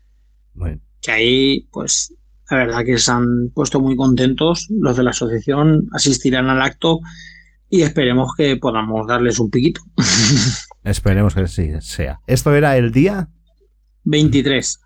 bueno, 0.54 0.80
Que 1.00 1.12
ahí, 1.12 1.68
pues, 1.70 2.12
la 2.50 2.56
verdad 2.56 2.84
que 2.84 2.98
se 2.98 3.12
han 3.12 3.50
puesto 3.54 3.80
muy 3.80 3.94
contentos. 3.94 4.66
Los 4.70 4.96
de 4.96 5.04
la 5.04 5.10
asociación 5.10 5.86
asistirán 5.92 6.48
al 6.50 6.60
acto 6.62 7.00
y 7.68 7.82
esperemos 7.82 8.32
que 8.36 8.56
podamos 8.56 9.06
darles 9.06 9.38
un 9.38 9.50
piquito. 9.50 9.80
esperemos 10.84 11.34
que 11.34 11.46
sí 11.46 11.70
sea. 11.80 12.20
Esto 12.26 12.52
era 12.54 12.76
el 12.76 12.90
día, 12.90 13.28
23, 14.04 14.80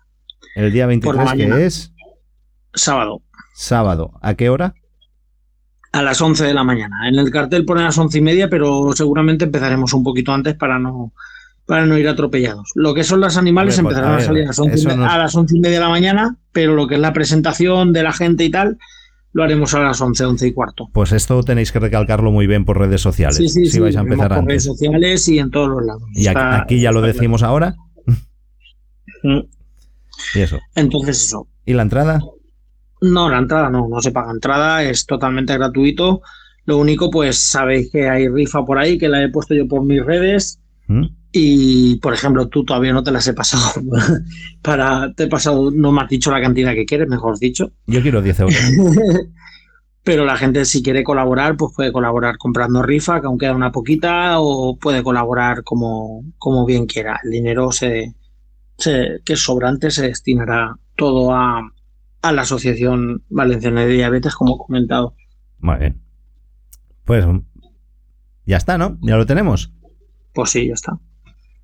el 0.55 0.71
día 0.71 0.83
Por 1.01 1.15
la 1.15 1.23
23, 1.23 1.25
mañana. 1.25 1.55
que 1.55 1.65
es 1.65 1.91
sábado. 2.75 3.23
sábado. 3.55 4.11
¿A 4.21 4.35
qué 4.35 4.49
hora? 4.49 4.75
A 5.93 6.01
las 6.03 6.21
11 6.21 6.45
de 6.45 6.53
la 6.53 6.63
mañana. 6.63 7.07
En 7.09 7.15
el 7.15 7.31
cartel 7.31 7.65
pone 7.65 7.81
a 7.81 7.85
las 7.85 7.97
once 7.97 8.19
y 8.19 8.21
media, 8.21 8.49
pero 8.49 8.91
seguramente 8.93 9.45
empezaremos 9.45 9.93
un 9.93 10.03
poquito 10.03 10.31
antes 10.33 10.53
para 10.55 10.77
no, 10.77 11.13
para 11.65 11.85
no 11.85 11.97
ir 11.97 12.07
atropellados. 12.07 12.71
Lo 12.75 12.93
que 12.93 13.03
son 13.03 13.19
los 13.21 13.37
animales 13.37 13.75
pues, 13.75 13.79
empezarán 13.79 14.19
a 14.19 14.21
salir 14.21 14.43
a 14.43 14.47
las, 14.47 14.59
11 14.59 14.75
y 14.75 14.79
eso 14.79 14.89
me- 14.89 14.95
no- 14.97 15.05
a 15.09 15.17
las 15.17 15.35
once 15.35 15.57
y 15.57 15.59
media 15.59 15.77
de 15.79 15.83
la 15.85 15.89
mañana, 15.89 16.37
pero 16.51 16.75
lo 16.75 16.87
que 16.87 16.95
es 16.95 17.01
la 17.01 17.13
presentación 17.13 17.91
de 17.93 18.03
la 18.03 18.13
gente 18.13 18.43
y 18.43 18.51
tal, 18.51 18.77
lo 19.33 19.43
haremos 19.43 19.73
a 19.73 19.79
las 19.79 19.99
11, 19.99 20.23
11 20.25 20.47
y 20.47 20.53
cuarto. 20.53 20.89
Pues 20.93 21.11
esto 21.11 21.41
tenéis 21.43 21.71
que 21.71 21.79
recalcarlo 21.79 22.31
muy 22.31 22.47
bien 22.47 22.63
por 22.65 22.77
redes 22.79 23.01
sociales. 23.01 23.35
Sí, 23.37 23.49
sí, 23.49 23.65
si 23.65 23.71
sí, 23.71 23.79
vais 23.79 23.95
a 23.97 24.01
empezar 24.01 24.33
por 24.35 24.45
redes 24.45 24.63
sociales 24.63 25.27
y 25.27 25.39
en 25.39 25.51
todos 25.51 25.67
los 25.69 25.83
lados. 25.85 26.03
Y 26.13 26.27
aquí, 26.27 26.37
Está- 26.37 26.61
aquí 26.61 26.79
ya 26.79 26.91
lo 26.91 27.01
decimos 27.01 27.43
ahora. 27.43 27.75
claro. 29.21 29.45
Y 30.33 30.39
eso. 30.39 30.59
Entonces 30.75 31.23
eso. 31.25 31.47
¿Y 31.65 31.73
la 31.73 31.81
entrada? 31.81 32.21
No, 33.01 33.29
la 33.29 33.39
entrada 33.39 33.69
no, 33.69 33.87
no 33.89 34.01
se 34.01 34.11
paga 34.11 34.31
entrada, 34.31 34.83
es 34.83 35.05
totalmente 35.05 35.53
gratuito. 35.53 36.21
Lo 36.65 36.77
único, 36.77 37.11
pues 37.11 37.37
sabéis 37.37 37.91
que 37.91 38.07
hay 38.09 38.27
rifa 38.27 38.63
por 38.65 38.77
ahí, 38.77 38.97
que 38.97 39.09
la 39.09 39.21
he 39.23 39.29
puesto 39.29 39.53
yo 39.53 39.67
por 39.67 39.83
mis 39.83 40.03
redes. 40.03 40.59
¿Mm? 40.87 41.05
Y, 41.37 41.97
por 41.97 42.13
ejemplo, 42.13 42.47
tú 42.47 42.63
todavía 42.63 42.93
no 42.93 43.03
te 43.03 43.11
las 43.11 43.27
he 43.27 43.33
pasado. 43.33 43.81
para 44.61 45.11
Te 45.13 45.25
he 45.25 45.27
pasado, 45.27 45.69
no 45.69 45.91
me 45.91 46.01
has 46.01 46.07
dicho 46.09 46.31
la 46.31 46.41
cantidad 46.41 46.73
que 46.73 46.85
quieres, 46.85 47.09
mejor 47.09 47.37
dicho. 47.37 47.73
Yo 47.87 48.01
quiero 48.01 48.21
10 48.21 48.39
euros. 48.39 48.55
Pero 50.03 50.23
la 50.23 50.37
gente, 50.37 50.63
si 50.63 50.81
quiere 50.81 51.03
colaborar, 51.03 51.57
pues 51.57 51.73
puede 51.75 51.91
colaborar 51.91 52.37
comprando 52.37 52.81
rifa, 52.83 53.19
que 53.19 53.27
aún 53.27 53.37
queda 53.37 53.53
una 53.53 53.73
poquita, 53.73 54.39
o 54.39 54.77
puede 54.77 55.03
colaborar 55.03 55.63
como, 55.63 56.23
como 56.37 56.65
bien 56.65 56.85
quiera. 56.85 57.19
El 57.23 57.31
dinero 57.31 57.69
se, 57.73 58.13
se- 58.77 59.19
que 59.25 59.35
sobrante 59.35 59.91
se 59.91 60.03
destinará 60.07 60.77
todo 60.95 61.33
a, 61.33 61.69
a 62.21 62.31
la 62.31 62.43
Asociación 62.43 63.23
Valenciana 63.29 63.81
de 63.81 63.93
Diabetes, 63.93 64.35
como 64.35 64.55
he 64.55 64.57
comentado. 64.65 65.15
Muy 65.59 65.75
bien. 65.79 66.01
Pues 67.03 67.25
ya 68.45 68.55
está, 68.55 68.77
¿no? 68.77 68.97
Ya 69.01 69.17
lo 69.17 69.25
tenemos. 69.25 69.73
Pues 70.33 70.51
sí, 70.51 70.67
ya 70.67 70.73
está. 70.75 70.97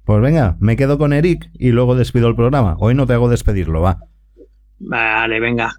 Pues 0.05 0.21
venga, 0.21 0.57
me 0.59 0.75
quedo 0.75 0.97
con 0.97 1.13
Eric 1.13 1.49
y 1.53 1.69
luego 1.71 1.95
despido 1.95 2.27
el 2.27 2.35
programa. 2.35 2.75
Hoy 2.79 2.95
no 2.95 3.05
te 3.07 3.13
hago 3.13 3.29
despedirlo, 3.29 3.81
va. 3.81 3.99
Vale, 4.79 5.39
venga. 5.39 5.73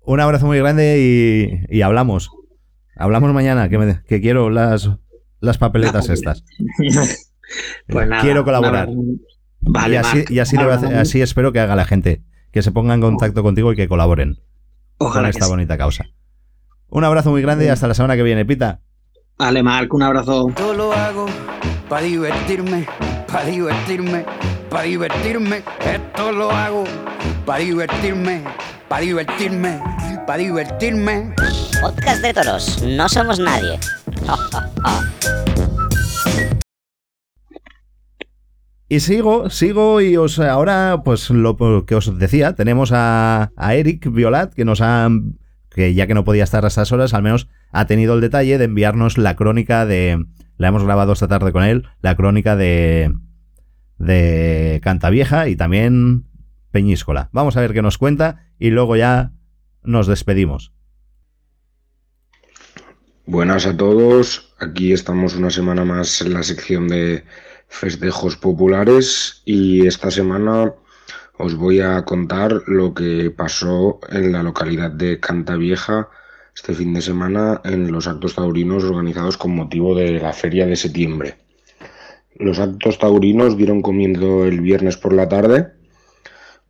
Un 0.00 0.20
abrazo 0.20 0.46
muy 0.46 0.58
grande 0.58 0.98
y, 1.70 1.76
y 1.76 1.82
hablamos. 1.82 2.30
Hablamos 2.96 3.32
mañana, 3.32 3.68
que, 3.68 3.78
me- 3.78 4.02
que 4.02 4.20
quiero 4.20 4.50
las, 4.50 4.90
las 5.40 5.58
papeletas 5.58 6.08
estas. 6.08 6.44
pues 7.88 8.08
nada. 8.08 8.22
Quiero 8.22 8.44
colaborar. 8.44 8.88
nada. 8.88 9.02
Vale, 9.60 9.94
y 9.94 9.96
así, 9.98 10.24
y 10.28 10.38
así, 10.40 10.56
debe 10.56 10.72
hacer- 10.72 10.90
Nada, 10.90 11.02
así 11.02 11.20
espero 11.20 11.52
que 11.52 11.60
haga 11.60 11.76
la 11.76 11.84
gente. 11.84 12.22
Que 12.52 12.62
se 12.62 12.72
ponga 12.72 12.94
en 12.94 13.00
contacto 13.00 13.42
contigo 13.42 13.72
y 13.72 13.76
que 13.76 13.88
colaboren 13.88 14.34
con 14.96 15.08
Ojalá 15.08 15.28
que 15.30 15.38
esta 15.38 15.46
bonita 15.46 15.76
causa. 15.78 16.06
Un 16.88 17.04
abrazo 17.04 17.30
muy 17.30 17.42
grande 17.42 17.66
y 17.66 17.68
hasta 17.68 17.86
la 17.86 17.94
semana 17.94 18.16
que 18.16 18.22
viene, 18.22 18.44
Pita. 18.46 18.80
Vale, 19.38 19.62
Marc, 19.62 19.92
un 19.94 20.02
abrazo. 20.02 20.46
Todo 20.56 20.74
lo 20.74 20.92
hago 20.92 21.26
para 21.88 22.02
divertirme, 22.02 22.86
para 23.30 23.44
divertirme, 23.44 24.24
para 24.70 24.82
divertirme. 24.84 25.62
Esto 25.84 26.32
lo 26.32 26.50
hago 26.50 26.84
para 27.44 27.60
divertirme, 27.60 28.44
para 28.88 29.02
divertirme, 29.02 29.80
para 30.26 30.38
divertirme. 30.38 31.34
Podcast 31.80 32.22
de 32.22 32.34
toros, 32.34 32.82
no 32.82 33.08
somos 33.08 33.38
nadie. 33.38 33.78
Y 38.90 39.00
sigo, 39.00 39.50
sigo 39.50 40.00
y 40.00 40.16
os 40.16 40.38
ahora, 40.38 41.02
pues 41.04 41.28
lo 41.28 41.84
que 41.84 41.94
os 41.94 42.18
decía, 42.18 42.54
tenemos 42.54 42.90
a, 42.92 43.50
a 43.56 43.74
Eric 43.74 44.10
Violat, 44.10 44.54
que 44.54 44.64
nos 44.64 44.80
ha, 44.80 45.08
que 45.70 45.94
ya 45.94 46.06
que 46.06 46.14
no 46.14 46.24
podía 46.24 46.44
estar 46.44 46.64
a 46.64 46.68
estas 46.68 46.92
horas, 46.92 47.14
al 47.14 47.22
menos 47.22 47.48
ha 47.70 47.86
tenido 47.86 48.14
el 48.14 48.20
detalle 48.20 48.58
de 48.58 48.64
enviarnos 48.64 49.18
la 49.18 49.36
crónica 49.36 49.86
de, 49.86 50.24
la 50.56 50.68
hemos 50.68 50.84
grabado 50.84 51.12
esta 51.12 51.28
tarde 51.28 51.52
con 51.52 51.62
él, 51.62 51.88
la 52.02 52.16
crónica 52.16 52.56
de, 52.56 53.12
de 53.98 54.80
Cantavieja 54.82 55.48
y 55.48 55.56
también 55.56 56.26
Peñíscola. 56.70 57.30
Vamos 57.32 57.56
a 57.56 57.60
ver 57.60 57.72
qué 57.72 57.82
nos 57.82 57.98
cuenta 57.98 58.46
y 58.58 58.70
luego 58.70 58.96
ya 58.96 59.32
nos 59.82 60.06
despedimos. 60.06 60.72
Buenas 63.26 63.66
a 63.66 63.76
todos, 63.76 64.54
aquí 64.58 64.92
estamos 64.92 65.36
una 65.36 65.50
semana 65.50 65.84
más 65.84 66.22
en 66.22 66.32
la 66.32 66.42
sección 66.42 66.88
de 66.88 67.24
festejos 67.68 68.36
populares 68.36 69.42
y 69.44 69.86
esta 69.86 70.10
semana 70.10 70.72
os 71.38 71.54
voy 71.54 71.80
a 71.80 72.04
contar 72.04 72.62
lo 72.66 72.92
que 72.92 73.30
pasó 73.30 74.00
en 74.10 74.32
la 74.32 74.42
localidad 74.42 74.90
de 74.90 75.20
Cantavieja 75.20 76.08
este 76.54 76.74
fin 76.74 76.92
de 76.92 77.00
semana 77.00 77.60
en 77.64 77.90
los 77.92 78.08
actos 78.08 78.34
taurinos 78.34 78.82
organizados 78.84 79.36
con 79.36 79.54
motivo 79.54 79.94
de 79.94 80.18
la 80.18 80.32
feria 80.32 80.66
de 80.66 80.74
septiembre. 80.74 81.36
Los 82.34 82.58
actos 82.58 82.98
taurinos 82.98 83.56
dieron 83.56 83.82
comienzo 83.82 84.44
el 84.44 84.60
viernes 84.60 84.96
por 84.96 85.12
la 85.12 85.28
tarde 85.28 85.68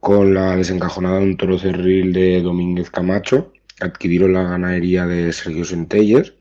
con 0.00 0.34
la 0.34 0.54
desencajonada 0.54 1.18
de 1.18 1.24
un 1.24 1.36
toro 1.36 1.58
cerril 1.58 2.12
de 2.12 2.40
Domínguez 2.42 2.90
Camacho, 2.90 3.52
adquirieron 3.80 4.34
la 4.34 4.44
ganadería 4.44 5.06
de 5.06 5.32
Sergio 5.32 5.64
Centelles 5.64 6.34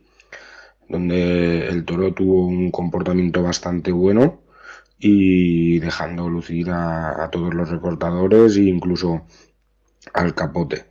donde 0.89 1.67
el 1.67 1.85
toro 1.85 2.13
tuvo 2.13 2.45
un 2.45 2.71
comportamiento 2.71 3.43
bastante 3.43 3.91
bueno 3.91 4.41
y 4.99 5.79
dejando 5.79 6.29
lucir 6.29 6.69
a, 6.71 7.29
todos 7.31 7.53
los 7.53 7.69
recortadores 7.69 8.57
e 8.57 8.63
incluso 8.63 9.25
al 10.13 10.33
capote. 10.35 10.85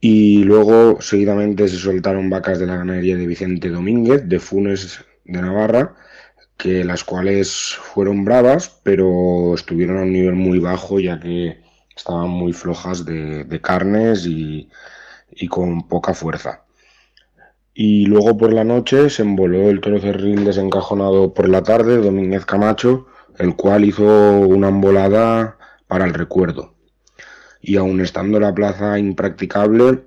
Y 0.00 0.44
luego 0.44 1.00
seguidamente 1.00 1.68
se 1.68 1.76
soltaron 1.76 2.28
vacas 2.28 2.58
de 2.58 2.66
la 2.66 2.76
ganadería 2.76 3.16
de 3.16 3.26
Vicente 3.26 3.68
Domínguez, 3.68 4.28
de 4.28 4.40
Funes 4.40 5.04
de 5.24 5.40
Navarra, 5.40 5.94
que 6.56 6.84
las 6.84 7.04
cuales 7.04 7.76
fueron 7.80 8.24
bravas, 8.24 8.80
pero 8.82 9.54
estuvieron 9.54 9.98
a 9.98 10.02
un 10.02 10.12
nivel 10.12 10.34
muy 10.34 10.58
bajo 10.58 11.00
ya 11.00 11.20
que 11.20 11.62
estaban 11.96 12.30
muy 12.30 12.52
flojas 12.52 13.04
de, 13.04 13.60
carnes 13.62 14.26
y 14.26 14.68
con 15.48 15.88
poca 15.88 16.14
fuerza. 16.14 16.64
Y 17.74 18.06
luego 18.06 18.36
por 18.36 18.52
la 18.52 18.64
noche 18.64 19.08
se 19.08 19.22
envoló 19.22 19.70
el 19.70 19.80
toro 19.80 19.98
cerril 19.98 20.44
desencajonado 20.44 21.32
por 21.32 21.48
la 21.48 21.62
tarde, 21.62 21.96
Domínguez 21.98 22.44
Camacho, 22.44 23.06
el 23.38 23.56
cual 23.56 23.84
hizo 23.84 24.04
una 24.40 24.68
embolada 24.68 25.56
para 25.86 26.04
el 26.04 26.12
recuerdo. 26.12 26.74
Y 27.60 27.76
aun 27.76 28.00
estando 28.00 28.38
la 28.40 28.54
plaza 28.54 28.98
impracticable, 28.98 30.04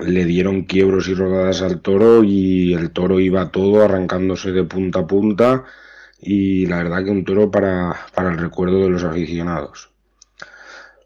le 0.00 0.24
dieron 0.24 0.64
quiebros 0.64 1.08
y 1.08 1.14
rodadas 1.14 1.62
al 1.62 1.80
toro 1.80 2.24
y 2.24 2.74
el 2.74 2.90
toro 2.90 3.20
iba 3.20 3.50
todo 3.50 3.82
arrancándose 3.82 4.52
de 4.52 4.64
punta 4.64 5.00
a 5.00 5.06
punta 5.06 5.64
y 6.20 6.66
la 6.66 6.78
verdad 6.78 7.04
que 7.04 7.10
un 7.10 7.24
toro 7.24 7.50
para, 7.50 7.94
para 8.14 8.30
el 8.30 8.38
recuerdo 8.38 8.80
de 8.80 8.90
los 8.90 9.04
aficionados. 9.04 9.90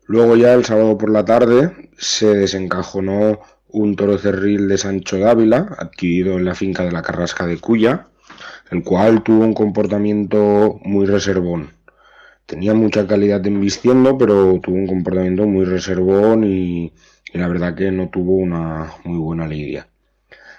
Luego 0.07 0.37
ya 0.37 0.55
el 0.55 0.65
sábado 0.65 0.97
por 0.97 1.11
la 1.11 1.25
tarde 1.25 1.91
se 1.99 2.27
desencajonó 2.35 3.41
un 3.69 3.97
toro 3.97 4.19
cerril 4.19 4.69
de 4.69 4.79
Sancho 4.79 5.19
Dávila, 5.19 5.77
adquirido 5.79 6.37
en 6.37 6.45
la 6.45 6.55
finca 6.55 6.85
de 6.85 6.93
la 6.93 7.03
Carrasca 7.03 7.47
de 7.47 7.59
Cuya, 7.59 8.07
el 8.71 8.83
cual 8.83 9.23
tuvo 9.23 9.45
un 9.45 9.55
comportamiento 9.55 10.79
muy 10.83 11.07
reservón. 11.07 11.71
Tenía 12.47 12.75
mucha 12.75 13.07
calidad 13.07 13.45
en 13.47 13.61
vistiendo, 13.61 14.17
pero 14.17 14.61
tuvo 14.63 14.77
un 14.77 14.87
comportamiento 14.87 15.47
muy 15.47 15.65
reservón 15.65 16.45
y, 16.45 16.93
la 17.33 17.49
verdad 17.49 17.75
que 17.75 17.91
no 17.91 18.09
tuvo 18.09 18.37
una 18.37 18.93
muy 19.05 19.19
buena 19.19 19.49
lidia. 19.49 19.89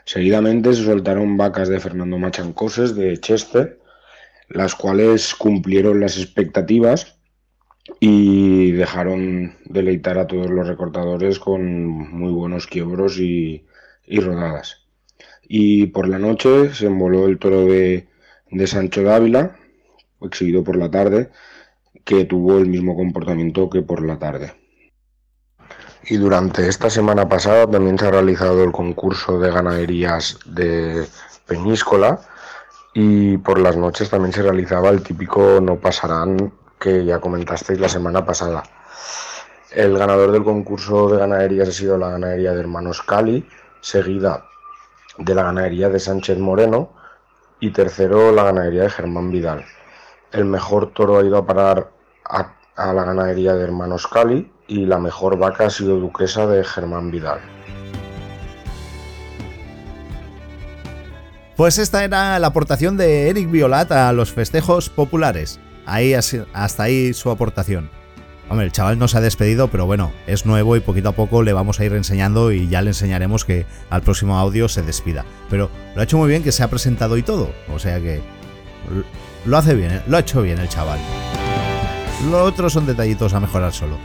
Seguidamente 0.04 0.74
se 0.74 0.84
soltaron 0.84 1.38
vacas 1.38 1.70
de 1.70 1.80
Fernando 1.80 2.18
Machancoses 2.18 2.96
de 2.96 3.18
Chester, 3.20 3.80
las 4.50 4.76
cuales 4.76 5.34
cumplieron 5.36 6.00
las 6.00 6.18
expectativas 6.18 7.17
y 8.00 8.72
dejaron 8.72 9.56
deleitar 9.66 10.18
a 10.18 10.28
todos 10.28 10.50
los 10.50 10.68
recortadores 10.68 11.40
con 11.40 11.86
muy 11.88 12.32
buenos 12.32 12.68
quiebros 12.68 13.18
y, 13.20 13.66
y 14.06 14.20
rodadas. 14.20 14.86
Y 15.48 15.88
por 15.88 16.08
la 16.08 16.20
noche 16.20 16.74
se 16.74 16.88
envoló 16.88 17.26
el 17.26 17.40
toro 17.40 17.66
de, 17.66 18.08
de 18.52 18.68
Sancho 18.68 19.04
Dávila, 19.04 19.56
exhibido 20.22 20.64
por 20.64 20.76
la 20.76 20.92
tarde, 20.92 21.30
que 22.04 22.26
tuvo 22.26 22.58
el 22.58 22.68
mismo 22.68 22.96
comportamiento 22.96 23.70
que 23.70 23.82
por 23.82 24.06
la 24.06 24.18
tarde. 24.20 24.54
Y 26.10 26.18
durante 26.18 26.68
esta 26.68 26.90
semana 26.90 27.28
pasada 27.28 27.70
también 27.70 28.00
se 28.00 28.08
ha 28.08 28.12
realizado 28.12 28.64
el 28.64 28.72
concurso 28.72 29.40
de 29.40 29.52
ganaderías 29.52 30.40
de 30.46 31.06
Peñíscola 31.46 32.22
y 32.94 33.38
por 33.38 33.60
las 33.60 33.76
noches 33.76 34.10
también 34.10 34.32
se 34.32 34.42
realizaba 34.42 34.90
el 34.90 35.04
típico 35.04 35.60
no 35.62 35.78
pasarán 35.80 36.54
que 36.80 37.06
ya 37.06 37.20
comentasteis 37.20 37.80
la 37.80 37.90
semana 37.90 38.26
pasada. 38.26 38.64
El 39.72 39.98
ganador 39.98 40.32
del 40.32 40.44
concurso 40.44 41.10
de 41.10 41.18
ganaderías 41.18 41.70
ha 41.70 41.72
sido 41.72 41.98
la 41.98 42.10
ganadería 42.10 42.54
de 42.54 42.60
Hermanos 42.60 43.02
Cali, 43.02 43.48
seguida 43.82 44.46
de 45.18 45.36
la 45.36 45.44
ganadería 45.44 45.90
de 45.90 46.00
Sánchez 46.00 46.38
Moreno 46.38 46.94
y 47.60 47.72
tercero 47.72 48.32
la 48.32 48.44
ganadería 48.44 48.84
de 48.84 48.90
Germán 48.90 49.32
Vidal. 49.32 49.66
El 50.32 50.46
mejor 50.46 50.94
toro 50.94 51.20
ha 51.20 51.24
ido 51.24 51.38
a 51.38 51.46
parar 51.46 51.92
a, 52.24 52.54
la 52.94 53.04
ganadería 53.04 53.56
de 53.56 53.64
Hermanos 53.64 54.08
Cali 54.08 54.52
y 54.68 54.86
la 54.86 55.00
mejor 55.00 55.38
vaca 55.38 55.66
ha 55.66 55.70
sido 55.70 55.98
Duquesa 56.00 56.46
de 56.48 56.64
Germán 56.64 57.12
Vidal. 57.12 57.40
Pues 61.56 61.80
esta 61.80 62.04
era 62.04 62.38
la 62.38 62.48
aportación 62.48 62.98
de 62.98 63.30
Eric 63.30 63.50
Violat 63.50 63.92
a 63.92 64.14
los 64.14 64.32
festejos 64.32 64.90
populares. 64.90 65.60
Ahí 65.88 66.14
hasta 66.14 66.84
ahí 66.84 67.14
su 67.14 67.32
aportación. 67.32 67.90
Hombre, 68.50 68.66
el 68.66 68.72
chaval 68.72 69.00
no 69.00 69.08
se 69.08 69.18
ha 69.18 69.22
despedido, 69.22 69.70
pero 69.70 69.86
bueno, 69.86 70.12
es 70.28 70.46
nuevo 70.46 70.76
y 70.76 70.82
poquito 70.82 71.10
a 71.10 71.14
poco 71.14 71.44
le 71.44 71.54
vamos 71.54 71.80
a 71.80 71.86
ir 71.86 71.94
enseñando 71.94 72.52
y 72.52 72.68
ya 72.68 72.82
le 72.82 72.90
enseñaremos 72.90 73.46
que 73.46 73.66
al 73.90 74.02
próximo 74.02 74.38
audio 74.38 74.70
se 74.70 74.82
despida. 74.82 75.26
Pero 75.50 75.70
lo 75.96 76.02
ha 76.02 76.04
hecho 76.04 76.18
muy 76.18 76.30
bien 76.30 76.44
que 76.44 76.52
se 76.52 76.62
ha 76.62 76.70
presentado 76.70 77.18
y 77.18 77.24
todo. 77.24 77.52
O 77.74 77.80
sea 77.80 78.00
que 78.00 78.22
lo 79.46 79.58
hace 79.58 79.76
bien, 79.76 80.02
lo 80.08 80.18
ha 80.18 80.20
hecho 80.20 80.42
bien 80.42 80.60
el 80.60 80.70
chaval. 80.70 81.00
Lo 82.30 82.44
otro 82.44 82.70
son 82.70 82.86
detallitos 82.86 83.34
a 83.34 83.40
mejorar 83.40 83.74
solo. 83.74 83.98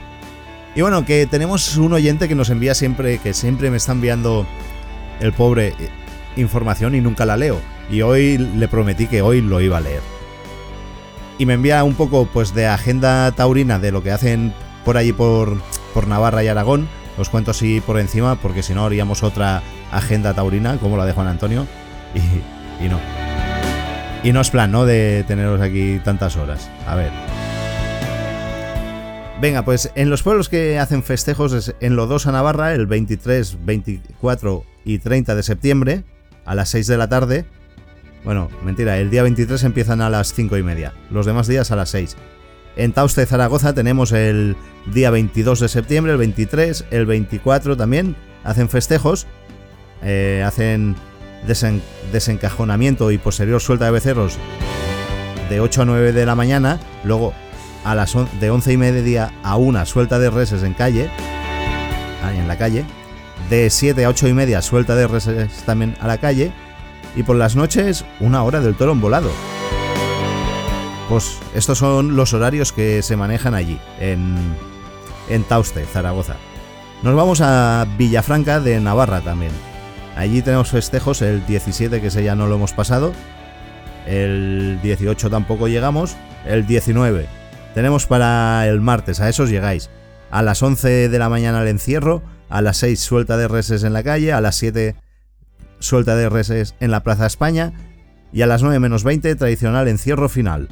Y 0.74 0.82
bueno, 0.82 1.04
que 1.04 1.26
tenemos 1.26 1.76
un 1.76 1.92
oyente 1.92 2.28
que 2.28 2.34
nos 2.34 2.50
envía 2.50 2.74
siempre, 2.74 3.18
que 3.18 3.34
siempre 3.34 3.70
me 3.70 3.76
está 3.76 3.92
enviando 3.92 4.46
el 5.20 5.32
pobre 5.32 5.74
información 6.36 6.94
y 6.94 7.00
nunca 7.00 7.26
la 7.26 7.36
leo. 7.36 7.60
Y 7.90 8.02
hoy 8.02 8.38
le 8.38 8.68
prometí 8.68 9.06
que 9.08 9.20
hoy 9.22 9.40
lo 9.40 9.60
iba 9.60 9.78
a 9.78 9.80
leer. 9.80 10.21
Y 11.38 11.46
me 11.46 11.54
envía 11.54 11.82
un 11.84 11.94
poco 11.94 12.26
pues 12.26 12.54
de 12.54 12.66
agenda 12.66 13.32
taurina 13.32 13.78
de 13.78 13.92
lo 13.92 14.02
que 14.02 14.12
hacen 14.12 14.52
por 14.84 14.96
allí 14.96 15.12
por, 15.12 15.56
por 15.94 16.06
Navarra 16.06 16.44
y 16.44 16.48
Aragón. 16.48 16.88
Os 17.18 17.28
cuento 17.28 17.50
así 17.50 17.80
por 17.80 17.98
encima 17.98 18.36
porque 18.36 18.62
si 18.62 18.74
no 18.74 18.84
haríamos 18.84 19.22
otra 19.22 19.62
agenda 19.90 20.34
taurina 20.34 20.78
como 20.78 20.96
la 20.96 21.06
de 21.06 21.12
Juan 21.12 21.26
Antonio. 21.26 21.66
Y, 22.80 22.88
no. 22.88 22.98
Y 24.24 24.32
no 24.32 24.40
es 24.40 24.50
plan, 24.50 24.72
¿no? 24.72 24.84
De 24.84 25.24
teneros 25.28 25.60
aquí 25.60 26.00
tantas 26.04 26.36
horas. 26.36 26.68
A 26.86 26.96
ver. 26.96 27.10
Venga, 29.40 29.64
pues 29.64 29.90
en 29.94 30.10
los 30.10 30.22
pueblos 30.22 30.48
que 30.48 30.78
hacen 30.78 31.02
festejos 31.02 31.52
es 31.52 31.74
en 31.80 31.96
Lodosa, 31.96 32.32
Navarra, 32.32 32.74
el 32.74 32.86
23, 32.86 33.64
24 33.64 34.64
y 34.84 34.98
30 34.98 35.34
de 35.34 35.42
septiembre, 35.42 36.04
a 36.44 36.54
las 36.54 36.70
6 36.70 36.86
de 36.86 36.96
la 36.96 37.08
tarde. 37.08 37.44
Bueno, 38.24 38.48
mentira, 38.64 38.98
el 38.98 39.10
día 39.10 39.22
23 39.22 39.64
empiezan 39.64 40.00
a 40.00 40.08
las 40.08 40.32
5 40.32 40.56
y 40.56 40.62
media, 40.62 40.92
los 41.10 41.26
demás 41.26 41.48
días 41.48 41.70
a 41.72 41.76
las 41.76 41.90
6. 41.90 42.16
En 42.76 42.92
Tauste, 42.92 43.26
Zaragoza, 43.26 43.74
tenemos 43.74 44.12
el 44.12 44.56
día 44.86 45.10
22 45.10 45.60
de 45.60 45.68
septiembre, 45.68 46.12
el 46.12 46.18
23, 46.18 46.86
el 46.90 47.06
24 47.06 47.76
también, 47.76 48.16
hacen 48.44 48.68
festejos, 48.68 49.26
eh, 50.02 50.42
hacen 50.46 50.96
desen 51.46 51.82
desencajonamiento 52.12 53.10
y 53.10 53.18
posterior 53.18 53.60
suelta 53.60 53.86
de 53.86 53.90
becerros 53.90 54.38
de 55.50 55.60
8 55.60 55.82
a 55.82 55.84
9 55.84 56.12
de 56.12 56.26
la 56.26 56.34
mañana, 56.34 56.80
luego 57.04 57.34
a 57.84 57.94
las 57.94 58.14
de 58.40 58.50
11 58.50 58.72
y 58.72 58.76
media 58.76 59.32
a 59.42 59.56
1 59.56 59.84
suelta 59.86 60.18
de 60.18 60.30
reses 60.30 60.62
en 60.62 60.74
calle, 60.74 61.10
en 62.36 62.48
la 62.48 62.56
calle, 62.56 62.84
de 63.50 63.68
7 63.68 64.04
a 64.04 64.08
8 64.08 64.28
y 64.28 64.32
media 64.32 64.62
suelta 64.62 64.94
de 64.94 65.08
reses 65.08 65.50
también 65.64 65.96
a 66.00 66.06
la 66.06 66.18
calle, 66.18 66.52
y 67.16 67.22
por 67.22 67.36
las 67.36 67.56
noches 67.56 68.04
una 68.20 68.42
hora 68.42 68.60
del 68.60 68.74
toro 68.74 68.94
volado. 68.94 69.30
Pues 71.08 71.38
estos 71.54 71.78
son 71.78 72.16
los 72.16 72.32
horarios 72.32 72.72
que 72.72 73.02
se 73.02 73.16
manejan 73.16 73.54
allí, 73.54 73.78
en, 74.00 74.36
en 75.28 75.44
Tauste, 75.44 75.84
Zaragoza. 75.84 76.36
Nos 77.02 77.14
vamos 77.14 77.40
a 77.40 77.86
Villafranca 77.98 78.60
de 78.60 78.80
Navarra 78.80 79.20
también. 79.20 79.52
Allí 80.16 80.42
tenemos 80.42 80.70
festejos 80.70 81.22
el 81.22 81.44
17, 81.46 82.00
que 82.00 82.06
ese 82.06 82.22
ya 82.22 82.34
no 82.34 82.46
lo 82.46 82.54
hemos 82.54 82.72
pasado. 82.72 83.12
El 84.06 84.78
18 84.82 85.28
tampoco 85.28 85.68
llegamos. 85.68 86.16
El 86.46 86.66
19 86.66 87.42
tenemos 87.74 88.06
para 88.06 88.66
el 88.68 88.80
martes, 88.80 89.20
a 89.20 89.28
esos 89.28 89.48
llegáis. 89.48 89.88
A 90.30 90.42
las 90.42 90.62
11 90.62 91.08
de 91.08 91.18
la 91.18 91.28
mañana 91.28 91.62
el 91.62 91.68
encierro, 91.68 92.22
a 92.48 92.60
las 92.60 92.76
6 92.78 93.00
suelta 93.00 93.36
de 93.36 93.48
reses 93.48 93.82
en 93.82 93.92
la 93.92 94.02
calle, 94.02 94.32
a 94.32 94.40
las 94.40 94.56
7 94.56 94.94
suelta 95.82 96.16
de 96.16 96.28
reses 96.28 96.74
en 96.80 96.90
la 96.90 97.02
Plaza 97.02 97.26
España 97.26 97.72
y 98.32 98.42
a 98.42 98.46
las 98.46 98.62
9 98.62 98.78
menos 98.78 99.04
20 99.04 99.34
tradicional 99.34 99.88
encierro 99.88 100.28
final. 100.28 100.68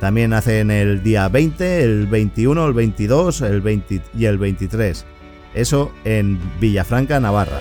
También 0.00 0.32
hacen 0.32 0.70
el 0.70 1.02
día 1.02 1.28
20, 1.28 1.82
el 1.82 2.06
21, 2.06 2.66
el 2.66 2.72
22 2.72 3.40
el 3.42 3.60
20 3.60 4.02
y 4.16 4.24
el 4.24 4.38
23. 4.38 5.04
Eso 5.54 5.92
en 6.04 6.38
Villafranca, 6.60 7.20
Navarra. 7.20 7.58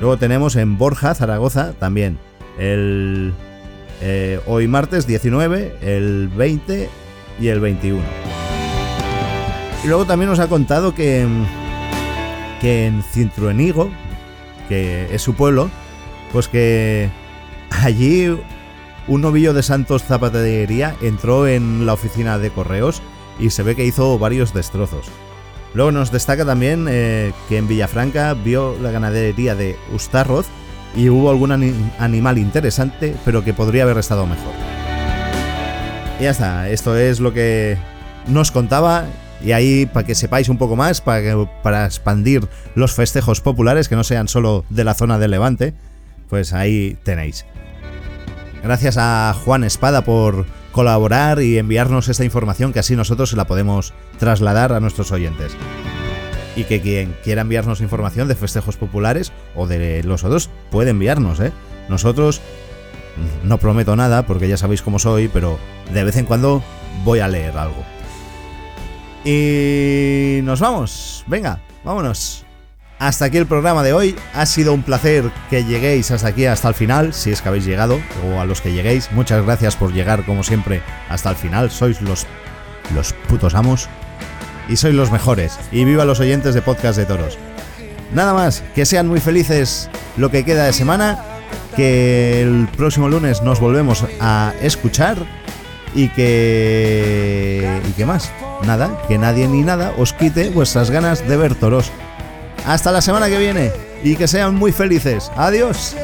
Luego 0.00 0.16
tenemos 0.16 0.56
en 0.56 0.78
Borja, 0.78 1.14
Zaragoza, 1.14 1.72
también 1.78 2.18
el 2.58 3.32
eh, 4.00 4.40
hoy 4.46 4.68
martes 4.68 5.06
19, 5.06 5.76
el 5.82 6.28
20 6.28 6.88
y 7.40 7.48
el 7.48 7.60
21. 7.60 8.00
Y 9.84 9.88
luego 9.88 10.04
también 10.04 10.30
nos 10.30 10.38
ha 10.38 10.48
contado 10.48 10.94
que, 10.94 11.26
que 12.60 12.86
en 12.86 13.02
Cintruenigo, 13.02 13.90
que 14.68 15.14
es 15.14 15.22
su 15.22 15.34
pueblo, 15.34 15.70
pues 16.32 16.48
que 16.48 17.10
allí 17.70 18.36
un 19.06 19.20
novillo 19.20 19.54
de 19.54 19.62
Santos 19.62 20.04
Zapatería 20.04 20.94
entró 21.00 21.46
en 21.46 21.86
la 21.86 21.94
oficina 21.94 22.38
de 22.38 22.50
correos 22.50 23.02
y 23.38 23.50
se 23.50 23.62
ve 23.62 23.74
que 23.74 23.84
hizo 23.84 24.18
varios 24.18 24.52
destrozos. 24.52 25.06
Luego 25.74 25.92
nos 25.92 26.10
destaca 26.10 26.44
también 26.44 26.86
eh, 26.88 27.32
que 27.48 27.58
en 27.58 27.68
Villafranca 27.68 28.34
vio 28.34 28.76
la 28.80 28.90
ganadería 28.90 29.54
de 29.54 29.76
Ustarroz 29.94 30.46
y 30.96 31.08
hubo 31.08 31.30
algún 31.30 31.52
animal 31.52 32.38
interesante, 32.38 33.14
pero 33.24 33.44
que 33.44 33.54
podría 33.54 33.84
haber 33.84 33.98
estado 33.98 34.26
mejor. 34.26 34.52
Y 36.18 36.24
ya 36.24 36.30
está, 36.30 36.68
esto 36.68 36.96
es 36.96 37.20
lo 37.20 37.32
que 37.32 37.78
nos 38.26 38.50
contaba. 38.50 39.06
Y 39.42 39.52
ahí, 39.52 39.86
para 39.86 40.06
que 40.06 40.14
sepáis 40.14 40.48
un 40.48 40.58
poco 40.58 40.76
más, 40.76 41.00
para, 41.00 41.84
expandir 41.84 42.48
los 42.74 42.92
festejos 42.92 43.40
populares, 43.40 43.88
que 43.88 43.96
no 43.96 44.04
sean 44.04 44.28
solo 44.28 44.64
de 44.68 44.84
la 44.84 44.94
zona 44.94 45.18
de 45.18 45.28
Levante, 45.28 45.74
pues 46.28 46.52
ahí 46.52 46.96
tenéis. 47.04 47.44
Gracias 48.62 48.96
a 48.98 49.34
Juan 49.44 49.62
Espada 49.62 50.02
por 50.02 50.46
colaborar 50.72 51.40
y 51.40 51.58
enviarnos 51.58 52.08
esta 52.08 52.24
información 52.24 52.72
que 52.72 52.80
así 52.80 52.96
nosotros 52.96 53.32
la 53.34 53.46
podemos 53.46 53.94
trasladar 54.18 54.72
a 54.72 54.80
nuestros 54.80 55.12
oyentes. 55.12 55.52
Y 56.56 56.64
que 56.64 56.80
quien 56.80 57.14
quiera 57.22 57.42
enviarnos 57.42 57.80
información 57.80 58.26
de 58.26 58.34
festejos 58.34 58.76
populares 58.76 59.32
o 59.54 59.68
de 59.68 60.02
los 60.02 60.24
otros 60.24 60.50
puede 60.70 60.90
enviarnos, 60.90 61.38
¿eh? 61.38 61.52
Nosotros 61.88 62.40
no 63.44 63.58
prometo 63.58 63.94
nada 63.96 64.26
porque 64.26 64.48
ya 64.48 64.56
sabéis 64.56 64.82
cómo 64.82 64.98
soy, 64.98 65.28
pero 65.28 65.58
de 65.92 66.04
vez 66.04 66.16
en 66.16 66.24
cuando 66.24 66.62
voy 67.04 67.20
a 67.20 67.28
leer 67.28 67.56
algo. 67.56 67.97
Y 69.24 70.40
nos 70.42 70.60
vamos, 70.60 71.24
venga, 71.26 71.60
vámonos. 71.84 72.44
Hasta 72.98 73.26
aquí 73.26 73.36
el 73.36 73.46
programa 73.46 73.82
de 73.82 73.92
hoy. 73.92 74.16
Ha 74.34 74.44
sido 74.46 74.74
un 74.74 74.82
placer 74.82 75.30
que 75.50 75.64
lleguéis 75.64 76.10
hasta 76.10 76.28
aquí, 76.28 76.46
hasta 76.46 76.68
el 76.68 76.74
final, 76.74 77.14
si 77.14 77.30
es 77.30 77.40
que 77.40 77.48
habéis 77.48 77.64
llegado, 77.64 78.00
o 78.26 78.40
a 78.40 78.44
los 78.44 78.60
que 78.60 78.72
lleguéis. 78.72 79.12
Muchas 79.12 79.44
gracias 79.44 79.76
por 79.76 79.92
llegar, 79.92 80.24
como 80.24 80.42
siempre, 80.42 80.82
hasta 81.08 81.30
el 81.30 81.36
final. 81.36 81.70
Sois 81.70 82.00
los, 82.02 82.26
los 82.94 83.12
putos 83.28 83.54
amos. 83.54 83.88
Y 84.68 84.76
sois 84.76 84.94
los 84.94 85.12
mejores. 85.12 85.58
Y 85.70 85.84
viva 85.84 86.04
los 86.04 86.20
oyentes 86.20 86.54
de 86.54 86.62
Podcast 86.62 86.98
de 86.98 87.06
Toros. 87.06 87.38
Nada 88.12 88.34
más, 88.34 88.64
que 88.74 88.84
sean 88.84 89.06
muy 89.06 89.20
felices 89.20 89.88
lo 90.16 90.30
que 90.30 90.44
queda 90.44 90.64
de 90.64 90.72
semana. 90.72 91.24
Que 91.76 92.42
el 92.42 92.68
próximo 92.76 93.08
lunes 93.08 93.42
nos 93.42 93.60
volvemos 93.60 94.04
a 94.20 94.52
escuchar. 94.60 95.18
Y 95.94 96.08
que... 96.08 97.80
¿Y 97.88 97.92
qué 97.92 98.04
más? 98.04 98.32
Nada, 98.64 99.02
que 99.08 99.18
nadie 99.18 99.48
ni 99.48 99.62
nada 99.62 99.92
os 99.98 100.12
quite 100.12 100.50
vuestras 100.50 100.90
ganas 100.90 101.26
de 101.26 101.36
ver 101.36 101.54
toros. 101.54 101.90
Hasta 102.66 102.92
la 102.92 103.00
semana 103.00 103.28
que 103.28 103.38
viene 103.38 103.72
y 104.02 104.16
que 104.16 104.28
sean 104.28 104.54
muy 104.54 104.72
felices. 104.72 105.30
Adiós. 105.36 105.96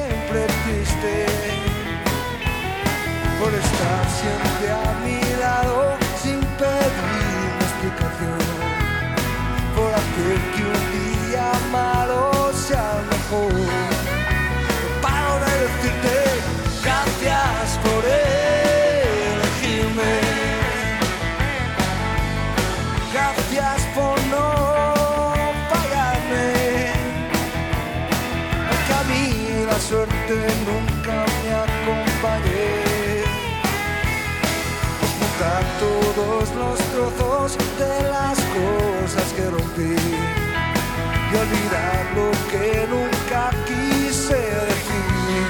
Lo 42.14 42.30
que 42.50 42.86
nunca 42.88 43.50
quise 43.66 44.34
decir. 44.34 45.46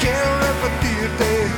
Quiero 0.00 0.30
repetirte 0.46 1.49